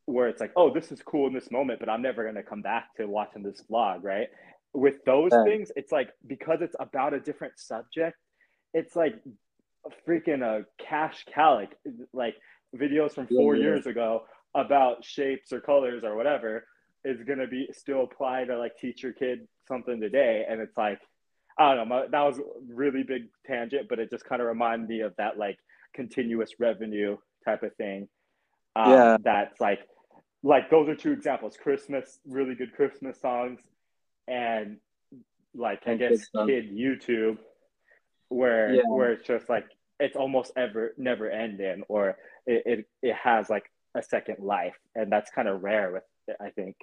where 0.06 0.28
it's 0.28 0.40
like, 0.40 0.52
oh, 0.56 0.72
this 0.72 0.90
is 0.90 1.00
cool 1.02 1.28
in 1.28 1.32
this 1.32 1.50
moment, 1.50 1.78
but 1.80 1.88
I'm 1.88 2.02
never 2.02 2.24
gonna 2.24 2.42
come 2.42 2.62
back 2.62 2.94
to 2.96 3.06
watching 3.06 3.42
this 3.42 3.62
vlog, 3.70 4.02
right? 4.02 4.28
With 4.72 5.04
those 5.04 5.32
Right. 5.32 5.44
things, 5.52 5.72
it's 5.76 5.92
like 5.92 6.10
because 6.26 6.62
it's 6.62 6.76
about 6.80 7.14
a 7.14 7.20
different 7.20 7.58
subject, 7.58 8.16
it's 8.74 8.96
like 8.96 9.14
freaking 10.06 10.42
a 10.42 10.64
cash 10.82 11.24
cow, 11.32 11.54
like 11.56 11.76
like 12.12 12.34
videos 12.76 13.12
from 13.14 13.26
four 13.26 13.54
Yeah, 13.56 13.62
yeah. 13.62 13.64
years 13.64 13.86
ago 13.86 14.22
about 14.54 15.04
shapes 15.04 15.52
or 15.52 15.60
colors 15.60 16.02
or 16.04 16.16
whatever 16.16 16.66
is 17.04 17.22
gonna 17.22 17.46
be 17.46 17.68
still 17.72 18.02
apply 18.04 18.44
to 18.44 18.58
like 18.58 18.76
teach 18.76 19.02
your 19.02 19.12
kid 19.12 19.46
something 19.66 20.00
today, 20.00 20.44
and 20.48 20.60
it's 20.60 20.76
like 20.76 21.00
I 21.58 21.74
don't 21.74 21.88
know, 21.88 21.94
my, 22.02 22.06
that 22.06 22.22
was 22.22 22.38
a 22.38 22.42
really 22.68 23.02
big 23.02 23.24
tangent, 23.46 23.88
but 23.88 23.98
it 23.98 24.08
just 24.10 24.24
kind 24.24 24.40
of 24.40 24.48
reminded 24.48 24.88
me 24.88 25.00
of 25.00 25.14
that 25.18 25.36
like 25.38 25.58
continuous 25.94 26.52
revenue 26.58 27.16
type 27.44 27.62
of 27.62 27.74
thing. 27.76 28.08
Um, 28.76 28.92
Yeah. 28.92 29.16
That's 29.22 29.60
like, 29.60 29.80
like 30.42 30.70
those 30.70 30.88
are 30.88 30.94
two 30.94 31.12
examples: 31.12 31.56
Christmas, 31.56 32.18
really 32.26 32.54
good 32.54 32.72
Christmas 32.74 33.20
songs, 33.20 33.60
and 34.28 34.78
like 35.54 35.82
I 35.86 35.96
guess 35.96 36.28
kid 36.46 36.70
YouTube, 36.72 37.38
where 38.28 38.74
Yeah. 38.74 38.82
where 38.88 39.12
it's 39.12 39.26
just 39.26 39.48
like 39.48 39.66
it's 39.98 40.16
almost 40.16 40.52
ever 40.56 40.94
never 40.96 41.28
ending, 41.30 41.82
or 41.88 42.16
it 42.46 42.62
it, 42.64 42.86
it 43.02 43.14
has 43.14 43.50
like 43.50 43.64
a 43.94 44.02
second 44.02 44.38
life, 44.38 44.76
and 44.94 45.10
that's 45.10 45.30
kind 45.30 45.48
of 45.48 45.62
rare 45.62 45.92
with 45.92 46.04
I 46.40 46.50
think. 46.50 46.76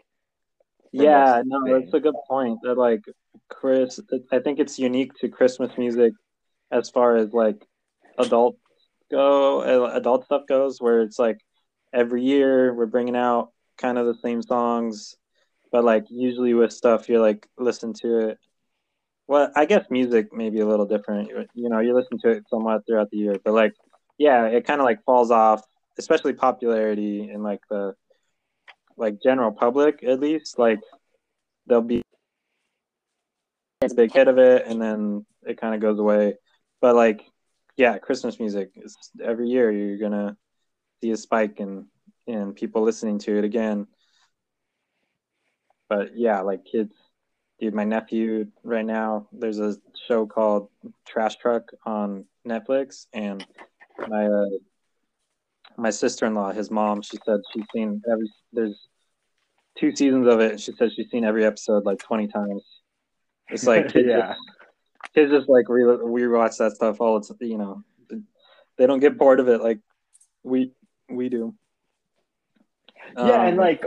Yeah, 0.92 1.42
no, 1.46 1.64
things. 1.64 1.86
that's 1.86 1.94
a 1.96 2.00
good 2.00 2.16
point. 2.28 2.60
That 2.64 2.78
like 2.78 3.02
Chris, 3.50 4.00
I 4.32 4.40
think 4.40 4.60
it's 4.60 4.78
unique 4.78 5.14
to 5.22 5.30
Christmas 5.30 5.72
music 5.78 6.14
as 6.72 6.90
far 6.90 7.16
as 7.16 7.34
like 7.34 7.66
adult 8.18 8.58
go, 9.10 9.62
uh, 9.62 9.96
adult 9.96 10.26
stuff 10.26 10.44
goes, 10.48 10.82
where 10.82 11.02
it's 11.02 11.20
like 11.20 11.40
every 11.94 12.24
year 12.24 12.74
we're 12.74 12.86
bringing 12.86 13.16
out 13.16 13.52
kind 13.78 13.98
of 13.98 14.06
the 14.06 14.16
same 14.22 14.42
songs, 14.42 15.16
but 15.72 15.84
like 15.84 16.06
usually 16.10 16.54
with 16.54 16.74
stuff 16.74 17.10
you're 17.10 17.22
like 17.22 17.48
listen 17.58 17.94
to 17.94 18.30
it. 18.30 18.40
Well, 19.28 19.52
I 19.56 19.66
guess 19.66 19.86
music 19.90 20.34
may 20.34 20.50
be 20.50 20.62
a 20.62 20.66
little 20.66 20.86
different. 20.86 21.30
You- 21.54 21.70
know, 21.70 21.80
you 21.80 21.94
listen 21.94 22.18
to 22.20 22.30
it 22.30 22.44
somewhat 22.50 22.86
throughout 22.88 23.10
the 23.12 23.18
year, 23.18 23.36
but 23.44 23.54
like, 23.54 23.74
yeah, 24.18 24.46
it 24.46 24.66
kind 24.66 24.80
of 24.80 24.86
like 24.86 25.04
falls 25.04 25.32
off, 25.32 25.62
especially 25.98 26.34
popularity 26.34 27.30
in 27.30 27.44
like 27.44 27.60
the 27.70 27.94
like 28.96 29.22
general 29.22 29.52
public 29.52 30.04
at 30.04 30.20
least. 30.20 30.58
Like, 30.58 30.80
there'll 31.66 31.84
be 31.84 32.02
a 33.82 33.94
big 33.94 34.14
hit 34.14 34.28
of 34.28 34.38
it, 34.38 34.66
and 34.66 34.82
then 34.82 35.26
it 35.44 35.60
kind 35.60 35.76
of 35.76 35.82
goes 35.82 36.00
away. 36.00 36.36
But 36.82 36.96
like, 36.96 37.22
yeah, 37.78 38.00
Christmas 38.00 38.40
music 38.40 38.72
is 38.76 38.98
every 39.24 39.48
year 39.48 39.72
you're 39.72 40.00
gonna 40.00 40.36
see 41.02 41.12
a 41.12 41.18
spike 41.18 41.60
in 41.60 41.86
in 42.26 42.54
people 42.54 42.82
listening 42.82 43.20
to 43.20 43.38
it 43.38 43.44
again. 43.44 43.88
But 45.88 46.18
yeah, 46.18 46.42
like 46.42 46.66
kids, 46.66 46.94
dude, 47.60 47.74
my 47.74 47.86
nephew 47.86 48.48
right 48.64 48.86
now, 48.86 49.28
there's 49.32 49.60
a 49.60 49.78
show 50.08 50.26
called 50.26 50.70
Trash 51.08 51.38
Truck 51.38 51.70
on 51.86 52.26
Netflix, 52.46 53.06
and 53.14 53.46
my 54.08 54.26
uh, 54.26 54.50
my 55.78 55.92
sister 55.92 56.26
in 56.26 56.34
law, 56.34 56.52
his 56.52 56.72
mom, 56.72 57.04
she 57.04 57.18
said 57.26 57.40
she's 57.54 57.66
seen 57.74 58.02
every 58.12 58.30
there's 58.52 58.88
two 59.80 59.96
seasons 59.96 60.28
of 60.28 60.40
it, 60.40 60.60
she 60.60 60.72
said 60.74 60.90
she's 60.96 61.10
seen 61.12 61.24
every 61.24 61.46
episode 61.46 61.86
like 61.86 62.00
twenty 62.00 62.28
times. 62.28 62.64
It's 63.50 63.68
like 63.68 63.94
yeah. 63.96 64.34
Kids 65.14 65.32
just 65.32 65.50
like 65.50 65.70
re 65.70 65.84
rewatch 65.84 66.58
that 66.58 66.74
stuff 66.74 67.02
all 67.02 67.18
it's 67.18 67.32
you 67.40 67.58
know 67.58 67.84
they 68.78 68.86
don't 68.86 69.00
get 69.00 69.18
bored 69.18 69.40
of 69.40 69.48
it 69.48 69.62
like 69.62 69.80
we 70.44 70.72
we 71.10 71.30
do. 71.30 71.54
Yeah, 73.16 73.44
and 73.44 73.58
Um, 73.58 73.66
like 73.66 73.86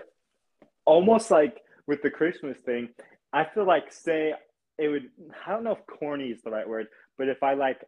almost 0.85 1.31
like 1.31 1.61
with 1.87 2.03
the 2.03 2.11
Christmas 2.11 2.59
thing, 2.59 2.89
I 3.33 3.45
feel 3.45 3.67
like 3.67 3.93
say 3.93 4.35
it 4.79 4.89
would 4.89 5.11
I 5.47 5.53
don't 5.53 5.65
know 5.65 5.73
if 5.73 5.87
corny 5.87 6.29
is 6.29 6.43
the 6.43 6.51
right 6.51 6.69
word, 6.69 6.87
but 7.19 7.29
if 7.29 7.43
I 7.43 7.55
like 7.55 7.85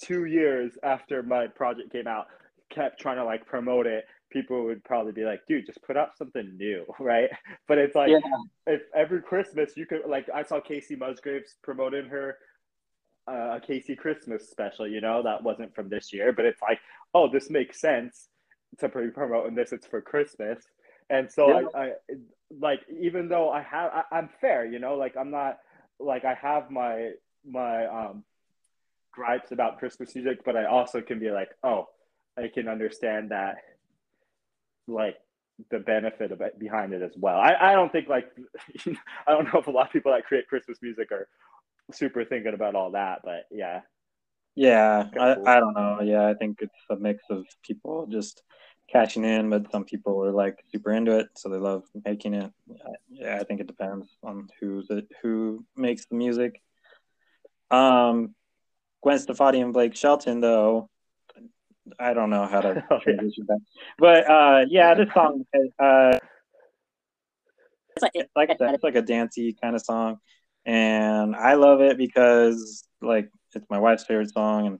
two 0.00 0.24
years 0.24 0.72
after 0.82 1.22
my 1.22 1.46
project 1.48 1.92
came 1.92 2.06
out 2.06 2.26
kept 2.70 2.98
trying 3.00 3.16
to 3.16 3.24
like 3.24 3.44
promote 3.46 3.86
it, 3.86 4.04
people 4.32 4.64
would 4.64 4.82
probably 4.84 5.12
be 5.12 5.24
like, 5.24 5.40
dude, 5.46 5.66
just 5.66 5.82
put 5.82 5.96
out 5.96 6.16
something 6.16 6.56
new, 6.56 6.84
right? 7.00 7.30
But 7.68 7.78
it's 7.78 7.94
like 7.94 8.10
Yeah. 8.10 8.20
if 8.66 8.82
every 8.94 9.20
Christmas 9.22 9.76
you 9.76 9.86
could 9.86 10.02
like 10.06 10.28
I 10.32 10.42
saw 10.42 10.60
Kacey 10.60 10.96
Musgraves 10.96 11.56
promoting 11.62 12.06
her 12.06 12.38
uh, 13.28 13.56
a 13.56 13.60
Kacey 13.60 13.96
Christmas 13.96 14.50
special, 14.50 14.86
you 14.86 15.00
know, 15.00 15.22
that 15.22 15.42
wasn't 15.42 15.74
from 15.74 15.88
this 15.88 16.12
year, 16.12 16.32
but 16.32 16.44
it's 16.44 16.60
like, 16.60 16.80
oh, 17.14 17.30
this 17.30 17.50
makes 17.50 17.80
sense 17.80 18.28
to 18.80 18.88
be 18.88 19.10
promoting 19.10 19.54
this. 19.54 19.72
It's 19.72 19.86
for 19.86 20.00
Christmas, 20.00 20.64
and 21.10 21.30
so 21.30 21.48
Yeah. 21.48 21.62
I, 21.74 21.78
I 21.84 21.90
like 22.58 22.80
even 23.00 23.28
though 23.28 23.50
I 23.50 23.62
have, 23.62 23.92
I, 23.92 24.02
I'm 24.16 24.28
fair, 24.40 24.64
you 24.64 24.78
know, 24.78 24.96
like 24.96 25.16
I'm 25.16 25.30
not 25.30 25.58
like 26.00 26.24
I 26.24 26.34
have 26.34 26.70
my 26.70 27.12
my 27.48 27.86
um 27.86 28.24
gripes 29.12 29.52
about 29.52 29.78
Christmas 29.78 30.14
music, 30.14 30.40
but 30.44 30.56
I 30.56 30.64
also 30.64 31.00
can 31.00 31.18
be 31.18 31.30
like, 31.30 31.50
oh, 31.62 31.86
I 32.38 32.48
can 32.52 32.68
understand 32.68 33.30
that, 33.30 33.56
like 34.86 35.16
the 35.70 35.78
benefit 35.78 36.32
of 36.32 36.40
it 36.40 36.58
behind 36.58 36.92
it 36.92 37.02
as 37.02 37.12
well. 37.16 37.36
I, 37.36 37.54
I 37.60 37.72
don't 37.74 37.92
think 37.92 38.08
like 38.08 38.26
I 38.86 39.32
don't 39.32 39.52
know 39.52 39.60
if 39.60 39.66
a 39.66 39.70
lot 39.70 39.86
of 39.86 39.92
people 39.92 40.12
that 40.12 40.24
create 40.24 40.48
Christmas 40.48 40.78
music 40.82 41.12
are 41.12 41.28
super 41.92 42.24
thinking 42.24 42.54
about 42.54 42.74
all 42.74 42.92
that, 42.92 43.20
but 43.24 43.46
yeah. 43.50 43.80
Yeah, 44.54 45.08
I, 45.18 45.34
cool. 45.34 45.48
I 45.48 45.60
don't 45.60 45.74
know. 45.74 46.00
Yeah, 46.02 46.26
I 46.26 46.34
think 46.34 46.58
it's 46.60 46.74
a 46.90 46.96
mix 46.96 47.24
of 47.30 47.46
people 47.62 48.06
just 48.06 48.42
cashing 48.90 49.24
in, 49.24 49.48
but 49.48 49.70
some 49.72 49.84
people 49.84 50.22
are 50.24 50.32
like 50.32 50.62
super 50.70 50.92
into 50.92 51.18
it, 51.18 51.28
so 51.36 51.48
they 51.48 51.56
love 51.56 51.84
making 52.04 52.34
it. 52.34 52.52
Yeah, 53.10 53.38
I 53.40 53.44
think 53.44 53.60
it 53.60 53.66
depends 53.66 54.08
on 54.22 54.48
who's 54.60 54.90
it, 54.90 55.08
who 55.22 55.64
makes 55.76 56.04
the 56.06 56.16
music. 56.16 56.60
Um, 57.70 58.34
Gwen 59.02 59.18
Stefani 59.18 59.62
and 59.62 59.72
Blake 59.72 59.96
Shelton, 59.96 60.40
though, 60.40 60.90
I 61.98 62.14
don't 62.14 62.30
know 62.30 62.46
how 62.46 62.60
to 62.60 62.84
Oh, 62.90 62.98
yeah. 63.06 63.14
transition 63.16 63.44
that, 63.48 63.60
but 63.98 64.30
uh, 64.30 64.64
yeah, 64.68 64.94
this 64.94 65.12
song, 65.12 65.44
uh, 65.78 66.18
it's 67.94 68.02
like, 68.02 68.12
like 68.36 68.50
I 68.50 68.56
said, 68.56 68.74
it's 68.74 68.84
like 68.84 68.94
a 68.94 69.02
dancey 69.02 69.56
kind 69.60 69.74
of 69.74 69.82
song, 69.82 70.18
and 70.64 71.34
I 71.36 71.54
love 71.54 71.80
it 71.80 71.98
because 71.98 72.86
like 73.00 73.28
it's 73.54 73.66
my 73.68 73.78
wife's 73.78 74.04
favorite 74.04 74.32
song, 74.32 74.66
and 74.66 74.78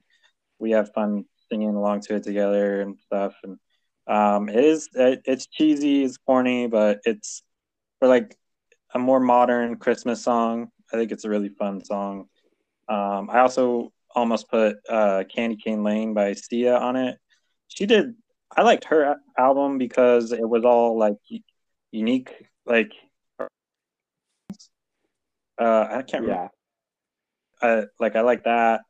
we 0.59 0.71
have 0.71 0.93
fun 0.93 1.25
singing 1.49 1.75
along 1.75 2.01
to 2.01 2.15
it 2.15 2.23
together 2.23 2.81
and 2.81 2.97
stuff. 2.99 3.35
And 3.43 3.57
um, 4.07 4.49
it 4.49 4.63
is 4.63 4.89
it, 4.93 5.21
it's 5.25 5.47
cheesy, 5.47 6.03
it's 6.03 6.17
corny, 6.17 6.67
but 6.67 6.99
it's 7.05 7.43
for 7.99 8.07
like 8.07 8.35
a 8.93 8.99
more 8.99 9.19
modern 9.19 9.75
Christmas 9.75 10.23
song. 10.23 10.69
I 10.91 10.97
think 10.97 11.11
it's 11.11 11.25
a 11.25 11.29
really 11.29 11.49
fun 11.49 11.83
song. 11.83 12.27
Um, 12.87 13.29
I 13.31 13.39
also 13.39 13.91
almost 14.15 14.49
put 14.49 14.77
uh, 14.89 15.23
Candy 15.33 15.57
Cane 15.57 15.83
Lane 15.83 16.13
by 16.13 16.33
Sia 16.33 16.77
on 16.77 16.95
it. 16.95 17.17
She 17.67 17.85
did. 17.85 18.13
I 18.55 18.61
liked 18.61 18.85
her 18.85 19.15
album 19.37 19.77
because 19.77 20.31
it 20.31 20.47
was 20.47 20.63
all 20.63 20.97
like 20.97 21.17
unique, 21.91 22.33
like 22.65 22.91
uh, 25.57 25.87
I 25.89 26.01
can't 26.03 26.23
remember. 26.23 26.49
Yeah. 27.61 27.67
Uh, 27.67 27.85
like 27.99 28.15
I 28.15 28.21
like 28.21 28.43
that. 28.43 28.81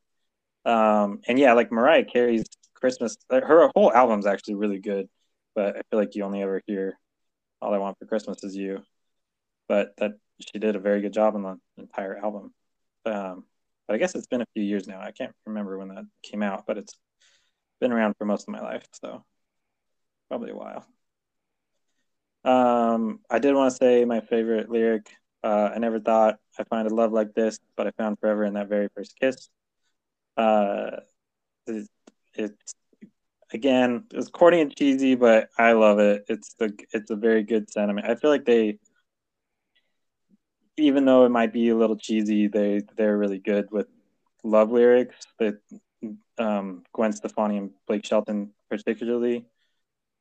Um, 0.65 1.19
and 1.27 1.37
yeah, 1.37 1.53
like 1.53 1.71
Mariah 1.71 2.05
Carey's 2.05 2.45
Christmas, 2.73 3.17
her 3.29 3.69
whole 3.75 3.93
album's 3.93 4.25
actually 4.25 4.55
really 4.55 4.79
good, 4.79 5.07
but 5.55 5.77
I 5.77 5.81
feel 5.89 5.99
like 5.99 6.15
you 6.15 6.23
only 6.23 6.41
ever 6.41 6.61
hear 6.65 6.97
"All 7.61 7.73
I 7.73 7.77
Want 7.77 7.97
for 7.99 8.05
Christmas 8.05 8.43
Is 8.43 8.55
You." 8.55 8.83
But 9.67 9.93
that 9.97 10.11
she 10.39 10.59
did 10.59 10.75
a 10.75 10.79
very 10.79 11.01
good 11.01 11.13
job 11.13 11.35
on 11.35 11.43
the 11.43 11.57
entire 11.77 12.17
album. 12.17 12.53
Um, 13.05 13.45
but 13.87 13.95
I 13.95 13.97
guess 13.97 14.15
it's 14.15 14.27
been 14.27 14.41
a 14.41 14.47
few 14.53 14.63
years 14.63 14.87
now. 14.87 15.01
I 15.01 15.11
can't 15.11 15.33
remember 15.45 15.77
when 15.77 15.89
that 15.89 16.05
came 16.23 16.43
out, 16.43 16.65
but 16.65 16.77
it's 16.77 16.95
been 17.79 17.91
around 17.91 18.15
for 18.17 18.25
most 18.25 18.47
of 18.47 18.53
my 18.53 18.61
life, 18.61 18.85
so 18.93 19.23
probably 20.29 20.51
a 20.51 20.55
while. 20.55 20.85
Um, 22.43 23.19
I 23.29 23.39
did 23.39 23.55
want 23.55 23.71
to 23.71 23.77
say 23.77 24.05
my 24.05 24.21
favorite 24.21 24.69
lyric. 24.69 25.09
Uh, 25.43 25.71
I 25.75 25.79
never 25.79 25.99
thought 25.99 26.39
I'd 26.57 26.67
find 26.67 26.87
a 26.87 26.93
love 26.93 27.11
like 27.11 27.33
this, 27.33 27.59
but 27.75 27.87
I 27.87 27.91
found 27.91 28.19
forever 28.19 28.43
in 28.43 28.53
that 28.53 28.69
very 28.69 28.89
first 28.95 29.17
kiss. 29.19 29.49
Uh, 30.37 30.97
it's, 31.67 31.89
it's 32.33 32.75
again, 33.53 34.05
it's 34.11 34.29
corny 34.29 34.61
and 34.61 34.75
cheesy, 34.75 35.15
but 35.15 35.49
I 35.57 35.73
love 35.73 35.99
it. 35.99 36.25
It's 36.27 36.53
the 36.55 36.73
it's 36.91 37.11
a 37.11 37.15
very 37.15 37.43
good 37.43 37.69
sentiment. 37.69 38.07
I 38.07 38.15
feel 38.15 38.29
like 38.29 38.45
they 38.45 38.79
even 40.77 41.05
though 41.05 41.25
it 41.25 41.29
might 41.29 41.53
be 41.53 41.69
a 41.69 41.75
little 41.75 41.95
cheesy, 41.95 42.47
they 42.47 42.81
they're 42.97 43.17
really 43.17 43.39
good 43.39 43.71
with 43.71 43.87
love 44.43 44.71
lyrics. 44.71 45.15
That 45.39 45.55
um, 46.37 46.83
Gwen 46.93 47.13
Stefani 47.13 47.57
and 47.57 47.71
Blake 47.87 48.05
Shelton 48.05 48.53
particularly, 48.69 49.45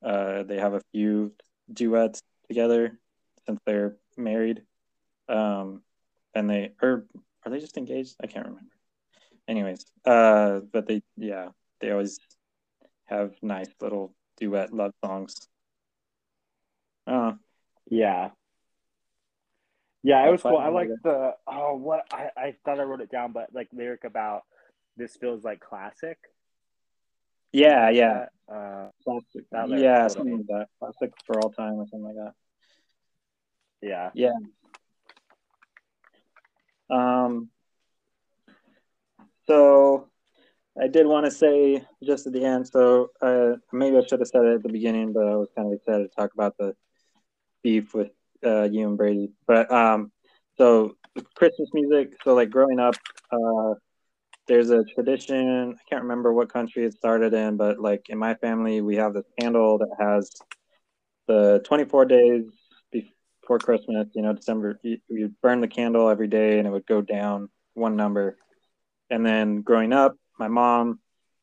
uh, 0.05 0.43
they 0.45 0.59
have 0.59 0.75
a 0.75 0.83
few 0.93 1.33
duets 1.73 2.21
together 2.49 2.99
since 3.47 3.61
they're 3.65 3.97
married, 4.17 4.63
um, 5.29 5.83
and 6.35 6.49
they 6.49 6.73
or 6.83 7.07
are 7.45 7.51
they 7.51 7.61
just 7.61 7.77
engaged? 7.77 8.17
I 8.23 8.27
can't 8.27 8.47
remember. 8.47 8.71
Anyways, 9.49 9.85
uh, 10.05 10.61
but 10.73 10.87
they 10.87 11.03
yeah 11.17 11.49
they 11.81 11.91
always 11.91 12.19
have 13.07 13.35
nice 13.43 13.69
little 13.81 14.15
duet 14.37 14.73
love 14.73 14.93
songs. 15.05 15.49
Uh, 17.07 17.33
yeah, 17.91 18.31
yeah, 20.03 20.27
it 20.27 20.31
was 20.31 20.43
cool. 20.43 20.57
I 20.57 20.69
like 20.69 20.89
the 21.03 21.35
oh 21.47 21.77
what 21.77 22.07
I, 22.13 22.31
I 22.37 22.55
thought 22.65 22.81
I 22.81 22.83
wrote 22.83 23.01
it 23.01 23.11
down, 23.11 23.33
but 23.33 23.51
like 23.53 23.69
lyric 23.73 24.05
about 24.05 24.43
this 24.97 25.17
feels 25.17 25.45
like 25.45 25.61
classic. 25.61 26.19
Yeah, 27.53 27.91
yeah. 27.91 28.27
Uh, 28.49 28.89
classic. 29.05 29.45
Yeah, 29.69 30.09
something 30.09 30.39
like 30.39 30.47
that. 30.47 30.67
Classic 30.79 31.13
for 31.27 31.41
all 31.41 31.51
time 31.51 31.75
or 31.75 31.87
something 31.87 32.05
like 32.05 32.17
that. 32.17 32.33
Yeah. 33.81 34.11
Yeah. 34.15 34.33
Um 36.91 37.49
so 39.47 40.09
I 40.81 40.89
did 40.89 41.07
want 41.07 41.27
to 41.27 41.31
say 41.31 41.85
just 42.03 42.27
at 42.27 42.33
the 42.33 42.45
end, 42.45 42.67
so 42.67 43.11
uh, 43.21 43.57
maybe 43.73 43.99
I 43.99 44.03
should 44.07 44.21
have 44.21 44.29
said 44.29 44.45
it 44.45 44.55
at 44.55 44.63
the 44.63 44.71
beginning, 44.71 45.13
but 45.13 45.27
I 45.27 45.37
was 45.37 45.51
kind 45.55 45.69
of 45.69 45.75
excited 45.75 46.11
to 46.11 46.17
talk 46.17 46.33
about 46.33 46.57
the 46.57 46.75
beef 47.63 47.93
with 47.93 48.11
uh, 48.45 48.65
you 48.65 48.87
and 48.89 48.97
Brady. 48.97 49.31
But 49.47 49.71
um, 49.73 50.11
so 50.59 50.97
Christmas 51.35 51.69
music. 51.73 52.15
So 52.25 52.35
like 52.35 52.51
growing 52.51 52.79
up, 52.79 52.95
uh, 53.31 53.75
there's 54.47 54.71
a 54.71 54.85
tradition. 54.95 55.75
I 55.79 55.83
can't 55.89 56.03
remember 56.03 56.33
what 56.33 56.53
country 56.53 56.85
it 56.85 56.95
started 56.95 57.35
in, 57.35 57.57
but 57.57 57.79
like 57.79 58.09
in 58.09 58.19
my 58.19 58.35
family, 58.35 58.81
we 58.81 58.97
have 58.97 59.15
this 59.15 59.25
candle 59.39 59.79
that 59.79 59.95
has 59.99 60.31
the 61.29 61.61
24 61.65 62.05
days 62.07 62.45
before 62.91 63.59
Christmas. 63.59 64.09
You 64.15 64.23
know, 64.23 64.33
December. 64.33 64.79
You, 64.83 64.99
you 65.09 65.33
burn 65.43 65.61
the 65.61 65.69
candle 65.69 66.09
every 66.09 66.29
day, 66.29 66.59
and 66.59 66.67
it 66.67 66.71
would 66.71 66.87
go 66.87 67.01
down 67.01 67.49
one 67.75 67.97
number. 67.97 68.37
And 69.11 69.25
then 69.25 69.61
growing 69.61 69.93
up, 69.93 70.17
my 70.39 70.49
mom, 70.49 70.99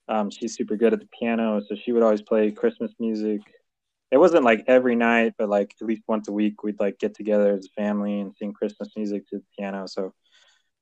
um, 0.07 0.31
she's 0.31 0.55
super 0.55 0.75
good 0.75 0.93
at 0.93 0.99
the 0.99 1.07
piano, 1.19 1.61
so 1.67 1.75
she 1.75 1.91
would 1.91 2.03
always 2.03 2.21
play 2.21 2.51
Christmas 2.51 2.91
music 2.99 3.41
it 4.11 4.17
wasn't 4.17 4.43
like 4.43 4.63
every 4.67 4.95
night, 4.95 5.33
but 5.37 5.49
like 5.49 5.75
at 5.79 5.87
least 5.87 6.03
once 6.07 6.27
a 6.27 6.31
week, 6.31 6.63
we'd 6.63 6.79
like 6.79 6.99
get 6.99 7.13
together 7.13 7.53
as 7.53 7.65
a 7.65 7.81
family 7.81 8.19
and 8.19 8.35
sing 8.35 8.53
Christmas 8.53 8.89
music 8.95 9.27
to 9.27 9.37
the 9.37 9.43
piano. 9.57 9.85
So 9.87 10.13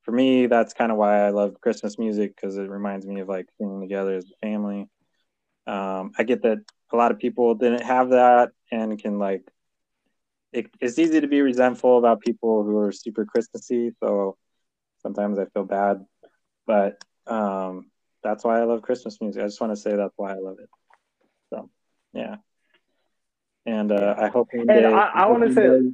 for 0.04 0.12
me, 0.12 0.48
that's 0.48 0.74
kind 0.74 0.92
of 0.92 0.98
why 0.98 1.26
I 1.26 1.32
love 1.32 1.60
Christmas 1.60 2.00
music 2.00 2.36
because 2.36 2.58
it 2.58 2.70
reminds 2.70 3.06
me 3.06 3.20
of 3.20 3.28
like 3.28 3.48
singing 3.58 3.82
together 3.82 4.16
as 4.16 4.26
a 4.26 4.46
family. 4.46 4.88
Um, 5.66 6.14
I 6.18 6.24
get 6.24 6.44
that 6.44 6.60
a 6.94 6.96
lot 6.96 7.12
of 7.12 7.20
people 7.20 7.54
didn't 7.56 7.84
have 7.84 8.12
that 8.12 8.52
and 8.72 8.98
can 8.98 9.20
like 9.20 9.44
it, 10.54 10.68
it's 10.80 10.98
easy 10.98 11.20
to 11.20 11.28
be 11.28 11.42
resentful 11.42 11.98
about 11.98 12.22
people 12.22 12.64
who 12.64 12.78
are 12.78 12.94
super 12.94 13.26
Christmassy. 13.26 13.92
So 14.02 14.38
sometimes 15.02 15.38
I 15.38 15.46
feel 15.54 15.66
bad, 15.66 16.06
but 16.66 17.04
um, 17.28 17.92
that's 18.24 18.46
why 18.46 18.62
I 18.62 18.64
love 18.64 18.82
Christmas 18.82 19.20
music. 19.20 19.44
I 19.44 19.48
just 19.48 19.60
want 19.60 19.74
to 19.74 19.82
say 19.82 19.98
that's 19.98 20.14
why 20.16 20.32
I 20.32 20.40
love 20.40 20.60
it. 20.62 20.70
So 21.50 21.70
yeah 22.14 22.38
and 23.68 23.92
uh, 23.92 24.16
I 24.18 24.30
hope 24.30 24.48
one 24.54 24.66
day. 24.66 24.86
I, 24.86 25.12
I 25.14 25.26
want 25.28 25.44
to 25.44 25.54
say. 25.54 25.68
Day, 25.68 25.92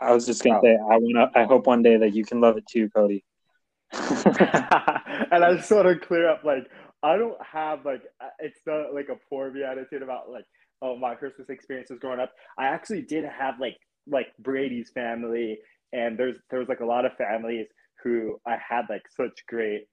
I 0.00 0.12
was 0.12 0.26
just 0.26 0.42
gonna 0.42 0.58
oh. 0.58 0.62
say 0.62 0.72
I 0.74 0.96
want. 0.98 1.36
I 1.36 1.44
hope 1.44 1.66
one 1.66 1.82
day 1.82 1.96
that 1.96 2.12
you 2.12 2.24
can 2.24 2.40
love 2.40 2.58
it 2.58 2.64
too, 2.66 2.90
Cody. 2.90 3.24
and 3.92 5.44
I 5.44 5.54
just 5.56 5.70
want 5.70 5.88
to 5.88 5.96
clear 6.06 6.28
up, 6.28 6.44
like 6.44 6.68
I 7.02 7.16
don't 7.16 7.40
have 7.42 7.86
like 7.86 8.02
it's 8.40 8.60
not 8.66 8.92
like 8.92 9.08
a 9.08 9.16
poor 9.28 9.50
me 9.50 9.62
attitude 9.62 10.02
about 10.02 10.30
like 10.30 10.44
oh 10.82 10.96
my 10.96 11.14
Christmas 11.14 11.48
experiences 11.48 11.98
growing 12.00 12.20
up. 12.20 12.32
I 12.58 12.66
actually 12.66 13.02
did 13.02 13.24
have 13.24 13.60
like 13.60 13.76
like 14.06 14.28
Brady's 14.38 14.90
family, 14.90 15.58
and 15.92 16.18
there's 16.18 16.36
there 16.50 16.58
was 16.58 16.68
like 16.68 16.80
a 16.80 16.86
lot 16.86 17.04
of 17.04 17.12
families 17.16 17.68
who 18.02 18.40
I 18.46 18.56
had 18.68 18.86
like 18.88 19.02
such 19.16 19.44
great 19.46 19.86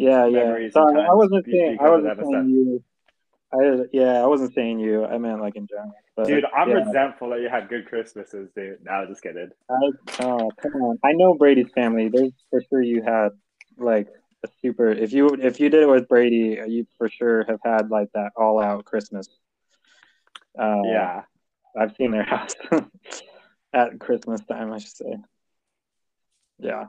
yeah 0.00 0.26
yeah. 0.26 0.68
Sorry, 0.70 1.02
I 1.02 1.12
wasn't 1.12 1.44
saying 1.44 1.76
I 1.78 1.90
wasn't 1.90 2.18
saying 2.18 2.48
you. 2.48 2.82
I 3.52 3.84
yeah, 3.92 4.22
I 4.22 4.26
wasn't 4.26 4.54
saying 4.54 4.78
you. 4.78 5.04
I 5.04 5.18
meant 5.18 5.40
like 5.40 5.56
in 5.56 5.66
general. 5.66 5.92
But, 6.16 6.28
dude, 6.28 6.44
I'm 6.56 6.70
yeah. 6.70 6.76
resentful 6.76 7.30
that 7.30 7.40
you 7.40 7.48
had 7.48 7.68
good 7.68 7.88
Christmases, 7.88 8.50
dude. 8.54 8.78
No, 8.84 9.04
just 9.08 9.22
kidding. 9.22 9.50
I, 9.68 9.74
oh, 10.20 10.50
come 10.60 10.74
on. 10.82 10.98
I 11.04 11.12
know 11.12 11.34
Brady's 11.34 11.70
family. 11.74 12.08
There's 12.08 12.32
for 12.50 12.62
sure 12.68 12.82
you 12.82 13.02
had 13.02 13.30
like 13.76 14.08
a 14.44 14.48
super. 14.62 14.90
If 14.90 15.12
you 15.12 15.28
if 15.30 15.58
you 15.58 15.68
did 15.68 15.82
it 15.82 15.88
with 15.88 16.08
Brady, 16.08 16.60
you 16.68 16.86
for 16.96 17.08
sure 17.08 17.44
have 17.48 17.58
had 17.64 17.90
like 17.90 18.08
that 18.14 18.30
all 18.36 18.60
out 18.60 18.84
Christmas. 18.84 19.26
Uh, 20.56 20.82
yeah, 20.84 21.22
I've 21.76 21.96
seen 21.96 22.12
their 22.12 22.22
house 22.24 22.54
at 23.72 23.98
Christmas 23.98 24.42
time. 24.44 24.72
I 24.72 24.78
should 24.78 24.96
say. 24.96 25.16
Yeah. 26.60 26.84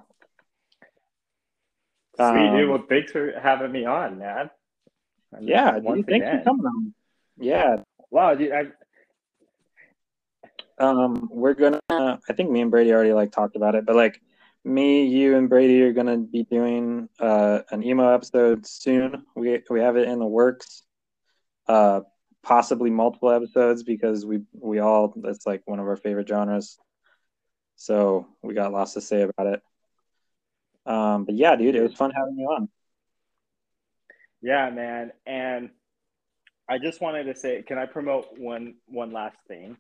Sweet, 2.18 2.26
um, 2.26 2.56
dude. 2.56 2.70
Well, 2.70 2.86
thanks 2.88 3.12
for 3.12 3.34
having 3.42 3.72
me 3.72 3.86
on, 3.86 4.20
man 4.20 4.52
yeah, 5.40 5.80
dude, 5.80 6.08
thanks 6.08 6.28
again. 6.28 6.40
for 6.40 6.44
coming 6.44 6.66
on. 6.66 6.94
Yeah. 7.38 7.78
Wow, 8.10 8.36
dude. 8.36 8.52
I... 8.52 8.66
Um, 10.78 11.30
we're 11.32 11.54
gonna. 11.54 11.80
I 11.90 12.34
think 12.34 12.50
me 12.50 12.62
and 12.62 12.72
Brady 12.72 12.92
already 12.92 13.14
like 13.14 13.32
talked 13.32 13.56
about 13.56 13.76
it, 13.76 13.86
but 13.86 13.96
like 13.96 14.22
me, 14.64 15.06
you, 15.06 15.38
and 15.38 15.50
Brady 15.50 15.82
are 15.84 15.94
gonna 15.94 16.18
be 16.18 16.44
doing 16.44 17.08
uh, 17.20 17.60
an 17.72 17.84
emo 17.84 18.14
episode 18.14 18.66
soon. 18.66 19.26
We 19.36 19.62
we 19.70 19.80
have 19.80 19.96
it 19.98 20.08
in 20.08 20.20
the 20.20 20.26
works. 20.26 20.84
Uh, 21.68 22.02
possibly 22.44 22.90
multiple 22.90 23.32
episodes 23.32 23.84
because 23.84 24.26
we 24.26 24.42
we 24.54 24.80
all 24.80 25.14
that's 25.16 25.46
like 25.46 25.62
one 25.66 25.80
of 25.80 25.88
our 25.88 25.96
favorite 25.96 26.28
genres. 26.28 26.78
So 27.76 28.28
we 28.42 28.54
got 28.54 28.74
lots 28.74 28.94
to 28.94 29.02
say 29.02 29.22
about 29.22 29.48
it. 29.48 29.62
Um, 30.86 31.26
but 31.26 31.36
yeah, 31.36 31.56
dude, 31.56 31.76
it 31.76 31.84
was 31.84 31.94
fun 31.94 32.12
having 32.12 32.38
you 32.38 32.46
on. 32.48 32.70
Yeah, 34.42 34.70
man. 34.70 35.12
And 35.26 35.70
I 36.70 36.78
just 36.78 37.02
wanted 37.02 37.26
to 37.26 37.36
say, 37.36 37.62
can 37.64 37.78
I 37.78 37.86
promote 37.86 38.28
one 38.38 38.76
one 38.88 39.12
last 39.12 39.38
thing? 39.48 39.78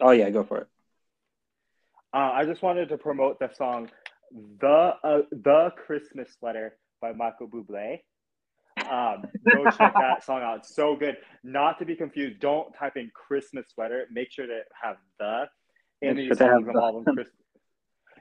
Oh 0.00 0.10
yeah, 0.10 0.30
go 0.30 0.42
for 0.42 0.58
it. 0.58 0.66
Uh, 2.12 2.30
I 2.32 2.44
just 2.44 2.62
wanted 2.62 2.88
to 2.90 2.98
promote 2.98 3.38
the 3.38 3.50
song 3.54 3.90
"the 4.60 4.94
uh, 5.02 5.22
the 5.30 5.72
Christmas 5.86 6.34
Sweater" 6.38 6.76
by 7.00 7.12
Michael 7.12 7.48
Bublé. 7.48 8.00
Um, 8.90 9.24
go 9.52 9.64
check 9.76 9.94
that 9.94 10.24
song 10.24 10.42
out. 10.42 10.58
It's 10.58 10.74
so 10.74 10.96
good. 10.96 11.16
Not 11.42 11.78
to 11.78 11.84
be 11.84 11.94
confused. 11.94 12.40
Don't 12.40 12.72
type 12.74 12.96
in 12.96 13.10
Christmas 13.14 13.66
sweater. 13.72 14.06
Make 14.10 14.30
sure 14.30 14.46
to 14.46 14.60
have 14.82 14.96
the 15.18 15.46
in 16.02 16.16
the 16.16 16.34
songs 16.34 16.66
involving 16.66 17.04
Christmas. 17.04 17.34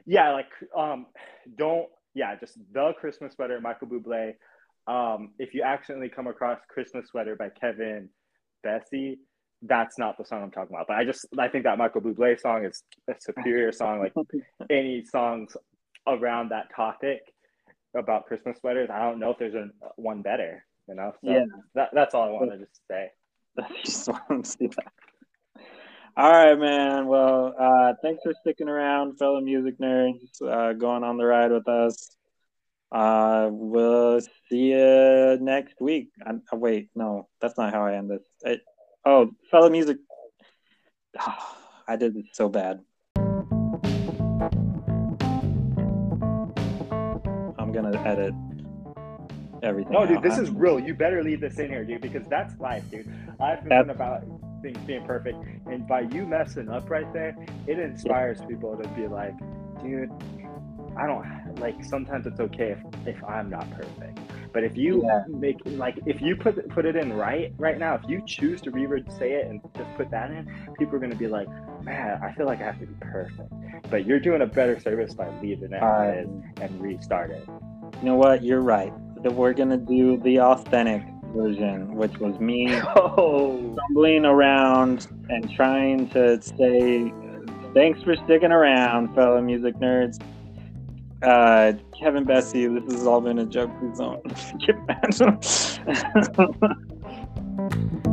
Yeah, 0.05 0.31
like 0.31 0.49
um, 0.75 1.07
don't 1.57 1.87
yeah, 2.13 2.35
just 2.35 2.57
the 2.71 2.93
Christmas 2.99 3.33
sweater, 3.33 3.59
Michael 3.59 3.87
Bublé 3.87 4.35
um, 4.88 5.31
if 5.39 5.53
you 5.53 5.64
accidentally 5.64 6.10
come 6.10 6.27
across 6.27 6.60
Christmas 6.69 7.07
Sweater 7.07 7.35
by 7.35 7.49
Kevin 7.49 8.10
Bessie, 8.64 9.19
that's 9.61 9.97
not 9.97 10.18
the 10.18 10.26
song 10.26 10.43
I'm 10.43 10.51
talking 10.51 10.76
about. 10.76 10.88
But 10.88 10.97
I 10.97 11.05
just 11.05 11.26
I 11.38 11.47
think 11.47 11.64
that 11.64 11.77
Michael 11.77 12.01
Bublé 12.01 12.39
song 12.39 12.65
is 12.65 12.84
a 13.10 13.15
superior 13.19 13.72
song. 13.72 13.99
Like 13.99 14.14
any 14.69 15.03
songs 15.05 15.55
around 16.07 16.49
that 16.49 16.73
topic 16.76 17.22
about 17.95 18.26
Christmas 18.26 18.57
sweaters. 18.60 18.89
I 18.91 18.99
don't 18.99 19.19
know 19.19 19.31
if 19.31 19.38
there's 19.38 19.55
a 19.55 19.69
one 19.95 20.22
better. 20.22 20.65
You 20.88 20.95
know. 20.95 21.14
So 21.23 21.31
Yeah. 21.31 21.45
That, 21.76 21.89
that's 21.93 22.14
all 22.14 22.27
I 22.27 22.31
wanted 22.31 22.60
to 22.60 22.68
say. 22.89 23.10
I 23.60 23.68
just 23.85 24.07
wanted 24.07 24.43
to 24.43 24.49
see 24.49 24.68
that. 24.68 25.64
All 26.15 26.31
right, 26.31 26.60
man. 26.60 27.07
Well, 27.07 27.55
uh, 27.60 27.93
thanks 28.03 28.22
for 28.22 28.34
sticking 28.41 28.69
around, 28.69 29.18
fellow 29.18 29.41
music 29.41 29.80
nerds, 29.80 30.41
uh, 30.43 30.73
going 30.73 31.03
on 31.03 31.18
the 31.18 31.26
ride 31.26 31.51
with 31.51 31.68
us. 31.68 32.15
Uh, 32.94 33.49
we'll 33.52 34.22
see 34.22 34.72
you 34.72 35.38
next 35.41 35.82
week. 35.82 36.10
I, 36.26 36.30
uh, 36.30 36.56
wait, 36.56 36.90
no, 36.94 37.28
that's 37.41 37.57
not 37.57 37.74
how 37.74 37.84
I 37.84 37.95
end 37.95 38.11
this. 38.11 38.22
It, 38.44 38.61
oh, 39.03 39.32
fellow 39.49 39.70
music. 39.70 39.98
I 41.88 41.95
did 41.95 42.15
it 42.15 42.26
so 42.34 42.49
bad. 42.49 42.82
I'm 47.57 47.72
gonna 47.72 47.99
edit 48.06 48.36
everything. 49.64 49.91
No, 49.91 50.06
dude, 50.06 50.22
this 50.22 50.36
I'm- 50.36 50.44
is 50.44 50.52
real. 50.52 50.80
You 50.80 50.94
better 50.94 51.24
leave 51.24 51.41
this 51.41 51.57
in 51.57 51.70
here, 51.70 51.84
dude, 51.84 52.02
because 52.02 52.28
that's 52.28 52.60
life, 52.60 52.84
dude. 52.91 53.11
I've 53.40 53.61
been 53.61 53.70
That's- 53.70 53.95
about 53.95 54.24
things 54.61 54.78
being 54.86 55.03
perfect, 55.06 55.38
and 55.65 55.88
by 55.88 56.02
you 56.02 56.28
messing 56.28 56.70
up 56.70 56.90
right 56.90 57.11
there, 57.11 57.36
it 57.68 57.80
inspires 57.80 58.40
people 58.48 58.78
to 58.78 58.88
be 58.90 59.07
like, 59.07 59.34
dude, 59.82 60.11
I 60.98 61.07
don't 61.07 61.60
like. 61.60 61.84
Sometimes 61.84 62.26
it's 62.26 62.40
okay 62.40 62.72
if, 62.72 63.07
if 63.15 63.24
I'm 63.24 63.49
not 63.49 63.70
perfect, 63.72 64.20
but 64.53 64.64
if 64.64 64.78
you 64.78 65.03
Yeah. 65.03 65.24
make 65.28 65.60
like 65.65 65.99
if 66.06 66.22
you 66.22 66.36
put 66.36 66.68
put 66.70 66.86
it 66.86 66.95
in 66.95 67.14
right 67.14 67.53
right 67.57 67.78
now, 67.80 67.95
if 67.95 68.02
you 68.07 68.22
choose 68.26 68.61
to 68.61 68.72
re 68.72 68.86
say 69.18 69.34
it 69.34 69.48
and 69.48 69.61
just 69.76 69.90
put 69.95 70.11
that 70.11 70.32
in, 70.32 70.45
people 70.78 70.95
are 70.95 70.99
gonna 70.99 71.15
be 71.15 71.28
like, 71.28 71.48
man, 71.84 72.20
I 72.22 72.32
feel 72.34 72.45
like 72.45 72.61
I 72.61 72.65
have 72.65 72.80
to 72.80 72.86
be 72.86 72.95
perfect. 73.02 73.52
But 73.90 74.06
you're 74.06 74.20
doing 74.20 74.41
a 74.41 74.45
better 74.45 74.80
service 74.80 75.14
by 75.14 75.30
leaving 75.41 75.72
it 75.74 75.82
as 75.82 76.15
it 76.15 76.20
is 76.22 76.28
Um, 76.28 76.44
and 76.61 76.82
restart 76.82 77.32
it. 77.32 77.48
You 78.02 78.10
know 78.10 78.15
what? 78.15 78.44
You're 78.44 78.61
right. 78.61 78.94
That 79.24 79.34
We're 79.34 79.53
gonna 79.53 79.78
do 79.78 80.18
the 80.18 80.40
authentic 80.41 81.03
version, 81.34 81.95
which 81.95 82.18
was 82.20 82.40
me 82.40 82.76
Oh, 82.95 83.76
stumbling 83.88 84.26
around 84.26 85.07
and 85.30 85.49
trying 85.56 86.10
to 86.10 86.41
say 86.41 87.11
thanks 87.74 88.02
for 88.03 88.15
sticking 88.26 88.52
around, 88.52 89.15
fellow 89.15 89.41
music 89.41 89.76
nerds 89.76 90.20
uh, 91.23 91.73
Kevin 91.97 92.23
Bessie, 92.23 92.67
this 92.67 92.93
has 92.93 93.07
all 93.07 93.21
been 93.21 93.39
a 93.39 93.45
joke. 93.45 93.71
Please 93.79 93.97
don't. 93.97 94.21